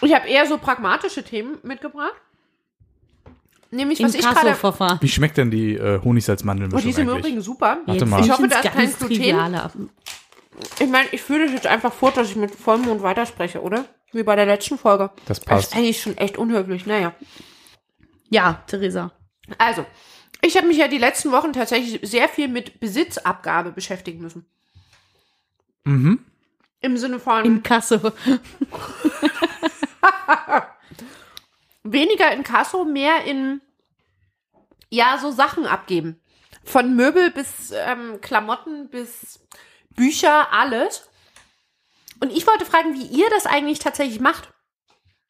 Ich 0.00 0.12
habe 0.12 0.26
eher 0.28 0.46
so 0.46 0.58
pragmatische 0.58 1.22
Themen 1.22 1.58
mitgebracht. 1.62 2.14
Nämlich, 3.72 4.02
was 4.02 4.14
ich 4.14 4.20
gerade. 4.20 5.00
Wie 5.00 5.08
schmeckt 5.08 5.38
denn 5.38 5.50
die 5.50 5.74
äh, 5.74 5.96
Oh, 5.96 5.98
die 5.98 6.04
Honigsalzmandelmischung 6.04 6.92
sind 6.92 7.08
im? 7.08 7.16
Übrigen 7.18 7.40
super. 7.40 7.78
Warte 7.86 8.04
mal. 8.04 8.22
Ich 8.22 8.30
hoffe, 8.30 8.46
da 8.46 8.60
ist 8.60 8.70
kein 8.70 8.92
Gluten. 8.92 9.90
Ich 10.78 10.88
meine, 10.88 11.08
ich 11.12 11.22
fühle 11.22 11.44
das 11.46 11.54
jetzt 11.54 11.66
einfach 11.66 11.92
vor, 11.92 12.12
dass 12.12 12.28
ich 12.28 12.36
mit 12.36 12.54
Vollmond 12.54 13.02
weiterspreche, 13.02 13.62
oder? 13.62 13.86
Wie 14.12 14.22
bei 14.22 14.36
der 14.36 14.44
letzten 14.44 14.76
Folge. 14.76 15.10
Das 15.24 15.38
Das 15.38 15.46
passt. 15.46 15.68
ist 15.72 15.76
eigentlich 15.76 16.02
schon 16.02 16.18
echt 16.18 16.36
unhöflich. 16.36 16.84
Naja. 16.84 17.14
Ja, 18.28 18.62
Theresa. 18.66 19.12
Also, 19.56 19.86
ich 20.42 20.54
habe 20.58 20.66
mich 20.66 20.76
ja 20.76 20.88
die 20.88 20.98
letzten 20.98 21.32
Wochen 21.32 21.54
tatsächlich 21.54 21.98
sehr 22.08 22.28
viel 22.28 22.48
mit 22.48 22.78
Besitzabgabe 22.78 23.72
beschäftigen 23.72 24.20
müssen. 24.20 24.44
Mhm. 25.84 26.18
Im 26.80 26.98
Sinne 26.98 27.18
von 27.18 27.42
In 27.46 27.62
Kasse. 27.62 28.12
weniger 31.82 32.32
in 32.32 32.44
Kasso, 32.44 32.84
mehr 32.84 33.24
in, 33.24 33.60
ja, 34.90 35.18
so 35.18 35.30
Sachen 35.30 35.66
abgeben. 35.66 36.20
Von 36.64 36.94
Möbel 36.94 37.30
bis 37.30 37.72
ähm, 37.72 38.20
Klamotten 38.20 38.88
bis 38.88 39.40
Bücher, 39.96 40.52
alles. 40.52 41.08
Und 42.20 42.32
ich 42.32 42.46
wollte 42.46 42.64
fragen, 42.64 42.94
wie 42.94 43.06
ihr 43.06 43.28
das 43.30 43.46
eigentlich 43.46 43.80
tatsächlich 43.80 44.20
macht. 44.20 44.52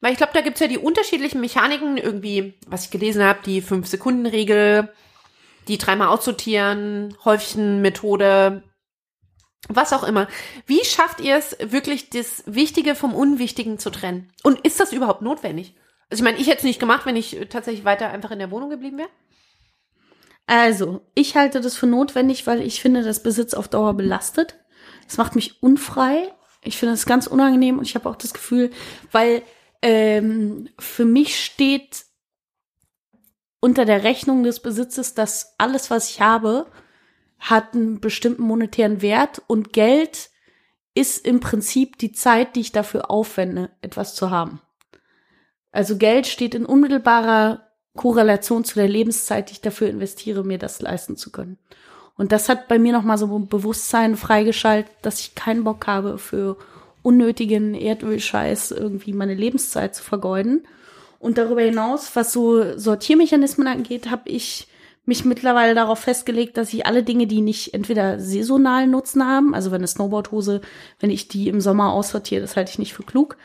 Weil 0.00 0.12
ich 0.12 0.18
glaube, 0.18 0.32
da 0.34 0.40
gibt's 0.40 0.61
ja 0.61 0.66
die 0.66 0.78
unterschiedlichen 0.78 1.40
Mechaniken, 1.40 1.96
irgendwie, 1.96 2.55
was 2.66 2.84
ich 2.84 2.90
gelesen 2.90 3.22
habe, 3.22 3.40
die 3.46 3.62
5-Sekunden-Regel, 3.62 4.92
die 5.68 5.78
dreimal 5.78 6.09
aussortieren, 6.09 7.16
Häufchen-Methode, 7.24 8.64
was 9.68 9.92
auch 9.92 10.03
immer. 10.03 10.26
Wie 10.66 10.84
schafft 10.84 11.20
ihr 11.20 11.36
es 11.36 11.57
wirklich, 11.61 12.11
das 12.11 12.42
Wichtige 12.46 12.96
vom 12.96 13.14
Unwichtigen 13.14 13.78
zu 13.78 13.90
trennen? 13.90 14.32
Und 14.42 14.61
ist 14.66 14.80
das 14.80 14.92
überhaupt 14.92 15.22
notwendig? 15.22 15.74
Also 16.13 16.25
ich 16.25 16.31
meine, 16.31 16.37
ich 16.37 16.47
hätte 16.49 16.59
es 16.59 16.65
nicht 16.65 16.79
gemacht, 16.79 17.07
wenn 17.07 17.17
ich 17.17 17.39
tatsächlich 17.49 17.87
weiter 17.87 18.11
einfach 18.11 18.33
in 18.33 18.39
der 18.39 18.51
Wohnung 18.51 18.69
geblieben 18.69 18.99
wäre. 18.99 19.09
Also, 20.47 21.01
ich 21.15 21.37
halte 21.37 21.63
das 21.63 21.75
für 21.75 21.87
notwendig, 21.87 22.47
weil 22.47 22.61
ich 22.61 22.83
finde, 22.83 23.03
dass 23.03 23.23
Besitz 23.23 23.55
auf 23.55 23.67
Dauer 23.67 23.95
belastet. 23.95 24.59
Das 25.07 25.17
macht 25.17 25.35
mich 25.35 25.63
unfrei. 25.63 26.31
Ich 26.63 26.77
finde 26.77 26.93
das 26.93 27.07
ganz 27.07 27.27
unangenehm 27.27 27.79
und 27.79 27.87
ich 27.87 27.95
habe 27.95 28.11
auch 28.11 28.17
das 28.17 28.35
Gefühl, 28.35 28.73
weil 29.11 29.43
ähm, 29.81 30.69
für 30.79 31.07
mich 31.07 31.43
steht 31.43 32.05
unter 33.61 33.87
der 33.87 34.05
Rechnung 34.05 34.43
des 34.43 34.61
Besitzes, 34.61 35.15
dass 35.15 35.55
alles, 35.57 35.91
was 35.91 36.11
ich 36.11 36.21
habe, 36.21 36.67
hat 37.39 37.73
einen 37.73 38.01
bestimmten 38.01 38.43
monetären 38.43 39.01
Wert 39.01 39.41
und 39.47 39.73
Geld 39.73 40.29
ist 40.93 41.27
im 41.27 41.41
Prinzip 41.41 41.97
die 41.97 42.13
Zeit, 42.13 42.55
die 42.55 42.61
ich 42.61 42.73
dafür 42.73 43.11
aufwende, 43.11 43.71
etwas 43.81 44.15
zu 44.15 44.31
haben. 44.31 44.61
Also 45.73 45.97
Geld 45.97 46.27
steht 46.27 46.55
in 46.55 46.66
unmittelbarer 46.66 47.66
Korrelation 47.97 48.64
zu 48.64 48.75
der 48.75 48.89
Lebenszeit, 48.89 49.49
die 49.49 49.55
ich 49.55 49.61
dafür 49.61 49.89
investiere, 49.89 50.45
mir 50.45 50.59
das 50.59 50.81
leisten 50.81 51.16
zu 51.16 51.33
können. 51.33 51.59
Und 52.16 52.31
das 52.33 52.49
hat 52.49 52.68
bei 52.68 52.79
mir 52.79 52.93
nochmal 52.93 53.18
so 53.18 53.27
ein 53.37 53.49
Bewusstsein 53.49 54.16
freigeschaltet, 54.16 54.93
dass 55.03 55.20
ich 55.20 55.35
keinen 55.35 55.64
Bock 55.64 55.87
habe, 55.87 56.18
für 56.18 56.57
unnötigen 57.03 57.75
Erdölscheiß 57.75 58.70
irgendwie 58.70 59.12
meine 59.12 59.35
Lebenszeit 59.35 59.95
zu 59.95 60.03
vergeuden. 60.03 60.66
Und 61.18 61.39
darüber 61.39 61.62
hinaus, 61.62 62.14
was 62.14 62.33
so 62.33 62.79
Sortiermechanismen 62.79 63.66
angeht, 63.66 64.11
habe 64.11 64.29
ich 64.29 64.68
mich 65.05 65.24
mittlerweile 65.24 65.74
darauf 65.74 65.98
festgelegt, 65.98 66.57
dass 66.57 66.72
ich 66.72 66.86
alle 66.86 67.03
Dinge, 67.03 67.26
die 67.26 67.40
nicht 67.40 67.74
entweder 67.74 68.20
saisonalen 68.20 68.90
Nutzen 68.90 69.26
haben, 69.26 69.55
also 69.55 69.72
wenn 69.72 69.80
eine 69.80 69.88
Snowboardhose, 69.88 70.61
wenn 71.00 71.11
ich 71.11 71.26
die 71.26 71.48
im 71.48 71.61
Sommer 71.61 71.92
aussortiere, 71.92 72.40
das 72.40 72.55
halte 72.55 72.70
ich 72.70 72.78
nicht 72.78 72.94
für 72.94 73.03
klug, 73.03 73.36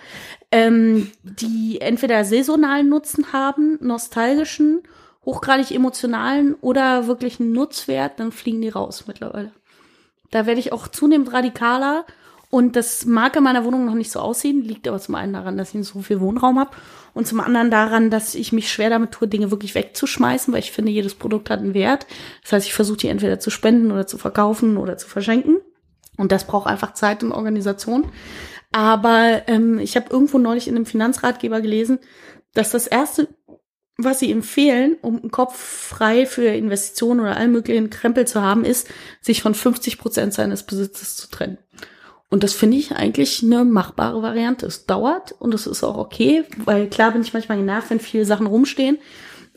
ähm, 0.51 1.11
die 1.23 1.81
entweder 1.81 2.23
saisonalen 2.25 2.89
Nutzen 2.89 3.33
haben, 3.33 3.79
nostalgischen, 3.81 4.83
hochgradig 5.25 5.71
emotionalen 5.71 6.55
oder 6.61 7.07
wirklich 7.07 7.39
einen 7.39 7.53
Nutzwert, 7.53 8.19
dann 8.19 8.31
fliegen 8.31 8.61
die 8.61 8.69
raus 8.69 9.05
mittlerweile. 9.07 9.51
Da 10.29 10.45
werde 10.45 10.59
ich 10.59 10.71
auch 10.73 10.87
zunehmend 10.87 11.33
radikaler 11.33 12.05
und 12.49 12.77
das 12.77 13.05
mag 13.05 13.35
in 13.35 13.43
meiner 13.43 13.65
Wohnung 13.65 13.85
noch 13.85 13.93
nicht 13.93 14.11
so 14.11 14.19
aussehen, 14.19 14.61
liegt 14.61 14.87
aber 14.87 14.99
zum 14.99 15.15
einen 15.15 15.33
daran, 15.33 15.57
dass 15.57 15.69
ich 15.69 15.75
nicht 15.75 15.87
so 15.87 16.01
viel 16.01 16.21
Wohnraum 16.21 16.59
habe 16.59 16.71
und 17.13 17.27
zum 17.27 17.41
anderen 17.41 17.69
daran, 17.69 18.09
dass 18.09 18.35
ich 18.35 18.53
mich 18.53 18.71
schwer 18.71 18.89
damit 18.89 19.11
tue, 19.11 19.27
Dinge 19.27 19.51
wirklich 19.51 19.75
wegzuschmeißen, 19.75 20.53
weil 20.53 20.61
ich 20.61 20.71
finde, 20.71 20.91
jedes 20.91 21.15
Produkt 21.15 21.49
hat 21.49 21.59
einen 21.59 21.73
Wert. 21.73 22.07
Das 22.43 22.53
heißt, 22.53 22.67
ich 22.67 22.73
versuche 22.73 22.97
die 22.97 23.07
entweder 23.09 23.39
zu 23.39 23.49
spenden 23.49 23.91
oder 23.91 24.07
zu 24.07 24.17
verkaufen 24.17 24.77
oder 24.77 24.97
zu 24.97 25.09
verschenken. 25.09 25.57
Und 26.15 26.31
das 26.31 26.47
braucht 26.47 26.67
einfach 26.67 26.93
Zeit 26.93 27.21
und 27.21 27.33
Organisation. 27.33 28.05
Aber 28.71 29.43
ähm, 29.47 29.79
ich 29.79 29.95
habe 29.95 30.07
irgendwo 30.09 30.37
neulich 30.37 30.67
in 30.67 30.75
einem 30.75 30.85
Finanzratgeber 30.85 31.61
gelesen, 31.61 31.99
dass 32.53 32.71
das 32.71 32.87
erste, 32.87 33.27
was 33.97 34.19
sie 34.19 34.31
empfehlen, 34.31 34.95
um 35.01 35.19
einen 35.19 35.31
Kopf 35.31 35.57
frei 35.57 36.25
für 36.25 36.47
Investitionen 36.47 37.19
oder 37.19 37.35
allen 37.35 37.51
möglichen 37.51 37.89
Krempel 37.89 38.25
zu 38.25 38.41
haben, 38.41 38.63
ist, 38.63 38.87
sich 39.21 39.41
von 39.41 39.53
50 39.53 39.97
Prozent 39.97 40.33
seines 40.33 40.63
Besitzes 40.63 41.15
zu 41.15 41.29
trennen. 41.29 41.57
Und 42.29 42.43
das 42.43 42.53
finde 42.53 42.77
ich 42.77 42.91
eigentlich 42.91 43.41
eine 43.41 43.63
machbare 43.63 44.21
Variante. 44.21 44.65
Es 44.65 44.85
dauert 44.85 45.33
und 45.39 45.53
es 45.53 45.65
ist 45.65 45.83
auch 45.83 45.97
okay, 45.97 46.43
weil 46.65 46.89
klar 46.89 47.11
bin 47.11 47.21
ich 47.21 47.33
manchmal 47.33 47.57
genervt, 47.57 47.89
wenn 47.89 47.99
viele 47.99 48.25
Sachen 48.25 48.47
rumstehen. 48.47 48.97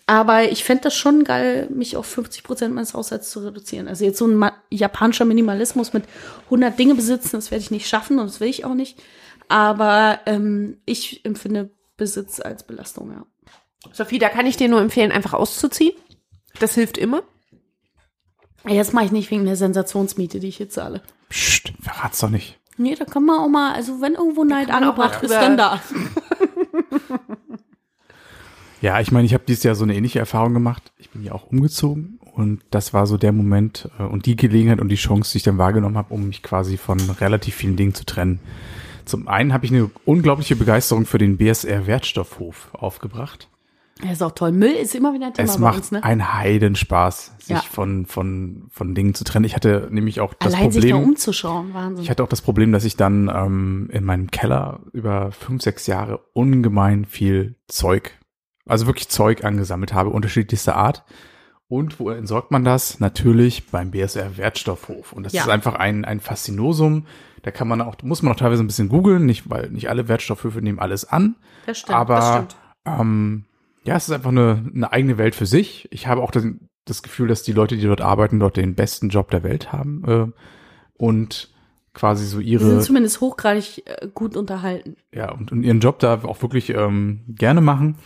Aber 0.07 0.51
ich 0.51 0.64
fände 0.64 0.85
das 0.85 0.97
schon 0.97 1.25
geil, 1.25 1.68
mich 1.71 1.97
auf 1.97 2.07
50 2.07 2.43
Prozent 2.43 2.75
meines 2.75 2.95
Haushalts 2.95 3.31
zu 3.31 3.41
reduzieren. 3.41 3.87
Also 3.87 4.05
jetzt 4.05 4.18
so 4.18 4.27
ein 4.27 4.51
japanischer 4.71 5.25
Minimalismus 5.25 5.93
mit 5.93 6.05
100 6.47 6.79
Dinge 6.79 6.95
besitzen, 6.95 7.37
das 7.37 7.51
werde 7.51 7.62
ich 7.62 7.71
nicht 7.71 7.89
schaffen 7.89 8.18
und 8.18 8.27
das 8.27 8.41
will 8.41 8.49
ich 8.49 8.64
auch 8.64 8.75
nicht. 8.75 8.99
Aber 9.49 10.21
ähm, 10.27 10.79
ich 10.85 11.25
empfinde 11.25 11.71
Besitz 11.97 12.41
als 12.41 12.64
Belastung, 12.64 13.12
ja. 13.12 13.27
Sophie, 13.93 14.18
da 14.18 14.29
kann 14.29 14.47
ich 14.47 14.57
dir 14.57 14.68
nur 14.68 14.81
empfehlen, 14.81 15.12
einfach 15.12 15.33
auszuziehen. 15.33 15.95
Das 16.59 16.75
hilft 16.75 16.99
immer. 16.99 17.23
Jetzt 18.68 18.93
mache 18.93 19.07
ich 19.07 19.12
nicht 19.12 19.31
wegen 19.31 19.47
der 19.47 19.57
Sensationsmiete, 19.57 20.39
die 20.39 20.49
ich 20.49 20.59
hier 20.59 20.68
zahle. 20.68 21.03
Psst, 21.31 21.73
verrat's 21.81 22.21
doch 22.21 22.29
nicht. 22.29 22.60
Nee, 22.81 22.95
da 22.95 23.05
kann 23.05 23.26
man 23.26 23.39
auch 23.41 23.49
mal, 23.49 23.74
also 23.74 24.01
wenn 24.01 24.14
irgendwo 24.14 24.43
Neid 24.43 24.70
angebracht 24.70 25.22
ist, 25.22 25.31
dann 25.31 25.57
da. 25.57 25.81
Ja, 28.83 28.99
ich 28.99 29.12
meine, 29.12 29.26
ich 29.26 29.35
habe 29.35 29.45
dieses 29.47 29.62
Jahr 29.62 29.74
so 29.74 29.85
eine 29.85 29.95
ähnliche 29.95 30.20
Erfahrung 30.20 30.55
gemacht. 30.55 30.91
Ich 30.97 31.11
bin 31.11 31.22
ja 31.22 31.33
auch 31.33 31.49
umgezogen 31.49 32.18
und 32.33 32.62
das 32.70 32.95
war 32.95 33.07
so 33.07 33.18
der 33.18 33.33
Moment 33.33 33.91
äh, 33.99 34.05
und 34.05 34.24
die 34.24 34.37
Gelegenheit 34.37 34.81
und 34.81 34.89
die 34.89 34.97
Chance, 34.97 35.33
die 35.33 35.37
ich 35.37 35.43
dann 35.43 35.59
wahrgenommen 35.59 35.99
habe, 35.99 36.14
um 36.14 36.28
mich 36.28 36.43
quasi 36.43 36.78
von 36.78 36.99
relativ 36.99 37.57
vielen 37.57 37.76
Dingen 37.76 37.93
zu 37.93 38.07
trennen. 38.07 38.41
Zum 39.05 39.28
einen 39.28 39.53
habe 39.53 39.66
ich 39.66 39.70
eine 39.70 39.91
unglaubliche 40.07 40.57
Begeisterung 40.57 41.05
für 41.05 41.18
den 41.18 41.37
BSR 41.37 41.87
Wertstoffhof 41.87 42.70
aufgebracht. 42.72 43.49
Ja, 44.05 44.12
ist 44.12 44.22
auch 44.22 44.32
toll. 44.32 44.53
Müll 44.53 44.70
ist 44.72 44.94
immer 44.94 45.12
wieder 45.14 45.26
ein 45.26 45.34
Thema 45.34 45.48
es 45.48 45.55
bei 45.57 45.61
macht 45.61 45.76
uns, 45.78 45.92
ne? 45.92 46.03
einen 46.05 46.34
Heidenspaß, 46.34 47.32
sich 47.38 47.48
Ja. 47.57 47.61
von, 47.62 48.07
von, 48.07 48.66
von 48.70 48.94
Dingen 48.94 49.14
zu 49.14 49.24
trennen. 49.24 49.44
Ich 49.44 49.55
hatte 49.57 49.88
nämlich 49.90 50.20
auch 50.20 50.34
das 50.34 50.55
Allein 50.55 50.70
sich 50.72 50.84
da 50.84 50.90
Problem, 50.90 51.09
umzuschauen, 51.11 51.74
Wahnsinn. 51.74 52.03
ich 52.05 52.11
hatte 52.11 52.22
auch 52.22 52.28
das 52.28 52.42
Problem, 52.42 52.72
dass 52.72 52.84
ich 52.84 52.96
dann 52.96 53.30
ähm, 53.34 53.88
in 53.92 54.05
meinem 54.05 54.30
Keller 54.30 54.80
über 54.92 55.32
fünf, 55.32 55.62
sechs 55.62 55.86
Jahre 55.86 56.20
ungemein 56.32 57.05
viel 57.05 57.57
Zeug, 57.68 58.18
also 58.66 58.86
wirklich 58.86 59.09
Zeug 59.09 59.44
angesammelt 59.44 59.92
habe, 59.94 60.11
unterschiedlichster 60.11 60.76
Art. 60.76 61.05
Und 61.68 62.01
wo 62.01 62.11
entsorgt 62.11 62.51
man 62.51 62.64
das? 62.64 62.98
Natürlich 62.98 63.68
beim 63.68 63.92
BSR 63.92 64.36
Wertstoffhof. 64.36 65.12
Und 65.12 65.22
das 65.24 65.32
Ja. 65.32 65.42
ist 65.42 65.48
einfach 65.48 65.74
ein, 65.76 66.05
ein 66.05 66.18
Faszinosum. 66.18 67.07
Da 67.42 67.53
kann 67.53 67.68
man 67.68 67.80
auch, 67.80 67.94
muss 68.03 68.22
man 68.22 68.32
auch 68.32 68.36
teilweise 68.36 68.62
ein 68.64 68.66
bisschen 68.66 68.88
googeln, 68.88 69.24
nicht, 69.24 69.48
weil 69.48 69.70
nicht 69.70 69.88
alle 69.88 70.09
Wertstoffhöfe 70.09 70.61
nehmen 70.62 70.80
alles 70.80 71.05
an. 71.05 71.36
das 71.66 71.78
stimmt. 71.78 71.96
Aber 71.96 72.14
das 72.16 72.28
stimmt. 72.34 72.57
Ähm, 72.86 73.44
ja, 73.85 73.97
es 73.97 74.09
ist 74.09 74.14
einfach 74.14 74.31
eine, 74.31 74.70
eine 74.74 74.93
eigene 74.93 75.18
Welt 75.18 75.35
für 75.35 75.47
sich. 75.47 75.89
Ich 75.91 76.07
habe 76.07 76.22
auch 76.22 76.31
das, 76.31 76.45
das 76.85 77.03
Gefühl, 77.03 77.28
dass 77.28 77.43
die 77.43 77.53
Leute, 77.53 77.76
die 77.76 77.87
dort 77.87 78.01
arbeiten, 78.01 78.41
dort 78.41 78.57
den 78.57 78.74
besten 78.74 79.09
Job 79.09 79.31
der 79.31 79.43
Welt 79.43 79.72
haben 79.72 80.05
äh, 80.07 80.26
und 80.95 81.51
quasi 81.95 82.24
so 82.26 82.41
Die 82.41 82.57
sind 82.57 82.68
ihre 82.68 82.81
zumindest 82.81 83.20
hochgradig 83.20 83.83
äh, 83.87 84.09
gut 84.14 84.37
unterhalten. 84.37 84.97
ja 85.12 85.33
und, 85.33 85.51
und 85.53 85.62
ihren 85.62 85.81
Job 85.81 85.99
da 85.99 86.22
auch 86.24 86.41
wirklich 86.43 86.70
ähm, 86.70 87.20
gerne 87.28 87.61
machen. 87.61 87.97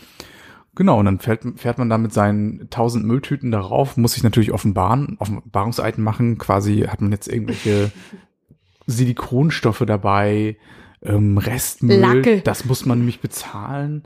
Genau, 0.77 0.99
und 0.99 1.05
dann 1.05 1.21
fährt, 1.21 1.45
fährt 1.57 1.79
man 1.79 1.89
da 1.89 1.99
mit 1.99 2.13
seinen 2.13 2.69
tausend 2.69 3.05
Mülltüten 3.05 3.53
darauf, 3.53 3.97
muss 3.97 4.15
sich 4.15 4.25
natürlich 4.25 4.51
offenbaren, 4.51 5.17
Offenbarungseiten 5.21 6.03
machen. 6.03 6.37
Quasi 6.37 6.81
hat 6.89 7.01
man 7.01 7.13
jetzt 7.13 7.29
irgendwelche 7.29 7.93
Silikonstoffe 8.87 9.85
dabei, 9.87 10.57
ähm, 11.03 11.39
Restmüll, 11.39 11.99
Lacke. 12.01 12.41
das 12.41 12.65
muss 12.65 12.87
man 12.87 12.99
nämlich 12.99 13.21
bezahlen. 13.21 14.03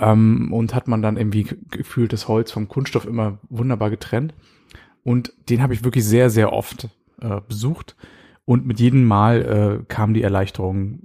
Ähm, 0.00 0.52
und 0.52 0.74
hat 0.74 0.88
man 0.88 1.02
dann 1.02 1.16
irgendwie 1.16 1.44
ge- 1.44 1.58
gefühlt 1.70 2.12
das 2.12 2.28
Holz 2.28 2.52
vom 2.52 2.68
Kunststoff 2.68 3.04
immer 3.06 3.38
wunderbar 3.48 3.90
getrennt. 3.90 4.34
Und 5.02 5.32
den 5.48 5.62
habe 5.62 5.74
ich 5.74 5.84
wirklich 5.84 6.04
sehr, 6.04 6.30
sehr 6.30 6.52
oft 6.52 6.88
äh, 7.20 7.40
besucht. 7.48 7.96
Und 8.44 8.66
mit 8.66 8.80
jedem 8.80 9.04
Mal 9.04 9.80
äh, 9.82 9.84
kam 9.88 10.14
die 10.14 10.22
Erleichterung 10.22 11.00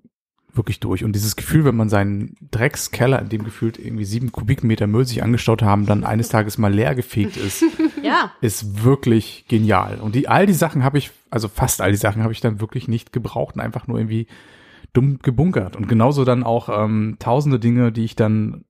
wirklich 0.56 0.80
durch. 0.80 1.04
Und 1.04 1.14
dieses 1.14 1.36
Gefühl, 1.36 1.66
wenn 1.66 1.76
man 1.76 1.90
seinen 1.90 2.36
Dreckskeller, 2.52 3.20
in 3.20 3.30
dem 3.30 3.44
gefühlt 3.44 3.80
irgendwie 3.80 4.06
sieben 4.06 4.32
Kubikmeter 4.32 4.86
Müll 4.86 5.06
sich 5.06 5.24
angestaut 5.24 5.64
haben, 5.64 5.88
dann 5.88 6.04
eines 6.04 6.30
Tages 6.30 6.60
mal 6.60 6.72
leer 6.72 6.94
gefegt 6.94 7.38
ist, 7.38 7.64
Ja. 8.04 8.32
ist 8.42 8.84
wirklich 8.84 9.46
genial. 9.48 10.00
Und 10.00 10.14
die, 10.14 10.28
all 10.28 10.46
die 10.46 10.54
Sachen 10.54 10.84
habe 10.84 11.00
ich, 11.00 11.10
also 11.32 11.48
fast 11.48 11.82
all 11.82 11.90
die 11.92 11.98
Sachen 11.98 12.22
habe 12.22 12.34
ich 12.34 12.40
dann 12.42 12.62
wirklich 12.62 12.88
nicht 12.88 13.12
gebraucht 13.12 13.56
und 13.56 13.62
einfach 13.62 13.88
nur 13.88 13.98
irgendwie 13.98 14.28
dumm 14.94 15.18
gebunkert. 15.24 15.76
Und 15.76 15.88
genauso 15.90 16.24
dann 16.26 16.44
auch 16.44 16.70
ähm, 16.70 17.16
tausende 17.18 17.60
Dinge, 17.60 17.92
die 17.92 18.04
ich 18.04 18.16
dann 18.16 18.64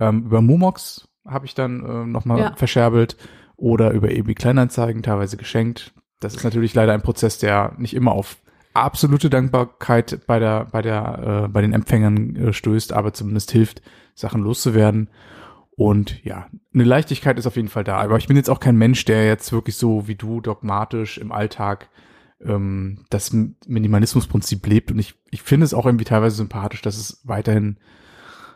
ähm, 0.00 0.24
über 0.24 0.40
Momox 0.40 1.08
habe 1.26 1.46
ich 1.46 1.54
dann 1.54 1.84
äh, 1.84 2.06
nochmal 2.06 2.38
Ja. 2.40 2.52
verscherbelt 2.56 3.16
oder 3.56 3.92
über 3.92 4.10
EB 4.10 4.34
Kleinanzeigen 4.34 5.02
teilweise 5.02 5.36
geschenkt. 5.36 5.94
Das 6.20 6.34
ist 6.34 6.44
natürlich 6.44 6.74
leider 6.74 6.92
ein 6.92 7.02
Prozess, 7.02 7.38
der 7.38 7.74
nicht 7.78 7.94
immer 7.94 8.12
auf 8.12 8.36
absolute 8.72 9.30
Dankbarkeit 9.30 10.20
bei 10.26 10.38
der 10.38 10.66
bei 10.66 10.82
der 10.82 11.44
äh, 11.44 11.48
bei 11.48 11.60
den 11.62 11.72
Empfängern 11.72 12.34
äh, 12.36 12.52
stößt, 12.52 12.92
aber 12.92 13.12
zumindest 13.12 13.52
hilft, 13.52 13.82
Sachen 14.14 14.42
loszuwerden. 14.42 15.08
Und 15.76 16.24
ja, 16.24 16.46
eine 16.72 16.84
Leichtigkeit 16.84 17.38
ist 17.38 17.46
auf 17.46 17.56
jeden 17.56 17.68
Fall 17.68 17.84
da. 17.84 17.96
Aber 17.98 18.16
ich 18.16 18.28
bin 18.28 18.36
jetzt 18.36 18.50
auch 18.50 18.60
kein 18.60 18.76
Mensch, 18.76 19.04
der 19.06 19.26
jetzt 19.26 19.52
wirklich 19.52 19.76
so 19.76 20.06
wie 20.06 20.14
du 20.14 20.40
dogmatisch 20.40 21.18
im 21.18 21.32
Alltag 21.32 21.88
ähm, 22.44 23.04
das 23.10 23.32
Minimalismusprinzip 23.66 24.64
lebt. 24.66 24.92
Und 24.92 24.98
ich, 24.98 25.14
ich 25.30 25.42
finde 25.42 25.64
es 25.64 25.74
auch 25.74 25.86
irgendwie 25.86 26.04
teilweise 26.04 26.36
sympathisch, 26.36 26.80
dass 26.82 26.96
es 26.96 27.20
weiterhin 27.24 27.78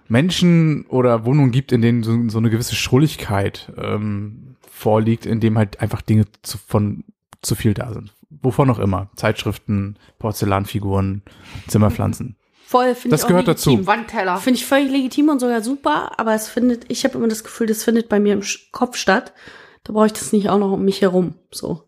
Menschen 0.09 0.87
oder 0.87 1.25
Wohnungen 1.25 1.51
gibt, 1.53 1.73
in 1.73 1.83
denen 1.83 2.03
so, 2.03 2.29
so 2.29 2.39
eine 2.39 2.51
gewisse 2.51 2.75
Schrulligkeit 2.75 3.73
ähm, 3.77 4.57
vorliegt, 4.71 5.27
in 5.27 5.41
dem 5.41 5.59
halt 5.59 5.81
einfach 5.81 6.03
Dinge 6.03 6.25
zu, 6.43 6.59
von 6.59 7.05
zu 7.43 7.55
viel 7.55 7.75
da 7.75 7.93
sind. 7.93 8.15
Wovon 8.31 8.71
auch 8.71 8.79
immer. 8.79 9.11
Zeitschriften, 9.17 9.97
Porzellanfiguren, 10.19 11.23
Zimmerpflanzen. 11.67 12.37
Voll, 12.67 12.95
finde 12.95 13.15
Das 13.15 13.21
ich 13.21 13.25
auch 13.25 13.29
gehört 13.29 13.49
dazu. 13.49 13.71
legitim. 13.71 13.87
Wandteller. 13.87 14.37
Finde 14.39 14.59
ich 14.59 14.67
völlig 14.67 14.91
legitim 14.91 15.30
und 15.30 15.41
sogar 15.41 15.63
super, 15.63 16.18
aber 16.18 16.35
es 16.35 16.49
findet, 16.49 16.85
ich 16.91 17.05
habe 17.05 17.17
immer 17.17 17.29
das 17.29 17.45
Gefühl, 17.45 17.67
das 17.67 17.83
findet 17.83 18.09
bei 18.09 18.21
mir 18.21 18.35
im 18.35 18.43
Kopf 18.72 18.97
statt. 18.97 19.33
Da 19.85 19.93
brauche 19.95 20.07
ich 20.07 20.13
das 20.13 20.33
nicht 20.33 20.51
auch 20.51 20.59
noch 20.59 20.72
um 20.72 20.85
mich 20.85 21.01
herum. 21.01 21.35
So. 21.51 21.85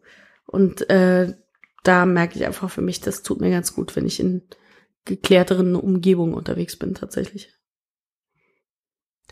Und 0.47 0.89
äh, 0.89 1.35
da 1.83 2.07
merke 2.07 2.39
ich 2.39 2.47
einfach 2.47 2.71
für 2.71 2.81
mich, 2.81 3.01
das 3.01 3.23
tut 3.23 3.41
mir 3.41 3.51
ganz 3.51 3.75
gut, 3.75 3.95
wenn 3.95 4.07
ich 4.07 4.21
in 4.21 4.43
geklärteren 5.05 5.77
Umgebungen 5.77 6.35
unterwegs 6.35 6.77
bin, 6.77 6.95
tatsächlich. 6.95 7.53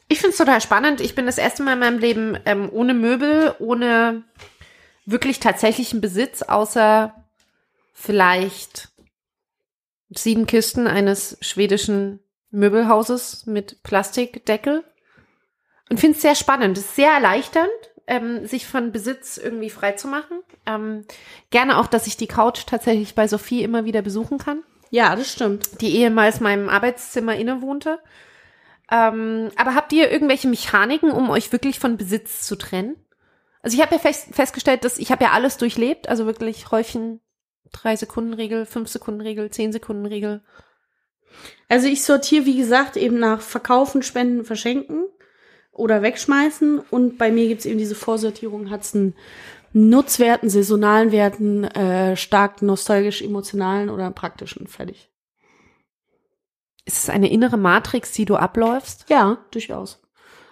Ich 0.08 0.20
finde 0.20 0.32
es 0.32 0.38
total 0.38 0.60
spannend. 0.60 1.00
Ich 1.00 1.14
bin 1.14 1.26
das 1.26 1.38
erste 1.38 1.62
Mal 1.62 1.74
in 1.74 1.78
meinem 1.80 1.98
Leben 1.98 2.38
ähm, 2.46 2.70
ohne 2.72 2.94
Möbel, 2.94 3.54
ohne 3.58 4.24
wirklich 5.04 5.38
tatsächlichen 5.40 6.00
Besitz, 6.00 6.42
außer 6.42 7.14
vielleicht 7.92 8.88
sieben 10.10 10.46
Kisten 10.46 10.86
eines 10.86 11.36
schwedischen 11.40 12.20
Möbelhauses 12.50 13.46
mit 13.46 13.82
Plastikdeckel. 13.82 14.84
Und 15.90 16.00
finde 16.00 16.16
es 16.16 16.22
sehr 16.22 16.34
spannend. 16.34 16.78
Es 16.78 16.84
ist 16.84 16.96
sehr 16.96 17.12
erleichternd, 17.12 17.68
ähm, 18.06 18.46
sich 18.46 18.66
von 18.66 18.92
Besitz 18.92 19.36
irgendwie 19.36 19.70
frei 19.70 19.92
zu 19.92 20.08
machen. 20.08 20.40
Ähm, 20.66 21.04
gerne 21.50 21.78
auch, 21.78 21.86
dass 21.86 22.06
ich 22.06 22.16
die 22.16 22.26
Couch 22.26 22.62
tatsächlich 22.66 23.14
bei 23.14 23.28
Sophie 23.28 23.62
immer 23.62 23.84
wieder 23.84 24.02
besuchen 24.02 24.38
kann 24.38 24.62
Ja, 24.90 25.14
das 25.14 25.32
stimmt. 25.32 25.80
die 25.80 25.96
ehemals 25.96 26.40
meinem 26.40 26.68
Arbeitszimmer 26.68 27.36
innewohnte. 27.36 27.98
Ähm, 28.90 29.50
aber 29.56 29.74
habt 29.74 29.92
ihr 29.92 30.10
irgendwelche 30.10 30.48
Mechaniken, 30.48 31.10
um 31.10 31.30
euch 31.30 31.52
wirklich 31.52 31.78
von 31.78 31.96
Besitz 31.96 32.46
zu 32.46 32.56
trennen? 32.56 32.96
Also 33.62 33.76
ich 33.76 33.82
habe 33.82 33.94
ja 33.94 34.00
fest, 34.00 34.28
festgestellt, 34.32 34.84
dass 34.84 34.98
ich 34.98 35.10
habe 35.10 35.24
ja 35.24 35.32
alles 35.32 35.56
durchlebt, 35.56 36.08
also 36.08 36.26
wirklich 36.26 36.70
Häufchen, 36.70 37.20
drei 37.72 37.96
Sekunden 37.96 38.32
Regel, 38.32 38.66
fünf 38.66 38.88
Sekunden 38.88 39.20
Regel, 39.20 39.50
zehn 39.50 39.72
Sekunden 39.72 40.06
Regel. 40.06 40.42
Also 41.68 41.86
ich 41.86 42.02
sortiere, 42.02 42.46
wie 42.46 42.56
gesagt, 42.56 42.96
eben 42.96 43.18
nach 43.18 43.40
Verkaufen, 43.40 44.02
Spenden, 44.02 44.44
Verschenken 44.44 45.04
oder 45.72 46.02
wegschmeißen. 46.02 46.80
Und 46.90 47.18
bei 47.18 47.30
mir 47.30 47.48
gibt's 47.48 47.66
eben 47.66 47.78
diese 47.78 47.94
Vorsortierung, 47.94 48.70
hat's 48.70 48.94
einen 48.94 49.14
Nutzwerten, 49.74 50.48
saisonalen 50.48 51.12
Werten, 51.12 51.64
äh, 51.64 52.16
stark 52.16 52.62
nostalgisch, 52.62 53.20
emotionalen 53.20 53.90
oder 53.90 54.10
praktischen. 54.10 54.66
Fertig. 54.66 55.10
Ist 56.88 57.02
es 57.04 57.10
eine 57.10 57.30
innere 57.30 57.58
Matrix, 57.58 58.12
die 58.12 58.24
du 58.24 58.36
abläufst? 58.36 59.04
Ja, 59.10 59.44
durchaus. 59.50 60.00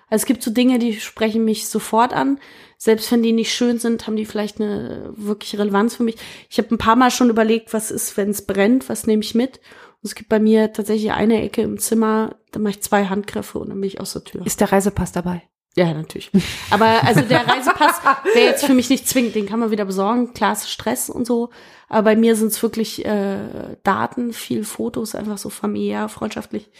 Also 0.08 0.22
es 0.22 0.26
gibt 0.26 0.42
so 0.42 0.50
Dinge, 0.50 0.78
die 0.78 1.00
sprechen 1.00 1.46
mich 1.46 1.66
sofort 1.66 2.12
an. 2.12 2.38
Selbst 2.76 3.10
wenn 3.10 3.22
die 3.22 3.32
nicht 3.32 3.54
schön 3.54 3.78
sind, 3.78 4.06
haben 4.06 4.16
die 4.16 4.26
vielleicht 4.26 4.60
eine 4.60 5.14
wirkliche 5.16 5.58
Relevanz 5.58 5.96
für 5.96 6.02
mich. 6.02 6.16
Ich 6.50 6.58
habe 6.58 6.74
ein 6.74 6.78
paar 6.78 6.94
Mal 6.94 7.10
schon 7.10 7.30
überlegt, 7.30 7.72
was 7.72 7.90
ist, 7.90 8.18
wenn 8.18 8.28
es 8.28 8.44
brennt, 8.44 8.90
was 8.90 9.06
nehme 9.06 9.22
ich 9.22 9.34
mit. 9.34 9.56
Und 10.02 10.08
es 10.08 10.14
gibt 10.14 10.28
bei 10.28 10.38
mir 10.38 10.74
tatsächlich 10.74 11.10
eine 11.12 11.40
Ecke 11.40 11.62
im 11.62 11.78
Zimmer, 11.78 12.36
da 12.52 12.60
mache 12.60 12.72
ich 12.72 12.82
zwei 12.82 13.06
Handgriffe 13.06 13.58
und 13.58 13.70
dann 13.70 13.80
bin 13.80 13.88
ich 13.88 13.98
aus 13.98 14.12
der 14.12 14.24
Tür. 14.24 14.44
Ist 14.44 14.60
der 14.60 14.70
Reisepass 14.70 15.12
dabei? 15.12 15.42
Ja, 15.76 15.92
natürlich. 15.92 16.30
Aber 16.70 17.04
also 17.04 17.20
der 17.20 17.46
Reisepass 17.46 18.00
wäre 18.32 18.46
jetzt 18.46 18.64
für 18.64 18.72
mich 18.72 18.88
nicht 18.88 19.06
zwingend, 19.06 19.34
den 19.34 19.44
kann 19.44 19.60
man 19.60 19.70
wieder 19.70 19.84
besorgen. 19.84 20.32
Klar, 20.32 20.54
ist 20.54 20.70
Stress 20.70 21.10
und 21.10 21.26
so. 21.26 21.50
Aber 21.88 22.02
bei 22.02 22.16
mir 22.16 22.34
sind 22.34 22.48
es 22.48 22.62
wirklich 22.62 23.04
äh, 23.04 23.76
Daten, 23.82 24.32
viel 24.32 24.64
Fotos, 24.64 25.14
einfach 25.14 25.36
so 25.36 25.50
familiär, 25.50 26.08
freundschaftlich. 26.08 26.70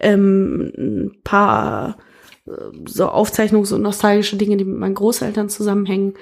Ähm, 0.00 0.72
ein 0.76 1.22
paar 1.22 1.98
äh, 2.46 2.50
so 2.86 3.08
Aufzeichnungen, 3.08 3.66
so 3.66 3.78
nostalgische 3.78 4.36
Dinge, 4.36 4.56
die 4.56 4.64
mit 4.64 4.78
meinen 4.78 4.96
Großeltern 4.96 5.48
zusammenhängen. 5.48 6.14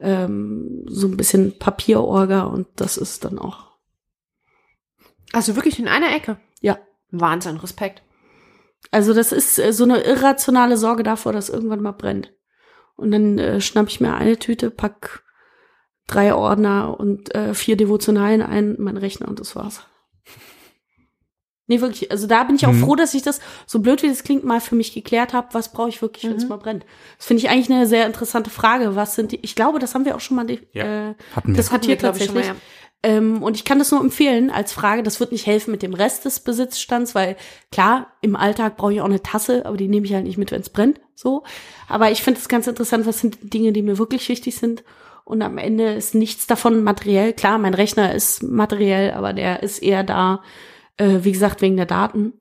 Ähm, 0.00 0.86
so 0.86 1.06
ein 1.06 1.18
bisschen 1.18 1.58
Papierorga 1.58 2.44
und 2.44 2.66
das 2.76 2.96
ist 2.96 3.26
dann 3.26 3.38
auch. 3.38 3.72
Also 5.32 5.54
wirklich 5.54 5.78
in 5.78 5.88
einer 5.88 6.16
Ecke? 6.16 6.38
Ja. 6.62 6.78
Wahnsinn, 7.10 7.58
Respekt. 7.58 8.02
Also 8.90 9.12
das 9.14 9.32
ist 9.32 9.58
äh, 9.58 9.72
so 9.72 9.84
eine 9.84 10.00
irrationale 10.02 10.76
Sorge 10.76 11.02
davor, 11.02 11.32
dass 11.32 11.48
irgendwann 11.48 11.82
mal 11.82 11.92
brennt. 11.92 12.32
Und 12.96 13.10
dann 13.10 13.38
äh, 13.38 13.60
schnapp 13.60 13.88
ich 13.88 14.00
mir 14.00 14.14
eine 14.14 14.38
Tüte, 14.38 14.70
pack 14.70 15.22
drei 16.06 16.34
Ordner 16.34 16.98
und 17.00 17.34
äh, 17.34 17.54
vier 17.54 17.76
Devotionalien 17.76 18.42
ein, 18.42 18.76
mein 18.78 18.96
Rechner 18.96 19.26
und 19.28 19.40
das 19.40 19.56
war's. 19.56 19.82
Nee, 21.66 21.80
wirklich. 21.80 22.10
Also 22.10 22.26
da 22.26 22.44
bin 22.44 22.56
ich 22.56 22.66
auch 22.66 22.72
Mhm. 22.72 22.84
froh, 22.84 22.94
dass 22.94 23.14
ich 23.14 23.22
das, 23.22 23.40
so 23.66 23.78
blöd 23.78 24.02
wie 24.02 24.08
das 24.08 24.22
klingt, 24.22 24.44
mal 24.44 24.60
für 24.60 24.74
mich 24.74 24.92
geklärt 24.92 25.32
habe, 25.32 25.48
was 25.52 25.72
brauche 25.72 25.88
ich 25.88 26.02
wirklich, 26.02 26.24
wenn 26.30 26.36
es 26.36 26.42
Mhm. 26.42 26.50
mal 26.50 26.56
brennt. 26.58 26.84
Das 27.16 27.24
finde 27.24 27.42
ich 27.42 27.48
eigentlich 27.48 27.70
eine 27.70 27.86
sehr 27.86 28.04
interessante 28.04 28.50
Frage. 28.50 28.96
Was 28.96 29.14
sind 29.14 29.32
die, 29.32 29.40
ich 29.40 29.54
glaube, 29.54 29.78
das 29.78 29.94
haben 29.94 30.04
wir 30.04 30.14
auch 30.14 30.20
schon 30.20 30.36
mal 30.36 30.46
Ja. 30.50 30.56
äh, 31.10 31.14
Hatten 31.34 31.48
wir. 31.52 31.56
das 31.56 31.72
Hatten 31.72 31.86
wir, 31.86 31.96
diskutiert 31.96 31.98
glaub 32.00 32.16
ich, 32.16 32.24
schon 32.26 32.34
mal, 32.34 32.40
tatsächlich. 32.42 32.62
Ähm, 33.04 33.42
und 33.42 33.54
ich 33.54 33.66
kann 33.66 33.78
das 33.78 33.90
nur 33.90 34.00
empfehlen 34.00 34.50
als 34.50 34.72
Frage. 34.72 35.02
Das 35.02 35.20
wird 35.20 35.30
nicht 35.30 35.46
helfen 35.46 35.70
mit 35.70 35.82
dem 35.82 35.92
Rest 35.92 36.24
des 36.24 36.40
Besitzstands, 36.40 37.14
weil 37.14 37.36
klar, 37.70 38.06
im 38.22 38.34
Alltag 38.34 38.78
brauche 38.78 38.94
ich 38.94 39.02
auch 39.02 39.04
eine 39.04 39.22
Tasse, 39.22 39.66
aber 39.66 39.76
die 39.76 39.88
nehme 39.88 40.06
ich 40.06 40.14
halt 40.14 40.24
nicht 40.24 40.38
mit, 40.38 40.50
wenn 40.50 40.62
es 40.62 40.70
brennt. 40.70 41.02
So. 41.14 41.44
Aber 41.86 42.10
ich 42.10 42.22
finde 42.22 42.40
es 42.40 42.48
ganz 42.48 42.66
interessant, 42.66 43.04
was 43.04 43.20
sind 43.20 43.52
Dinge, 43.52 43.74
die 43.74 43.82
mir 43.82 43.98
wirklich 43.98 44.26
wichtig 44.30 44.56
sind. 44.56 44.84
Und 45.26 45.42
am 45.42 45.58
Ende 45.58 45.92
ist 45.92 46.14
nichts 46.14 46.46
davon 46.46 46.82
materiell. 46.82 47.34
Klar, 47.34 47.58
mein 47.58 47.74
Rechner 47.74 48.14
ist 48.14 48.42
materiell, 48.42 49.12
aber 49.12 49.34
der 49.34 49.62
ist 49.62 49.82
eher 49.82 50.02
da, 50.02 50.42
äh, 50.96 51.18
wie 51.20 51.32
gesagt, 51.32 51.60
wegen 51.60 51.76
der 51.76 51.86
Daten. 51.86 52.32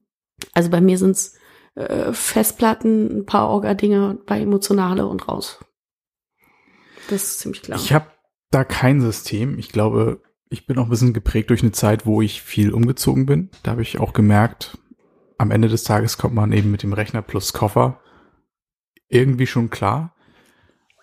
Also 0.53 0.69
bei 0.69 0.79
mir 0.79 0.97
sind's 0.97 1.35
äh, 1.75 2.13
Festplatten, 2.13 3.19
ein 3.19 3.25
paar 3.25 3.49
Orga-Dinge, 3.49 4.11
ein 4.11 4.25
paar 4.25 4.37
emotionale 4.37 5.07
und 5.07 5.27
raus. 5.27 5.59
Das 7.09 7.23
ist 7.23 7.39
ziemlich 7.39 7.63
klar. 7.63 7.77
Ich 7.79 7.91
habe 7.91 8.07
da 8.49 8.63
kein 8.63 9.01
System. 9.01 9.59
Ich 9.59 9.69
glaube, 9.69 10.21
ich 10.53 10.67
bin 10.67 10.77
auch 10.77 10.83
ein 10.83 10.89
bisschen 10.91 11.13
geprägt 11.13 11.49
durch 11.49 11.63
eine 11.63 11.71
Zeit, 11.71 12.05
wo 12.05 12.21
ich 12.21 12.43
viel 12.43 12.71
umgezogen 12.71 13.25
bin. 13.25 13.49
Da 13.63 13.71
habe 13.71 13.81
ich 13.81 13.99
auch 13.99 14.13
gemerkt, 14.13 14.77
am 15.39 15.49
Ende 15.49 15.67
des 15.67 15.83
Tages 15.83 16.19
kommt 16.19 16.35
man 16.35 16.53
eben 16.53 16.69
mit 16.69 16.83
dem 16.83 16.93
Rechner 16.93 17.23
plus 17.23 17.53
Koffer 17.53 17.99
irgendwie 19.09 19.47
schon 19.47 19.71
klar. 19.71 20.15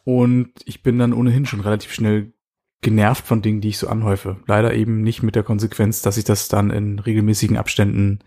Und 0.05 0.52
ich 0.66 0.85
bin 0.85 1.01
dann 1.01 1.12
ohnehin 1.12 1.47
schon 1.47 1.60
relativ 1.60 1.93
schnell 1.93 2.32
genervt 2.81 3.27
von 3.27 3.43
Dingen, 3.43 3.60
die 3.60 3.70
ich 3.70 3.78
so 3.78 3.89
anhäufe. 3.89 4.36
Leider 4.47 4.72
eben 4.72 5.02
nicht 5.02 5.24
mit 5.24 5.35
der 5.35 5.43
Konsequenz, 5.43 6.01
dass 6.01 6.16
ich 6.16 6.24
das 6.24 6.47
dann 6.47 6.70
in 6.70 7.01
regelmäßigen 7.01 7.56
Abständen 7.56 8.20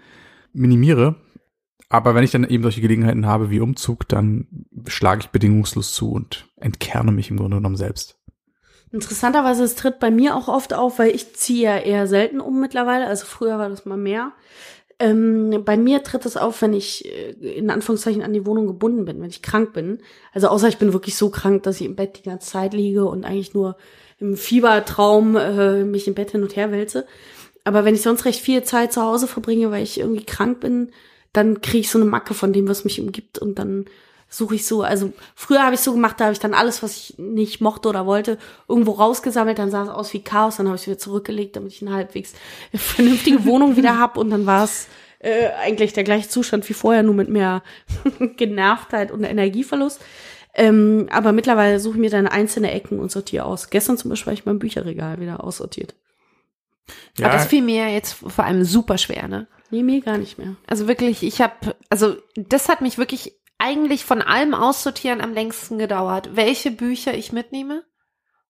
minimiere. 0.52 1.16
Aber 1.88 2.16
wenn 2.16 2.26
ich 2.26 2.32
dann 2.32 2.44
eben 2.44 2.64
solche 2.64 2.82
Gelegenheiten 2.82 3.26
habe 3.26 3.50
wie 3.50 3.62
Umzug, 3.62 4.10
dann 4.10 4.66
schlage 4.88 5.22
ich 5.22 5.30
bedingungslos 5.30 5.94
zu 5.94 6.12
und 6.12 6.50
entkerne 6.58 7.14
mich 7.14 7.30
im 7.30 7.38
Grunde 7.38 7.58
genommen 7.58 7.78
selbst. 7.78 8.20
Interessanterweise, 8.94 9.64
es 9.64 9.74
tritt 9.74 10.00
bei 10.00 10.12
mir 10.12 10.36
auch 10.36 10.48
oft 10.48 10.76
auf, 10.76 11.00
weil 11.00 11.16
ich 11.16 11.34
ziehe 11.34 11.64
ja 11.64 11.78
eher 11.80 12.06
selten 12.06 12.40
um 12.40 12.62
mittlerweile. 12.62 13.08
Also 13.08 13.26
früher 13.26 13.58
war 13.58 13.68
das 13.68 13.86
mal 13.86 13.98
mehr. 13.98 14.34
Ähm, 15.00 15.64
bei 15.66 15.78
mir 15.78 16.04
tritt 16.04 16.28
es 16.28 16.38
auf, 16.38 16.62
wenn 16.62 16.74
ich 16.74 17.04
äh, 17.06 17.32
in 17.32 17.72
Anführungszeichen 17.72 18.22
an 18.22 18.34
die 18.34 18.46
Wohnung 18.46 18.68
gebunden 18.68 19.06
bin, 19.06 19.20
wenn 19.20 19.32
ich 19.32 19.42
krank 19.42 19.74
bin. 19.74 19.98
Also 20.32 20.48
außer 20.48 20.68
ich 20.68 20.78
bin 20.78 20.94
wirklich 20.94 21.18
so 21.18 21.32
krank, 21.32 21.64
dass 21.64 21.82
ich 21.82 21.88
im 21.88 21.96
Bett 21.96 22.20
die 22.20 22.30
ganze 22.30 22.52
Zeit 22.52 22.76
liege 22.76 23.06
und 23.06 23.26
eigentlich 23.26 23.56
nur 23.56 23.78
im 24.20 24.38
Fiebertraum 24.38 25.38
äh, 25.38 25.84
mich 25.84 26.08
im 26.08 26.14
Bett 26.14 26.30
hin 26.30 26.44
und 26.44 26.56
her 26.56 26.72
wälze. 26.72 27.08
Aber 27.64 27.86
wenn 27.86 27.96
ich 27.96 28.04
sonst 28.04 28.26
recht 28.26 28.42
viel 28.42 28.62
Zeit 28.62 28.94
zu 28.94 29.02
Hause 29.02 29.28
verbringe, 29.28 29.72
weil 29.72 29.82
ich 29.82 30.00
irgendwie 30.00 30.24
krank 30.24 30.60
bin, 30.60 30.92
dann 31.32 31.62
kriege 31.62 31.80
ich 31.80 31.90
so 31.90 31.98
eine 31.98 32.08
Macke 32.08 32.36
von 32.36 32.54
dem, 32.54 32.68
was 32.68 32.84
mich 32.84 33.02
umgibt 33.02 33.40
und 33.40 33.58
dann 33.58 33.86
suche 34.34 34.56
ich 34.56 34.66
so, 34.66 34.82
also 34.82 35.14
früher 35.36 35.64
habe 35.64 35.76
ich 35.76 35.82
so 35.82 35.94
gemacht, 35.94 36.20
da 36.20 36.26
habe 36.26 36.34
ich 36.34 36.40
dann 36.40 36.56
alles, 36.56 36.82
was 36.82 36.98
ich 36.98 37.16
nicht 37.20 37.62
mochte 37.62 37.88
oder 37.88 38.08
wollte, 38.08 38.40
irgendwo 38.68 38.94
rausgesammelt, 38.94 39.60
dann 39.60 39.70
sah 39.70 39.84
es 39.84 39.90
aus 39.90 40.12
wie 40.14 40.24
Chaos, 40.24 40.58
dann 40.58 40.66
habe 40.66 40.76
ich 40.76 40.82
es 40.82 40.88
wieder 40.88 40.98
zurückgelegt, 40.98 41.56
damit 41.56 41.72
ich 41.72 41.82
eine 41.84 41.94
halbwegs 41.94 42.34
vernünftige 42.74 43.46
Wohnung 43.46 43.78
wieder 43.78 43.98
hab 44.00 44.18
und 44.18 44.32
dann 44.32 44.48
war 44.48 44.64
es 44.64 44.88
äh, 45.20 45.50
eigentlich 45.62 45.94
der 45.94 46.04
gleiche 46.04 46.30
Zustand 46.30 46.68
wie 46.68 46.74
vorher, 46.74 47.04
nur 47.04 47.14
mit 47.14 47.30
mehr 47.30 47.62
Genervtheit 48.38 49.12
und 49.12 49.24
Energieverlust. 49.24 50.02
Ähm, 50.56 51.08
aber 51.12 51.32
mittlerweile 51.32 51.80
suche 51.80 51.96
ich 51.96 52.02
mir 52.02 52.10
dann 52.10 52.28
einzelne 52.28 52.72
Ecken 52.72 53.00
und 53.00 53.12
sortiere 53.12 53.46
aus. 53.46 53.70
Gestern 53.70 53.98
zum 53.98 54.10
Beispiel 54.10 54.32
habe 54.32 54.40
ich 54.40 54.46
mein 54.46 54.60
Bücherregal 54.60 55.20
wieder 55.20 55.44
aussortiert. 55.44 55.96
Ja, 57.18 57.28
Aber 57.28 57.38
das 57.38 57.48
fiel 57.48 57.64
mir 57.64 57.90
jetzt 57.90 58.14
vor 58.14 58.44
allem 58.44 58.64
super 58.64 58.98
schwer, 58.98 59.28
ne? 59.28 59.48
Nee, 59.72 59.82
mir 59.82 60.02
gar 60.02 60.18
nicht 60.18 60.38
mehr. 60.38 60.56
Also 60.68 60.88
wirklich, 60.88 61.24
ich 61.24 61.42
habe, 61.42 61.76
also 61.90 62.18
das 62.36 62.70
hat 62.70 62.82
mich 62.82 62.98
wirklich 62.98 63.34
eigentlich 63.58 64.06
von 64.06 64.22
allem 64.22 64.54
aussortieren 64.54 65.22
am 65.22 65.34
längsten 65.34 65.78
gedauert. 65.78 66.36
Welche 66.36 66.72
Bücher 66.72 67.14
ich 67.14 67.32
mitnehme? 67.32 67.84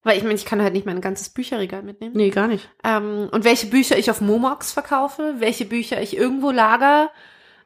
Weil 0.04 0.18
ich 0.18 0.24
meine, 0.24 0.36
ich 0.36 0.46
kann 0.46 0.62
halt 0.62 0.74
nicht 0.74 0.86
mein 0.86 1.02
ganzes 1.02 1.30
Bücherregal 1.30 1.82
mitnehmen. 1.82 2.16
Nee, 2.16 2.30
gar 2.30 2.48
nicht. 2.48 2.70
Ähm, 2.84 3.30
und 3.32 3.46
welche 3.46 3.68
Bücher 3.68 3.98
ich 3.98 4.12
auf 4.12 4.20
Momox 4.20 4.74
verkaufe, 4.74 5.36
welche 5.38 5.66
Bücher 5.66 6.02
ich 6.02 6.18
irgendwo 6.18 6.52
lager. 6.52 7.10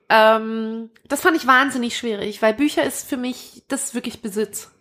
Ähm, 0.10 0.92
das 1.08 1.22
fand 1.22 1.36
ich 1.36 1.48
wahnsinnig 1.48 1.98
schwierig, 1.98 2.42
weil 2.42 2.54
Bücher 2.54 2.84
ist 2.84 3.10
für 3.10 3.18
mich, 3.18 3.64
das 3.68 3.86
ist 3.86 3.96
wirklich 3.96 4.22
Besitz. 4.22 4.72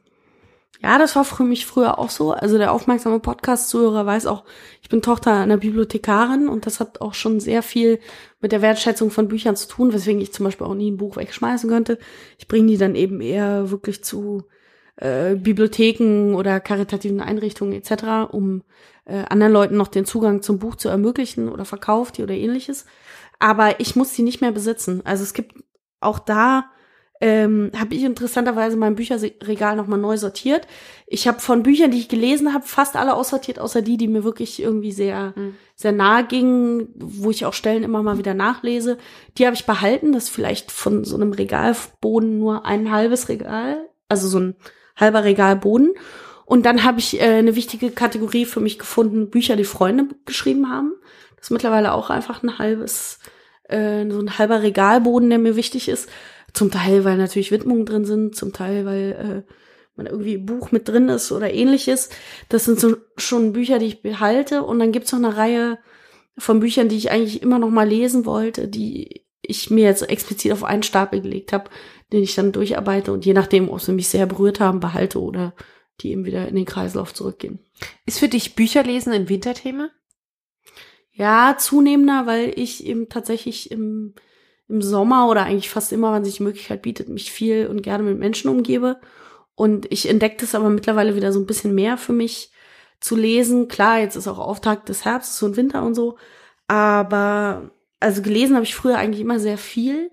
Ja, 0.82 0.98
das 0.98 1.16
war 1.16 1.24
für 1.24 1.44
mich 1.44 1.65
früher 1.65 1.98
auch 1.98 2.11
so. 2.11 2.32
Also 2.32 2.59
der 2.59 2.73
aufmerksame 2.73 3.19
Podcast-Zuhörer 3.19 4.05
weiß 4.05 4.27
auch, 4.27 4.44
ich 4.82 4.89
bin 4.89 5.03
Tochter 5.03 5.32
einer 5.32 5.57
Bibliothekarin 5.57 6.48
und 6.48 6.66
das 6.66 6.81
hat 6.81 7.01
auch 7.01 7.15
schon 7.15 7.40
sehr 7.40 7.62
viel 7.62 7.98
mit 8.40 8.53
der 8.53 8.62
Wertschätzung 8.62 9.11
von 9.11 9.28
Büchern 9.28 9.57
zu 9.57 9.69
tun, 9.69 9.93
weswegen 9.93 10.20
ich 10.20 10.32
zum 10.32 10.44
Beispiel 10.44 10.66
auch 10.66 10.74
nie 10.74 10.90
ein 10.90 10.98
Buch 10.98 11.16
wegschmeißen 11.16 11.70
könnte. 11.70 11.98
Ich 12.39 12.47
bringe 12.47 12.69
die 12.69 12.77
dann 12.77 12.94
eben 12.94 13.20
eher 13.20 13.70
wirklich 13.70 14.05
zu 14.05 14.44
äh, 14.97 15.35
Bibliotheken 15.35 16.35
oder 16.35 16.61
karitativen 16.61 17.20
Einrichtungen 17.20 17.73
etc., 17.73 18.32
um 18.32 18.62
äh, 19.07 19.24
anderen 19.28 19.53
Leuten 19.53 19.77
noch 19.77 19.89
den 19.89 20.05
Zugang 20.05 20.43
zum 20.43 20.59
Buch 20.59 20.77
zu 20.77 20.89
ermöglichen 20.89 21.48
oder 21.48 21.65
verkauft 21.65 22.19
die 22.19 22.23
oder 22.23 22.35
ähnliches. 22.35 22.85
Aber 23.39 23.81
ich 23.81 23.97
muss 23.97 24.15
sie 24.15 24.23
nicht 24.23 24.40
mehr 24.40 24.53
besitzen. 24.53 25.03
Also 25.05 25.23
es 25.23 25.32
gibt 25.32 25.55
auch 26.01 26.19
da 26.19 26.70
ähm, 27.20 27.70
habe 27.78 27.94
ich 27.94 28.02
interessanterweise 28.02 28.76
mein 28.76 28.94
Bücherregal 28.94 29.76
nochmal 29.76 29.98
neu 29.98 30.16
sortiert. 30.16 30.66
Ich 31.06 31.26
habe 31.26 31.40
von 31.40 31.62
Büchern, 31.62 31.90
die 31.90 31.98
ich 31.98 32.09
gelesen 32.09 32.52
habe, 32.52 32.66
fast 32.66 32.97
alle 32.97 33.14
aussortiert, 33.14 33.59
außer 33.59 33.80
die, 33.80 33.97
die 33.97 34.09
mir 34.09 34.24
wirklich 34.24 34.60
irgendwie 34.60 34.93
sehr, 34.93 35.32
Mhm. 35.36 35.55
sehr 35.74 35.93
nahe 35.93 36.24
gingen, 36.24 36.88
wo 36.97 37.30
ich 37.30 37.47
auch 37.47 37.55
Stellen 37.55 37.84
immer 37.84 38.02
mal 38.02 38.18
wieder 38.18 38.34
nachlese. 38.34 38.98
Die 39.38 39.47
habe 39.47 39.56
ich 39.56 39.66
behalten. 39.66 40.12
Das 40.12 40.24
ist 40.24 40.30
vielleicht 40.30 40.70
von 40.70 41.05
so 41.05 41.16
einem 41.16 41.32
Regalboden 41.32 42.38
nur 42.38 42.66
ein 42.66 42.90
halbes 42.90 43.28
Regal, 43.28 43.88
also 44.09 44.28
so 44.28 44.38
ein 44.38 44.56
halber 44.97 45.24
Regalboden. 45.24 45.94
Und 46.44 46.64
dann 46.64 46.84
habe 46.84 47.01
ich 47.01 47.20
äh, 47.20 47.24
eine 47.24 47.56
wichtige 47.56 47.90
Kategorie 47.90 48.44
für 48.44 48.60
mich 48.60 48.78
gefunden, 48.78 49.30
Bücher, 49.30 49.56
die 49.56 49.64
Freunde 49.64 50.06
geschrieben 50.26 50.70
haben. 50.70 50.93
Das 51.36 51.47
ist 51.47 51.51
mittlerweile 51.51 51.93
auch 51.93 52.09
einfach 52.09 52.43
ein 52.43 52.59
halbes, 52.59 53.18
äh, 53.64 54.09
so 54.09 54.20
ein 54.20 54.38
halber 54.38 54.62
Regalboden, 54.62 55.28
der 55.30 55.38
mir 55.38 55.56
wichtig 55.56 55.88
ist. 55.88 56.09
Zum 56.57 56.70
Teil, 56.70 57.05
weil 57.05 57.19
natürlich 57.19 57.51
Widmungen 57.51 57.85
drin 57.85 58.07
sind, 58.07 58.35
zum 58.35 58.53
Teil, 58.53 58.87
weil 58.87 59.45
äh, 59.47 59.53
man 59.95 60.07
irgendwie 60.07 60.39
Buch 60.39 60.73
mit 60.73 60.89
drin 60.89 61.09
ist 61.11 61.31
oder 61.33 61.53
ähnliches. 61.53 62.09
Das 62.49 62.65
sind 62.65 62.81
so 62.81 62.97
schon 63.16 63.53
Bücher, 63.53 63.78
die 63.78 63.87
ich 63.87 64.03
behalte. 64.03 64.62
Und 64.62 64.78
dann 64.78 64.91
gibt's 64.91 65.12
noch 65.12 65.19
eine 65.19 65.37
Reihe 65.37 65.78
von 66.39 66.61
Büchern, 66.61 66.89
die 66.89 66.97
ich 66.97 67.11
eigentlich 67.11 67.43
immer 67.43 67.59
noch 67.59 67.70
mal 67.70 67.87
lesen 67.87 68.24
wollte, 68.24 68.69
die 68.69 69.27
ich 69.43 69.70
mir 69.70 69.85
jetzt 69.85 70.09
explizit 70.09 70.53
auf 70.53 70.65
einen 70.65 70.83
Stapel 70.83 71.20
gelegt 71.20 71.53
habe, 71.53 71.70
den 72.12 72.23
ich 72.23 72.35
dann 72.35 72.53
durcharbeite 72.53 73.12
und 73.12 73.24
je 73.24 73.33
nachdem, 73.33 73.69
ob 73.69 73.81
sie 73.81 73.93
mich 73.93 74.09
sehr 74.09 74.27
berührt 74.27 74.61
haben, 74.61 74.81
behalte 74.81 75.20
oder 75.20 75.55
die 76.01 76.11
eben 76.11 76.24
wieder 76.24 76.49
in 76.49 76.57
den 76.57 76.65
Kreislauf 76.65 77.15
zurückgehen. 77.15 77.61
Ist 78.07 78.19
für 78.19 78.28
dich 78.28 78.55
Bücherlesen 78.55 79.12
ein 79.12 79.28
Winterthema? 79.28 79.91
Ja, 81.12 81.57
zunehmender, 81.59 82.27
weil 82.27 82.53
ich 82.59 82.87
eben 82.87 83.09
tatsächlich 83.09 83.70
im, 83.70 84.15
im 84.68 84.82
Sommer 84.82 85.28
oder 85.28 85.44
eigentlich 85.44 85.70
fast 85.70 85.93
immer, 85.93 86.12
wenn 86.12 86.24
sich 86.24 86.36
die 86.36 86.43
Möglichkeit 86.43 86.82
bietet, 86.82 87.09
mich 87.09 87.32
viel 87.32 87.66
und 87.66 87.82
gerne 87.82 88.02
mit 88.02 88.18
Menschen 88.18 88.51
umgebe. 88.51 89.01
Und 89.55 89.90
ich 89.93 90.09
entdecke 90.09 90.38
das 90.40 90.55
aber 90.55 90.68
mittlerweile 90.68 91.16
wieder 91.16 91.32
so 91.32 91.40
ein 91.40 91.47
bisschen 91.47 91.74
mehr 91.74 91.97
für 91.97 92.12
mich 92.12 92.51
zu 93.01 93.16
lesen. 93.16 93.68
Klar, 93.68 94.01
jetzt 94.01 94.16
ist 94.16 94.28
auch 94.28 94.38
Auftakt 94.38 94.88
des 94.88 95.05
Herbstes 95.05 95.43
und 95.43 95.56
Winter 95.56 95.82
und 95.82 95.94
so. 95.94 96.16
Aber 96.66 97.70
also 98.01 98.22
gelesen 98.22 98.56
habe 98.56 98.64
ich 98.64 98.74
früher 98.74 98.98
eigentlich 98.98 99.20
immer 99.20 99.38
sehr 99.38 99.59
viel. 99.59 100.10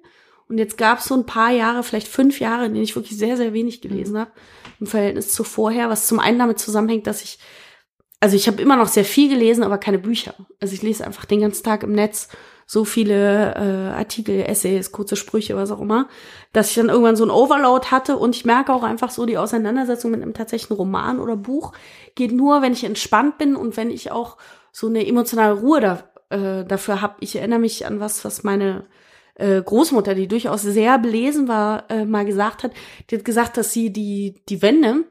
Und 0.47 0.57
jetzt 0.57 0.77
gab 0.77 0.99
es 0.99 1.05
so 1.05 1.15
ein 1.15 1.25
paar 1.25 1.51
Jahre, 1.51 1.83
vielleicht 1.83 2.07
fünf 2.07 2.39
Jahre, 2.39 2.65
in 2.65 2.73
denen 2.73 2.83
ich 2.83 2.95
wirklich 2.95 3.17
sehr, 3.17 3.37
sehr 3.37 3.53
wenig 3.53 3.81
gelesen 3.81 4.17
habe. 4.17 4.31
Im 4.79 4.87
Verhältnis 4.87 5.33
zu 5.33 5.43
vorher, 5.43 5.89
was 5.89 6.07
zum 6.07 6.19
einen 6.19 6.39
damit 6.39 6.59
zusammenhängt, 6.59 7.07
dass 7.07 7.23
ich 7.23 7.39
also 8.23 8.37
ich 8.37 8.47
habe 8.47 8.61
immer 8.61 8.77
noch 8.77 8.87
sehr 8.87 9.03
viel 9.03 9.27
gelesen, 9.27 9.65
aber 9.65 9.77
keine 9.77 9.99
Bücher. 9.99 10.33
Also 10.61 10.73
ich 10.73 10.81
lese 10.81 11.05
einfach 11.05 11.25
den 11.25 11.41
ganzen 11.41 11.65
Tag 11.65 11.83
im 11.83 11.91
Netz 11.91 12.29
so 12.73 12.85
viele 12.85 13.53
äh, 13.53 13.93
Artikel, 13.93 14.41
Essays, 14.41 14.91
kurze 14.91 15.15
Sprüche, 15.15 15.55
was 15.55 15.69
auch 15.69 15.79
immer, 15.79 16.07
dass 16.53 16.69
ich 16.69 16.75
dann 16.75 16.89
irgendwann 16.89 17.15
so 17.15 17.23
ein 17.23 17.29
Overload 17.29 17.89
hatte 17.91 18.17
und 18.17 18.35
ich 18.35 18.45
merke 18.45 18.73
auch 18.73 18.81
einfach 18.81 19.11
so, 19.11 19.27
die 19.27 19.37
Auseinandersetzung 19.37 20.09
mit 20.09 20.23
einem 20.23 20.33
tatsächlichen 20.33 20.75
Roman 20.75 21.19
oder 21.19 21.35
Buch 21.35 21.73
geht 22.15 22.31
nur, 22.31 22.63
wenn 22.63 22.73
ich 22.73 22.83
entspannt 22.83 23.37
bin 23.37 23.55
und 23.55 23.77
wenn 23.77 23.91
ich 23.91 24.11
auch 24.11 24.37
so 24.71 24.87
eine 24.87 25.05
emotionale 25.05 25.53
Ruhe 25.53 25.81
da, 25.81 26.03
äh, 26.31 26.65
dafür 26.65 26.99
habe. 26.99 27.17
Ich 27.19 27.35
erinnere 27.35 27.59
mich 27.59 27.85
an 27.85 27.99
was, 27.99 28.25
was 28.25 28.43
meine 28.43 28.87
äh, 29.35 29.61
Großmutter, 29.61 30.15
die 30.15 30.27
durchaus 30.27 30.63
sehr 30.63 30.97
belesen 30.97 31.47
war, 31.47 31.91
äh, 31.91 32.05
mal 32.05 32.25
gesagt 32.25 32.63
hat. 32.63 32.71
Die 33.11 33.17
hat 33.17 33.23
gesagt, 33.25 33.55
dass 33.55 33.71
sie 33.71 33.93
die, 33.93 34.41
die 34.49 34.63
Wende, 34.63 35.03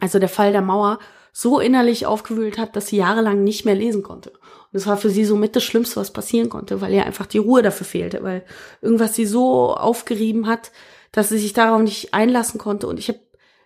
also 0.00 0.18
der 0.18 0.30
Fall 0.30 0.52
der 0.52 0.62
Mauer, 0.62 0.98
so 1.30 1.60
innerlich 1.60 2.06
aufgewühlt 2.06 2.56
hat, 2.56 2.74
dass 2.74 2.86
sie 2.86 2.96
jahrelang 2.96 3.44
nicht 3.44 3.66
mehr 3.66 3.74
lesen 3.74 4.02
konnte. 4.02 4.32
Und 4.72 4.80
das 4.80 4.86
war 4.86 4.96
für 4.96 5.10
sie 5.10 5.24
so 5.26 5.36
mit 5.36 5.54
das 5.54 5.64
Schlimmste, 5.64 5.96
was 5.96 6.12
passieren 6.12 6.48
konnte, 6.48 6.80
weil 6.80 6.92
ihr 6.94 7.04
einfach 7.04 7.26
die 7.26 7.38
Ruhe 7.38 7.62
dafür 7.62 7.86
fehlte, 7.86 8.22
weil 8.22 8.42
irgendwas 8.80 9.14
sie 9.14 9.26
so 9.26 9.74
aufgerieben 9.74 10.46
hat, 10.46 10.72
dass 11.12 11.28
sie 11.28 11.38
sich 11.38 11.52
darauf 11.52 11.82
nicht 11.82 12.14
einlassen 12.14 12.58
konnte. 12.58 12.86
Und 12.86 12.98
ich 12.98 13.08
habe 13.08 13.20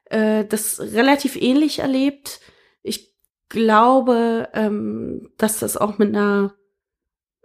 äh, 0.07 0.45
das 0.45 0.81
relativ 0.81 1.37
ähnlich 1.37 1.78
erlebt. 1.78 2.41
Ich 2.83 3.15
glaube, 3.49 4.49
ähm, 4.53 5.31
dass 5.39 5.61
das 5.61 5.77
auch 5.77 5.99
mit 5.99 6.09
einer 6.09 6.55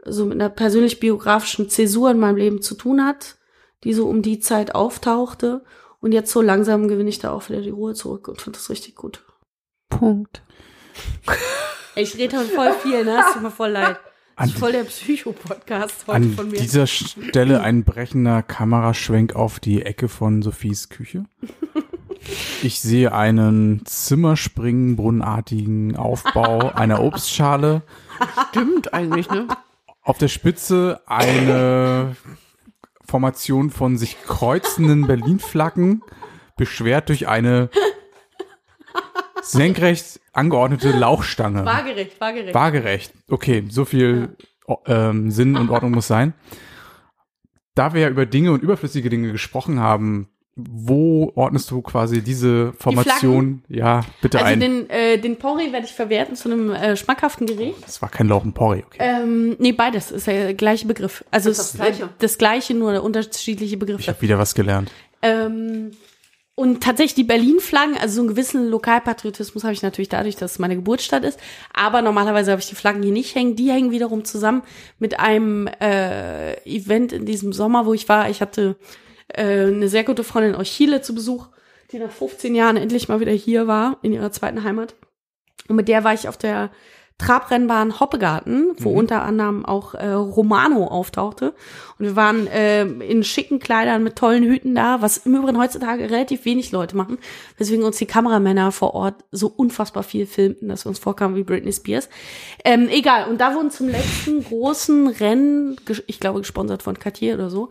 so 0.03 0.25
mit 0.25 0.41
einer 0.41 0.49
persönlich 0.49 0.99
biografischen 0.99 1.69
Zäsur 1.69 2.09
in 2.09 2.17
meinem 2.17 2.37
Leben 2.37 2.63
zu 2.63 2.73
tun 2.73 3.05
hat, 3.05 3.37
die 3.83 3.93
so 3.93 4.07
um 4.07 4.23
die 4.23 4.39
Zeit 4.39 4.73
auftauchte. 4.73 5.63
Und 5.99 6.11
jetzt 6.13 6.31
so 6.31 6.41
langsam 6.41 6.87
gewinne 6.87 7.09
ich 7.09 7.19
da 7.19 7.31
auch 7.31 7.47
wieder 7.49 7.61
die 7.61 7.69
Ruhe 7.69 7.93
zurück 7.93 8.27
und 8.27 8.41
finde 8.41 8.57
das 8.57 8.71
richtig 8.71 8.95
gut. 8.95 9.23
Punkt. 9.89 10.41
Ich 11.95 12.17
rede 12.17 12.37
heute 12.37 12.49
voll 12.49 12.73
viel, 12.81 13.03
ne? 13.05 13.19
Es 13.27 13.33
tut 13.33 13.43
mir 13.43 13.51
voll 13.51 13.69
leid. 13.71 13.97
Das 14.37 14.47
An, 14.49 14.53
ist 14.55 14.59
voll 14.59 14.71
der 14.71 14.85
Psycho-Podcast 14.85 16.05
heute 16.07 16.15
an 16.15 16.33
von 16.33 16.49
mir. 16.49 16.57
dieser 16.57 16.87
Stelle 16.87 17.61
ein 17.61 17.83
brechender 17.83 18.41
Kameraschwenk 18.41 19.35
auf 19.35 19.59
die 19.59 19.83
Ecke 19.83 20.07
von 20.07 20.41
Sophies 20.41 20.89
Küche. 20.89 21.25
Ich 22.63 22.79
sehe 22.79 23.13
einen 23.13 23.83
Zimmerspringbrunnenartigen 23.85 25.95
Aufbau 25.95 26.71
einer 26.73 27.03
Obstschale. 27.03 27.83
Stimmt 28.49 28.95
eigentlich, 28.95 29.29
ne? 29.29 29.47
Auf 30.01 30.17
der 30.17 30.29
Spitze 30.29 31.01
eine 31.05 32.15
Formation 33.05 33.69
von 33.69 33.97
sich 33.97 34.17
kreuzenden 34.23 35.05
Berlin-Flaggen, 35.05 36.01
beschwert 36.57 37.09
durch 37.09 37.27
eine 37.27 37.69
senkrecht 39.41 40.19
angeordnete 40.33 40.91
Lauchstange. 40.91 41.65
Waagerecht, 41.65 42.19
waagerecht. 42.19 42.53
Waagerecht. 42.53 43.13
Okay, 43.29 43.63
so 43.69 43.85
viel 43.85 44.35
o- 44.67 44.77
ähm, 44.85 45.31
Sinn 45.31 45.55
und 45.57 45.69
Ordnung 45.69 45.91
muss 45.91 46.07
sein. 46.07 46.33
Da 47.75 47.93
wir 47.93 48.01
ja 48.01 48.09
über 48.09 48.25
Dinge 48.25 48.51
und 48.51 48.63
überflüssige 48.63 49.09
Dinge 49.09 49.31
gesprochen 49.31 49.79
haben, 49.79 50.27
wo 50.57 51.31
ordnest 51.35 51.71
du 51.71 51.81
quasi 51.81 52.21
diese 52.21 52.73
Formation? 52.73 53.63
Ja, 53.69 54.01
bitte 54.21 54.39
also 54.39 54.51
ein. 54.51 54.59
den, 54.59 54.89
äh, 54.89 55.17
den 55.17 55.37
Porree 55.37 55.71
werde 55.71 55.85
ich 55.85 55.93
verwerten 55.93 56.35
zu 56.35 56.51
einem 56.51 56.71
äh, 56.71 56.97
schmackhaften 56.97 57.47
Gericht. 57.47 57.81
das 57.85 58.01
war 58.01 58.09
kein 58.09 58.27
Lauchenporree, 58.27 58.83
okay. 58.85 58.97
Ähm, 58.99 59.55
nee, 59.59 59.71
beides 59.71 60.11
ist 60.11 60.27
der 60.27 60.53
gleiche 60.53 60.85
Begriff. 60.87 61.23
Also 61.31 61.49
Das 61.49 61.59
ist 61.59 61.73
das 61.79 61.79
Gleiche. 61.79 62.09
das 62.19 62.37
gleiche, 62.37 62.73
nur 62.73 62.91
der 62.91 63.03
unterschiedliche 63.03 63.77
Begriff. 63.77 64.01
Ich 64.01 64.09
habe 64.09 64.21
wieder 64.21 64.37
was 64.37 64.53
gelernt. 64.53 64.91
Ähm, 65.21 65.91
und 66.55 66.83
tatsächlich 66.83 67.15
die 67.15 67.23
Berlin-Flaggen, 67.23 67.97
also 67.97 68.15
so 68.15 68.21
einen 68.21 68.27
gewissen 68.27 68.69
Lokalpatriotismus 68.69 69.63
habe 69.63 69.73
ich 69.73 69.81
natürlich 69.81 70.09
dadurch, 70.09 70.35
dass 70.35 70.53
es 70.53 70.59
meine 70.59 70.75
Geburtsstadt 70.75 71.23
ist. 71.23 71.39
Aber 71.73 72.01
normalerweise 72.01 72.51
habe 72.51 72.61
ich 72.61 72.67
die 72.67 72.75
Flaggen 72.75 73.01
hier 73.01 73.13
nicht 73.13 73.35
hängen. 73.35 73.55
Die 73.55 73.71
hängen 73.71 73.91
wiederum 73.91 74.25
zusammen 74.25 74.61
mit 74.99 75.19
einem 75.19 75.67
äh, 75.67 76.53
Event 76.65 77.13
in 77.13 77.25
diesem 77.25 77.53
Sommer, 77.53 77.85
wo 77.85 77.93
ich 77.93 78.09
war. 78.09 78.29
Ich 78.29 78.41
hatte 78.41 78.75
äh, 79.29 79.67
eine 79.67 79.87
sehr 79.87 80.03
gute 80.03 80.23
Freundin 80.23 80.55
aus 80.55 80.67
Chile 80.67 81.01
zu 81.01 81.15
Besuch, 81.15 81.47
die 81.91 81.99
nach 81.99 82.11
15 82.11 82.53
Jahren 82.53 82.77
endlich 82.77 83.07
mal 83.07 83.21
wieder 83.21 83.31
hier 83.31 83.67
war, 83.67 83.97
in 84.01 84.11
ihrer 84.11 84.31
zweiten 84.31 84.63
Heimat. 84.63 84.95
Und 85.69 85.77
mit 85.77 85.87
der 85.87 86.03
war 86.03 86.13
ich 86.13 86.27
auf 86.27 86.37
der 86.37 86.69
Trabrennbahn 87.21 87.99
Hoppegarten, 87.99 88.73
wo 88.79 88.89
unter 88.89 89.21
anderem 89.21 89.63
auch 89.63 89.93
äh, 89.93 90.07
Romano 90.07 90.87
auftauchte. 90.87 91.53
Und 91.99 92.05
wir 92.05 92.15
waren 92.15 92.47
äh, 92.47 92.83
in 92.83 93.23
schicken 93.23 93.59
Kleidern 93.59 94.03
mit 94.03 94.15
tollen 94.15 94.43
Hüten 94.43 94.73
da, 94.73 95.01
was 95.01 95.17
im 95.17 95.35
Übrigen 95.35 95.59
heutzutage 95.59 96.09
relativ 96.09 96.45
wenig 96.45 96.71
Leute 96.71 96.97
machen, 96.97 97.19
weswegen 97.57 97.85
uns 97.85 97.97
die 97.97 98.07
Kameramänner 98.07 98.71
vor 98.71 98.95
Ort 98.95 99.23
so 99.31 99.47
unfassbar 99.47 100.01
viel 100.01 100.25
filmten, 100.25 100.69
dass 100.69 100.85
wir 100.85 100.89
uns 100.89 100.97
vorkamen 100.97 101.35
wie 101.35 101.43
Britney 101.43 101.71
Spears. 101.71 102.09
Ähm, 102.65 102.89
egal, 102.89 103.29
und 103.29 103.39
da 103.39 103.53
wurden 103.53 103.69
zum 103.69 103.87
letzten 103.87 104.43
großen 104.43 105.07
Rennen, 105.07 105.77
ich 106.07 106.19
glaube 106.19 106.39
gesponsert 106.39 106.81
von 106.81 106.97
Cartier 106.97 107.35
oder 107.35 107.51
so, 107.51 107.69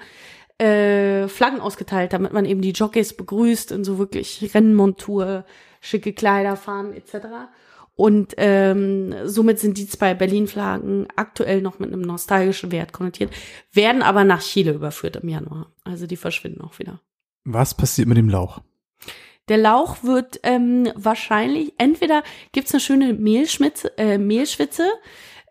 äh, 0.59 1.27
Flaggen 1.27 1.61
ausgeteilt, 1.61 2.13
damit 2.13 2.33
man 2.33 2.45
eben 2.45 2.61
die 2.61 2.73
Jockeys 2.73 3.15
begrüßt 3.15 3.73
in 3.73 3.83
so 3.83 3.99
wirklich 3.99 4.55
Rennmontur, 4.55 5.45
schicke 5.81 6.13
Kleider 6.13 6.55
fahren 6.57 6.93
etc. 6.93 7.27
Und 8.01 8.33
ähm, 8.39 9.15
somit 9.25 9.59
sind 9.59 9.77
die 9.77 9.87
zwei 9.87 10.15
Berlin-Flaggen 10.15 11.09
aktuell 11.17 11.61
noch 11.61 11.81
mit 11.81 11.93
einem 11.93 12.01
nostalgischen 12.01 12.73
Wert 12.73 12.95
konnotiert, 12.95 13.31
werden 13.75 14.01
aber 14.01 14.25
nach 14.25 14.41
Chile 14.41 14.73
überführt 14.73 15.17
im 15.17 15.29
Januar. 15.29 15.71
Also 15.85 16.07
die 16.07 16.17
verschwinden 16.17 16.63
auch 16.63 16.79
wieder. 16.79 17.03
Was 17.45 17.75
passiert 17.75 18.09
mit 18.09 18.17
dem 18.17 18.31
Lauch? 18.31 18.63
Der 19.51 19.59
Lauch 19.59 20.03
wird 20.03 20.41
ähm, 20.45 20.91
wahrscheinlich, 20.95 21.75
entweder 21.77 22.23
gibt's 22.53 22.73
eine 22.73 22.81
schöne 22.81 23.13
Mehlschmitze, 23.13 23.93
äh, 23.99 24.17
Mehlschwitze, 24.17 24.89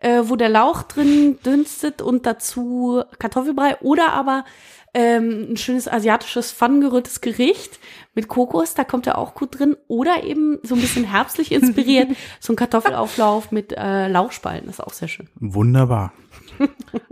äh, 0.00 0.22
wo 0.24 0.34
der 0.34 0.48
Lauch 0.48 0.82
drin 0.82 1.38
dünstet 1.46 2.02
und 2.02 2.26
dazu 2.26 3.04
Kartoffelbrei 3.20 3.76
oder 3.76 4.12
aber 4.12 4.44
ähm, 4.94 5.48
ein 5.52 5.56
schönes 5.56 5.86
asiatisches 5.88 6.52
pfannengerührtes 6.52 7.20
Gericht 7.20 7.78
mit 8.14 8.28
Kokos, 8.28 8.74
da 8.74 8.84
kommt 8.84 9.06
er 9.06 9.18
auch 9.18 9.34
gut 9.34 9.58
drin. 9.58 9.76
Oder 9.88 10.24
eben 10.24 10.58
so 10.62 10.74
ein 10.74 10.80
bisschen 10.80 11.04
herbstlich 11.04 11.52
inspiriert, 11.52 12.08
so 12.40 12.52
ein 12.52 12.56
Kartoffelauflauf 12.56 13.52
mit 13.52 13.72
äh, 13.76 14.08
Lauchspalten, 14.08 14.66
das 14.66 14.78
ist 14.78 14.84
auch 14.84 14.92
sehr 14.92 15.08
schön. 15.08 15.28
Wunderbar. 15.36 16.12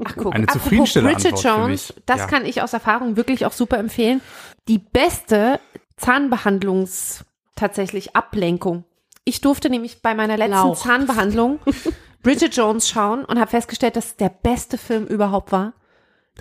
Ach, 0.04 0.14
guck. 0.16 0.34
Eine 0.34 0.44
apropos 0.44 0.62
zufriedenstellende 0.64 1.14
Bridget 1.14 1.32
Antwort 1.34 1.54
für 1.54 1.60
Jones, 1.62 1.88
mich. 1.94 2.02
das 2.06 2.18
Ja. 2.18 2.26
kann 2.26 2.44
ich 2.44 2.62
aus 2.62 2.72
Erfahrung 2.72 3.16
wirklich 3.16 3.46
auch 3.46 3.52
super 3.52 3.78
empfehlen. 3.78 4.20
Die 4.68 4.78
beste 4.78 5.60
Zahnbehandlungs 5.96 7.24
tatsächlich 7.54 8.14
Ablenkung. 8.16 8.84
Ich 9.24 9.40
durfte 9.40 9.70
nämlich 9.70 10.02
bei 10.02 10.14
meiner 10.14 10.36
letzten 10.36 10.52
Lauch. 10.52 10.76
Zahnbehandlung 10.82 11.58
Bridget 12.22 12.54
Jones 12.56 12.88
schauen 12.88 13.24
und 13.24 13.38
habe 13.38 13.50
festgestellt, 13.50 13.96
dass 13.96 14.06
es 14.06 14.16
der 14.16 14.28
beste 14.30 14.78
Film 14.78 15.06
überhaupt 15.06 15.52
war, 15.52 15.72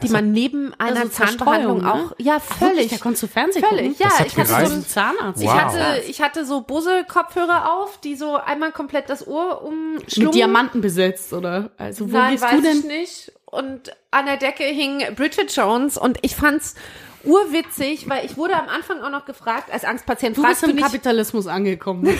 die 0.04 0.10
man 0.10 0.32
neben 0.32 0.74
einer 0.80 1.02
Also 1.02 1.10
Zahnbehandlung 1.10 1.82
ne? 1.82 1.92
auch, 1.94 2.12
ja 2.20 2.38
Ach, 2.38 2.56
völlig, 2.58 2.90
Da 2.92 2.98
konntest 2.98 3.24
du 3.24 3.28
Fernsehen 3.28 3.64
völlig, 3.64 3.98
gucken? 3.98 4.10
ja, 4.20 4.26
ich 4.26 4.38
hatte 4.38 4.46
so 4.48 4.54
gereicht? 4.54 4.72
ein 4.72 4.86
Zahnarzt. 4.88 5.42
ich 5.42 5.48
Wow. 5.48 5.56
hatte, 5.62 6.04
ich 6.08 6.22
hatte 6.22 6.46
so 6.46 6.62
Bose-Kopfhörer 6.62 7.74
auf, 7.74 8.00
die 8.02 8.16
so 8.16 8.36
einmal 8.36 8.72
komplett 8.72 9.10
das 9.10 9.26
Ohr 9.28 9.64
umschlungen. 9.64 10.26
mit 10.28 10.36
Diamanten 10.36 10.82
besetzt, 10.82 11.34
oder? 11.34 11.72
Also 11.78 12.12
wo 12.12 12.16
Nein, 12.18 12.32
gehst 12.34 12.44
weiß 12.44 12.52
du 12.58 12.62
denn? 12.62 12.78
ich 12.80 12.84
nicht. 12.86 13.32
Und 13.46 13.96
an 14.12 14.26
der 14.26 14.38
Decke 14.38 14.64
hing 14.66 15.04
Bridget 15.16 15.56
Jones 15.56 15.98
und 15.98 16.20
ich 16.22 16.36
fand's 16.36 16.76
urwitzig, 17.24 18.08
weil 18.10 18.26
ich 18.26 18.38
wurde 18.38 18.56
am 18.56 18.68
Anfang 18.70 19.02
auch 19.02 19.10
noch 19.10 19.26
gefragt, 19.26 19.72
als 19.74 19.84
Angstpatient 19.84 20.38
Du 20.38 20.42
fragst 20.44 20.62
bist 20.62 20.68
du 20.68 20.70
im 20.72 20.76
nicht, 20.76 20.86
Kapitalismus 20.86 21.48
angekommen. 21.48 22.06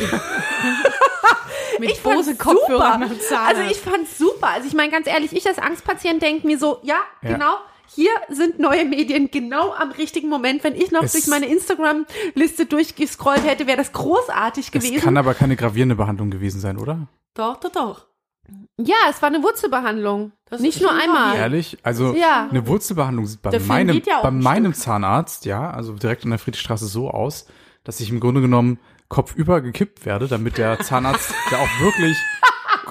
mit 1.80 1.92
ich 1.92 2.00
fand's 2.00 2.28
Bose-Kopfhörern 2.28 3.08
super. 3.10 3.46
Also 3.48 3.62
ich 3.64 3.78
fand's 3.78 4.18
super. 4.18 4.48
Also 4.50 4.68
ich 4.68 4.74
meine 4.74 4.92
ganz 4.92 5.08
ehrlich, 5.08 5.34
ich 5.34 5.48
als 5.48 5.60
Angstpatient 5.60 6.22
denke 6.22 6.46
mir 6.48 6.58
so, 6.58 6.80
ja, 6.84 6.96
Ja. 7.22 7.34
genau, 7.34 7.58
hier 7.90 8.12
sind 8.30 8.60
neue 8.60 8.86
Medien 8.86 9.32
genau 9.32 9.72
am 9.74 9.92
richtigen 9.92 10.30
Moment. 10.30 10.64
Wenn 10.64 10.76
ich 10.76 10.92
noch 10.92 11.04
Es- 11.04 11.14
durch 11.14 11.28
meine 11.28 11.48
Instagram-Liste 11.48 12.66
durchgescrollt 12.66 13.46
hätte, 13.46 13.68
wäre 13.68 13.78
das 13.78 13.92
großartig 13.94 14.66
Es 14.68 14.72
gewesen. 14.72 15.02
kann 15.02 15.18
aber 15.18 15.34
keine 15.34 15.56
gravierende 15.56 15.96
Behandlung 15.96 16.30
gewesen 16.30 16.60
sein, 16.60 16.78
oder? 16.78 17.08
doch, 17.34 17.58
doch, 17.58 17.72
doch. 17.72 18.06
ja, 18.78 18.96
es 19.10 19.22
war 19.22 19.28
eine 19.30 19.44
Wurzelbehandlung. 19.44 20.32
Das 20.50 20.62
Nicht 20.62 20.82
nur 20.82 20.92
einmal. 20.92 21.36
Ehrlich? 21.36 21.78
Also 21.84 22.14
Ja. 22.14 22.48
eine 22.50 22.66
Wurzelbehandlung 22.68 23.26
sieht 23.26 23.42
bei 23.42 23.50
Der 23.52 23.60
meinem, 23.60 24.02
ja 24.06 24.22
bei 24.22 24.30
ein 24.30 24.40
meinem 24.40 24.74
Zahnarzt, 24.74 25.46
ja, 25.46 25.70
also 25.70 25.94
direkt 25.94 26.24
an 26.24 26.30
der 26.32 26.40
Friedrichstraße 26.40 26.86
so 26.88 27.10
aus, 27.12 27.48
dass 27.84 28.00
ich 28.00 28.10
im 28.10 28.20
Grunde 28.20 28.42
genommen 28.42 28.80
kopfüber 29.10 29.62
gekippt 29.62 30.06
werde, 30.06 30.28
damit 30.28 30.58
der 30.58 30.80
Zahnarzt 30.80 31.34
da 31.50 31.58
auch 31.58 31.80
wirklich 31.80 32.18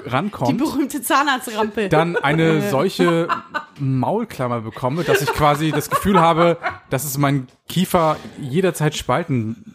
Die 0.04 0.08
rankommt. 0.08 0.58
berühmte 0.58 1.02
Zahnarztrampe. 1.02 1.88
dann 1.88 2.16
eine 2.16 2.62
solche 2.70 3.28
Maulklammer 3.78 4.60
bekomme, 4.62 5.04
dass 5.04 5.20
ich 5.22 5.28
quasi 5.32 5.72
das 5.72 5.90
Gefühl 5.90 6.20
habe, 6.20 6.58
dass 6.90 7.04
es 7.04 7.18
mein 7.18 7.48
Kiefer 7.68 8.16
jederzeit 8.40 8.96
spalten 8.96 9.74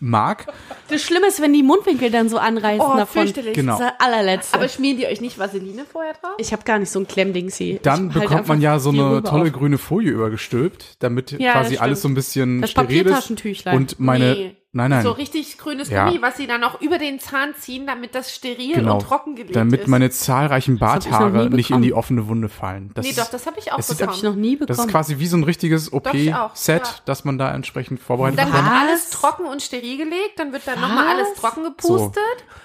mag. 0.00 0.46
Das 0.90 1.02
Schlimme 1.02 1.26
ist, 1.26 1.40
wenn 1.42 1.52
die 1.52 1.62
Mundwinkel 1.62 2.10
dann 2.10 2.28
so 2.28 2.38
anreißen 2.38 2.80
Oh, 2.80 2.96
davon. 2.96 3.22
fürchterlich. 3.22 3.54
Genau. 3.54 3.78
Das 3.78 3.80
ist 3.80 3.94
der 3.98 4.00
allerletzte. 4.06 4.54
Aber 4.56 4.68
schmieren 4.68 4.98
die 4.98 5.06
euch 5.06 5.20
nicht 5.20 5.38
Vaseline 5.38 5.84
vorher 5.84 6.14
drauf? 6.14 6.32
ich 6.38 6.52
habe 6.52 6.62
gar 6.64 6.78
nicht 6.78 6.90
so 6.90 7.00
ein 7.00 7.06
Klemmdings 7.08 7.56
hier. 7.56 7.78
Dann 7.80 8.08
Ich 8.08 8.14
halt 8.14 8.24
bekommt 8.28 8.48
man 8.48 8.56
einfach 8.58 8.62
ja 8.62 8.78
so 8.78 8.90
eine 8.90 9.22
tolle 9.22 9.50
auf. 9.50 9.52
grüne 9.52 9.78
Folie 9.78 10.10
übergestülpt, 10.12 10.96
damit 11.02 11.32
Ja, 11.32 11.52
quasi 11.52 11.74
das 11.74 11.82
alles 11.82 12.02
so 12.02 12.08
ein 12.08 12.14
bisschen 12.14 12.60
Das 12.60 12.70
steril 12.70 12.96
ist. 12.98 13.02
Papiertaschentüchlein. 13.04 13.76
Und 13.76 14.00
meine, 14.00 14.34
Nee. 14.34 14.56
nein, 14.72 14.90
nein, 14.90 15.02
So 15.02 15.10
richtig 15.12 15.58
grünes 15.58 15.88
Ja. 15.90 16.06
Gummi, 16.08 16.22
was 16.22 16.36
sie 16.36 16.46
dann 16.46 16.62
auch 16.64 16.80
über 16.80 16.98
den 16.98 17.18
Zahn 17.20 17.54
ziehen, 17.58 17.86
damit 17.86 18.14
das 18.14 18.34
steril 18.34 18.74
genau, 18.74 18.94
und 18.94 19.02
trocken 19.02 19.34
gelegt 19.36 19.56
damit 19.56 19.82
ist. 19.82 19.88
meine 19.88 20.10
zahlreichen 20.10 20.78
Barthaare 20.78 21.48
nicht 21.50 21.70
in 21.70 21.76
bekommen. 21.76 21.82
die 21.82 21.92
offene 21.94 22.28
Wunde 22.28 22.48
fallen. 22.48 22.90
Das 22.94 23.04
nee, 23.04 23.10
ist, 23.10 23.18
doch, 23.18 23.28
das 23.30 23.46
habe 23.46 23.58
ich 23.58 23.72
auch 23.72 23.78
es 23.78 23.90
ist- 23.90 24.00
Das 24.00 24.06
habe 24.08 24.16
ich 24.16 24.22
noch 24.22 24.30
bekommen. 24.30 24.42
nie 24.42 24.56
bekommen. 24.56 24.76
das 24.76 24.78
ist 24.86 24.90
quasi 24.90 25.18
wie 25.18 25.26
so 25.26 25.36
ein 25.36 25.44
richtiges 25.44 25.88
ich 25.88 25.92
auch, 26.34 26.50
OP-Set, 26.52 26.82
ja. 26.84 26.90
das 27.04 27.24
man 27.24 27.38
da 27.38 27.52
entsprechend 27.54 28.00
vorbereitet 28.00 28.38
Dann 28.38 28.52
wird 28.52 28.62
bekommt. 28.62 28.80
Alles 28.82 29.10
trocken 29.10 29.46
und 29.46 29.62
steril 29.62 29.96
gelegt, 29.98 30.38
dann 30.38 30.52
wird 30.52 30.62
dann 30.80 30.88
nochmal 30.88 31.06
alles 31.14 31.34
trocken 31.34 31.64
gepustet. 31.64 32.22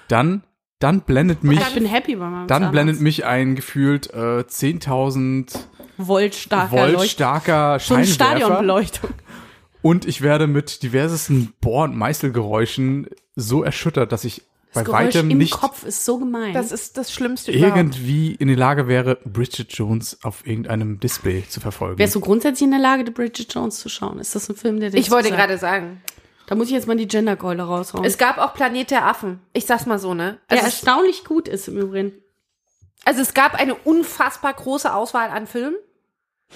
Dann, 0.08 0.44
dann 0.80 1.02
blendet 1.02 1.44
mich, 1.44 1.60
ich 1.60 1.74
bin 1.74 1.86
happy 1.86 2.16
bei 2.16 2.26
meinem 2.26 2.48
dann 2.48 2.58
Zahnarzt. 2.58 2.72
blendet 2.72 3.02
mich 3.02 3.26
ein 3.26 3.56
gefühlt 3.56 4.12
äh, 4.14 4.44
10.000 4.48 5.58
Volt 5.98 6.36
starker 6.36 6.72
Volt 6.72 7.08
starker 7.10 7.80
So. 7.80 8.04
Stadionbeleuchtung. 8.04 9.12
Und 9.82 10.06
ich 10.06 10.22
werde 10.22 10.48
mit 10.48 10.82
diversesten 10.84 11.54
Bohr- 11.62 11.84
und 11.84 11.96
Meißelgeräuschen 11.98 13.08
so 13.36 13.64
erschüttert, 13.64 14.12
dass 14.12 14.24
ich 14.24 14.44
bei 14.74 14.82
Das 14.82 14.86
Geräusch 14.86 15.06
weitem 15.16 15.30
im 15.30 15.38
nicht 15.38 15.54
Kopf 15.54 15.84
ist 15.84 16.04
so 16.04 16.18
gemein. 16.18 16.54
Das 16.54 16.72
ist 16.72 16.98
das 16.98 17.14
Schlimmste 17.14 17.52
überhaupt. 17.52 17.78
irgendwie 17.78 18.34
in 18.34 18.48
der 18.48 18.58
Lage 18.58 18.88
wäre, 18.88 19.20
Bridget 19.24 19.72
Jones 19.72 20.18
auf 20.24 20.48
irgendeinem 20.48 21.00
Display 21.00 21.44
zu 21.48 21.60
verfolgen. 21.60 22.00
Wärst 22.00 22.16
du 22.16 22.20
grundsätzlich 22.22 22.66
in 22.66 22.72
der 22.72 22.80
Lage, 22.80 23.04
The 23.06 23.12
Bridget 23.12 23.54
Jones 23.54 23.80
zu 23.80 23.88
schauen? 23.90 24.18
Ist 24.18 24.34
das 24.34 24.50
ein 24.50 24.56
Film, 24.56 24.80
der 24.80 24.90
dich 24.90 25.00
Ich 25.02 25.12
wollte 25.12 25.30
gerade 25.30 25.58
sagen. 25.60 26.02
Da 26.48 26.56
muss 26.56 26.68
ich 26.68 26.74
jetzt 26.74 26.88
mal 26.88 26.98
die 26.98 27.08
Genderkeule 27.08 27.64
raushauen. 27.64 28.04
Es 28.04 28.18
gab 28.18 28.38
auch 28.38 28.54
Planet 28.54 28.92
der 28.92 29.06
Affen. 29.06 29.40
Ich 29.54 29.66
sag's 29.66 29.86
mal 29.86 30.00
so, 30.00 30.14
ne? 30.14 30.40
der 30.50 30.58
Also, 30.58 30.68
es, 30.68 30.74
erstaunlich 30.74 31.24
gut 31.24 31.48
ist 31.48 31.68
im 31.68 31.78
Übrigen. 31.78 32.14
also 33.06 33.22
es 33.22 33.34
gab 33.34 33.56
eine 33.56 33.76
unfassbar 33.76 34.54
große 34.54 34.94
Auswahl 34.94 35.30
an 35.30 35.48
Filmen. 35.48 35.76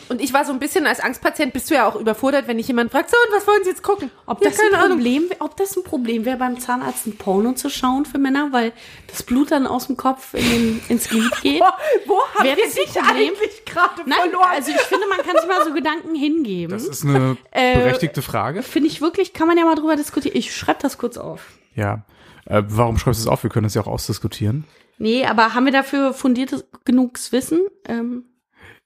Und 0.10 0.22
ich 0.22 0.34
war 0.34 0.46
so 0.46 0.54
ein 0.54 0.60
bisschen 0.60 0.88
als 0.88 1.00
Angstpatient, 1.00 1.52
bist 1.54 1.70
du 1.70 1.74
ja 1.76 1.88
auch 1.88 1.96
überfordert, 1.96 2.48
wenn 2.48 2.58
dich 2.58 2.68
jemand 2.68 2.92
fragt, 2.92 3.10
so, 3.10 3.18
und 3.28 3.36
was 3.36 3.46
wollen 3.48 3.64
Sie 3.64 3.70
jetzt 3.72 3.84
gucken? 3.84 4.10
Ob 4.26 4.42
Ja, 4.44 4.50
das, 4.50 4.60
ein 4.60 4.90
Problem, 4.90 5.26
ob 5.40 5.58
das 5.58 5.76
ein 5.76 5.84
Problem 5.84 6.24
wäre, 6.26 6.38
beim 6.38 6.60
Zahnarzt 6.60 7.08
ein 7.08 7.18
Porno 7.18 7.54
zu 7.54 7.70
schauen 7.70 8.06
für 8.06 8.18
Männer, 8.18 8.50
weil 8.52 8.72
das 9.08 9.24
Blut 9.24 9.52
dann 9.52 9.68
aus 9.68 9.88
dem 9.88 9.98
Kopf 9.98 10.34
in 10.34 10.50
den, 10.50 10.82
ins 10.88 11.10
Glied 11.10 11.32
geht? 11.42 11.62
Wo 12.06 12.20
haben 12.36 12.46
Wäre 12.46 12.58
wir 12.58 12.66
dich 12.66 12.98
eigentlich 13.02 13.66
gerade 13.66 14.02
Nein, 14.06 14.20
verloren? 14.22 14.48
also 14.50 14.72
ich 14.72 14.78
finde, 14.82 15.08
man 15.08 15.18
kann 15.26 15.36
sich 15.38 15.48
mal 15.48 15.64
so 15.66 15.74
Gedanken 15.74 16.16
hingeben. 16.16 16.72
das 16.72 16.86
ist 16.88 17.04
eine 17.04 17.38
Äh, 17.52 17.76
berechtigte 17.78 18.22
Frage. 18.22 18.64
Finde 18.64 18.88
ich 18.88 19.02
wirklich, 19.02 19.34
kann 19.34 19.48
man 19.48 19.58
ja 19.58 19.66
mal 19.66 19.76
drüber 19.76 19.96
diskutieren. 19.96 20.38
Ich 20.38 20.56
schreibe 20.56 20.80
das 20.82 20.98
kurz 20.98 21.18
auf. 21.18 21.42
Ja. 21.76 22.06
Äh, 22.46 22.64
warum 22.68 22.98
schreibst 22.98 23.20
du 23.20 23.24
es 23.26 23.28
auf? 23.28 23.44
Wir 23.44 23.50
können 23.50 23.66
das 23.66 23.74
ja 23.74 23.82
auch 23.82 23.88
ausdiskutieren. 23.88 24.64
Nee, 25.00 25.26
aber 25.26 25.54
haben 25.54 25.66
wir 25.66 25.74
dafür 25.74 26.14
fundiertes 26.14 26.66
genuges 26.86 27.32
Wissen? 27.34 27.60
Ähm, 27.88 28.24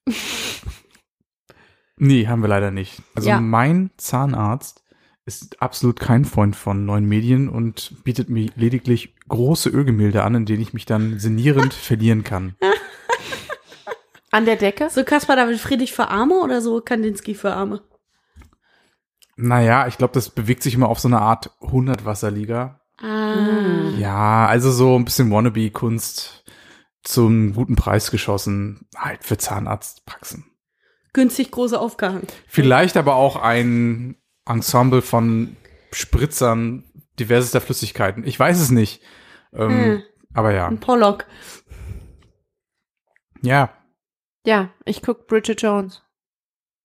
Nee, 2.04 2.28
haben 2.28 2.42
wir 2.42 2.48
leider 2.50 2.72
nicht. 2.72 3.00
Also 3.14 3.30
Ja. 3.30 3.40
mein 3.40 3.92
Zahnarzt 3.98 4.84
ist 5.28 5.62
absolut 5.62 6.00
kein 6.00 6.26
Freund 6.26 6.56
von 6.56 6.84
neuen 6.84 7.06
Medien 7.06 7.48
und 7.48 8.04
bietet 8.04 8.28
mir 8.28 8.50
lediglich 8.56 9.14
große 9.30 9.70
Ölgemälde 9.70 10.24
an, 10.24 10.34
in 10.34 10.46
denen 10.48 10.64
ich 10.64 10.74
mich 10.74 10.86
dann 10.88 11.20
sinnierend 11.20 11.74
verlieren 11.76 12.24
kann. 12.24 12.56
An 14.32 14.46
der 14.46 14.56
Decke? 14.56 14.90
so 14.90 15.04
Kaspar 15.04 15.36
David 15.36 15.60
Friedrich 15.60 15.94
für 15.94 16.08
Arme 16.08 16.40
oder 16.42 16.60
so 16.62 16.82
Kandinsky 16.82 17.36
für 17.36 17.54
Arme? 17.54 17.84
Naja, 19.36 19.86
ich 19.86 20.00
glaube, 20.00 20.14
das 20.16 20.30
bewegt 20.32 20.64
sich 20.64 20.74
immer 20.74 20.90
auf 20.90 21.00
so 21.00 21.08
eine 21.08 21.22
Art 21.22 21.52
100-Wasserliga. 21.62 22.80
Ah. 23.00 23.92
Ja, 23.96 24.48
also 24.48 24.72
so 24.72 24.96
ein 24.98 25.06
bisschen 25.06 25.30
Wannabe-Kunst 25.30 26.46
zum 27.04 27.54
guten 27.54 27.76
Preis 27.76 28.10
geschossen, 28.10 28.88
halt 28.98 29.24
für 29.24 29.38
Zahnarztpraxen. 29.38 30.46
Günstig 31.14 31.52
große 31.52 31.80
aufgehangen. 31.80 32.28
Vielleicht 32.48 32.96
aber 32.98 33.16
auch 33.16 33.36
ein 33.36 34.16
Ensemble 34.48 35.02
von 35.02 35.56
Spritzern 35.92 36.84
diversester 37.20 37.62
Flüssigkeiten. 37.62 38.26
Ich 38.26 38.40
weiß 38.40 38.60
es 38.60 38.72
nicht. 38.72 39.02
Ähm, 39.54 39.70
Hm. 39.70 40.04
Aber 40.34 40.54
ja. 40.54 40.68
Ein 40.68 40.80
Pollock. 40.80 41.26
Ja, 43.42 43.70
Ja, 44.46 44.70
ich 44.86 45.02
guck 45.02 45.28
Bridget 45.28 45.62
Jones. 45.62 46.02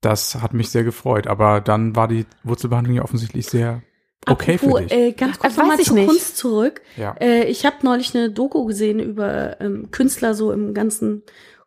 das 0.02 0.36
hat 0.36 0.52
mich 0.54 0.70
sehr 0.70 0.84
gefreut. 0.84 1.26
Aber 1.26 1.60
dann 1.60 1.96
war 1.96 2.08
die 2.08 2.26
Wurzelbehandlung 2.42 2.96
ja 2.96 3.02
offensichtlich 3.02 3.46
sehr 3.46 3.82
okay 4.26 4.58
für 4.58 4.66
Apropos, 4.66 4.80
dich. 4.88 4.92
Äh, 4.92 5.12
ganz 5.12 5.38
kurz 5.38 5.56
nochmal 5.56 5.78
ich 5.80 5.86
zur 5.86 5.94
nicht. 5.96 6.08
Kunst 6.08 6.36
zurück. 6.36 6.82
Ja. 6.96 7.14
Äh, 7.20 7.44
ich 7.44 7.64
habe 7.64 7.76
neulich 7.82 8.14
eine 8.14 8.30
Doku 8.30 8.64
gesehen 8.66 8.98
über 9.00 9.60
ähm, 9.60 9.90
Künstler 9.90 10.34
so 10.34 10.50
im 10.52 10.74
ganzen 10.74 11.22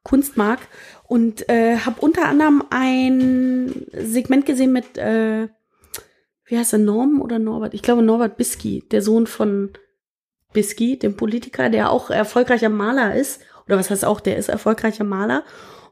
Kunstmarkt 0.09 0.67
und 1.03 1.47
äh, 1.49 1.77
habe 1.77 2.01
unter 2.01 2.25
anderem 2.25 2.63
ein 2.71 3.85
Segment 3.93 4.47
gesehen 4.47 4.73
mit, 4.73 4.97
äh, 4.97 5.47
wie 6.45 6.57
heißt 6.57 6.73
er, 6.73 6.79
Norm 6.79 7.21
oder 7.21 7.37
Norbert? 7.37 7.75
Ich 7.75 7.83
glaube 7.83 8.01
Norbert 8.01 8.35
Bisky, 8.35 8.83
der 8.89 9.03
Sohn 9.03 9.27
von 9.27 9.69
Bisky, 10.51 10.97
dem 10.97 11.15
Politiker, 11.15 11.69
der 11.69 11.91
auch 11.91 12.09
erfolgreicher 12.09 12.69
Maler 12.69 13.13
ist. 13.13 13.41
Oder 13.67 13.77
was 13.77 13.91
heißt 13.91 14.03
auch, 14.03 14.19
der 14.19 14.37
ist 14.37 14.49
erfolgreicher 14.49 15.03
Maler. 15.03 15.43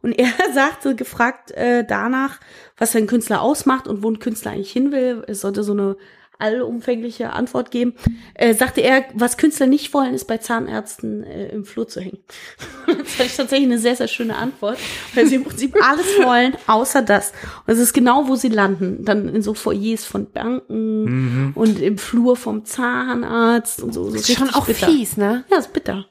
Und 0.02 0.14
er 0.14 0.32
sagte, 0.54 0.96
gefragt 0.96 1.52
äh, 1.52 1.86
danach, 1.86 2.40
was 2.76 2.96
ein 2.96 3.06
Künstler 3.06 3.44
ausmacht 3.44 3.88
und 3.88 4.02
wo 4.02 4.10
ein 4.10 4.18
Künstler 4.18 4.54
eigentlich 4.54 4.72
hin 4.72 4.92
will, 4.92 5.24
es 5.28 5.42
sollte 5.42 5.62
so 5.62 5.74
eine 5.74 5.96
allumfängliche 6.40 7.32
Antwort 7.34 7.72
geben, 7.72 7.94
äh, 8.34 8.54
sagte 8.54 8.82
er, 8.82 9.06
was 9.14 9.38
Künstler 9.38 9.68
nicht 9.68 9.94
wollen, 9.94 10.14
ist 10.14 10.26
bei 10.26 10.38
Zahnärzten 10.38 11.24
äh, 11.24 11.50
im 11.50 11.66
Flur 11.66 11.88
zu 11.88 12.00
hängen. 12.02 12.20
das 12.88 13.26
ich 13.26 13.36
tatsächlich 13.36 13.68
eine 13.70 13.80
sehr, 13.80 13.96
sehr 13.96 14.08
schöne 14.08 14.36
Antwort, 14.36 14.78
weil 15.16 15.26
sie 15.26 15.36
im 15.36 15.44
Prinzip 15.44 15.76
alles 15.84 16.08
wollen, 16.24 16.56
außer 16.68 17.02
das. 17.02 17.32
Und 17.66 17.74
es 17.74 17.80
ist 17.80 17.94
genau, 17.94 18.28
wo 18.28 18.36
sie 18.36 18.50
landen. 18.50 19.04
Dann 19.06 19.30
in 19.30 19.42
so 19.42 19.54
Foyers 19.54 20.06
von 20.06 20.32
Banken 20.32 21.04
Mhm. 21.06 21.52
und 21.56 21.80
im 21.82 21.98
Flur 21.98 22.36
vom 22.36 22.66
Zahnarzt 22.66 23.82
und 23.82 23.94
so. 23.94 24.10
so 24.10 24.16
ist 24.16 24.32
schon 24.32 24.50
auch 24.50 24.66
bitter. 24.66 24.88
fies, 24.88 25.18
ne? 25.18 25.44
Ja, 25.50 25.58
ist 25.58 25.74
bitter. 25.74 26.06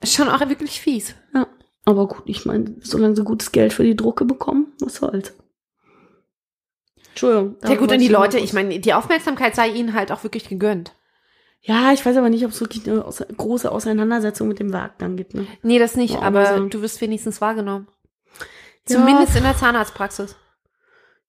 Ist 0.00 0.14
schon 0.14 0.28
auch 0.28 0.40
wirklich 0.40 0.80
fies. 0.80 1.14
Ja. 1.34 1.46
Aber 1.84 2.06
gut, 2.06 2.22
ich 2.26 2.44
meine, 2.44 2.76
solange 2.82 3.16
sie 3.16 3.24
gutes 3.24 3.52
Geld 3.52 3.72
für 3.72 3.82
die 3.84 3.96
Drucke 3.96 4.24
bekommen, 4.24 4.72
was 4.80 4.96
soll's. 4.96 5.32
Entschuldigung. 7.18 7.56
Ja 7.64 7.74
gut, 7.74 7.90
und 7.90 7.98
die 8.00 8.08
Leute, 8.08 8.38
ich 8.38 8.52
meine, 8.52 8.78
die 8.78 8.94
Aufmerksamkeit 8.94 9.54
sei 9.56 9.68
ihnen 9.68 9.94
halt 9.94 10.12
auch 10.12 10.22
wirklich 10.22 10.48
gegönnt. 10.48 10.94
Ja, 11.60 11.92
ich 11.92 12.06
weiß 12.06 12.16
aber 12.16 12.30
nicht, 12.30 12.44
ob 12.44 12.52
es 12.52 12.60
wirklich 12.60 12.88
eine 12.88 13.02
große 13.02 13.70
Auseinandersetzung 13.70 14.46
mit 14.46 14.60
dem 14.60 14.72
Werk 14.72 14.98
dann 14.98 15.16
gibt. 15.16 15.34
Ne? 15.34 15.46
Nee, 15.62 15.78
das 15.78 15.96
nicht, 15.96 16.14
Ja, 16.14 16.20
aber 16.22 16.48
also- 16.48 16.68
du 16.68 16.80
wirst 16.82 17.00
wenigstens 17.00 17.40
wahrgenommen. 17.40 17.88
Ja. 18.88 18.96
Zumindest 18.96 19.36
in 19.36 19.42
der 19.42 19.56
Zahnarztpraxis. 19.56 20.36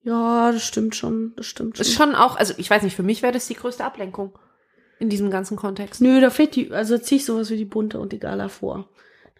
Ja, 0.03 0.51
das 0.51 0.63
stimmt 0.63 0.95
schon. 0.95 1.33
Das 1.35 1.47
stimmt 1.47 1.77
schon. 1.77 1.85
Ist 1.85 1.93
schon 1.93 2.15
auch, 2.15 2.37
also 2.37 2.53
ich 2.57 2.69
weiß 2.69 2.83
nicht, 2.83 2.95
für 2.95 3.03
mich 3.03 3.21
wäre 3.21 3.33
das 3.33 3.47
die 3.47 3.55
größte 3.55 3.83
Ablenkung 3.83 4.37
in 4.99 5.09
diesem 5.09 5.29
ganzen 5.31 5.57
Kontext. 5.57 6.01
Nö, 6.01 6.21
da 6.21 6.29
fehlt 6.29 6.55
die, 6.55 6.71
also 6.71 6.97
ziehe 6.97 7.17
ich 7.19 7.25
sowas 7.25 7.49
wie 7.49 7.57
die 7.57 7.65
bunte 7.65 7.99
und 7.99 8.13
die 8.13 8.19
Gala 8.19 8.47
vor. 8.47 8.87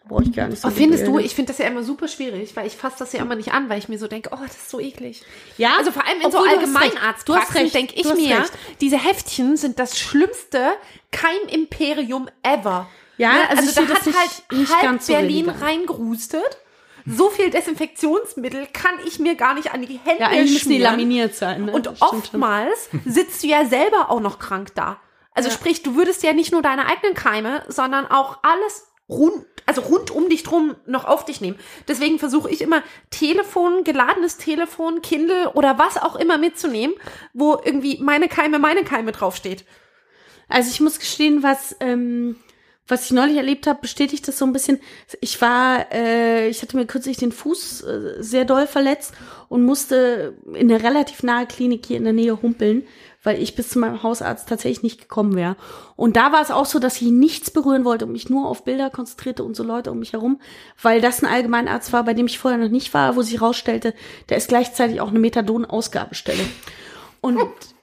Brauche 0.08 0.24
ich 0.24 0.32
gar 0.32 0.48
nicht 0.48 0.60
so. 0.60 0.66
Oh, 0.68 0.70
findest 0.72 1.06
du, 1.06 1.18
ich 1.18 1.34
finde 1.34 1.52
das 1.52 1.58
ja 1.58 1.66
immer 1.66 1.82
super 1.84 2.08
schwierig, 2.08 2.56
weil 2.56 2.66
ich 2.66 2.76
fasse 2.76 2.96
das 2.98 3.12
ja 3.12 3.20
immer 3.20 3.36
nicht 3.36 3.52
an, 3.52 3.68
weil 3.68 3.78
ich 3.78 3.88
mir 3.88 3.98
so 3.98 4.08
denke, 4.08 4.30
oh, 4.32 4.38
das 4.42 4.56
ist 4.56 4.70
so 4.70 4.80
eklig. 4.80 5.22
Ja, 5.56 5.76
Also 5.78 5.92
vor 5.92 6.04
allem 6.06 6.20
in 6.20 6.26
obwohl 6.26 6.48
so 6.48 6.48
Allgemeinarztpraxen 6.56 7.56
recht. 7.62 7.74
denke 7.74 7.94
ich 7.94 8.02
Du 8.02 8.10
hast 8.10 8.16
mir, 8.16 8.38
recht. 8.40 8.52
diese 8.80 8.98
Heftchen 8.98 9.56
sind 9.56 9.78
das 9.78 9.98
schlimmste 9.98 10.72
Keimimperium 11.12 12.28
ever. 12.42 12.88
Ja, 13.18 13.32
Ne? 13.34 13.50
also 13.50 13.62
Also, 13.62 13.80
da 13.82 13.86
das 13.94 14.06
hat 14.06 14.14
halt 14.16 14.52
nicht 14.60 14.72
halb 14.72 14.82
ganz 14.82 15.06
so 15.06 15.12
Berlin 15.12 15.44
elegant. 15.48 15.62
reingerustet. 15.62 16.58
So 17.06 17.30
viel 17.30 17.50
Desinfektionsmittel 17.50 18.66
kann 18.72 18.92
ich 19.06 19.18
mir 19.18 19.34
gar 19.34 19.54
nicht 19.54 19.72
an 19.72 19.80
die 19.82 19.98
Hände 20.04 20.20
Ja, 20.22 20.28
eigentlich 20.28 20.52
müssen 20.54 20.70
die 20.70 20.78
laminiert 20.78 21.34
sein. 21.34 21.64
Ne? 21.66 21.72
Und 21.72 21.86
Das 21.86 22.02
oftmals 22.02 22.88
sitzt 23.06 23.42
du 23.42 23.46
ja 23.48 23.64
selber 23.64 24.10
auch 24.10 24.20
noch 24.20 24.38
krank 24.38 24.74
da. 24.74 24.98
Also 25.32 25.48
Ja. 25.48 25.54
sprich, 25.54 25.82
du 25.82 25.94
würdest 25.94 26.22
ja 26.22 26.32
nicht 26.34 26.52
nur 26.52 26.60
deine 26.62 26.86
eigenen 26.86 27.14
Keime, 27.14 27.62
sondern 27.68 28.06
auch 28.06 28.38
alles 28.42 28.86
rund, 29.10 29.44
also 29.66 29.82
rund 29.82 30.10
um 30.10 30.28
dich 30.28 30.42
drum 30.42 30.76
noch 30.86 31.04
auf 31.04 31.24
dich 31.24 31.40
nehmen. 31.40 31.58
Deswegen 31.88 32.18
versuche 32.18 32.50
ich 32.50 32.60
immer 32.60 32.82
Telefon, 33.10 33.84
geladenes 33.84 34.36
Telefon, 34.36 35.02
Kindle 35.02 35.52
oder 35.54 35.78
was 35.78 35.96
auch 35.96 36.16
immer 36.16 36.38
mitzunehmen, 36.38 36.94
wo 37.34 37.60
irgendwie 37.64 37.98
meine 38.00 38.28
Keime, 38.28 38.58
meine 38.58 38.84
Keime 38.84 39.12
draufsteht. 39.12 39.64
Also 40.48 40.70
ich 40.70 40.80
muss 40.80 40.98
gestehen, 40.98 41.42
was 41.42 41.76
ähm, 41.80 42.36
was 42.90 43.04
ich 43.04 43.12
neulich 43.12 43.36
erlebt 43.36 43.66
habe, 43.66 43.80
bestätigt 43.80 44.26
das 44.26 44.38
so 44.38 44.44
ein 44.44 44.52
bisschen. 44.52 44.80
Ich 45.20 45.40
war, 45.40 45.92
äh, 45.92 46.48
ich 46.48 46.60
hatte 46.62 46.76
mir 46.76 46.86
kürzlich 46.86 47.16
den 47.16 47.32
Fuß 47.32 47.82
äh, 47.82 48.14
sehr 48.18 48.44
doll 48.44 48.66
verletzt 48.66 49.14
und 49.48 49.64
musste 49.64 50.34
in 50.46 50.70
eine 50.70 50.82
relativ 50.82 51.22
nahe 51.22 51.46
Klinik 51.46 51.86
hier 51.86 51.96
in 51.96 52.04
der 52.04 52.12
Nähe 52.12 52.42
humpeln, 52.42 52.86
weil 53.22 53.42
ich 53.42 53.54
bis 53.54 53.68
zu 53.68 53.78
meinem 53.78 54.02
Hausarzt 54.02 54.48
tatsächlich 54.48 54.82
nicht 54.82 55.00
gekommen 55.00 55.34
wäre. 55.34 55.56
Und 55.96 56.16
da 56.16 56.32
war 56.32 56.40
es 56.40 56.50
auch 56.50 56.64
so, 56.64 56.78
dass 56.78 57.00
ich 57.00 57.08
nichts 57.10 57.50
berühren 57.50 57.84
wollte 57.84 58.06
und 58.06 58.12
mich 58.12 58.30
nur 58.30 58.48
auf 58.48 58.64
Bilder 58.64 58.90
konzentrierte 58.90 59.44
und 59.44 59.54
so 59.54 59.62
Leute 59.62 59.90
um 59.90 59.98
mich 59.98 60.14
herum, 60.14 60.40
weil 60.82 61.00
das 61.00 61.22
ein 61.22 61.26
Allgemeinarzt 61.26 61.92
war, 61.92 62.04
bei 62.04 62.14
dem 62.14 62.26
ich 62.26 62.38
vorher 62.38 62.58
noch 62.58 62.70
nicht 62.70 62.94
war, 62.94 63.16
wo 63.16 63.22
sich 63.22 63.40
herausstellte, 63.40 63.94
der 64.28 64.38
ist 64.38 64.48
gleichzeitig 64.48 65.00
auch 65.00 65.08
eine 65.08 65.18
Methadon-Ausgabestelle. 65.18 66.44
Und 67.20 67.38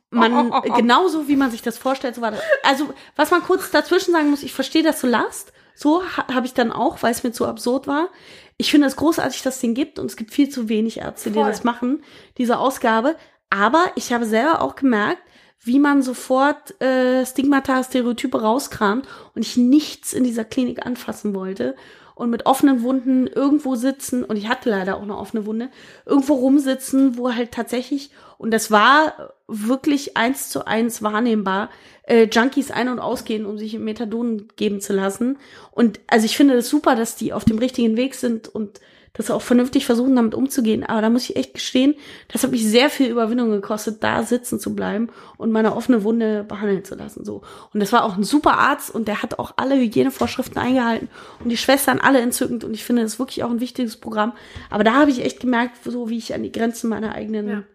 man, 0.09 0.51
genauso 0.75 1.27
wie 1.27 1.35
man 1.35 1.51
sich 1.51 1.61
das 1.61 1.77
vorstellt, 1.77 2.15
so 2.15 2.21
war 2.21 2.31
das. 2.31 2.41
Also, 2.63 2.93
was 3.15 3.31
man 3.31 3.43
kurz 3.43 3.69
dazwischen 3.71 4.13
sagen 4.13 4.29
muss, 4.29 4.43
ich 4.43 4.53
verstehe, 4.53 4.83
dass 4.83 5.01
du 5.01 5.07
lachst. 5.07 5.53
So 5.75 6.01
ha 6.03 6.25
habe 6.33 6.47
ich 6.47 6.55
dann 6.55 6.71
auch, 6.71 7.03
weil 7.03 7.11
es 7.11 7.23
mir 7.23 7.31
zu 7.31 7.45
absurd 7.45 7.85
war. 7.85 8.09
Ich 8.57 8.71
finde 8.71 8.87
es 8.87 8.95
großartig, 8.95 9.43
dass 9.43 9.55
es 9.55 9.61
den 9.61 9.75
gibt 9.75 9.99
und 9.99 10.07
es 10.07 10.15
gibt 10.15 10.31
viel 10.31 10.49
zu 10.49 10.69
wenig 10.69 10.97
Ärzte, 10.97 11.29
die 11.29 11.37
Voll. 11.37 11.47
das 11.47 11.63
machen, 11.63 12.03
diese 12.39 12.57
Ausgabe. 12.57 13.15
Aber 13.51 13.91
ich 13.95 14.11
habe 14.11 14.25
selber 14.25 14.61
auch 14.61 14.75
gemerkt, 14.75 15.21
wie 15.63 15.79
man 15.79 16.01
sofort 16.01 16.79
äh, 16.81 17.25
Stigmata, 17.25 17.83
Stereotype 17.83 18.41
rauskramt 18.41 19.07
und 19.35 19.41
ich 19.41 19.57
nichts 19.57 20.13
in 20.13 20.23
dieser 20.23 20.45
Klinik 20.45 20.85
anfassen 20.85 21.35
wollte 21.35 21.75
und 22.15 22.29
mit 22.29 22.45
offenen 22.45 22.81
Wunden 22.83 23.27
irgendwo 23.27 23.75
sitzen 23.75 24.23
und 24.23 24.37
ich 24.37 24.47
hatte 24.47 24.69
leider 24.69 24.97
auch 24.97 25.03
eine 25.03 25.17
offene 25.17 25.45
Wunde, 25.45 25.69
irgendwo 26.05 26.33
rumsitzen, 26.35 27.17
wo 27.17 27.33
halt 27.33 27.51
tatsächlich 27.51 28.11
und 28.37 28.51
das 28.51 28.71
war 28.71 29.33
wirklich 29.47 30.15
eins 30.15 30.49
zu 30.49 30.65
eins 30.65 31.01
wahrnehmbar, 31.01 31.69
äh, 32.03 32.27
Junkies 32.31 32.71
ein- 32.71 32.89
und 32.89 32.99
ausgehen, 32.99 33.45
um 33.45 33.57
sich 33.57 33.77
Methadon 33.79 34.47
geben 34.55 34.79
zu 34.79 34.93
lassen. 34.93 35.37
Und 35.71 35.99
also 36.07 36.25
ich 36.25 36.37
finde 36.37 36.55
das 36.55 36.69
super, 36.69 36.95
dass 36.95 37.15
die 37.15 37.33
auf 37.33 37.45
dem 37.45 37.57
richtigen 37.57 37.97
Weg 37.97 38.15
sind 38.15 38.47
und 38.47 38.79
das 39.17 39.31
auch 39.31 39.41
vernünftig 39.41 39.85
versuchen, 39.85 40.15
damit 40.15 40.35
umzugehen. 40.35 40.83
Aber 40.83 41.01
da 41.01 41.09
muss 41.09 41.29
ich 41.29 41.35
echt 41.35 41.53
gestehen, 41.53 41.95
das 42.29 42.43
hat 42.43 42.51
mich 42.51 42.65
sehr 42.65 42.89
viel 42.89 43.09
Überwindung 43.09 43.51
gekostet, 43.51 44.03
da 44.03 44.23
sitzen 44.23 44.59
zu 44.59 44.75
bleiben 44.75 45.09
und 45.37 45.51
meine 45.51 45.75
offene 45.75 46.03
Wunde 46.03 46.43
behandeln 46.43 46.83
zu 46.83 46.95
lassen. 46.95 47.25
So. 47.25 47.41
Und 47.73 47.79
das 47.79 47.91
war 47.91 48.03
auch 48.03 48.17
ein 48.17 48.23
super 48.23 48.57
Arzt 48.57 48.93
und 48.93 49.07
der 49.07 49.21
hat 49.21 49.39
auch 49.39 49.53
alle 49.57 49.75
Hygienevorschriften 49.75 50.57
eingehalten 50.57 51.09
und 51.43 51.49
die 51.49 51.57
Schwestern 51.57 51.99
alle 51.99 52.21
entzückend. 52.21 52.63
Und 52.63 52.73
ich 52.73 52.83
finde 52.83 53.01
das 53.01 53.19
wirklich 53.19 53.43
auch 53.43 53.49
ein 53.49 53.59
wichtiges 53.59 53.97
Programm. 53.97 54.33
Aber 54.69 54.83
da 54.83 54.93
habe 54.93 55.11
ich 55.11 55.23
echt 55.23 55.39
gemerkt, 55.39 55.77
so 55.83 56.09
wie 56.09 56.17
ich 56.17 56.33
an 56.33 56.43
die 56.43 56.51
Grenzen 56.51 56.89
meiner 56.89 57.13
eigenen 57.13 57.65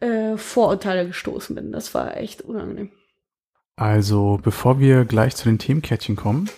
äh, 0.00 0.36
Vorurteile 0.36 1.06
gestoßen 1.06 1.54
bin. 1.54 1.72
Das 1.72 1.94
war 1.94 2.16
echt 2.16 2.42
unangenehm. 2.42 2.90
Also, 3.76 4.38
bevor 4.42 4.78
wir 4.78 5.06
gleich 5.06 5.36
zu 5.36 5.44
den 5.44 5.58
Themenkärtchen 5.58 6.14
kommen, 6.14 6.50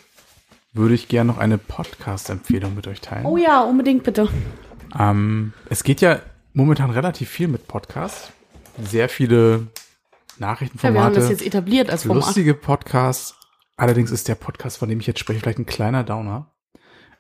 würde 0.73 0.95
ich 0.95 1.09
gerne 1.09 1.31
noch 1.31 1.39
eine 1.39 1.59
Podcast-Empfehlung 1.59 2.75
mit 2.75 2.87
euch 2.87 3.01
teilen. 3.01 3.27
Oh 3.27 3.37
ja, 3.37 3.63
unbedingt 3.63 4.05
bitte. 4.05 4.29
Ähm, 4.99 5.53
es 5.69 5.85
geht 5.85 6.01
ja 6.01 6.21
momentan 6.55 6.91
relativ 6.91 7.29
viel 7.29 7.49
mit 7.49 7.69
Podcasts. 7.69 8.33
Sehr 8.83 9.09
viele 9.09 9.37
Ja, 9.37 9.49
wir 9.51 9.59
haben 9.59 9.71
Nachrichtenformate, 10.39 11.15
das 11.15 11.29
jetzt 11.31 11.45
etabliert 11.47 11.91
als 11.91 12.05
Format. 12.05 12.25
lustige 12.25 12.55
Podcasts. 12.55 13.35
Allerdings 13.77 14.11
ist 14.11 14.29
der 14.29 14.35
Podcast, 14.35 14.79
von 14.79 14.89
dem 14.89 15.01
ich 15.01 15.07
jetzt 15.07 15.21
spreche, 15.21 15.41
vielleicht 15.41 15.59
ein 15.59 15.67
kleiner 15.67 16.05
Downer. 16.05 16.51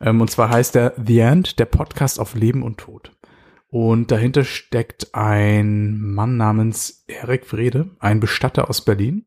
Ähm, 0.00 0.20
und 0.20 0.30
zwar 0.30 0.50
heißt 0.50 0.74
der 0.74 0.94
The 1.04 1.20
End, 1.20 1.58
der 1.58 1.66
Podcast 1.66 2.18
auf 2.20 2.34
Leben 2.34 2.62
und 2.62 2.78
Tod. 2.78 3.12
Und 3.68 4.10
dahinter 4.10 4.44
steckt 4.44 5.14
ein 5.14 5.98
Mann 5.98 6.36
namens 6.36 7.04
Erik 7.06 7.52
Wrede, 7.52 7.90
ein 8.00 8.20
Bestatter 8.20 8.68
aus 8.68 8.84
Berlin, 8.84 9.24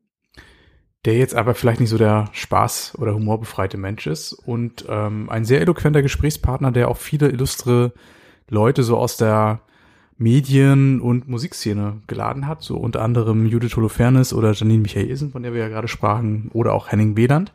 der 1.06 1.16
jetzt 1.16 1.36
aber 1.36 1.54
vielleicht 1.54 1.80
nicht 1.80 1.90
so 1.90 1.98
der 1.98 2.28
Spaß- 2.34 2.98
oder 2.98 3.14
humorbefreite 3.14 3.78
Mensch 3.78 4.06
ist 4.06 4.32
und 4.32 4.84
ähm, 4.88 5.30
ein 5.30 5.44
sehr 5.44 5.60
eloquenter 5.60 6.02
Gesprächspartner, 6.02 6.72
der 6.72 6.88
auch 6.88 6.96
viele 6.96 7.28
illustre 7.28 7.92
Leute 8.48 8.82
so 8.82 8.96
aus 8.96 9.16
der 9.16 9.60
Medien- 10.18 11.00
und 11.00 11.28
Musikszene 11.28 12.02
geladen 12.06 12.48
hat, 12.48 12.62
so 12.62 12.76
unter 12.76 13.02
anderem 13.02 13.46
Judith 13.46 13.76
Holofernes 13.76 14.32
oder 14.32 14.52
Janine 14.52 14.82
Michaelsen, 14.82 15.30
von 15.30 15.42
der 15.42 15.52
wir 15.52 15.60
ja 15.60 15.68
gerade 15.68 15.88
sprachen, 15.88 16.50
oder 16.52 16.72
auch 16.72 16.90
Henning 16.90 17.16
Wieland. 17.16 17.52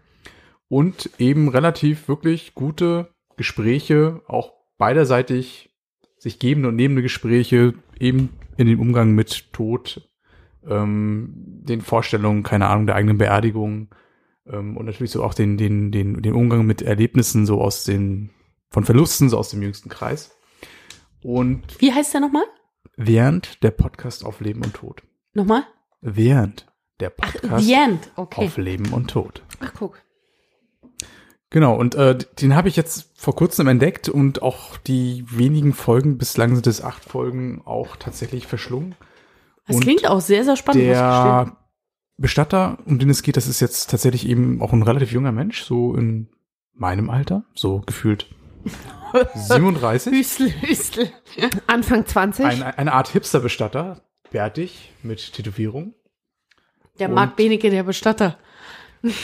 Und 0.69 1.09
eben 1.17 1.49
relativ 1.49 2.07
wirklich 2.07 2.53
gute 2.55 3.09
Gespräche, 3.35 4.21
auch 4.27 4.53
beiderseitig 4.77 5.71
sich 6.17 6.39
gebende 6.39 6.69
und 6.69 6.75
nehmende 6.75 7.01
Gespräche, 7.01 7.73
eben 7.99 8.29
in 8.57 8.67
dem 8.67 8.79
Umgang 8.79 9.11
mit 9.13 9.51
Tod, 9.53 10.07
ähm, 10.67 11.31
den 11.35 11.81
Vorstellungen, 11.81 12.43
keine 12.43 12.67
Ahnung, 12.67 12.87
der 12.87 12.95
eigenen 12.95 13.17
Beerdigung 13.17 13.89
ähm, 14.45 14.77
und 14.77 14.85
natürlich 14.85 15.11
so 15.11 15.23
auch 15.23 15.33
den, 15.33 15.57
den, 15.57 15.91
den, 15.91 16.21
den 16.21 16.33
Umgang 16.33 16.65
mit 16.65 16.81
Erlebnissen 16.81 17.45
so 17.45 17.61
aus 17.61 17.83
den, 17.83 18.31
von 18.69 18.85
Verlusten, 18.85 19.29
so 19.29 19.37
aus 19.37 19.49
dem 19.49 19.61
jüngsten 19.61 19.89
Kreis. 19.89 20.35
Und 21.23 21.79
Wie 21.79 21.93
heißt 21.93 22.13
der 22.13 22.21
nochmal? 22.21 22.45
während 22.97 23.63
der 23.63 23.71
Podcast 23.71 24.25
auf 24.25 24.41
Leben 24.41 24.63
und 24.63 24.73
Tod. 24.73 25.03
Nochmal? 25.33 25.63
Während 26.01 26.67
der 26.99 27.09
Podcast 27.09 27.69
End. 27.69 28.11
Okay. 28.15 28.45
auf 28.45 28.57
Leben 28.57 28.93
und 28.93 29.09
Tod. 29.09 29.43
Ach, 29.59 29.73
guck. 29.77 30.01
Genau, 31.49 31.75
und 31.75 31.95
äh, 31.95 32.17
den 32.39 32.55
habe 32.55 32.69
ich 32.69 32.77
jetzt 32.77 33.11
vor 33.19 33.35
kurzem 33.35 33.67
entdeckt 33.67 34.07
und 34.07 34.41
auch 34.41 34.77
die 34.77 35.25
wenigen 35.27 35.73
Folgen, 35.73 36.17
bislang 36.17 36.55
sind 36.55 36.65
es 36.67 36.81
acht 36.81 37.03
Folgen, 37.03 37.61
auch 37.65 37.97
tatsächlich 37.97 38.47
verschlungen. 38.47 38.95
Das 39.67 39.77
Und 39.77 39.83
klingt 39.83 40.07
auch 40.07 40.21
sehr, 40.21 40.43
sehr 40.43 40.55
spannend. 40.55 40.83
Der 40.83 41.55
Bestatter, 42.17 42.77
um 42.85 42.99
den 42.99 43.09
es 43.09 43.23
geht, 43.23 43.37
das 43.37 43.47
ist 43.47 43.59
jetzt 43.59 43.89
tatsächlich 43.89 44.27
eben 44.27 44.61
auch 44.61 44.73
ein 44.73 44.83
relativ 44.83 45.11
junger 45.11 45.31
Mensch, 45.31 45.63
so 45.63 45.95
in 45.95 46.29
meinem 46.73 47.09
Alter, 47.09 47.43
so 47.53 47.81
gefühlt 47.85 48.27
37. 49.35 50.13
Hüstel, 50.13 50.49
Hüstel. 50.61 51.09
Anfang 51.67 52.05
20. 52.05 52.45
Ein, 52.45 52.63
eine 52.63 52.93
Art 52.93 53.09
Hipster-Bestatter, 53.09 54.01
bärtig, 54.29 54.91
mit 55.03 55.33
Tätowierung. 55.33 55.93
Der 56.99 57.09
Marc 57.09 57.35
Benecke, 57.35 57.69
der 57.69 57.83
Bestatter. 57.83 58.37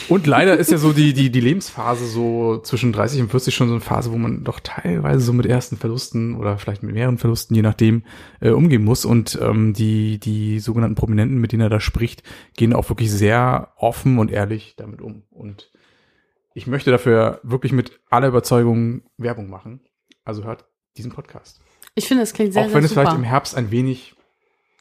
Und 0.08 0.26
leider 0.26 0.56
ist 0.56 0.72
ja 0.72 0.78
so 0.78 0.92
die, 0.92 1.12
die, 1.12 1.30
die 1.30 1.40
Lebensphase 1.40 2.06
so 2.06 2.58
zwischen 2.58 2.92
30 2.92 3.22
und 3.22 3.30
40 3.30 3.54
schon 3.54 3.68
so 3.68 3.74
eine 3.74 3.80
Phase, 3.80 4.12
wo 4.12 4.16
man 4.16 4.42
doch 4.42 4.60
teilweise 4.60 5.20
so 5.20 5.32
mit 5.32 5.46
ersten 5.46 5.76
Verlusten 5.76 6.36
oder 6.36 6.58
vielleicht 6.58 6.82
mit 6.82 6.94
mehreren 6.94 7.18
Verlusten, 7.18 7.54
je 7.54 7.62
nachdem, 7.62 8.02
äh, 8.40 8.50
umgehen 8.50 8.84
muss. 8.84 9.04
Und 9.04 9.38
ähm, 9.40 9.74
die, 9.74 10.18
die 10.18 10.58
sogenannten 10.58 10.96
Prominenten, 10.96 11.38
mit 11.38 11.52
denen 11.52 11.62
er 11.62 11.70
da 11.70 11.80
spricht, 11.80 12.22
gehen 12.56 12.72
auch 12.72 12.88
wirklich 12.88 13.12
sehr 13.12 13.72
offen 13.76 14.18
und 14.18 14.32
ehrlich 14.32 14.74
damit 14.76 15.00
um. 15.00 15.22
Und 15.30 15.70
ich 16.54 16.66
möchte 16.66 16.90
dafür 16.90 17.40
wirklich 17.44 17.72
mit 17.72 18.00
aller 18.10 18.28
Überzeugung 18.28 19.02
Werbung 19.16 19.48
machen. 19.48 19.80
Also 20.24 20.44
hört 20.44 20.64
diesen 20.96 21.12
Podcast. 21.12 21.60
Ich 21.94 22.08
finde, 22.08 22.22
das 22.22 22.32
klingt 22.32 22.52
sehr, 22.52 22.62
auch 22.62 22.66
sehr 22.66 22.74
wenn 22.74 22.84
es 22.84 22.90
super. 22.90 23.02
vielleicht 23.02 23.16
im 23.16 23.24
Herbst 23.24 23.56
ein 23.56 23.70
wenig 23.70 24.16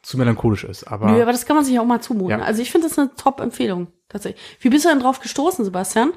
zu 0.01 0.17
melancholisch 0.17 0.63
ist. 0.63 0.85
Aber, 0.85 1.11
Nö, 1.11 1.21
aber 1.21 1.31
das 1.31 1.45
kann 1.45 1.55
man 1.55 1.65
sich 1.65 1.77
auch 1.79 1.85
mal 1.85 2.01
zumuten. 2.01 2.39
Ja. 2.39 2.45
Also 2.45 2.61
ich 2.61 2.71
finde 2.71 2.87
das 2.87 2.97
eine 2.97 3.13
Top-Empfehlung, 3.15 3.87
tatsächlich. 4.09 4.41
Wie 4.59 4.69
bist 4.69 4.85
du 4.85 4.89
denn 4.89 4.99
drauf 4.99 5.19
gestoßen, 5.19 5.65
Sebastian? 5.65 6.13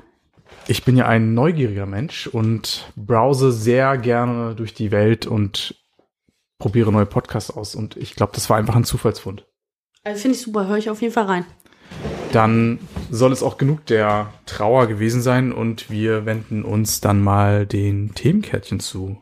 Ich 0.66 0.84
bin 0.84 0.96
ja 0.96 1.06
ein 1.06 1.34
neugieriger 1.34 1.86
Mensch 1.86 2.26
und 2.26 2.92
browse 2.96 3.52
sehr 3.52 3.96
gerne 3.98 4.54
durch 4.54 4.74
die 4.74 4.90
Welt 4.90 5.26
und 5.26 5.74
probiere 6.58 6.92
neue 6.92 7.06
Podcasts 7.06 7.50
aus. 7.50 7.74
Und 7.74 7.96
ich 7.96 8.14
glaube, 8.14 8.32
das 8.34 8.50
war 8.50 8.56
einfach 8.56 8.76
ein 8.76 8.84
Zufallsfund. 8.84 9.46
Also 10.04 10.22
finde 10.22 10.36
ich 10.36 10.42
super, 10.42 10.66
höre 10.66 10.78
ich 10.78 10.90
auf 10.90 11.02
jeden 11.02 11.12
Fall 11.12 11.24
rein. 11.24 11.46
Dann 12.32 12.78
soll 13.10 13.32
es 13.32 13.42
auch 13.42 13.58
genug 13.58 13.86
der 13.86 14.32
Trauer 14.46 14.86
gewesen 14.86 15.20
sein 15.20 15.52
und 15.52 15.90
wir 15.90 16.26
wenden 16.26 16.64
uns 16.64 17.00
dann 17.00 17.20
mal 17.20 17.66
den 17.66 18.14
Themenkärtchen 18.14 18.78
zu. 18.78 19.18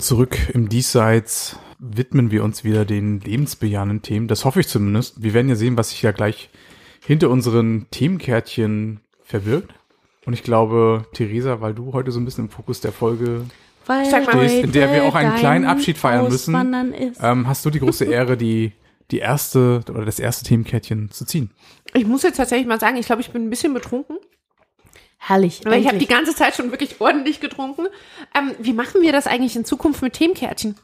Und 0.00 0.04
zurück 0.04 0.38
im 0.54 0.70
Diesseits 0.70 1.58
widmen 1.78 2.30
wir 2.30 2.42
uns 2.42 2.64
wieder 2.64 2.86
den 2.86 3.20
lebensbejahenden 3.20 4.00
Themen. 4.00 4.28
Das 4.28 4.46
hoffe 4.46 4.60
ich 4.60 4.66
zumindest. 4.66 5.22
Wir 5.22 5.34
werden 5.34 5.50
ja 5.50 5.56
sehen, 5.56 5.76
was 5.76 5.90
sich 5.90 6.00
ja 6.00 6.10
gleich 6.10 6.48
hinter 7.04 7.28
unseren 7.28 7.86
Themenkärtchen 7.90 9.00
verbirgt. 9.22 9.74
Und 10.24 10.32
ich 10.32 10.42
glaube, 10.42 11.04
Theresa, 11.12 11.60
weil 11.60 11.74
du 11.74 11.92
heute 11.92 12.12
so 12.12 12.18
ein 12.18 12.24
bisschen 12.24 12.44
im 12.46 12.50
Fokus 12.50 12.80
der 12.80 12.92
Folge 12.92 13.44
Weil 13.84 14.06
stehst, 14.06 14.64
in 14.64 14.72
der 14.72 14.90
wir 14.90 15.04
auch 15.04 15.14
einen 15.14 15.36
kleinen 15.36 15.66
Abschied 15.66 15.98
feiern 15.98 16.30
müssen, 16.30 16.54
ähm, 17.20 17.46
hast 17.46 17.66
du 17.66 17.68
die 17.68 17.80
große 17.80 18.06
Ehre, 18.06 18.38
die, 18.38 18.72
die 19.10 19.18
erste 19.18 19.82
oder 19.86 20.06
das 20.06 20.18
erste 20.18 20.46
Themenkärtchen 20.46 21.10
zu 21.10 21.26
ziehen. 21.26 21.50
Ich 21.92 22.06
muss 22.06 22.22
jetzt 22.22 22.38
tatsächlich 22.38 22.66
mal 22.66 22.80
sagen, 22.80 22.96
ich 22.96 23.04
glaube, 23.04 23.20
ich 23.20 23.32
bin 23.32 23.44
ein 23.44 23.50
bisschen 23.50 23.74
betrunken. 23.74 24.16
Herrlich. 25.22 25.60
Aber 25.64 25.76
ich 25.76 25.86
habe 25.86 25.98
die 25.98 26.06
ganze 26.06 26.34
Zeit 26.34 26.56
schon 26.56 26.70
wirklich 26.70 27.00
ordentlich 27.00 27.40
getrunken. 27.40 27.86
Ähm, 28.36 28.52
wie 28.58 28.72
machen 28.72 29.02
wir 29.02 29.12
das 29.12 29.26
eigentlich 29.26 29.54
in 29.54 29.64
Zukunft 29.64 30.02
mit 30.02 30.14
Themenkärtchen? 30.14 30.76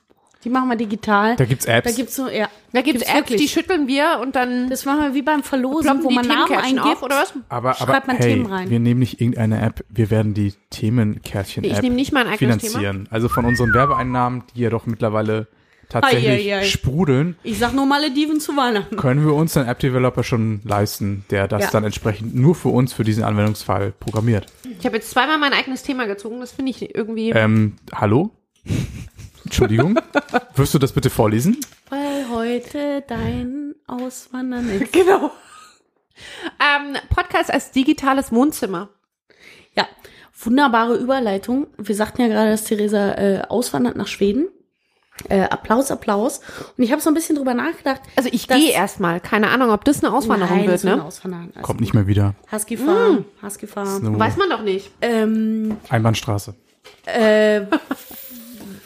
die 0.46 0.50
machen 0.50 0.68
wir 0.68 0.76
digital. 0.76 1.34
Da 1.34 1.44
gibt's 1.44 1.64
Apps. 1.64 1.90
Da 1.90 1.96
gibt's 1.96 2.14
so, 2.14 2.28
ja. 2.28 2.48
Da 2.72 2.80
gibt 2.80 2.98
es 2.98 3.02
Gibt's 3.02 3.08
Apps, 3.08 3.30
wirklich. 3.30 3.40
die 3.40 3.48
schütteln 3.48 3.88
wir 3.88 4.20
und 4.22 4.36
dann 4.36 4.70
Das 4.70 4.84
machen 4.84 5.00
wir 5.02 5.14
wie 5.14 5.22
beim 5.22 5.42
Verlosen, 5.42 6.04
wo 6.04 6.10
man 6.10 6.24
Namen 6.24 6.46
Themenkärtchen 6.46 6.78
eingibt. 6.78 6.96
auf, 6.98 7.02
oder 7.02 7.16
was? 7.16 7.34
aber, 7.48 7.80
aber 7.80 7.92
schreibt 7.92 8.06
man 8.06 8.16
hey, 8.16 8.34
Themen 8.34 8.46
rein. 8.46 8.70
wir 8.70 8.78
nehmen 8.78 9.00
nicht 9.00 9.20
irgendeine 9.20 9.60
App, 9.60 9.84
wir 9.88 10.08
werden 10.08 10.34
die 10.34 10.54
Themenkärtchen-App 10.70 11.72
Ich 11.72 11.82
nehme 11.82 11.96
nicht 11.96 12.12
mein 12.12 12.28
eigenes 12.28 12.38
finanzieren. 12.38 13.08
Also 13.10 13.28
von 13.28 13.44
unseren 13.44 13.74
Werbeeinnahmen, 13.74 14.44
die 14.54 14.60
ja 14.60 14.70
doch 14.70 14.86
mittlerweile 14.86 15.48
tatsächlich 15.88 16.28
Ei, 16.52 16.54
ei, 16.56 16.58
ei. 16.60 16.64
sprudeln, 16.64 17.36
Ich 17.42 17.58
sag 17.58 17.72
nur 17.72 17.86
Malediven 17.86 18.40
zu 18.40 18.56
Weihnachten. 18.56 18.96
können 18.96 19.24
wir 19.24 19.34
uns 19.34 19.56
einen 19.56 19.68
App-Developer 19.68 20.22
schon 20.24 20.60
leisten, 20.64 21.24
der 21.30 21.48
das 21.48 21.64
Ja. 21.64 21.70
dann 21.70 21.84
entsprechend 21.84 22.34
nur 22.34 22.54
für 22.54 22.68
uns, 22.68 22.92
für 22.92 23.04
diesen 23.04 23.24
Anwendungsfall 23.24 23.92
programmiert. 23.98 24.46
Ich 24.78 24.84
habe 24.86 24.96
jetzt 24.96 25.10
zweimal 25.10 25.38
mein 25.38 25.52
eigenes 25.52 25.82
Thema 25.82 26.06
gezogen. 26.06 26.40
Das 26.40 26.52
finde 26.52 26.70
ich 26.70 26.94
irgendwie. 26.94 27.30
Ähm, 27.30 27.76
hallo? 27.94 28.30
Entschuldigung? 29.44 29.98
Wirst 30.56 30.74
du 30.74 30.78
das 30.78 30.92
bitte 30.92 31.08
vorlesen? 31.10 31.58
Weil 31.88 32.28
heute 32.30 33.04
dein 33.06 33.74
Auswandern 33.86 34.68
ist. 34.68 34.92
Genau. 34.92 35.30
Ähm, 36.58 36.96
Podcast 37.14 37.52
als 37.52 37.70
digitales 37.72 38.32
Wohnzimmer. 38.32 38.88
Ja, 39.76 39.86
wunderbare 40.40 40.96
Überleitung. 40.96 41.66
Wir 41.76 41.94
sagten 41.94 42.22
ja 42.22 42.28
gerade, 42.28 42.50
dass 42.50 42.64
Theresa 42.64 43.12
äh, 43.14 43.42
auswandert 43.48 43.96
nach 43.96 44.06
Schweden. 44.06 44.48
Äh, 45.28 45.42
Applaus, 45.42 45.90
Applaus. 45.90 46.40
Und 46.76 46.84
ich 46.84 46.92
habe 46.92 47.00
so 47.00 47.10
ein 47.10 47.14
bisschen 47.14 47.36
drüber 47.36 47.54
nachgedacht. 47.54 48.00
Also 48.16 48.28
ich 48.32 48.48
gehe 48.48 48.70
erstmal. 48.70 49.20
Keine 49.20 49.48
Ahnung, 49.48 49.70
ob 49.70 49.84
das 49.84 50.04
eine 50.04 50.12
Auswanderung 50.14 50.58
Nein, 50.58 50.68
wird, 50.68 50.84
ne? 50.84 50.92
eine 50.94 51.04
Auswandern. 51.04 51.50
Also, 51.54 51.60
Kommt 51.60 51.80
nicht 51.80 51.94
mehr 51.94 52.06
wieder. 52.06 52.34
Husky 52.52 52.76
Farm, 52.76 53.24
Husky 53.42 53.66
Farm. 53.66 54.18
Weiß 54.18 54.36
man 54.36 54.50
doch 54.50 54.62
nicht. 54.62 54.90
Ähm, 55.00 55.78
Einbahnstraße. 55.88 56.54
äh, 57.06 57.62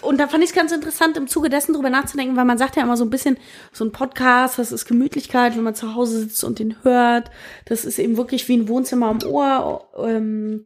und 0.02 0.18
da 0.18 0.28
fand 0.28 0.42
ich 0.42 0.50
es 0.50 0.56
ganz 0.56 0.72
interessant, 0.72 1.16
im 1.16 1.28
Zuge 1.28 1.50
dessen 1.50 1.74
drüber 1.74 1.90
nachzudenken, 1.90 2.36
weil 2.36 2.44
man 2.44 2.58
sagt 2.58 2.76
ja 2.76 2.82
immer 2.82 2.96
so 2.96 3.04
ein 3.04 3.10
bisschen, 3.10 3.36
so 3.72 3.84
ein 3.84 3.92
Podcast, 3.92 4.58
das 4.58 4.72
ist 4.72 4.86
Gemütlichkeit, 4.86 5.56
wenn 5.56 5.62
man 5.62 5.74
zu 5.74 5.94
Hause 5.94 6.20
sitzt 6.20 6.42
und 6.44 6.58
den 6.58 6.76
hört. 6.82 7.30
Das 7.66 7.84
ist 7.84 7.98
eben 7.98 8.16
wirklich 8.16 8.48
wie 8.48 8.56
ein 8.56 8.68
Wohnzimmer 8.68 9.08
am 9.08 9.22
Ohr. 9.24 9.84
Ähm, 9.98 10.64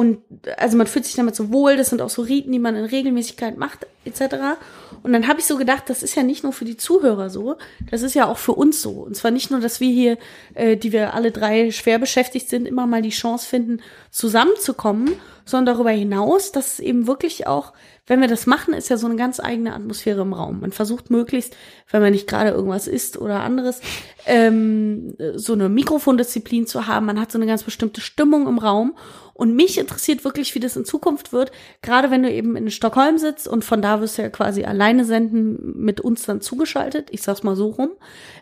und 0.00 0.22
also 0.56 0.78
man 0.78 0.86
fühlt 0.86 1.04
sich 1.04 1.16
damit 1.16 1.36
so 1.36 1.52
wohl, 1.52 1.76
das 1.76 1.90
sind 1.90 2.00
auch 2.00 2.08
so 2.08 2.22
Riten, 2.22 2.52
die 2.52 2.58
man 2.58 2.74
in 2.74 2.86
Regelmäßigkeit 2.86 3.58
macht, 3.58 3.86
etc. 4.06 4.56
Und 5.02 5.12
dann 5.12 5.28
habe 5.28 5.40
ich 5.40 5.44
so 5.44 5.58
gedacht, 5.58 5.90
das 5.90 6.02
ist 6.02 6.14
ja 6.14 6.22
nicht 6.22 6.42
nur 6.42 6.54
für 6.54 6.64
die 6.64 6.78
Zuhörer 6.78 7.28
so, 7.28 7.58
das 7.90 8.00
ist 8.00 8.14
ja 8.14 8.26
auch 8.26 8.38
für 8.38 8.52
uns 8.52 8.80
so. 8.80 8.92
Und 8.92 9.14
zwar 9.14 9.30
nicht 9.30 9.50
nur, 9.50 9.60
dass 9.60 9.78
wir 9.78 9.90
hier, 9.92 10.16
äh, 10.54 10.78
die 10.78 10.92
wir 10.92 11.12
alle 11.12 11.32
drei 11.32 11.70
schwer 11.70 11.98
beschäftigt 11.98 12.48
sind, 12.48 12.64
immer 12.64 12.86
mal 12.86 13.02
die 13.02 13.10
Chance 13.10 13.46
finden, 13.46 13.82
zusammenzukommen, 14.10 15.12
sondern 15.44 15.74
darüber 15.74 15.90
hinaus, 15.90 16.50
dass 16.50 16.72
es 16.72 16.80
eben 16.80 17.06
wirklich 17.06 17.46
auch, 17.46 17.74
wenn 18.10 18.20
wir 18.20 18.26
das 18.26 18.44
machen, 18.44 18.74
ist 18.74 18.88
ja 18.88 18.96
so 18.96 19.06
eine 19.06 19.14
ganz 19.14 19.38
eigene 19.38 19.72
Atmosphäre 19.72 20.22
im 20.22 20.32
Raum. 20.32 20.58
Man 20.62 20.72
versucht 20.72 21.10
möglichst, 21.10 21.56
wenn 21.92 22.02
man 22.02 22.10
nicht 22.10 22.26
gerade 22.26 22.50
irgendwas 22.50 22.88
isst 22.88 23.16
oder 23.16 23.38
anderes, 23.38 23.80
ähm, 24.26 25.14
so 25.36 25.52
eine 25.52 25.68
Mikrofondisziplin 25.68 26.66
zu 26.66 26.88
haben. 26.88 27.06
Man 27.06 27.20
hat 27.20 27.30
so 27.30 27.38
eine 27.38 27.46
ganz 27.46 27.62
bestimmte 27.62 28.00
Stimmung 28.00 28.48
im 28.48 28.58
Raum. 28.58 28.96
Und 29.32 29.54
mich 29.54 29.78
interessiert 29.78 30.24
wirklich, 30.24 30.56
wie 30.56 30.58
das 30.58 30.74
in 30.74 30.84
Zukunft 30.84 31.32
wird. 31.32 31.52
Gerade 31.82 32.10
wenn 32.10 32.24
du 32.24 32.32
eben 32.32 32.56
in 32.56 32.68
Stockholm 32.72 33.16
sitzt 33.16 33.46
und 33.46 33.64
von 33.64 33.80
da 33.80 34.00
wirst 34.00 34.18
du 34.18 34.22
ja 34.22 34.28
quasi 34.28 34.64
alleine 34.64 35.04
senden, 35.04 35.80
mit 35.80 36.00
uns 36.00 36.24
dann 36.24 36.40
zugeschaltet. 36.40 37.10
Ich 37.12 37.22
sag's 37.22 37.44
mal 37.44 37.54
so 37.54 37.68
rum. 37.68 37.90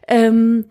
Ähm, 0.06 0.64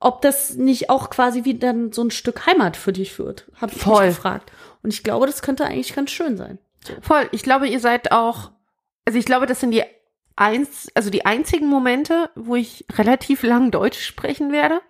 ob 0.00 0.22
das 0.22 0.54
nicht 0.54 0.88
auch 0.88 1.10
quasi 1.10 1.44
wie 1.44 1.58
dann 1.58 1.92
so 1.92 2.02
ein 2.02 2.10
Stück 2.10 2.46
Heimat 2.46 2.78
für 2.78 2.94
dich 2.94 3.18
wird, 3.18 3.46
habe 3.56 3.72
ich 3.72 3.82
Voll. 3.82 4.06
mich 4.06 4.16
gefragt. 4.16 4.50
Und 4.82 4.94
ich 4.94 5.04
glaube, 5.04 5.26
das 5.26 5.42
könnte 5.42 5.66
eigentlich 5.66 5.94
ganz 5.94 6.10
schön 6.12 6.38
sein. 6.38 6.58
Voll. 7.02 7.28
Ich 7.32 7.42
glaube, 7.42 7.68
ihr 7.68 7.80
seid 7.80 8.12
auch. 8.12 8.50
Also 9.04 9.18
ich 9.18 9.24
glaube, 9.24 9.46
das 9.46 9.60
sind 9.60 9.70
die 9.70 9.82
eins, 10.36 10.88
also 10.94 11.10
die 11.10 11.24
einzigen 11.26 11.66
Momente, 11.66 12.30
wo 12.34 12.56
ich 12.56 12.84
relativ 12.96 13.42
lang 13.42 13.70
Deutsch 13.70 14.00
sprechen 14.00 14.52
werde. 14.52 14.80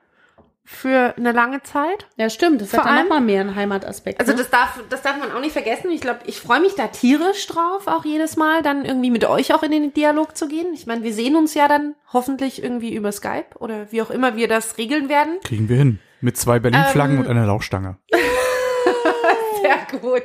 Für 0.70 1.14
eine 1.16 1.32
lange 1.32 1.62
Zeit. 1.62 2.06
Ja, 2.18 2.28
stimmt. 2.28 2.60
Das 2.60 2.68
Vor 2.70 2.80
hat 2.80 2.86
dann 2.86 2.96
allem- 2.98 3.04
nochmal 3.08 3.22
mehr 3.22 3.40
einen 3.40 3.54
Heimataspekt. 3.54 4.20
Also 4.20 4.32
ne? 4.32 4.38
das 4.38 4.50
darf, 4.50 4.78
das 4.90 5.00
darf 5.00 5.16
man 5.18 5.32
auch 5.32 5.40
nicht 5.40 5.52
vergessen. 5.54 5.90
Ich 5.90 6.02
glaube, 6.02 6.18
ich 6.26 6.38
freue 6.40 6.60
mich 6.60 6.74
da 6.74 6.88
tierisch 6.88 7.46
drauf, 7.46 7.86
auch 7.86 8.04
jedes 8.04 8.36
Mal 8.36 8.62
dann 8.62 8.84
irgendwie 8.84 9.10
mit 9.10 9.24
euch 9.24 9.54
auch 9.54 9.62
in 9.62 9.70
den 9.70 9.94
Dialog 9.94 10.36
zu 10.36 10.46
gehen. 10.46 10.66
Ich 10.74 10.86
meine, 10.86 11.02
wir 11.04 11.14
sehen 11.14 11.36
uns 11.36 11.54
ja 11.54 11.68
dann 11.68 11.94
hoffentlich 12.12 12.62
irgendwie 12.62 12.94
über 12.94 13.12
Skype 13.12 13.46
oder 13.60 13.90
wie 13.92 14.02
auch 14.02 14.10
immer 14.10 14.36
wir 14.36 14.46
das 14.46 14.76
regeln 14.76 15.08
werden. 15.08 15.38
Kriegen 15.42 15.70
wir 15.70 15.76
hin. 15.78 16.00
Mit 16.20 16.36
zwei 16.36 16.58
Berlin-Flaggen 16.58 17.14
Ähm, 17.14 17.20
und 17.22 17.28
einer 17.28 17.46
Lauchstange. 17.46 17.96
Sehr 19.62 20.00
gut. 20.00 20.24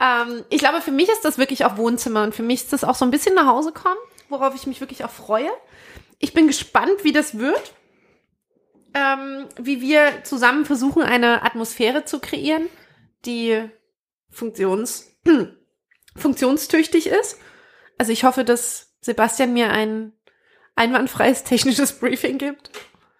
Ähm, 0.00 0.44
ich 0.50 0.58
glaube, 0.58 0.80
für 0.80 0.90
mich 0.92 1.08
ist 1.08 1.24
das 1.24 1.38
wirklich 1.38 1.64
auch 1.64 1.76
Wohnzimmer 1.76 2.22
und 2.22 2.34
für 2.34 2.42
mich 2.42 2.62
ist 2.64 2.72
das 2.72 2.84
auch 2.84 2.94
so 2.94 3.04
ein 3.04 3.10
bisschen 3.10 3.34
nach 3.34 3.46
Hause 3.46 3.72
kommen, 3.72 3.98
worauf 4.28 4.54
ich 4.54 4.66
mich 4.66 4.80
wirklich 4.80 5.04
auch 5.04 5.10
freue. 5.10 5.50
Ich 6.18 6.32
bin 6.34 6.46
gespannt, 6.46 7.02
wie 7.04 7.12
das 7.12 7.38
wird. 7.38 7.74
Ähm, 8.94 9.46
wie 9.60 9.80
wir 9.80 10.24
zusammen 10.24 10.64
versuchen, 10.64 11.02
eine 11.02 11.42
Atmosphäre 11.44 12.04
zu 12.04 12.20
kreieren, 12.20 12.68
die 13.26 13.68
funktions 14.30 15.12
funktionstüchtig 16.16 17.06
ist. 17.06 17.38
Also 17.98 18.12
ich 18.12 18.24
hoffe, 18.24 18.44
dass 18.44 18.94
Sebastian 19.00 19.52
mir 19.52 19.70
ein 19.70 20.12
einwandfreies 20.74 21.44
technisches 21.44 21.92
Briefing 21.98 22.38
gibt. 22.38 22.70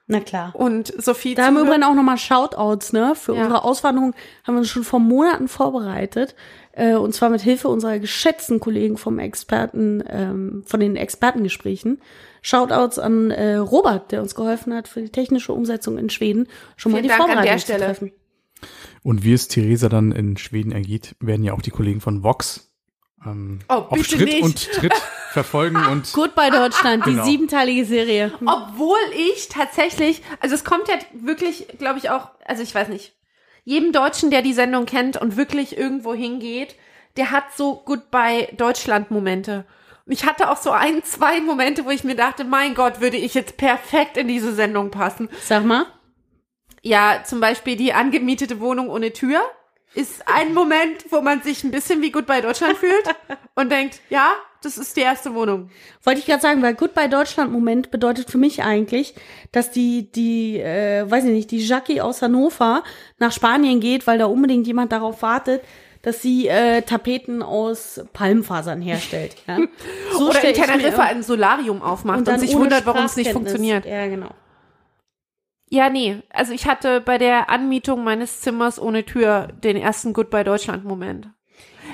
Na 0.06 0.20
klar. 0.20 0.54
Und 0.54 0.92
Sophie 1.00 1.34
Da 1.34 1.44
haben 1.44 1.54
wir 1.54 1.62
übrigens 1.64 1.84
auch 1.84 1.94
nochmal 1.94 2.16
Shoutouts, 2.16 2.94
ne? 2.94 3.14
Für 3.14 3.34
Ja. 3.34 3.42
unsere 3.42 3.62
Auswanderung 3.62 4.14
haben 4.46 4.54
wir 4.54 4.60
uns 4.60 4.70
schon 4.70 4.84
vor 4.84 5.00
Monaten 5.00 5.48
vorbereitet. 5.48 6.34
Äh, 6.78 6.94
und 6.94 7.12
zwar 7.14 7.28
mit 7.28 7.40
Hilfe 7.40 7.68
unserer 7.68 7.98
geschätzten 7.98 8.60
Kollegen 8.60 8.96
vom 8.96 9.18
Experten, 9.18 10.02
ähm, 10.08 10.62
von 10.64 10.78
den 10.80 10.94
Expertengesprächen. 10.96 12.00
Shoutouts 12.40 12.98
an 13.00 13.32
äh, 13.32 13.56
Robert, 13.56 14.12
der 14.12 14.22
uns 14.22 14.34
geholfen 14.36 14.72
hat, 14.72 14.86
für 14.86 15.02
die 15.02 15.10
technische 15.10 15.52
Umsetzung 15.52 15.98
in 15.98 16.08
Schweden 16.08 16.46
schon 16.76 16.92
mal 16.92 16.98
Vielen 16.98 17.02
die 17.02 17.08
Dank 17.08 17.20
an 17.22 17.26
Vorbereitung 17.26 17.50
der 17.50 17.58
zu 17.58 17.64
Stelle. 17.64 17.84
treffen. 17.86 18.12
Und 19.02 19.24
wie 19.24 19.32
es 19.32 19.48
Theresa 19.48 19.88
dann 19.88 20.12
in 20.12 20.36
Schweden 20.36 20.70
ergeht, 20.72 21.16
werden 21.20 21.42
ja 21.44 21.52
auch 21.52 21.62
die 21.62 21.70
Kollegen 21.70 22.00
von 22.00 22.22
Vox 22.22 22.72
ähm, 23.26 23.58
Oh, 23.68 23.72
auf 23.74 24.04
Schritt 24.04 24.20
nicht. 24.28 24.42
und 24.42 24.70
Tritt 24.72 24.94
verfolgen 25.32 25.84
und 25.90 26.12
Goodbye 26.12 26.50
Deutschland, 26.52 27.04
die 27.06 27.10
Genau. 27.10 27.24
siebenteilige 27.24 27.84
Serie. 27.84 28.32
Obwohl 28.46 28.98
ich 29.34 29.48
tatsächlich, 29.48 30.22
also 30.40 30.54
es 30.54 30.62
kommt 30.64 30.86
ja 30.88 30.94
wirklich, 31.12 31.66
glaube 31.78 31.98
ich 31.98 32.10
auch, 32.10 32.28
also 32.44 32.62
ich 32.62 32.72
weiß 32.72 32.88
nicht, 32.88 33.14
jedem 33.68 33.92
Deutschen, 33.92 34.30
der 34.30 34.40
die 34.40 34.54
Sendung 34.54 34.86
kennt 34.86 35.18
und 35.18 35.36
wirklich 35.36 35.76
irgendwo 35.76 36.14
hingeht, 36.14 36.74
der 37.18 37.30
hat 37.32 37.52
so 37.54 37.82
Goodbye 37.84 38.48
Deutschland 38.56 39.10
Momente. 39.10 39.66
Und 40.06 40.12
ich 40.12 40.24
hatte 40.24 40.50
auch 40.50 40.56
so 40.56 40.70
ein, 40.70 41.04
zwei 41.04 41.42
Momente, 41.42 41.84
wo 41.84 41.90
ich 41.90 42.02
mir 42.02 42.16
dachte, 42.16 42.44
mein 42.44 42.74
Gott, 42.74 43.02
würde 43.02 43.18
ich 43.18 43.34
jetzt 43.34 43.58
perfekt 43.58 44.16
in 44.16 44.26
diese 44.26 44.54
Sendung 44.54 44.90
passen. 44.90 45.28
Sag 45.42 45.66
mal. 45.66 45.84
Ja, 46.80 47.24
zum 47.26 47.40
Beispiel 47.40 47.76
die 47.76 47.92
angemietete 47.92 48.58
Wohnung 48.60 48.88
ohne 48.88 49.12
Tür 49.12 49.42
ist 49.98 50.22
ein 50.28 50.54
Moment, 50.54 51.06
wo 51.10 51.20
man 51.20 51.42
sich 51.42 51.64
ein 51.64 51.72
bisschen 51.72 52.00
wie 52.02 52.12
Goodbye 52.12 52.40
Deutschland 52.40 52.78
fühlt 52.78 53.02
und 53.56 53.72
denkt, 53.72 54.00
ja, 54.10 54.30
das 54.62 54.78
ist 54.78 54.96
die 54.96 55.00
erste 55.00 55.34
Wohnung. 55.34 55.70
Wollte 56.04 56.20
ich 56.20 56.26
gerade 56.26 56.40
sagen, 56.40 56.62
weil 56.62 56.74
Goodbye 56.74 57.08
Deutschland 57.08 57.50
Moment 57.50 57.90
bedeutet 57.90 58.30
für 58.30 58.38
mich 58.38 58.62
eigentlich, 58.62 59.14
dass 59.50 59.72
die, 59.72 60.10
die, 60.12 60.60
äh, 60.60 61.10
weiß 61.10 61.24
ich 61.24 61.30
nicht, 61.30 61.50
die 61.50 61.58
Jackie 61.58 62.00
aus 62.00 62.22
Hannover 62.22 62.84
nach 63.18 63.32
Spanien 63.32 63.80
geht, 63.80 64.06
weil 64.06 64.18
da 64.18 64.26
unbedingt 64.26 64.68
jemand 64.68 64.92
darauf 64.92 65.22
wartet, 65.22 65.62
dass 66.02 66.22
sie 66.22 66.46
äh, 66.46 66.82
Tapeten 66.82 67.42
aus 67.42 68.00
Palmfasern 68.12 68.80
herstellt. 68.80 69.34
Ja? 69.48 69.58
So 70.12 70.30
Oder 70.30 70.44
in 70.44 70.54
Teneriffa 70.54 71.02
ein 71.02 71.24
Solarium 71.24 71.82
aufmacht 71.82 72.18
und, 72.18 72.28
dann 72.28 72.38
sich 72.38 72.54
wundert, 72.54 72.86
warum 72.86 73.04
es 73.04 73.16
nicht 73.16 73.32
funktioniert. 73.32 73.84
Ja, 73.84 74.06
genau. 74.06 74.30
Ja, 75.70 75.90
nee. 75.90 76.22
Also 76.30 76.52
ich 76.52 76.66
hatte 76.66 77.00
bei 77.00 77.18
der 77.18 77.50
Anmietung 77.50 78.02
meines 78.04 78.40
Zimmers 78.40 78.80
ohne 78.80 79.04
Tür 79.04 79.48
den 79.62 79.76
ersten 79.76 80.12
Goodbye 80.12 80.44
Deutschland 80.44 80.84
Moment. 80.84 81.28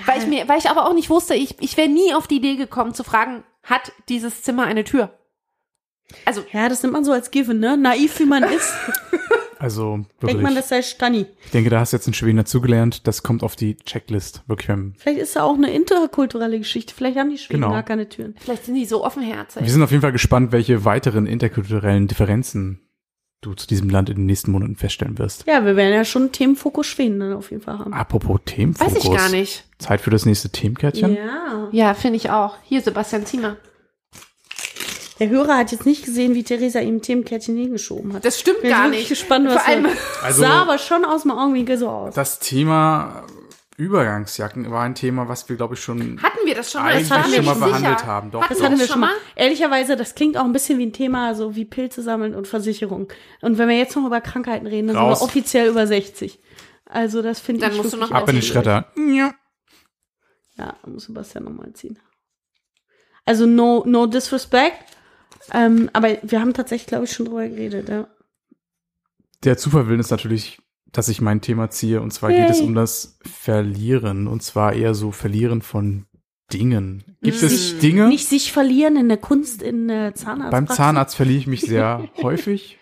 Weil 0.06 0.18
ich 0.20 0.26
mir, 0.26 0.48
weil 0.48 0.59
ich 0.59 0.68
aber 0.70 0.86
auch 0.86 0.94
nicht 0.94 1.10
wusste, 1.10 1.34
ich, 1.34 1.56
ich 1.60 1.76
wäre 1.76 1.88
nie 1.88 2.14
auf 2.14 2.26
die 2.26 2.36
Idee 2.36 2.56
gekommen 2.56 2.94
zu 2.94 3.05
fragen, 3.05 3.42
hat 3.62 3.92
dieses 4.09 4.42
Zimmer 4.42 4.64
eine 4.64 4.84
Tür? 4.84 5.18
Also, 6.26 6.44
Ja, 6.52 6.68
das 6.68 6.82
nimmt 6.82 6.92
man 6.92 7.05
so 7.05 7.12
als 7.12 7.30
Given, 7.30 7.59
ne? 7.60 7.76
Naiv 7.76 8.18
wie 8.20 8.26
man 8.26 8.42
ist, 8.44 8.74
also 9.59 9.94
denkt 9.96 10.20
wirklich. 10.20 10.42
man, 10.42 10.55
das 10.55 10.68
sei 10.68 10.82
Stani. 10.82 11.26
ich 11.44 11.51
denke, 11.52 11.70
da 11.70 11.80
hast 11.80 11.92
du 11.92 11.96
jetzt 11.96 12.06
in 12.06 12.12
Schweden 12.14 12.36
dazugelernt. 12.36 13.06
Das 13.06 13.22
kommt 13.22 13.42
auf 13.42 13.56
die 13.56 13.76
Checklist. 13.78 14.42
Wirklich 14.46 14.70
Vielleicht 14.98 15.18
ist 15.20 15.36
da 15.36 15.44
auch 15.44 15.55
eine 15.55 15.72
interkulturelle 15.72 16.59
Geschichte. 16.59 16.94
Vielleicht 16.94 17.16
haben 17.16 17.30
die 17.30 17.38
Schweden 17.38 17.62
Genau. 17.62 17.72
gar 17.72 17.82
keine 17.82 18.09
Türen. 18.09 18.34
vielleicht 18.38 18.66
sind 18.66 18.74
die 18.74 18.84
so 18.84 19.02
offenherzig. 19.02 19.62
Wir 19.62 19.70
sind 19.70 19.82
auf 19.82 19.90
jeden 19.90 20.02
Fall 20.02 20.12
gespannt, 20.12 20.52
welche 20.52 20.84
weiteren 20.84 21.26
interkulturellen 21.26 22.06
Differenzen 22.06 22.80
du 23.45 23.55
zu 23.55 23.66
diesem 23.66 23.89
Land 23.91 24.09
in 24.11 24.16
den 24.16 24.27
nächsten 24.27 24.51
Monaten 24.51 24.77
feststellen 24.77 25.19
wirst. 25.19 25.45
Ja, 25.47 25.65
wir 25.65 25.77
werden 25.77 25.95
ja 25.95 26.05
schon 26.05 26.33
Themenfokus 26.33 26.87
Schweden 26.87 27.21
dann 27.21 27.33
auf 27.35 27.51
jeden 27.51 27.62
Fall 27.62 27.79
haben. 27.79 27.93
Apropos 27.93 28.41
Themenfokus. 28.45 28.95
Weiß 28.95 29.05
ich 29.05 29.11
gar 29.12 29.29
nicht. 29.29 29.65
Zeit 29.79 30.01
für 30.01 30.11
das 30.11 30.27
nächste 30.27 30.49
Themenkärtchen? 30.51 31.15
Ja. 31.16 31.69
Ja, 31.73 31.95
finde 31.95 32.16
ich 32.16 32.31
auch. 32.31 32.57
Hier, 32.65 32.81
Sebastian 32.83 33.27
Ziemer. 33.27 33.57
Der 35.21 35.29
Hörer 35.29 35.59
hat 35.59 35.71
jetzt 35.71 35.87
nicht 35.87 36.05
gesehen, 36.05 36.35
wie 36.35 36.43
Theresa 36.43 36.81
ihm 36.81 36.97
ein 36.97 37.03
Themenkärtchen 37.03 37.57
hingeschoben 37.57 38.15
hat. 38.15 38.25
Das 38.25 38.41
stimmt 38.41 38.62
Bin 38.62 38.71
gar 38.71 38.89
nicht. 38.89 39.09
gespannt, 39.09 39.47
was 39.47 39.55
Vor 39.62 39.69
allem, 39.69 39.87
Also- 40.25 40.41
sah 40.43 40.62
aber 40.62 40.79
schon 40.79 41.05
aus 41.05 41.23
dem 41.23 41.31
Augenwinkel 41.31 41.79
so 41.79 41.89
aus. 41.89 42.15
Das 42.15 42.41
Thema 42.41 43.23
Übergangsjacken 43.76 44.70
war 44.70 44.82
ein 44.84 44.94
Thema, 44.94 45.28
was 45.28 45.48
wir, 45.48 45.56
glaube 45.56 45.74
ich, 45.74 45.80
schon 45.80 46.22
hatten 46.22 46.38
wir 46.46 46.55
das 46.55 46.70
schon 46.70 46.82
mal? 46.82 46.92
eigentlich 46.92 47.09
Das 47.09 47.34
schon 47.34 47.44
mal 47.44 47.55
behandelt 47.55 47.98
sicher. 47.98 48.06
haben. 48.06 48.30
Doch, 48.30 48.42
Hatten 48.42 48.51
Das 48.55 48.59
doch. 48.59 48.64
hatten 48.66 48.78
wir 48.78 48.86
schon 48.86 49.01
mal. 49.01 49.14
Ehrlicherweise, 49.36 49.96
das 49.96 50.14
klingt 50.14 50.36
auch 50.36 50.44
ein 50.44 50.52
bisschen 50.52 50.78
wie 50.78 50.86
ein 50.86 50.92
Thema, 50.92 51.34
so 51.34 51.56
wie 51.56 51.64
Pilze 51.64 52.02
sammeln 52.02 52.34
und 52.34 52.46
Versicherung. 52.46 53.09
Und 53.40 53.59
wenn 53.59 53.68
wir 53.68 53.76
jetzt 53.76 53.96
noch 53.96 54.06
über 54.06 54.20
Krankheiten 54.20 54.66
reden, 54.66 54.88
dann 54.88 54.96
Raus. 54.96 55.18
sind 55.18 55.26
wir 55.26 55.30
offiziell 55.30 55.68
über 55.68 55.86
60. 55.86 56.38
Also 56.86 57.22
das 57.22 57.40
finde 57.40 57.62
Dann 57.62 57.72
ich 57.72 57.78
musst 57.78 57.92
du 57.92 57.96
noch 57.96 58.10
Ab 58.12 58.28
in 58.28 58.36
den. 58.36 58.42
Schredder. 58.42 58.92
Ja. 58.96 59.34
Ja, 60.56 60.76
muss 60.86 61.05
Sebastian 61.06 61.44
nochmal 61.44 61.72
ziehen. 61.72 61.98
Also 63.24 63.46
no, 63.46 63.82
no 63.86 64.06
disrespect. 64.06 64.76
Ähm, 65.52 65.90
aber 65.92 66.16
wir 66.22 66.40
haben 66.40 66.55
tatsächlich, 66.55 66.86
glaube 66.86 67.05
ich, 67.06 67.12
schon 67.12 67.26
drüber 67.26 67.48
geredet. 67.48 67.88
Ja. 67.88 68.06
Der 69.42 69.56
Zufall 69.59 69.88
will 69.88 69.98
ist 69.98 70.10
natürlich, 70.10 70.59
dass 70.95 71.09
ich 71.09 71.21
mein 71.21 71.43
Thema 71.43 71.69
ziehe. 71.71 72.01
Und 72.01 72.12
zwar 72.12 72.31
geht 72.31 72.49
es 72.49 72.59
Yay. 72.61 72.66
um 72.66 72.75
das 72.75 73.19
Verlieren. 73.23 74.27
Und 74.27 74.43
zwar 74.43 74.73
eher 74.73 74.95
so 74.95 75.12
Verlieren 75.12 75.61
von 75.61 76.07
Dingen. 76.53 77.05
Gibt 77.23 77.43
es 77.43 77.79
Dinge? 77.79 78.09
Nicht 78.09 78.29
sich 78.29 78.53
verlieren 78.53 78.97
in 78.97 79.09
der 79.09 79.19
Kunst, 79.19 79.62
in 79.62 79.89
der 79.89 80.15
Zahnarzt. 80.15 80.51
Beim 80.53 80.69
Zahnarzt 80.69 81.16
verliere 81.16 81.39
ich 81.39 81.47
mich 81.47 81.61
sehr 81.62 82.09
häufig. 82.23 82.79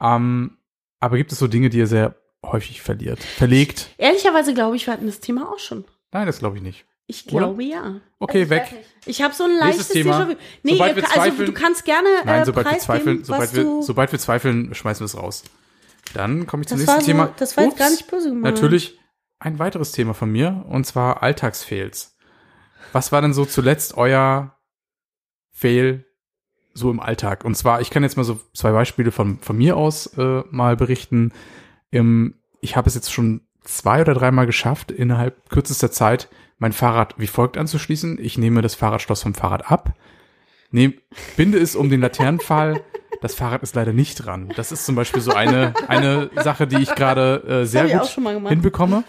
Ähm, 0.00 0.56
aber 1.00 1.16
gibt 1.16 1.32
es 1.32 1.38
so 1.38 1.46
Dinge, 1.46 1.70
die 1.70 1.78
ihr 1.78 1.86
sehr 1.86 2.16
häufig 2.44 2.82
verliert? 2.82 3.22
Verlegt? 3.22 3.90
Ehrlicherweise 3.98 4.54
glaube 4.54 4.76
ich, 4.76 4.86
wir 4.86 4.92
hatten 4.94 5.06
das 5.06 5.20
Thema 5.20 5.50
auch 5.52 5.58
schon. 5.58 5.84
Nein, 6.12 6.26
das 6.26 6.38
glaube 6.38 6.56
ich 6.56 6.62
nicht. 6.62 6.84
Ich 7.06 7.26
Oder? 7.26 7.38
glaube 7.46 7.64
ja. 7.64 8.00
Okay, 8.18 8.48
weg. 8.48 8.74
Ich 9.04 9.20
habe 9.20 9.34
so 9.34 9.44
ein 9.44 9.54
leichtes 9.58 9.88
Thema. 9.88 10.28
Nee, 10.62 10.72
Sobald 10.72 10.96
wir 10.96 11.02
also 11.04 11.14
zweifeln- 11.14 11.46
du 11.46 11.52
kannst 11.52 11.84
gerne 11.84 12.08
Nein, 12.24 12.42
äh, 12.42 12.44
sobald 12.46 12.70
wir 12.70 12.78
zweifeln, 12.78 13.24
sobald 13.24 13.42
was 13.50 13.54
wir, 13.54 13.82
sobald 13.82 14.12
wir 14.12 14.18
zweifeln, 14.18 14.74
schmeißen 14.74 15.00
wir 15.02 15.06
es 15.06 15.16
raus. 15.16 15.44
Dann 16.14 16.46
komme 16.46 16.62
ich 16.62 16.68
zum 16.68 16.78
das 16.78 16.86
nächsten 16.86 16.96
war 16.96 17.00
so, 17.00 17.06
Thema. 17.06 17.34
das 17.36 17.56
war 17.56 17.64
jetzt 17.64 17.72
Ups, 17.72 17.78
gar 17.78 17.90
nicht 17.90 18.10
böse 18.10 18.28
gemeint. 18.28 18.54
Natürlich 18.54 18.98
ein 19.38 19.58
weiteres 19.58 19.92
Thema 19.92 20.14
von 20.14 20.30
mir, 20.30 20.64
und 20.68 20.86
zwar 20.86 21.22
Alltagsfails. 21.22 22.16
Was 22.92 23.12
war 23.12 23.20
denn 23.20 23.34
so 23.34 23.44
zuletzt 23.44 23.96
euer 23.96 24.56
Fail 25.52 26.06
so 26.72 26.90
im 26.90 27.00
Alltag? 27.00 27.44
Und 27.44 27.56
zwar, 27.56 27.80
ich 27.80 27.90
kann 27.90 28.02
jetzt 28.02 28.16
mal 28.16 28.24
so 28.24 28.40
zwei 28.54 28.72
Beispiele 28.72 29.10
von, 29.10 29.38
von 29.40 29.56
mir 29.56 29.76
aus 29.76 30.06
äh, 30.16 30.42
mal 30.50 30.76
berichten. 30.76 31.32
Ähm, 31.92 32.40
ich 32.60 32.76
habe 32.76 32.88
es 32.88 32.94
jetzt 32.94 33.12
schon 33.12 33.42
zwei 33.64 34.00
oder 34.00 34.14
dreimal 34.14 34.46
geschafft, 34.46 34.90
innerhalb 34.90 35.50
kürzester 35.50 35.90
Zeit 35.90 36.28
mein 36.58 36.72
Fahrrad 36.72 37.14
wie 37.18 37.26
folgt 37.26 37.58
anzuschließen. 37.58 38.18
Ich 38.20 38.38
nehme 38.38 38.62
das 38.62 38.74
Fahrradschloss 38.74 39.22
vom 39.22 39.34
Fahrrad 39.34 39.70
ab, 39.70 39.94
nehm, 40.70 40.94
binde 41.36 41.58
es 41.58 41.76
um 41.76 41.90
den 41.90 42.00
Laternenpfahl. 42.00 42.82
Das 43.24 43.34
Fahrrad 43.34 43.62
ist 43.62 43.74
leider 43.74 43.94
nicht 43.94 44.16
dran. 44.16 44.52
Das 44.54 44.70
ist 44.70 44.84
zum 44.84 44.96
Beispiel 44.96 45.22
so 45.22 45.32
eine, 45.32 45.72
eine 45.88 46.28
Sache, 46.42 46.66
die 46.66 46.82
ich 46.82 46.94
gerade 46.94 47.62
äh, 47.62 47.64
sehr 47.64 47.88
gut 47.88 48.06
hinbekomme. 48.50 49.02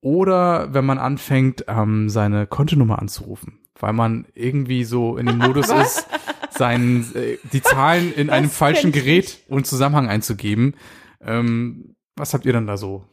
Oder 0.00 0.72
wenn 0.72 0.86
man 0.86 0.96
anfängt, 0.96 1.66
ähm, 1.68 2.08
seine 2.08 2.46
Kontonummer 2.46 2.98
anzurufen, 2.98 3.58
weil 3.78 3.92
man 3.92 4.26
irgendwie 4.32 4.82
so 4.82 5.18
in 5.18 5.26
dem 5.26 5.36
Modus 5.36 5.68
ist, 5.82 6.06
sein, 6.52 7.04
äh, 7.14 7.36
die 7.52 7.60
Zahlen 7.60 8.14
in 8.14 8.30
einem 8.30 8.48
falschen 8.48 8.92
Gerät 8.92 9.40
und 9.48 9.66
Zusammenhang 9.66 10.08
einzugeben. 10.08 10.74
Ähm, 11.20 11.96
was 12.16 12.32
habt 12.32 12.46
ihr 12.46 12.54
dann 12.54 12.66
da 12.66 12.78
so 12.78 13.04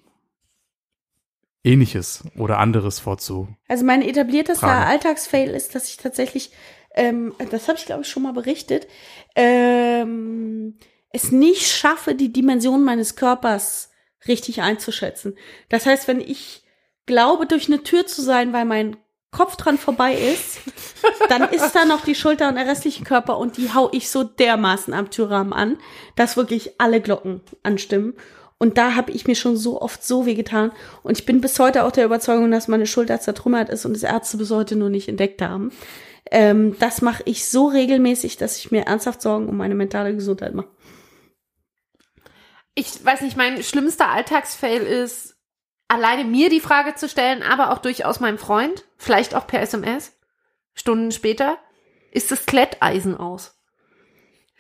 ähnliches 1.66 2.24
oder 2.38 2.60
anderes 2.60 3.00
vorzu? 3.00 3.50
Also 3.68 3.84
mein 3.84 4.02
etabliertester. 4.02 4.66
Alltagsfail 4.66 5.50
ist, 5.50 5.76
dass 5.76 5.90
ich 5.90 5.98
tatsächlich, 5.98 6.52
ähm, 6.96 7.34
das 7.52 7.68
habe 7.68 7.78
ich 7.78 7.86
glaube 7.86 8.02
ich 8.02 8.10
schon 8.10 8.24
mal 8.24 8.34
berichtet, 8.34 8.88
ähm, 9.36 10.78
es 11.12 11.32
nicht 11.32 11.68
schaffe, 11.68 12.16
die 12.16 12.34
Dimension 12.34 12.84
meines 12.84 13.16
Körpers 13.16 13.90
richtig 14.28 14.62
einzuschätzen. 14.62 15.38
Das 15.70 15.86
heißt, 15.86 16.08
wenn 16.08 16.20
ich 16.20 16.64
glaube, 17.06 17.46
durch 17.46 17.68
eine 17.68 17.84
Tür 17.84 18.06
zu 18.08 18.22
sein, 18.22 18.54
weil 18.54 18.66
mein 18.66 18.98
Kopf 19.32 19.58
dran 19.58 19.78
vorbei 19.78 20.14
ist, 20.14 20.60
dann 21.30 21.44
ist 21.50 21.74
da 21.74 21.86
noch 21.86 22.06
die 22.06 22.16
Schulter 22.16 22.48
und 22.48 22.56
der 22.56 22.68
restliche 22.68 23.04
Körper 23.04 23.38
und 23.38 23.58
die 23.58 23.74
hau 23.74 23.90
ich 23.92 24.10
so 24.10 24.24
dermaßen 24.24 24.94
am 24.94 25.12
Türrahmen 25.12 25.54
an, 25.54 25.78
dass 26.16 26.38
wirklich 26.38 26.80
alle 26.80 27.02
Glocken 27.02 27.42
anstimmen. 27.64 28.14
Und 28.58 28.78
da 28.78 28.96
habe 28.96 29.12
ich 29.12 29.28
mir 29.28 29.36
schon 29.36 29.58
so 29.58 29.82
oft 29.82 30.04
so 30.04 30.26
weh 30.26 30.34
getan. 30.34 30.72
Und 31.04 31.18
ich 31.20 31.26
bin 31.26 31.42
bis 31.42 31.60
heute 31.60 31.84
auch 31.84 31.92
der 31.92 32.06
Überzeugung, 32.06 32.50
dass 32.50 32.70
meine 32.70 32.88
Schulter 32.88 33.20
zertrümmert 33.20 33.70
ist 33.70 33.86
und 33.86 33.94
das 33.94 34.04
Ärzte 34.04 34.38
bis 34.38 34.50
heute 34.50 34.78
nur 34.78 34.90
nicht 34.90 35.10
entdeckt 35.10 35.42
haben. 35.42 35.72
Ähm, 36.32 36.78
das 36.80 37.02
mache 37.02 37.24
ich 37.26 37.48
so 37.48 37.68
regelmäßig, 37.68 38.38
dass 38.38 38.58
ich 38.58 38.72
mir 38.72 38.84
ernsthaft 38.84 39.22
Sorgen 39.22 39.48
um 39.48 39.58
meine 39.58 39.76
mentale 39.76 40.16
Gesundheit 40.16 40.54
mache. 40.54 40.70
ich 42.76 43.04
weiß 43.04 43.22
nicht, 43.22 43.38
mein 43.38 43.64
schlimmster 43.64 44.10
Alltagsfail 44.10 44.82
ist, 44.82 45.38
alleine 45.88 46.26
mir 46.26 46.50
die 46.50 46.60
Frage 46.60 46.96
zu 46.96 47.08
stellen, 47.08 47.42
aber 47.42 47.72
auch 47.72 47.78
durchaus 47.80 48.20
meinem 48.20 48.38
Freund, 48.38 48.86
vielleicht 48.98 49.34
auch 49.34 49.48
per 49.48 49.62
SMS, 49.62 50.18
Stunden 50.74 51.12
später, 51.12 51.58
ist 52.12 52.32
das 52.32 52.46
Kletteisen 52.46 53.16
aus. 53.18 53.58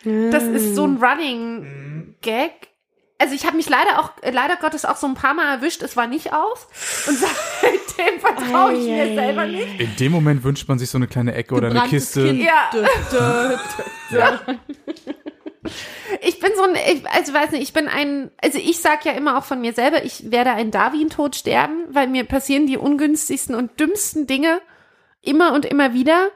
Das 0.04 0.44
ist 0.44 0.76
so 0.76 0.86
ein 0.86 1.04
Running 1.04 2.16
Gag. 2.22 2.70
Also 3.18 3.34
ich 3.34 3.46
habe 3.46 3.56
mich 3.56 3.70
leider 3.70 4.00
auch, 4.00 4.12
äh, 4.22 4.32
leider 4.32 4.58
Gottes 4.58 4.84
auch 4.84 4.98
so 4.98 5.08
ein 5.08 5.14
paar 5.14 5.34
Mal 5.34 5.56
erwischt, 5.56 5.82
es 5.84 5.96
war 5.96 6.06
nicht 6.08 6.34
aus. 6.34 6.68
Und 7.08 7.18
seitdem 7.18 8.20
vertraue 8.20 8.74
ich 8.74 8.88
mir 8.88 9.16
selber 9.16 9.46
nicht. 9.46 9.80
In 9.80 9.96
dem 9.96 10.12
Moment 10.12 10.44
wünscht 10.44 10.68
man 10.68 10.80
sich 10.80 10.90
so 10.90 10.98
eine 10.98 11.08
kleine 11.08 11.34
Ecke 11.34 11.56
oder 11.56 11.70
eine 11.70 11.82
Kiste. 11.84 12.26
Kind. 12.26 12.42
Ja. 12.44 12.70
Ich 16.22 16.40
bin 16.40 16.52
so 16.56 16.64
ein, 16.64 16.76
ich, 16.76 17.10
also 17.10 17.34
weiß 17.34 17.52
nicht, 17.52 17.64
ich 17.64 17.74
bin 17.74 17.88
ein, 17.88 18.32
also 18.42 18.60
ich 18.60 18.80
sag 18.80 19.06
ja 19.06 19.14
immer 19.14 19.38
auch 19.38 19.44
von 19.44 19.62
mir 19.62 19.74
selber, 19.74 20.04
ich 20.04 20.32
werde 20.32 20.52
ein 20.52 20.72
Darwin-Tod 20.72 21.36
sterben, 21.36 21.86
weil 21.90 22.08
mir 22.08 22.24
passieren 22.24 22.68
die 22.68 22.78
ungünstigsten 22.78 23.56
und 23.56 23.80
dümmsten 23.80 24.28
Dinge 24.28 24.62
immer 25.22 25.54
und 25.54 25.66
immer 25.66 25.94
wieder. 25.94 26.30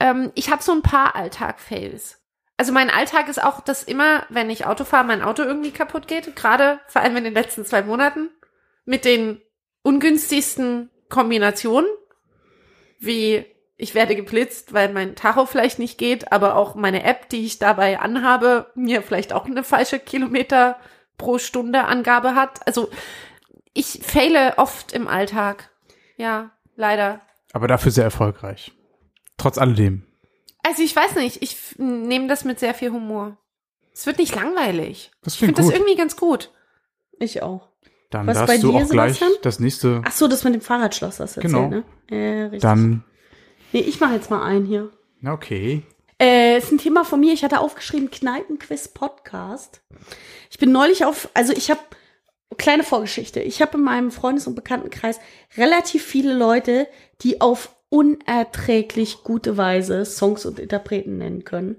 Ähm, 0.00 0.32
ich 0.34 0.50
habe 0.50 0.62
so 0.62 0.72
ein 0.72 0.82
paar 0.82 1.14
Alltag-Fails. 1.14 2.20
Also 2.56 2.72
mein 2.72 2.90
Alltag 2.90 3.28
ist 3.28 3.42
auch, 3.42 3.60
dass 3.60 3.82
immer, 3.82 4.24
wenn 4.28 4.48
ich 4.48 4.66
Auto 4.66 4.84
fahre, 4.84 5.04
mein 5.04 5.22
Auto 5.22 5.42
irgendwie 5.42 5.72
kaputt 5.72 6.06
geht. 6.06 6.36
Gerade 6.36 6.80
vor 6.86 7.02
allem 7.02 7.16
in 7.16 7.24
den 7.24 7.34
letzten 7.34 7.64
zwei 7.64 7.82
Monaten 7.82 8.30
mit 8.84 9.04
den 9.04 9.40
ungünstigsten 9.82 10.90
Kombinationen, 11.08 11.90
wie 12.98 13.44
ich 13.76 13.94
werde 13.94 14.14
geblitzt, 14.14 14.72
weil 14.72 14.92
mein 14.92 15.16
Tacho 15.16 15.46
vielleicht 15.46 15.78
nicht 15.78 15.98
geht, 15.98 16.32
aber 16.32 16.54
auch 16.54 16.76
meine 16.76 17.02
App, 17.02 17.28
die 17.28 17.44
ich 17.44 17.58
dabei 17.58 17.98
anhabe, 17.98 18.70
mir 18.74 19.02
vielleicht 19.02 19.32
auch 19.32 19.46
eine 19.46 19.64
falsche 19.64 19.98
Kilometer 19.98 20.76
pro 21.18 21.38
Stunde 21.38 21.84
Angabe 21.84 22.34
hat. 22.34 22.66
Also 22.66 22.88
ich 23.72 24.00
fehle 24.02 24.54
oft 24.58 24.92
im 24.92 25.08
Alltag. 25.08 25.70
Ja, 26.16 26.52
leider. 26.76 27.20
Aber 27.52 27.66
dafür 27.66 27.90
sehr 27.90 28.04
erfolgreich. 28.04 28.72
Trotz 29.36 29.58
alledem. 29.58 30.06
Also 30.64 30.82
ich 30.82 30.96
weiß 30.96 31.14
nicht, 31.16 31.42
ich 31.42 31.56
nehme 31.78 32.26
das 32.26 32.44
mit 32.44 32.58
sehr 32.58 32.74
viel 32.74 32.90
Humor. 32.90 33.36
Es 33.92 34.06
wird 34.06 34.18
nicht 34.18 34.34
langweilig. 34.34 35.12
Das 35.22 35.34
Ich 35.34 35.38
finde 35.40 35.54
das 35.54 35.70
irgendwie 35.70 35.94
ganz 35.94 36.16
gut. 36.16 36.50
Ich 37.20 37.42
auch. 37.42 37.68
Dann 38.10 38.26
Was 38.26 38.38
bei 38.38 38.46
darfst 38.46 38.62
du 38.64 38.72
dir, 38.72 38.84
auch 38.84 38.88
gleich 38.88 39.20
das 39.42 39.60
nächste. 39.60 40.02
Ach 40.04 40.12
so, 40.12 40.26
das 40.26 40.42
mit 40.44 40.54
dem 40.54 40.60
Fahrradschloss 40.60 41.20
hast 41.20 41.36
du 41.36 41.40
erzählt, 41.40 41.54
Genau. 41.54 41.68
ne? 41.68 41.84
Äh, 42.10 42.42
richtig. 42.44 42.62
Dann, 42.62 43.04
Nee, 43.72 43.80
ich 43.80 43.98
mache 44.00 44.14
jetzt 44.14 44.30
mal 44.30 44.42
einen 44.42 44.66
hier. 44.66 44.90
okay. 45.26 45.82
Äh, 46.20 46.58
ist 46.58 46.70
ein 46.70 46.78
Thema 46.78 47.04
von 47.04 47.18
mir. 47.20 47.32
Ich 47.32 47.42
hatte 47.42 47.58
aufgeschrieben 47.60 48.10
Kneipenquiz 48.10 48.88
Podcast. 48.88 49.82
Ich 50.48 50.58
bin 50.58 50.70
neulich 50.70 51.04
auf, 51.04 51.28
also 51.34 51.52
ich 51.52 51.70
habe 51.72 51.80
kleine 52.56 52.84
Vorgeschichte. 52.84 53.40
Ich 53.40 53.60
habe 53.60 53.76
in 53.78 53.82
meinem 53.84 54.12
Freundes- 54.12 54.46
und 54.46 54.54
Bekanntenkreis 54.54 55.18
relativ 55.56 56.04
viele 56.04 56.32
Leute, 56.34 56.86
die 57.22 57.40
auf 57.40 57.73
unerträglich 57.94 59.22
gute 59.22 59.56
Weise 59.56 60.04
Songs 60.04 60.44
und 60.44 60.58
Interpreten 60.58 61.18
nennen 61.18 61.44
können. 61.44 61.76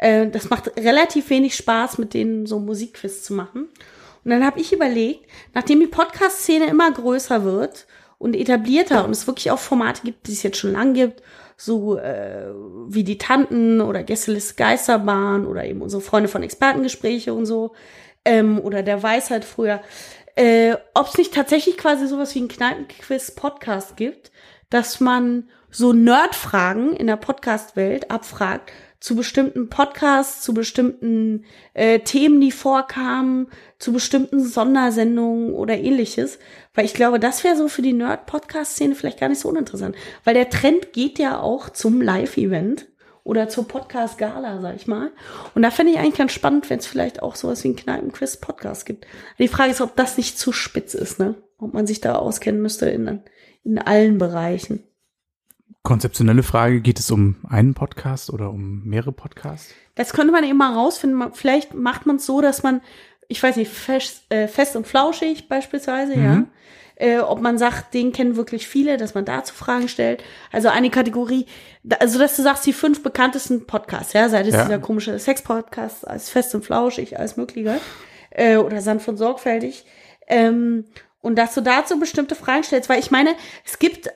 Äh, 0.00 0.26
das 0.26 0.50
macht 0.50 0.76
relativ 0.76 1.30
wenig 1.30 1.54
Spaß, 1.54 1.98
mit 1.98 2.12
denen 2.12 2.44
so 2.44 2.58
Musikquiz 2.58 3.22
zu 3.22 3.34
machen. 3.34 3.68
Und 4.24 4.30
dann 4.30 4.44
habe 4.44 4.58
ich 4.58 4.72
überlegt, 4.72 5.30
nachdem 5.54 5.78
die 5.78 5.86
Podcast-Szene 5.86 6.66
immer 6.66 6.90
größer 6.90 7.44
wird 7.44 7.86
und 8.18 8.34
etablierter 8.34 9.04
und 9.04 9.12
es 9.12 9.28
wirklich 9.28 9.52
auch 9.52 9.60
Formate 9.60 10.02
gibt, 10.02 10.26
die 10.26 10.32
es 10.32 10.42
jetzt 10.42 10.56
schon 10.56 10.72
lang 10.72 10.92
gibt, 10.92 11.22
so 11.56 11.98
äh, 11.98 12.46
wie 12.88 13.04
die 13.04 13.18
Tanten 13.18 13.80
oder 13.80 14.02
Gästeliste 14.02 14.54
Geisterbahn 14.56 15.46
oder 15.46 15.64
eben 15.64 15.82
unsere 15.82 16.02
Freunde 16.02 16.28
von 16.28 16.42
Expertengespräche 16.42 17.32
und 17.32 17.46
so 17.46 17.74
ähm, 18.24 18.58
oder 18.58 18.82
der 18.82 19.04
Weisheit 19.04 19.44
früher, 19.44 19.82
äh, 20.34 20.74
ob 20.94 21.06
es 21.06 21.16
nicht 21.16 21.32
tatsächlich 21.32 21.76
quasi 21.76 22.08
sowas 22.08 22.34
wie 22.34 22.40
ein 22.40 22.48
Kneipenquiz-Podcast 22.48 23.96
gibt, 23.96 24.32
dass 24.70 25.00
man 25.00 25.48
so 25.70 25.92
Nerdfragen 25.92 26.94
in 26.94 27.06
der 27.06 27.16
Podcast-Welt 27.16 28.10
abfragt 28.10 28.70
zu 29.04 29.16
bestimmten 29.16 29.68
Podcasts, 29.68 30.42
zu 30.42 30.54
bestimmten 30.54 31.44
äh, 31.74 31.98
Themen, 31.98 32.40
die 32.40 32.52
vorkamen, 32.52 33.48
zu 33.78 33.92
bestimmten 33.92 34.42
Sondersendungen 34.42 35.52
oder 35.52 35.76
ähnliches. 35.76 36.38
Weil 36.72 36.86
ich 36.86 36.94
glaube, 36.94 37.20
das 37.20 37.44
wäre 37.44 37.54
so 37.54 37.68
für 37.68 37.82
die 37.82 37.92
Nerd-Podcast-Szene 37.92 38.94
vielleicht 38.94 39.20
gar 39.20 39.28
nicht 39.28 39.42
so 39.42 39.50
uninteressant. 39.50 39.94
Weil 40.24 40.32
der 40.32 40.48
Trend 40.48 40.94
geht 40.94 41.18
ja 41.18 41.38
auch 41.38 41.68
zum 41.68 42.00
Live-Event 42.00 42.86
oder 43.24 43.50
zur 43.50 43.68
Podcast-Gala, 43.68 44.62
sag 44.62 44.76
ich 44.76 44.86
mal. 44.86 45.10
Und 45.54 45.60
da 45.60 45.70
fände 45.70 45.92
ich 45.92 45.98
eigentlich 45.98 46.16
ganz 46.16 46.32
spannend, 46.32 46.70
wenn 46.70 46.78
es 46.78 46.86
vielleicht 46.86 47.22
auch 47.22 47.36
sowas 47.36 47.62
wie 47.62 47.68
einen 47.68 47.76
Kneipen-Quiz-Podcast 47.76 48.86
gibt. 48.86 49.06
Die 49.38 49.48
Frage 49.48 49.72
ist, 49.72 49.82
ob 49.82 49.96
das 49.96 50.16
nicht 50.16 50.38
zu 50.38 50.52
spitz 50.52 50.94
ist, 50.94 51.18
ne? 51.18 51.34
Ob 51.58 51.74
man 51.74 51.86
sich 51.86 52.00
da 52.00 52.14
auskennen 52.14 52.62
müsste 52.62 52.88
in, 52.88 53.22
in 53.64 53.78
allen 53.78 54.18
Bereichen. 54.18 54.82
Konzeptionelle 55.82 56.42
Frage, 56.42 56.80
geht 56.80 56.98
es 56.98 57.10
um 57.10 57.36
einen 57.48 57.74
Podcast 57.74 58.30
oder 58.32 58.50
um 58.50 58.84
mehrere 58.84 59.12
Podcasts? 59.12 59.74
Das 59.94 60.12
könnte 60.12 60.32
man 60.32 60.44
eben 60.44 60.56
mal 60.56 60.72
rausfinden. 60.72 61.32
Vielleicht 61.34 61.74
macht 61.74 62.06
man 62.06 62.16
es 62.16 62.26
so, 62.26 62.40
dass 62.40 62.62
man, 62.62 62.80
ich 63.28 63.42
weiß 63.42 63.56
nicht, 63.56 63.70
fest, 63.70 64.24
äh, 64.30 64.48
fest 64.48 64.76
und 64.76 64.86
flauschig 64.86 65.48
beispielsweise, 65.48 66.14
ja. 66.18 66.44
Äh, 66.96 67.18
ob 67.18 67.40
man 67.40 67.58
sagt, 67.58 67.92
den 67.92 68.12
kennen 68.12 68.36
wirklich 68.36 68.68
viele, 68.68 68.96
dass 68.96 69.14
man 69.14 69.24
dazu 69.24 69.52
Fragen 69.52 69.88
stellt. 69.88 70.22
Also 70.52 70.68
eine 70.68 70.90
Kategorie, 70.90 71.46
also 71.98 72.20
dass 72.20 72.36
du 72.36 72.42
sagst, 72.42 72.64
die 72.66 72.72
fünf 72.72 73.02
bekanntesten 73.02 73.66
Podcasts, 73.66 74.12
ja, 74.12 74.28
sei 74.28 74.44
das 74.44 74.54
Ja. 74.54 74.62
dieser 74.64 74.78
komische 74.78 75.18
Sex-Podcast, 75.18 76.06
als 76.06 76.30
fest 76.30 76.54
und 76.54 76.64
flauschig, 76.64 77.18
alles 77.18 77.36
Mögliche, 77.36 77.80
äh, 78.30 78.56
oder 78.56 78.80
sanft 78.80 79.08
und 79.08 79.16
sorgfältig. 79.16 79.84
Ähm, 80.28 80.84
und 81.24 81.36
dass 81.36 81.54
du 81.54 81.62
dazu 81.62 81.98
bestimmte 81.98 82.34
Fragen 82.34 82.62
stellst, 82.62 82.88
weil 82.88 83.00
ich 83.00 83.10
meine, 83.10 83.34
es 83.64 83.78
gibt 83.78 84.10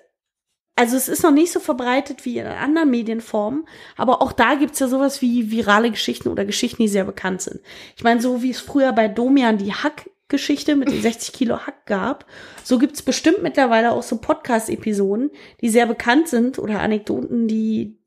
also 0.76 0.97
es 0.97 1.09
ist 1.09 1.24
noch 1.24 1.32
nicht 1.32 1.51
so 1.51 1.59
verbreitet 1.59 2.24
wie 2.24 2.39
in 2.39 2.47
anderen 2.47 2.89
Medienformen, 2.89 3.66
aber 3.97 4.22
auch 4.22 4.30
da 4.30 4.55
gibt's 4.55 4.78
ja 4.78 4.86
sowas 4.86 5.20
wie 5.20 5.51
virale 5.51 5.90
Geschichten 5.90 6.28
oder 6.28 6.44
Geschichten, 6.44 6.80
die 6.80 6.89
sehr 6.89 7.02
bekannt 7.02 7.43
sind. 7.43 7.60
Ich 7.97 8.05
meine, 8.05 8.20
so 8.20 8.43
wie 8.43 8.51
es 8.51 8.60
früher 8.60 8.93
bei 8.93 9.09
Domian 9.09 9.59
die 9.59 9.72
Hack-Geschichte 9.72 10.76
mit 10.76 10.89
den 10.89 11.02
60 11.02 11.32
Kilo 11.32 11.66
Hack 11.66 11.85
gab, 11.86 12.26
so 12.62 12.78
gibt's 12.78 13.02
bestimmt 13.02 13.43
mittlerweile 13.43 13.90
auch 13.90 14.05
so 14.05 14.18
Podcast-Episoden, 14.18 15.32
die 15.60 15.68
sehr 15.68 15.86
bekannt 15.86 16.28
sind 16.28 16.60
oder 16.60 16.78
Anekdoten, 16.78 17.48
die 17.48 17.98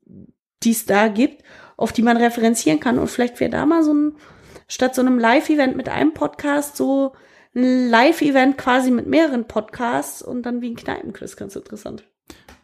es 0.64 0.86
da 0.86 1.08
gibt, 1.08 1.42
auf 1.76 1.92
die 1.92 2.02
man 2.02 2.16
referenzieren 2.16 2.80
kann. 2.80 2.98
Und 2.98 3.08
vielleicht 3.08 3.38
wäre 3.38 3.50
da 3.50 3.66
mal 3.66 3.82
so 3.82 3.92
ein, 3.92 4.16
statt 4.66 4.94
so 4.94 5.02
einem 5.02 5.18
Live-Event 5.18 5.76
mit 5.76 5.90
einem 5.90 6.14
Podcast, 6.14 6.78
so 6.78 7.12
ein 7.54 7.88
Live-Event 7.90 8.56
quasi 8.58 8.90
mit 8.90 9.06
mehreren 9.06 9.46
Podcasts 9.46 10.22
und 10.22 10.42
dann 10.44 10.60
wie 10.62 10.70
ein 10.70 10.76
Kneipenquiz, 10.76 11.36
ganz 11.36 11.56
interessant. 11.56 12.04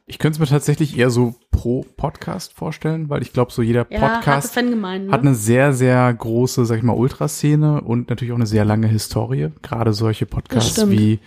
Ich 0.06 0.18
könnte 0.18 0.36
es 0.36 0.40
mir 0.40 0.46
tatsächlich 0.46 0.96
eher 0.96 1.10
so 1.10 1.34
pro 1.50 1.84
Podcast 1.96 2.54
vorstellen, 2.54 3.10
weil 3.10 3.20
ich 3.20 3.34
glaube, 3.34 3.52
so 3.52 3.60
jeder 3.60 3.86
Ja, 3.90 4.08
Podcast 4.08 4.54
Fangemeinde. 4.54 5.08
ne? 5.08 5.12
hat 5.12 5.20
eine 5.20 5.34
sehr, 5.34 5.74
sehr 5.74 6.12
große, 6.14 6.64
sag 6.64 6.78
ich 6.78 6.82
mal, 6.82 6.94
Ultraszene 6.96 7.82
und 7.82 8.08
natürlich 8.08 8.32
auch 8.32 8.36
eine 8.38 8.46
sehr 8.46 8.64
lange 8.64 8.86
Historie. 8.86 9.50
Gerade 9.60 9.92
solche 9.92 10.24
Podcasts 10.24 10.88
wie 10.88 11.18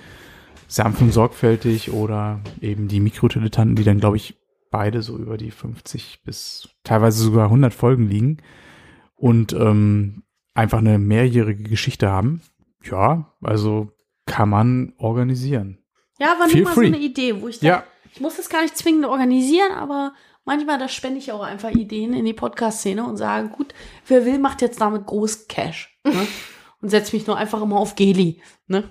Sanft 0.67 1.01
und 1.01 1.11
Sorgfältig 1.13 1.91
oder 1.91 2.39
eben 2.59 2.87
die 2.87 3.01
Mikrodilettanten, 3.01 3.75
die 3.75 3.83
dann, 3.83 3.99
glaube 3.99 4.17
ich, 4.17 4.35
beide 4.71 5.03
so 5.03 5.15
über 5.17 5.37
die 5.37 5.51
50 5.51 6.21
bis 6.25 6.69
teilweise 6.83 7.21
sogar 7.23 7.45
100 7.45 7.73
Folgen 7.73 8.07
liegen 8.07 8.37
und 9.15 9.53
ähm, 9.53 10.23
einfach 10.55 10.79
eine 10.79 10.97
mehrjährige 10.97 11.63
Geschichte 11.63 12.09
haben. 12.09 12.41
Ja, 12.83 13.31
also 13.41 13.89
kann 14.25 14.49
man 14.49 14.93
organisieren. 14.97 15.77
Ja, 16.19 16.35
war 16.39 16.47
nur 16.47 16.63
mal 16.63 16.73
free. 16.73 16.87
so 16.89 16.95
eine 16.95 17.03
Idee, 17.03 17.41
wo 17.41 17.47
ich 17.47 17.61
Ja. 17.61 17.77
dachte, 17.77 17.87
ich 18.13 18.21
muss 18.21 18.37
das 18.37 18.49
gar 18.49 18.61
nicht 18.61 18.77
zwingend 18.77 19.05
organisieren, 19.05 19.71
aber 19.73 20.13
manchmal, 20.45 20.77
da 20.77 20.87
spende 20.87 21.17
ich 21.19 21.31
auch 21.31 21.41
einfach 21.43 21.71
Ideen 21.71 22.13
in 22.13 22.25
die 22.25 22.33
Podcast-Szene 22.33 23.03
und 23.05 23.17
sage, 23.17 23.49
gut, 23.49 23.73
wer 24.07 24.25
will, 24.25 24.37
macht 24.39 24.61
jetzt 24.61 24.81
damit 24.81 25.05
groß 25.05 25.47
Cash. 25.47 25.97
Ne? 26.03 26.27
und 26.81 26.89
setze 26.89 27.15
mich 27.15 27.27
nur 27.27 27.37
einfach 27.37 27.61
immer 27.61 27.77
auf 27.77 27.95
Geli. 27.95 28.41
Ne? 28.67 28.89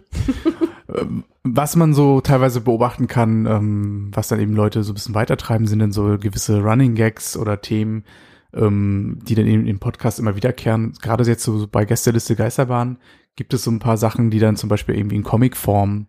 Was 1.42 1.76
man 1.76 1.94
so 1.94 2.20
teilweise 2.20 2.60
beobachten 2.60 3.06
kann, 3.06 3.46
ähm, 3.46 4.10
was 4.14 4.28
dann 4.28 4.40
eben 4.40 4.54
Leute 4.54 4.82
so 4.82 4.92
ein 4.92 4.94
bisschen 4.94 5.14
weitertreiben, 5.14 5.66
sind 5.66 5.78
dann 5.78 5.92
so 5.92 6.18
gewisse 6.18 6.60
Running 6.60 6.94
Gags 6.94 7.36
oder 7.36 7.60
Themen, 7.60 8.04
ähm, 8.52 9.18
die 9.22 9.34
dann 9.34 9.46
eben 9.46 9.66
im 9.66 9.78
Podcast 9.78 10.18
immer 10.18 10.36
wiederkehren. 10.36 10.92
Gerade 11.00 11.24
jetzt 11.24 11.44
so 11.44 11.66
bei 11.70 11.84
Gästeliste 11.84 12.36
Geisterbahn 12.36 12.98
gibt 13.40 13.54
es 13.54 13.64
so 13.64 13.70
ein 13.70 13.78
paar 13.78 13.96
Sachen, 13.96 14.30
die 14.30 14.38
dann 14.38 14.56
zum 14.56 14.68
Beispiel 14.68 14.94
irgendwie 14.94 15.16
in 15.16 15.22
Comicform 15.22 16.08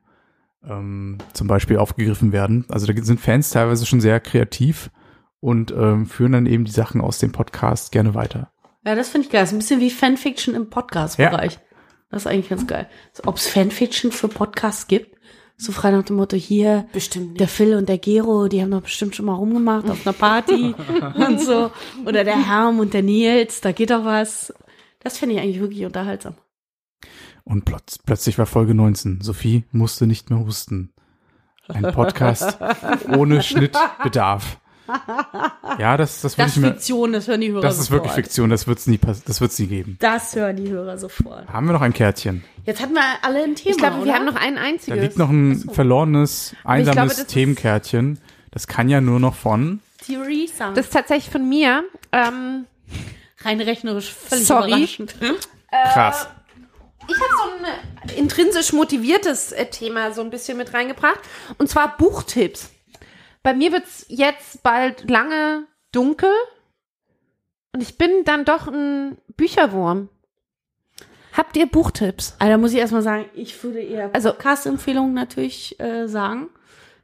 ähm, 0.68 1.18
zum 1.32 1.48
Beispiel 1.48 1.78
aufgegriffen 1.78 2.34
werden. 2.34 2.66
Also 2.68 2.86
da 2.86 3.04
sind 3.04 3.22
Fans 3.22 3.52
teilweise 3.52 3.86
schon 3.86 4.02
sehr 4.02 4.20
kreativ 4.20 4.92
und 5.40 5.72
ähm, 5.72 6.08
führen 6.08 6.34
dann 6.34 6.46
eben 6.46 6.66
die 6.66 6.74
Sachen 6.74 7.00
aus 7.00 7.20
dem 7.20 7.32
Podcast 7.32 7.94
gerne 7.94 8.16
weiter. 8.16 8.52
Ja, 8.86 8.96
das 8.96 9.08
finde 9.08 9.28
ich 9.28 9.32
geil. 9.32 9.44
Das 9.44 9.52
ist 9.52 9.56
ein 9.56 9.60
bisschen 9.60 9.80
wie 9.80 9.92
Fanfiction 9.92 10.56
im 10.56 10.70
Podcast-Bereich. 10.70 11.58
Das 12.10 12.24
ist 12.24 12.28
eigentlich 12.28 12.50
ganz 12.50 12.68
geil. 12.68 12.90
So, 13.14 13.24
Ob 13.28 13.38
es 13.38 13.48
Fanfiction 13.48 14.12
für 14.12 14.28
Podcasts 14.28 14.88
gibt? 14.88 15.16
So 15.56 15.72
frei 15.72 15.92
nach 15.92 16.04
dem 16.04 16.18
Motto, 16.18 16.36
hier, 16.36 16.86
Bestimmt 16.92 17.40
der 17.40 17.48
Phil 17.48 17.76
und 17.76 17.88
der 17.88 17.98
Gero, 17.98 18.50
die 18.50 18.62
haben 18.62 18.72
doch 18.72 18.82
bestimmt 18.82 19.16
schon 19.16 19.28
mal 19.28 19.36
rumgemacht 19.36 19.90
auf 19.90 20.06
einer 20.06 20.12
Party 20.12 20.76
und 21.16 21.40
so. 21.40 21.72
Oder 22.06 22.26
der 22.26 22.46
Herm 22.46 22.80
und 22.80 22.94
der 22.94 23.04
Nils, 23.04 23.62
da 23.62 23.72
geht 23.72 23.92
doch 23.92 24.04
was. 24.04 24.54
Das 25.00 25.18
finde 25.18 25.36
ich 25.36 25.42
eigentlich 25.42 25.62
wirklich 25.62 25.86
unterhaltsam. 25.86 26.36
Und 27.44 27.66
plötz 27.66 27.98
plötzlich 27.98 28.38
war 28.38 28.46
Folge 28.46 28.74
19. 28.74 29.22
Sophie 29.22 29.64
musste 29.72 30.08
nicht 30.08 30.30
mehr 30.30 30.40
husten. 30.40 30.92
Ein 31.68 31.84
Podcast 31.94 32.58
ohne 33.18 33.42
Schnittbedarf. 33.44 34.58
Ja, 35.80 35.96
das, 35.96 36.22
das 36.22 36.36
Das 36.36 36.48
ich 36.50 36.58
ist 36.58 36.62
mir. 36.62 36.68
Fiktion, 36.74 37.14
das 37.14 37.28
hören 37.28 37.40
die 37.42 37.52
Hörer 37.52 37.62
Das 37.62 37.76
ist 37.80 37.86
sofort. 37.86 38.02
wirklich 38.04 38.14
Fiktion, 38.14 38.50
das 38.50 38.68
nie, 38.88 38.98
pass- 38.98 39.24
das 39.24 39.40
wird's 39.40 39.58
nie 39.58 39.68
geben. 39.68 39.96
Das 40.02 40.36
hören 40.36 40.58
die 40.58 40.70
Hörer 40.70 40.98
sofort. 40.98 41.48
Haben 41.48 41.68
wir 41.68 41.74
noch 41.74 41.82
ein 41.82 41.94
Kärtchen? 41.94 42.44
Jetzt 42.66 42.82
hatten 42.82 42.94
wir 42.94 43.02
alle 43.22 43.44
ein 43.44 43.56
Thema, 43.56 43.72
Ich 43.72 43.78
glaube, 43.78 44.04
wir 44.06 44.14
haben 44.14 44.26
noch 44.26 44.36
ein 44.36 44.56
Da 44.56 44.62
einziges. 44.62 45.02
liegt 45.02 45.18
noch 45.18 45.30
ein 45.30 45.58
verlorenes, 45.72 46.56
einsames 46.66 47.16
glaube, 47.16 47.28
Themenkärtchen. 47.30 48.20
Das 48.52 48.68
kann 48.68 48.90
ja 48.90 49.00
nur 49.00 49.20
noch 49.22 49.36
von. 49.36 49.80
Theory 50.06 50.50
Sound. 50.54 50.76
Das 50.76 50.88
ist 50.88 50.94
tatsächlich 50.94 51.32
von 51.32 51.48
mir. 51.48 51.84
Ähm, 52.12 52.66
Rein 53.44 53.62
rechnerisch 53.62 54.12
völlig 54.14 54.46
Sorry. 54.46 54.72
überraschend. 54.72 55.16
Krass. 55.94 56.28
Ich 57.08 57.16
habe 57.16 57.34
so 57.38 57.66
ein 57.66 58.18
intrinsisch 58.18 58.74
motiviertes 58.74 59.52
äh, 59.52 59.66
Thema 59.70 60.12
so 60.12 60.22
ein 60.22 60.30
bisschen 60.30 60.58
mit 60.58 60.74
reingebracht. 60.74 61.20
Und 61.58 61.68
zwar 61.70 61.98
Buchtipps. 61.98 62.70
Bei 63.44 63.54
mir 63.54 63.72
wird's 63.72 64.06
jetzt 64.08 64.64
bald 64.64 65.10
lange 65.10 65.66
dunkel. 65.92 66.30
Und 67.74 67.82
ich 67.82 67.98
bin 67.98 68.24
dann 68.26 68.46
doch 68.46 68.68
ein 68.68 69.18
Bücherwurm. 69.38 70.10
Habt 71.34 71.56
ihr 71.56 71.66
Buchtipps? 71.66 72.36
Also, 72.40 72.52
da 72.52 72.58
muss 72.58 72.74
ich 72.74 72.80
erstmal 72.80 73.02
sagen, 73.02 73.26
ich 73.34 73.62
würde 73.64 73.80
eher 73.82 74.10
Also- 74.14 74.32
Podcast-Empfehlungen 74.32 75.14
natürlich 75.14 75.80
äh, 75.80 76.08
sagen. 76.08 76.50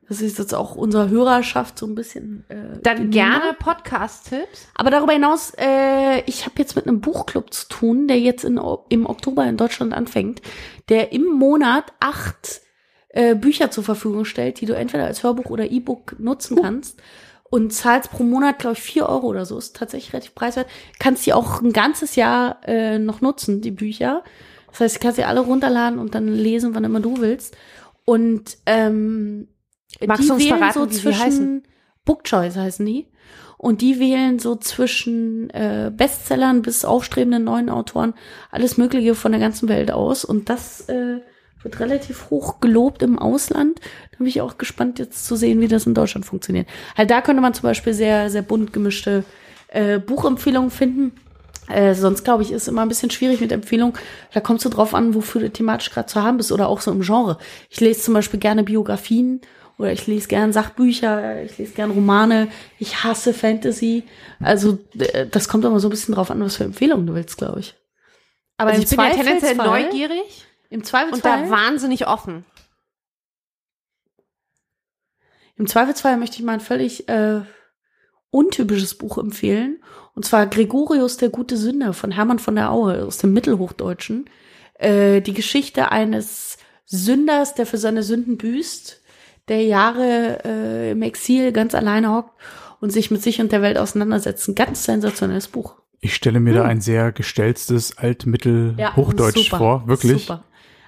Das 0.10 0.22
ist 0.22 0.40
jetzt 0.40 0.54
auch 0.54 0.76
unserer 0.76 1.10
Hörerschaft 1.10 1.78
so 1.78 1.86
ein 1.86 1.96
bisschen. 1.96 2.46
Äh, 2.48 2.80
Dann 2.82 3.12
gerne 3.12 3.54
Podcast-Tipps. 3.60 4.68
Aber 4.74 4.90
darüber 4.90 5.12
hinaus, 5.12 5.52
äh, 5.58 6.22
ich 6.22 6.46
habe 6.46 6.56
jetzt 6.60 6.78
mit 6.78 6.88
einem 6.88 7.02
Buchclub 7.02 7.54
zu 7.54 7.68
tun, 7.68 8.08
der 8.08 8.20
jetzt 8.20 8.46
in, 8.46 8.60
im 8.90 9.06
Oktober 9.06 9.46
in 9.46 9.58
Deutschland 9.58 9.94
anfängt, 9.94 10.42
der 10.88 11.12
im 11.12 11.26
Monat 11.26 11.92
acht 12.00 12.62
äh, 13.10 13.36
Bücher 13.36 13.70
zur 13.70 13.84
Verfügung 13.84 14.24
stellt, 14.24 14.62
die 14.62 14.66
du 14.66 14.76
entweder 14.76 15.06
als 15.06 15.24
Hörbuch 15.24 15.50
oder 15.50 15.70
E-Book 15.70 16.16
nutzen 16.20 16.62
kannst. 16.62 17.02
Und 17.50 17.72
zahlst 17.74 18.12
pro 18.12 18.24
Monat, 18.24 18.60
glaube 18.60 18.76
ich, 18.76 18.84
vier 18.84 19.08
Euro 19.08 19.28
oder 19.28 19.46
so. 19.46 19.58
Ist 19.58 19.76
tatsächlich 19.76 20.14
relativ 20.14 20.36
preiswert. 20.36 20.68
Kannst 21.00 21.26
die 21.26 21.32
auch 21.34 21.62
ein 21.62 21.72
ganzes 21.72 22.18
Jahr 22.18 22.60
äh, 22.66 23.00
noch 23.00 23.22
nutzen, 23.22 23.62
die 23.62 23.72
Bücher. 23.72 24.24
Das 24.70 24.82
heißt, 24.82 24.96
du 24.96 25.00
kannst 25.00 25.16
sie 25.16 25.24
alle 25.24 25.40
runterladen 25.40 25.98
und 25.98 26.14
dann 26.14 26.28
lesen, 26.28 26.76
wann 26.76 26.84
immer 26.84 27.00
du 27.00 27.20
willst. 27.20 27.56
Und 28.04 28.58
ähm, 28.66 29.48
Magst 30.06 30.24
die 30.24 30.28
du 30.28 30.34
uns 30.34 30.44
wählen 30.44 30.58
verraten, 30.58 30.80
so 30.80 30.90
wie 30.90 30.96
zwischen 30.96 31.22
heißen? 31.22 31.64
Book 32.06 32.24
Choice 32.24 32.56
heißen 32.56 32.86
die. 32.86 33.08
Und 33.58 33.82
die 33.82 34.00
wählen 34.00 34.38
so 34.38 34.56
zwischen 34.56 35.50
äh, 35.50 35.92
Bestsellern 35.96 36.62
bis 36.62 36.86
aufstrebenden 36.86 37.44
neuen 37.44 37.70
Autoren 37.70 38.14
alles 38.52 38.78
Mögliche 38.78 39.16
von 39.16 39.32
der 39.32 39.42
ganzen 39.42 39.68
Welt 39.68 39.92
aus. 39.92 40.24
Und 40.24 40.50
das 40.50 40.88
äh, 40.90 41.22
wird 41.64 41.80
relativ 41.80 42.30
hoch 42.30 42.60
gelobt 42.60 43.02
im 43.02 43.18
Ausland. 43.18 43.80
Da 44.12 44.18
bin 44.20 44.28
ich 44.28 44.42
auch 44.42 44.60
gespannt, 44.60 45.00
jetzt 45.00 45.26
zu 45.26 45.36
sehen, 45.36 45.60
wie 45.60 45.68
das 45.68 45.88
in 45.88 45.96
Deutschland 45.96 46.26
funktioniert. 46.26 46.68
Halt 46.96 47.10
da 47.10 47.22
könnte 47.22 47.42
man 47.42 47.56
zum 47.56 47.64
Beispiel 47.64 47.94
sehr, 47.94 48.30
sehr 48.30 48.44
bunt 48.44 48.74
gemischte 48.74 49.24
äh, 49.70 49.98
Buchempfehlungen 49.98 50.70
finden. 50.70 51.14
Äh, 51.68 51.96
sonst 51.96 52.24
glaube 52.24 52.44
ich, 52.44 52.52
ist 52.52 52.68
immer 52.68 52.84
ein 52.84 52.90
bisschen 52.90 53.10
schwierig 53.10 53.42
mit 53.42 53.52
Empfehlungen. 53.52 53.98
Da 54.34 54.40
kommt 54.40 54.62
so 54.62 54.70
drauf 54.70 54.94
an, 54.94 55.16
wofür 55.16 55.42
du 55.42 55.50
thematisch 55.50 55.90
gerade 55.92 56.08
zu 56.08 56.22
haben 56.22 56.38
bist 56.38 56.52
oder 56.52 56.70
auch 56.70 56.80
so 56.80 56.92
im 56.92 57.02
Genre. 57.02 57.38
Ich 57.70 57.82
lese 57.82 58.02
zum 58.02 58.14
Beispiel 58.14 58.40
gerne 58.40 58.64
Biografien 58.64 59.42
oder 59.78 59.92
ich 59.92 60.08
lese 60.08 60.28
gern 60.28 60.54
Sachbücher, 60.54 61.44
ich 61.44 61.58
lese 61.58 61.74
gern 61.74 61.92
Romane, 61.92 62.48
ich 62.80 63.04
hasse 63.04 63.34
Fantasy. 63.34 64.04
Also 64.40 64.80
das 65.32 65.48
kommt 65.48 65.66
immer 65.66 65.80
so 65.80 65.88
ein 65.88 65.92
bisschen 65.92 66.16
drauf 66.16 66.32
an, 66.32 66.42
was 66.42 66.56
für 66.56 66.64
Empfehlungen 66.64 67.06
du 67.06 67.14
willst, 67.14 67.38
glaube 67.38 67.60
ich. 67.60 67.76
Aber 68.58 68.72
Also 68.72 68.82
ich 68.82 68.90
bin 68.90 69.00
ja 69.00 69.12
tendenziell 69.12 69.56
neugierig 69.56 70.46
Im 70.70 70.80
und 70.80 70.86
Zweifelsfall, 70.86 71.44
da 71.44 71.50
wahnsinnig 71.50 72.08
offen. 72.08 72.44
im 75.58 75.68
Zweifelsfall 75.68 76.18
möchte 76.18 76.38
ich 76.38 76.44
mal 76.44 76.54
ein 76.54 76.60
völlig 76.60 77.08
äh, 77.08 77.42
untypisches 78.32 78.96
Buch 78.96 79.18
empfehlen. 79.18 79.84
Und 80.16 80.26
zwar 80.26 80.48
Gregorius 80.48 81.18
der 81.18 81.30
gute 81.30 81.58
Sünder 81.58 81.94
von 81.94 82.12
Hermann 82.12 82.40
von 82.40 82.56
der 82.56 82.72
Aue 82.72 83.06
aus 83.06 83.20
dem 83.20 83.34
Mittelhochdeutschen. 83.34 84.30
Äh, 84.76 85.22
die 85.22 85.34
Geschichte 85.34 85.92
eines 85.92 86.58
Sünders, 86.86 87.54
der 87.54 87.66
für 87.68 87.78
seine 87.78 88.02
Sünden 88.04 88.38
büßt, 88.38 89.02
der 89.48 89.64
Jahre 89.64 90.40
äh, 90.44 90.92
im 90.92 91.02
Exil 91.02 91.52
ganz 91.52 91.74
alleine 91.76 92.12
hockt 92.14 92.32
und 92.80 92.92
sich 92.92 93.12
mit 93.12 93.22
sich 93.22 93.40
und 93.42 93.52
der 93.52 93.62
Welt 93.62 93.78
auseinandersetzt. 93.78 94.48
Ein 94.48 94.56
ganz 94.56 94.84
sensationelles 94.84 95.48
Buch. 95.48 95.76
Ich 96.00 96.14
stelle 96.14 96.40
mir 96.40 96.54
da 96.54 96.64
ein 96.64 96.80
sehr 96.80 97.12
gestellstes 97.12 97.98
Altmittel-Hochdeutsch 97.98 99.46
super, 99.46 99.58
vor. 99.58 99.88
Wirklich. 99.88 100.28
Super. 100.28 100.44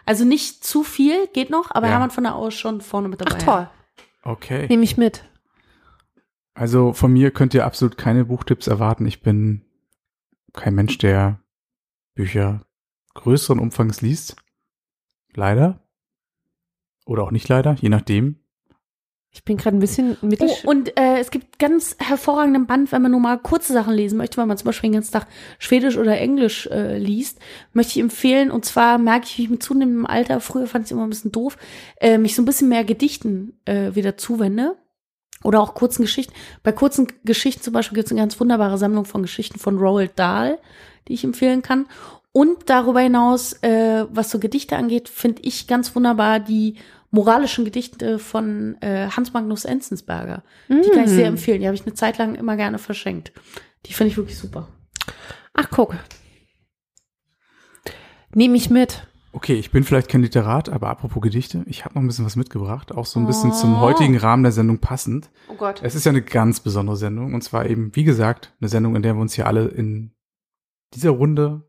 Also 0.06 0.24
nicht 0.24 0.64
zu 0.64 0.84
viel, 0.84 1.28
geht 1.34 1.50
noch, 1.50 1.72
aber 1.72 1.88
Ja. 1.88 1.94
Hermann 1.94 2.12
von 2.12 2.24
der 2.24 2.36
Aue 2.36 2.50
ist 2.50 2.60
schon 2.60 2.82
vorne 2.82 3.10
mit 3.10 3.22
dabei. 3.22 3.38
Ach 3.40 3.44
toll. 3.44 3.70
Okay. 4.24 4.68
Nehme 4.68 4.84
ich 4.84 4.98
mit. 4.98 5.24
Also 6.54 6.94
von 6.94 7.12
mir 7.12 7.32
könnt 7.32 7.54
ihr 7.54 7.66
absolut 7.66 7.98
keine 7.98 8.26
Buchtipps 8.26 8.68
erwarten. 8.68 9.06
Ich 9.06 9.22
bin 9.22 9.66
kein 10.54 10.76
Mensch, 10.76 10.98
der 10.98 11.40
Bücher 12.16 12.66
größeren 13.14 13.60
Umfangs 13.60 14.02
liest. 14.02 14.36
Leider. 15.34 15.82
Oder 17.06 17.24
auch 17.24 17.32
nicht 17.32 17.48
leider, 17.48 17.74
je 17.76 17.90
nachdem. 17.90 18.40
Ich 19.32 19.44
bin 19.44 19.58
gerade 19.58 19.78
ein 19.78 19.80
bisschen 19.80 20.18
mittel. 20.22 20.50
Oh, 20.50 20.72
und 20.72 20.98
äh, 20.98 21.20
es 21.20 21.30
gibt 21.30 21.60
ganz 21.60 21.96
hervorragenden 22.00 22.66
Band, 22.66 22.92
wenn 22.92 23.04
man 23.04 23.12
nur 23.12 23.20
mal 23.20 23.38
kurze 23.38 23.74
Sachen 23.74 23.94
lesen 23.94 24.18
möchte, 24.18 24.38
weil 24.38 24.48
man 24.48 24.58
zum 24.58 24.66
Beispiel 24.66 24.90
den 24.90 24.96
ganzen 24.96 25.12
Tag 25.12 25.28
Schwedisch 25.60 25.98
oder 25.98 26.18
Englisch 26.18 26.66
äh, 26.68 26.98
liest, 26.98 27.40
möchte 27.72 27.92
ich 27.92 28.00
empfehlen. 28.00 28.50
Und 28.50 28.66
zwar 28.66 28.98
merke 28.98 29.28
ich, 29.28 29.38
wie 29.38 29.44
ich 29.44 29.50
mit 29.50 29.62
zunehmendem 29.62 30.08
Alter, 30.08 30.40
früher 30.40 30.66
fand 30.66 30.86
ich 30.86 30.92
immer 30.92 31.04
ein 31.04 31.12
bisschen 31.12 31.32
doof, 31.32 31.58
äh, 32.02 32.18
mich 32.18 32.36
so 32.36 32.42
ein 32.42 32.46
bisschen 32.46 32.70
mehr 32.70 32.84
Gedichten 32.84 33.60
äh, 33.66 33.94
wieder 33.94 34.18
zuwende. 34.18 34.78
Oder 35.44 35.62
auch 35.62 35.74
kurzen 35.74 36.02
Geschichten. 36.02 36.34
Bei 36.64 36.74
kurzen 36.74 37.08
Geschichten 37.24 37.64
zum 37.64 37.72
Beispiel 37.72 37.96
gibt 37.96 38.08
es 38.08 38.12
eine 38.12 38.20
ganz 38.20 38.38
wunderbare 38.40 38.78
Sammlung 38.78 39.06
von 39.06 39.22
Geschichten 39.22 39.58
von 39.58 39.78
Roald 39.78 40.18
Dahl, 40.20 40.60
die 41.08 41.14
ich 41.14 41.24
empfehlen 41.24 41.62
kann. 41.62 41.86
Und 42.32 42.70
darüber 42.70 43.00
hinaus, 43.00 43.54
äh, 43.62 44.06
was 44.10 44.32
so 44.32 44.40
Gedichte 44.40 44.76
angeht, 44.76 45.08
finde 45.08 45.42
ich 45.44 45.68
ganz 45.68 45.96
wunderbar 45.96 46.40
die 46.40 46.76
moralischen 47.12 47.66
Gedichte 47.66 48.20
von 48.20 48.78
äh, 48.82 49.10
Hans 49.10 49.34
Magnus 49.34 49.66
Enzensberger. 49.66 50.44
Die 50.70 50.90
kann 50.90 51.06
ich 51.06 51.10
sehr 51.10 51.28
empfehlen. 51.28 51.60
Die 51.62 51.68
habe 51.68 51.76
ich 51.76 51.84
eine 51.86 51.94
Zeit 51.94 52.18
lang 52.18 52.36
immer 52.36 52.56
gerne 52.56 52.78
verschenkt. 52.78 53.32
Die 53.86 53.94
finde 53.94 54.12
ich 54.12 54.18
wirklich 54.18 54.38
super. 54.38 54.68
Ach, 55.54 55.68
guck. 55.72 55.96
Nehme 58.34 58.56
ich 58.58 58.70
mit. 58.70 59.08
Okay, 59.32 59.54
ich 59.54 59.72
bin 59.72 59.84
vielleicht 59.84 60.10
kein 60.10 60.22
Literat, 60.22 60.70
aber 60.70 60.90
apropos 60.90 61.22
Gedichte, 61.22 61.64
ich 61.68 61.86
habe 61.86 61.96
noch 61.96 62.02
ein 62.02 62.08
bisschen 62.08 62.26
was 62.26 62.36
mitgebracht, 62.36 62.92
auch 62.92 63.06
so 63.06 63.20
ein 63.20 63.28
bisschen 63.28 63.52
Oh. 63.52 63.56
zum 63.56 63.80
heutigen 63.80 64.18
Rahmen 64.18 64.42
der 64.44 64.52
Sendung 64.52 64.80
passend. 64.80 65.30
Oh 65.50 65.54
Gott. 65.56 65.82
Es 65.84 65.94
ist 65.94 66.06
ja 66.06 66.12
eine 66.12 66.24
ganz 66.24 66.60
besondere 66.62 66.98
Sendung 66.98 67.34
und 67.36 67.44
zwar 67.44 67.68
eben, 67.68 67.96
wie 67.96 68.04
gesagt, 68.04 68.56
eine 68.60 68.70
Sendung, 68.70 68.96
in 68.96 69.04
der 69.04 69.14
wir 69.16 69.22
uns 69.22 69.34
hier 69.36 69.46
alle 69.46 69.68
in 69.68 70.16
dieser 70.96 71.12
Runde 71.12 71.69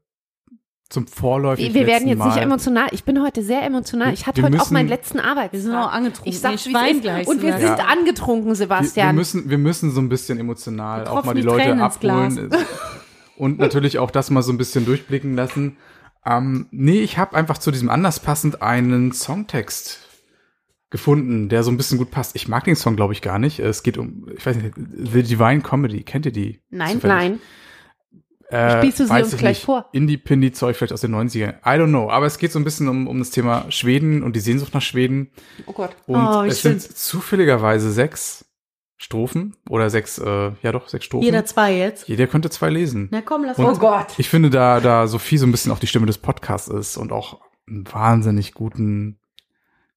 zum 0.90 1.06
vorläufig 1.06 1.66
Wir, 1.68 1.74
wir 1.74 1.86
werden 1.86 2.08
jetzt 2.08 2.18
Mal 2.18 2.26
nicht 2.34 2.42
emotional. 2.42 2.88
Ich 2.92 3.04
bin 3.04 3.22
heute 3.22 3.42
sehr 3.42 3.62
emotional. 3.62 4.08
Wir- 4.08 4.12
ich 4.14 4.26
hatte 4.26 4.38
wir 4.38 4.44
heute 4.44 4.56
auch 4.56 4.60
müssen- 4.60 4.74
meinen 4.74 4.88
letzten 4.88 5.20
Arbeitstag. 5.20 5.52
Wir 5.52 5.60
sind 5.62 5.74
auch 5.74 5.90
angetrunken. 5.92 6.30
Ich 6.32 6.40
sag's, 6.40 6.66
Wir 6.66 6.72
es 6.72 6.76
schweinen 6.78 6.96
ist. 6.96 7.02
gleich 7.02 7.26
Und 7.28 7.42
wir 7.42 7.52
sind 7.58 7.78
Ja. 7.78 7.86
angetrunken, 7.86 8.48
wir, 8.48 8.54
Sebastian. 8.56 9.06
wir 9.08 9.12
müssen, 9.14 9.48
wir 9.48 9.58
müssen 9.58 9.90
so 9.92 10.00
ein 10.00 10.08
bisschen 10.08 10.38
emotional 10.38 11.06
auch 11.06 11.24
mal 11.24 11.34
die 11.34 11.42
Tropfen 11.42 11.78
Leute 11.78 11.82
abholen 11.82 12.50
und 13.36 13.58
natürlich 13.58 13.98
auch 13.98 14.10
das 14.10 14.30
mal 14.30 14.42
so 14.42 14.52
ein 14.52 14.58
bisschen 14.58 14.84
durchblicken 14.84 15.34
lassen. 15.36 15.76
Ähm, 16.26 16.66
nee, 16.70 17.00
ich 17.00 17.16
habe 17.18 17.34
einfach 17.36 17.56
zu 17.58 17.70
diesem 17.70 17.88
Anlass 17.88 18.20
passend 18.20 18.60
einen 18.60 19.12
Songtext 19.12 20.00
gefunden, 20.90 21.48
der 21.48 21.62
so 21.62 21.70
ein 21.70 21.76
bisschen 21.76 21.98
gut 21.98 22.10
passt. 22.10 22.34
Ich 22.34 22.48
mag 22.48 22.64
den 22.64 22.74
Song, 22.74 22.96
glaube 22.96 23.12
ich, 23.12 23.22
gar 23.22 23.38
nicht. 23.38 23.60
Es 23.60 23.82
geht 23.84 23.96
um, 23.96 24.26
ich 24.36 24.44
weiß 24.44 24.56
nicht, 24.56 24.74
The 24.76 25.22
Divine 25.22 25.60
Comedy. 25.60 26.02
Kennt 26.02 26.26
ihr 26.26 26.32
die? 26.32 26.60
Nein, 26.68 26.94
Zufällig? 26.94 27.16
Nein. 27.16 27.38
Äh, 28.50 28.78
Spielst 28.78 29.00
du 29.00 29.06
sie 29.06 29.12
uns 29.14 29.32
ich 29.32 29.38
gleich 29.38 29.58
nicht. 29.58 29.64
vor? 29.64 29.86
Indie-Pindie-Zeug 29.92 30.76
vielleicht 30.76 30.92
aus 30.92 31.00
den 31.02 31.14
90ern. 31.14 31.54
I 31.64 31.80
don't 31.80 31.88
know. 31.88 32.10
Aber 32.10 32.26
es 32.26 32.38
geht 32.38 32.52
so 32.52 32.58
ein 32.58 32.64
bisschen 32.64 32.88
um, 32.88 33.06
um 33.06 33.18
das 33.18 33.30
Thema 33.30 33.70
Schweden 33.70 34.22
und 34.22 34.34
die 34.34 34.40
Sehnsucht 34.40 34.74
nach 34.74 34.82
Schweden. 34.82 35.30
Oh 35.66 35.72
Gott. 35.72 35.90
Und 36.06 36.16
Oh, 36.16 36.42
es 36.42 36.60
schön. 36.60 36.78
sind 36.80 36.96
zufälligerweise 36.96 37.92
sechs 37.92 38.44
Strophen 38.96 39.56
oder 39.68 39.88
sechs, 39.88 40.18
äh, 40.18 40.52
ja 40.62 40.72
doch, 40.72 40.88
sechs 40.88 41.06
Strophen. 41.06 41.24
Jeder 41.24 41.44
zwei 41.46 41.74
jetzt. 41.74 42.08
Jeder 42.08 42.26
könnte 42.26 42.50
zwei 42.50 42.68
lesen. 42.70 43.08
Na 43.10 43.22
komm, 43.22 43.44
lass 43.44 43.56
Und 43.56 43.64
uns. 43.66 43.78
Gott. 43.78 44.14
ich 44.18 44.28
finde, 44.28 44.50
da, 44.50 44.80
da 44.80 45.06
Sophie 45.06 45.38
so 45.38 45.46
ein 45.46 45.52
bisschen 45.52 45.72
auch 45.72 45.78
die 45.78 45.86
Stimme 45.86 46.06
des 46.06 46.18
Podcasts 46.18 46.68
ist 46.68 46.96
und 46.98 47.12
auch 47.12 47.40
einen 47.68 47.84
wahnsinnig 47.90 48.52
guten, 48.52 49.18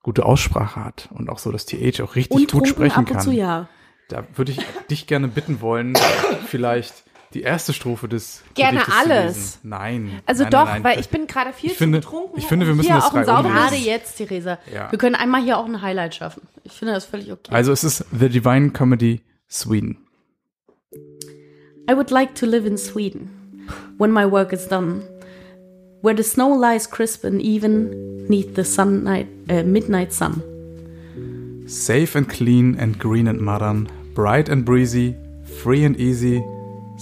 gute 0.01 0.25
Aussprache 0.25 0.84
hat 0.85 1.09
und 1.13 1.30
auch 1.30 1.39
so 1.39 1.51
das 1.51 1.65
TH 1.65 2.01
auch 2.01 2.15
richtig 2.15 2.31
Und 2.38 2.51
gut 2.51 2.67
sprechen 2.67 2.99
ab 2.99 3.07
und 3.09 3.13
kann. 3.13 3.21
zu 3.21 3.31
ja. 3.31 3.67
Da 4.09 4.25
würde 4.35 4.51
ich 4.51 4.59
dich 4.91 5.07
gerne 5.07 5.27
bitten 5.27 5.59
wollen, 5.59 5.95
vielleicht 6.45 7.03
die 7.34 7.41
erste 7.41 7.73
Strophe 7.73 8.07
des 8.07 8.41
Gerne 8.53 8.80
Gedichtes 8.80 8.93
zu 8.93 8.99
alles. 9.11 9.35
lesen. 9.38 9.60
Nein. 9.64 10.22
Also 10.26 10.43
nein, 10.43 10.51
doch, 10.51 10.65
nein, 10.65 10.73
nein. 10.73 10.84
weil 10.84 10.99
ich 10.99 11.10
bin 11.10 11.27
gerade 11.27 11.53
viel 11.53 11.68
Ich 11.72 11.77
zu 11.77 11.84
finde- 11.84 11.99
betrunken. 11.99 12.38
ich 12.38 12.45
finde, 12.45 12.68
wir 12.68 12.76
müssen 12.76 12.88
hier 12.88 12.95
das 12.95 13.05
auch 13.05 13.14
ein 13.14 13.26
sauberes- 13.26 13.51
Gerade 13.53 13.76
jetzt, 13.76 14.18
Theresa. 14.18 14.60
Ja. 14.73 14.91
Wir 14.91 14.99
können 14.99 15.15
einmal 15.15 15.41
hier 15.43 15.57
auch 15.57 15.65
ein 15.65 15.81
Highlight 15.81 16.15
schaffen. 16.15 16.41
Ich 16.64 16.73
finde 16.73 16.93
das 16.93 17.05
völlig 17.05 17.31
okay. 17.31 17.53
Also 17.53 17.72
es 17.72 17.84
ist 17.84 18.05
The 18.18 18.30
Divine 18.30 18.69
Comedy 18.72 19.22
Sweden. 19.49 19.97
I 21.89 21.93
would 21.95 22.11
like 22.11 22.35
to 22.35 22.45
live 22.45 22.65
in 22.65 22.77
Sweden 22.77 23.30
when 23.97 24.11
my 24.11 24.30
work 24.30 24.53
is 24.53 24.68
done, 24.68 25.01
where 26.01 26.15
the 26.15 26.23
snow 26.23 26.55
lies 26.60 26.89
crisp 26.89 27.26
and 27.26 27.41
even 27.41 28.26
neath 28.27 28.55
the 28.55 28.64
sun 28.64 29.03
night, 29.03 29.27
uh, 29.49 29.64
midnight 29.64 30.14
sun. 30.14 30.41
Safe 31.65 32.18
and 32.18 32.27
clean 32.30 32.77
and 32.80 32.99
green 32.99 33.27
and 33.27 33.39
modern, 33.41 33.89
bright 34.14 34.49
and 34.49 34.64
breezy, 34.65 35.15
free 35.64 35.85
and 35.85 35.97
easy, 35.99 36.41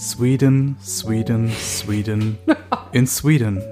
Sweden, 0.02 0.76
Sweden, 0.80 1.48
Sweden, 1.50 2.36
in 2.92 3.06
Sweden. 3.06 3.62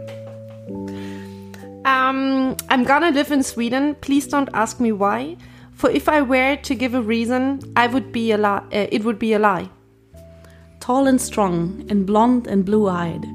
Um, 1.84 2.56
I'm 2.68 2.84
gonna 2.84 3.10
live 3.10 3.32
in 3.32 3.42
Sweden. 3.42 3.96
Please 4.00 4.28
don't 4.28 4.48
ask 4.54 4.78
me 4.78 4.92
why. 4.92 5.36
For 5.72 5.90
if 5.90 6.08
I 6.08 6.22
were 6.22 6.54
to 6.54 6.74
give 6.76 6.94
a 6.94 7.02
reason, 7.02 7.58
I 7.74 7.88
would 7.88 8.12
be 8.12 8.30
a 8.30 8.38
lie. 8.38 8.62
Uh, 8.72 8.86
it 8.92 9.02
would 9.02 9.18
be 9.18 9.32
a 9.32 9.40
lie. 9.40 9.68
tall 10.78 11.06
and 11.08 11.20
strong, 11.20 11.84
and 11.90 12.06
blonde 12.06 12.46
and 12.46 12.64
blue 12.64 12.88
eyed, 12.88 13.26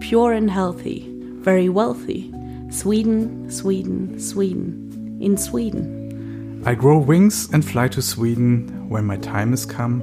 pure 0.00 0.32
and 0.32 0.50
healthy, 0.50 1.06
very 1.40 1.68
wealthy. 1.68 2.32
Sweden, 2.70 3.50
Sweden, 3.50 4.18
Sweden, 4.18 5.18
in 5.20 5.36
Sweden. 5.36 6.62
I 6.66 6.74
grow 6.74 6.98
wings 6.98 7.48
and 7.52 7.64
fly 7.64 7.88
to 7.88 8.02
Sweden 8.02 8.88
when 8.88 9.04
my 9.04 9.16
time 9.18 9.52
is 9.52 9.64
come. 9.64 10.02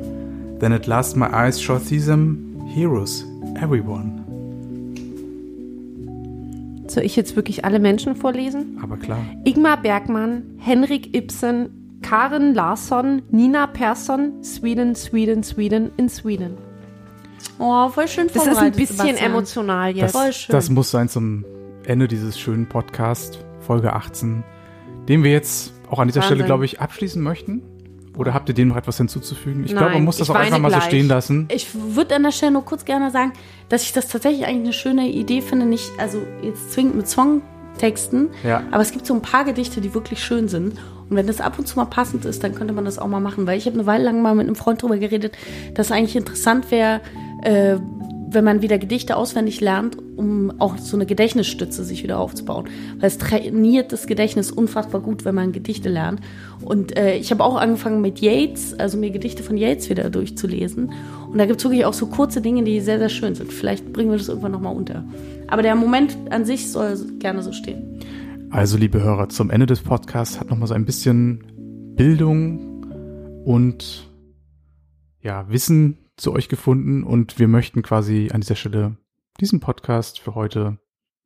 Then 0.59 0.71
at 0.73 0.87
last 0.87 1.15
my 1.15 1.27
eyes 1.27 1.61
shall 1.61 1.79
see 1.79 1.99
them, 1.99 2.61
heroes, 2.73 3.25
everyone. 3.61 4.23
Soll 6.87 7.03
ich 7.03 7.15
jetzt 7.15 7.35
wirklich 7.35 7.65
alle 7.65 7.79
Menschen 7.79 8.15
vorlesen? 8.15 8.77
Aber 8.81 8.97
klar. 8.97 9.19
Ingmar 9.43 9.81
Bergmann, 9.81 10.43
Henrik 10.59 11.15
Ibsen, 11.15 11.99
Karen 12.01 12.53
Larsson, 12.53 13.23
Nina 13.31 13.67
Persson, 13.67 14.43
Sweden, 14.43 14.95
Sweden, 14.95 15.43
Sweden 15.43 15.91
in 15.97 16.07
Sweden. 16.07 16.57
Oh, 17.57 17.89
voll 17.89 18.07
schön 18.07 18.27
Das 18.33 18.45
ist 18.47 18.57
ein 18.57 18.71
bisschen 18.71 18.97
Sebastian. 18.97 19.31
emotional 19.31 19.93
Das, 19.93 20.01
jetzt. 20.01 20.11
Voll 20.11 20.33
schön. 20.33 20.53
das 20.53 20.69
muss 20.69 20.91
sein 20.91 21.09
zum 21.09 21.43
Ende 21.85 22.07
dieses 22.07 22.39
schönen 22.39 22.67
Podcast, 22.67 23.39
Folge 23.59 23.93
18, 23.93 24.43
den 25.07 25.23
wir 25.23 25.31
jetzt 25.31 25.73
auch 25.89 25.99
an 25.99 26.07
dieser 26.07 26.21
Wahnsinn. 26.21 26.37
Stelle, 26.37 26.45
glaube 26.47 26.65
ich, 26.65 26.79
abschließen 26.79 27.21
möchten. 27.21 27.61
Oder 28.17 28.33
habt 28.33 28.47
ihr 28.49 28.55
dem 28.55 28.69
noch 28.69 28.77
etwas 28.77 28.97
hinzuzufügen? 28.97 29.63
Ich 29.65 29.71
Nein, 29.71 29.79
glaube, 29.79 29.93
man 29.95 30.03
muss 30.05 30.17
das 30.17 30.29
auch 30.29 30.35
einfach 30.35 30.57
mal 30.59 30.69
so 30.71 30.77
gleich. 30.77 30.87
stehen 30.87 31.07
lassen. 31.07 31.47
Ich 31.51 31.67
würde 31.73 32.15
an 32.15 32.23
der 32.23 32.31
Stelle 32.31 32.51
nur 32.53 32.63
kurz 32.65 32.85
gerne 32.85 33.11
sagen, 33.11 33.33
dass 33.69 33.83
ich 33.83 33.93
das 33.93 34.07
tatsächlich 34.07 34.45
eigentlich 34.45 34.63
eine 34.63 34.73
schöne 34.73 35.07
Idee 35.09 35.41
finde, 35.41 35.65
nicht, 35.65 35.89
also 35.97 36.19
jetzt 36.41 36.71
zwingend 36.73 36.95
mit 36.95 37.07
Songtexten, 37.09 38.29
Ja. 38.43 38.63
aber 38.71 38.81
es 38.81 38.91
gibt 38.91 39.05
so 39.05 39.13
ein 39.13 39.21
paar 39.21 39.43
Gedichte, 39.45 39.81
die 39.81 39.93
wirklich 39.93 40.23
schön 40.23 40.47
sind. 40.47 40.73
Und 41.09 41.15
wenn 41.17 41.27
das 41.27 41.39
ab 41.41 41.59
und 41.59 41.67
zu 41.67 41.77
mal 41.77 41.85
passend 41.85 42.25
ist, 42.25 42.43
dann 42.43 42.55
könnte 42.55 42.73
man 42.73 42.85
das 42.85 42.97
auch 42.97 43.07
mal 43.07 43.19
machen, 43.19 43.45
weil 43.45 43.57
ich 43.57 43.65
habe 43.67 43.75
eine 43.75 43.85
Weile 43.85 44.05
lang 44.05 44.21
mal 44.21 44.33
mit 44.33 44.47
einem 44.47 44.55
Freund 44.55 44.81
drüber 44.81 44.97
geredet, 44.97 45.37
dass 45.75 45.87
es 45.87 45.91
eigentlich 45.91 46.15
interessant 46.15 46.71
wäre, 46.71 47.01
äh, 47.43 47.77
wenn 48.35 48.43
man 48.43 48.61
wieder 48.61 48.77
Gedichte 48.77 49.17
auswendig 49.17 49.61
lernt, 49.61 49.97
um 50.15 50.53
auch 50.59 50.77
so 50.77 50.95
eine 50.95 51.05
Gedächtnisstütze 51.05 51.83
sich 51.83 52.03
wieder 52.03 52.19
aufzubauen. 52.19 52.67
Weil 52.99 53.07
es 53.07 53.17
trainiert 53.17 53.91
das 53.91 54.05
Gedächtnis 54.05 54.51
unfassbar 54.51 55.01
gut, 55.01 55.25
wenn 55.25 55.33
man 55.33 55.51
Gedichte 55.51 55.89
lernt. 55.89 56.21
Und 56.61 56.95
äh, 56.95 57.17
ich 57.17 57.31
habe 57.31 57.43
auch 57.43 57.55
angefangen 57.55 58.01
mit 58.01 58.19
Yates, 58.19 58.77
also 58.77 58.97
mir 58.97 59.09
Gedichte 59.09 59.41
von 59.41 59.57
Yates 59.57 59.89
wieder 59.89 60.09
durchzulesen. 60.09 60.91
Und 61.31 61.37
da 61.39 61.45
gibt 61.47 61.59
es 61.59 61.65
wirklich 61.65 61.85
auch 61.85 61.93
so 61.93 62.05
kurze 62.05 62.41
Dinge, 62.41 62.63
die 62.63 62.79
sehr, 62.81 62.99
sehr 62.99 63.09
schön 63.09 63.33
sind. 63.33 63.51
Vielleicht 63.51 63.91
bringen 63.91 64.11
wir 64.11 64.17
das 64.17 64.27
irgendwann 64.27 64.51
nochmal 64.51 64.75
unter. 64.75 65.03
Aber 65.47 65.63
der 65.63 65.75
Moment 65.75 66.15
an 66.29 66.45
sich 66.45 66.71
soll 66.71 66.95
gerne 67.19 67.41
so 67.41 67.51
stehen. 67.51 67.99
Also, 68.51 68.77
liebe 68.77 69.01
Hörer, 69.01 69.29
zum 69.29 69.49
Ende 69.49 69.65
des 69.65 69.81
Podcasts 69.81 70.39
hat 70.39 70.49
noch 70.49 70.57
mal 70.57 70.67
so 70.67 70.75
ein 70.75 70.85
bisschen 70.85 71.43
Bildung 71.95 72.83
und 73.43 74.09
ja, 75.21 75.49
Wissen 75.49 76.04
zu 76.17 76.33
euch 76.33 76.49
gefunden 76.49 77.03
und 77.03 77.39
wir 77.39 77.47
möchten 77.47 77.81
quasi 77.81 78.29
an 78.33 78.41
dieser 78.41 78.55
Stelle 78.55 78.97
diesen 79.39 79.59
Podcast 79.59 80.19
für 80.19 80.35
heute 80.35 80.77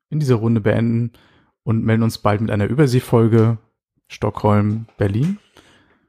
in 0.09 0.19
dieser 0.19 0.35
Runde 0.35 0.61
beenden 0.61 1.13
und 1.63 1.83
melden 1.83 2.03
uns 2.03 2.17
bald 2.17 2.41
mit 2.41 2.51
einer 2.51 2.65
Überseefolge 2.67 3.59
Stockholm, 4.07 4.87
Berlin 4.97 5.37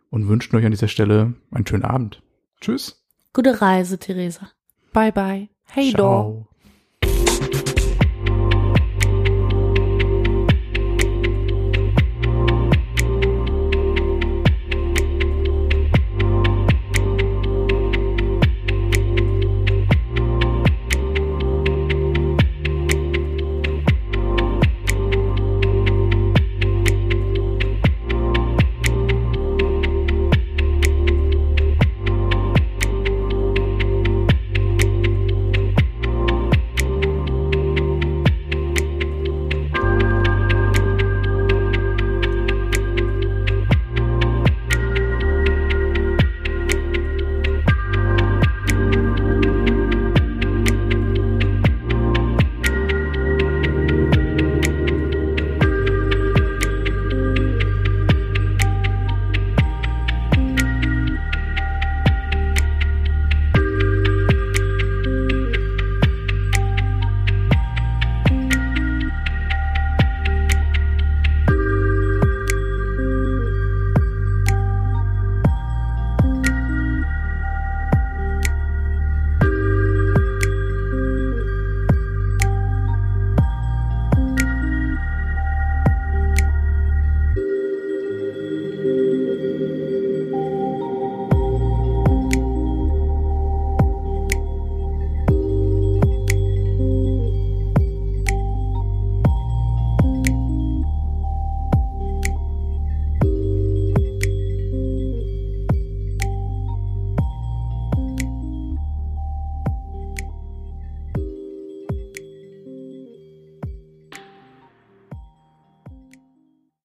und 0.09 0.29
wünschen 0.29 0.57
euch 0.57 0.65
an 0.65 0.71
dieser 0.71 0.89
Stelle 0.89 1.35
einen 1.51 1.67
schönen 1.67 1.85
Abend. 1.85 2.23
Tschüss. 2.61 3.05
Gute 3.33 3.61
Reise, 3.61 3.99
Theresa. 3.99 4.51
Bye 4.93 5.13
bye. 5.13 5.49
Hey, 5.65 5.93
do. 5.93 5.97
Ciao. 5.97 6.50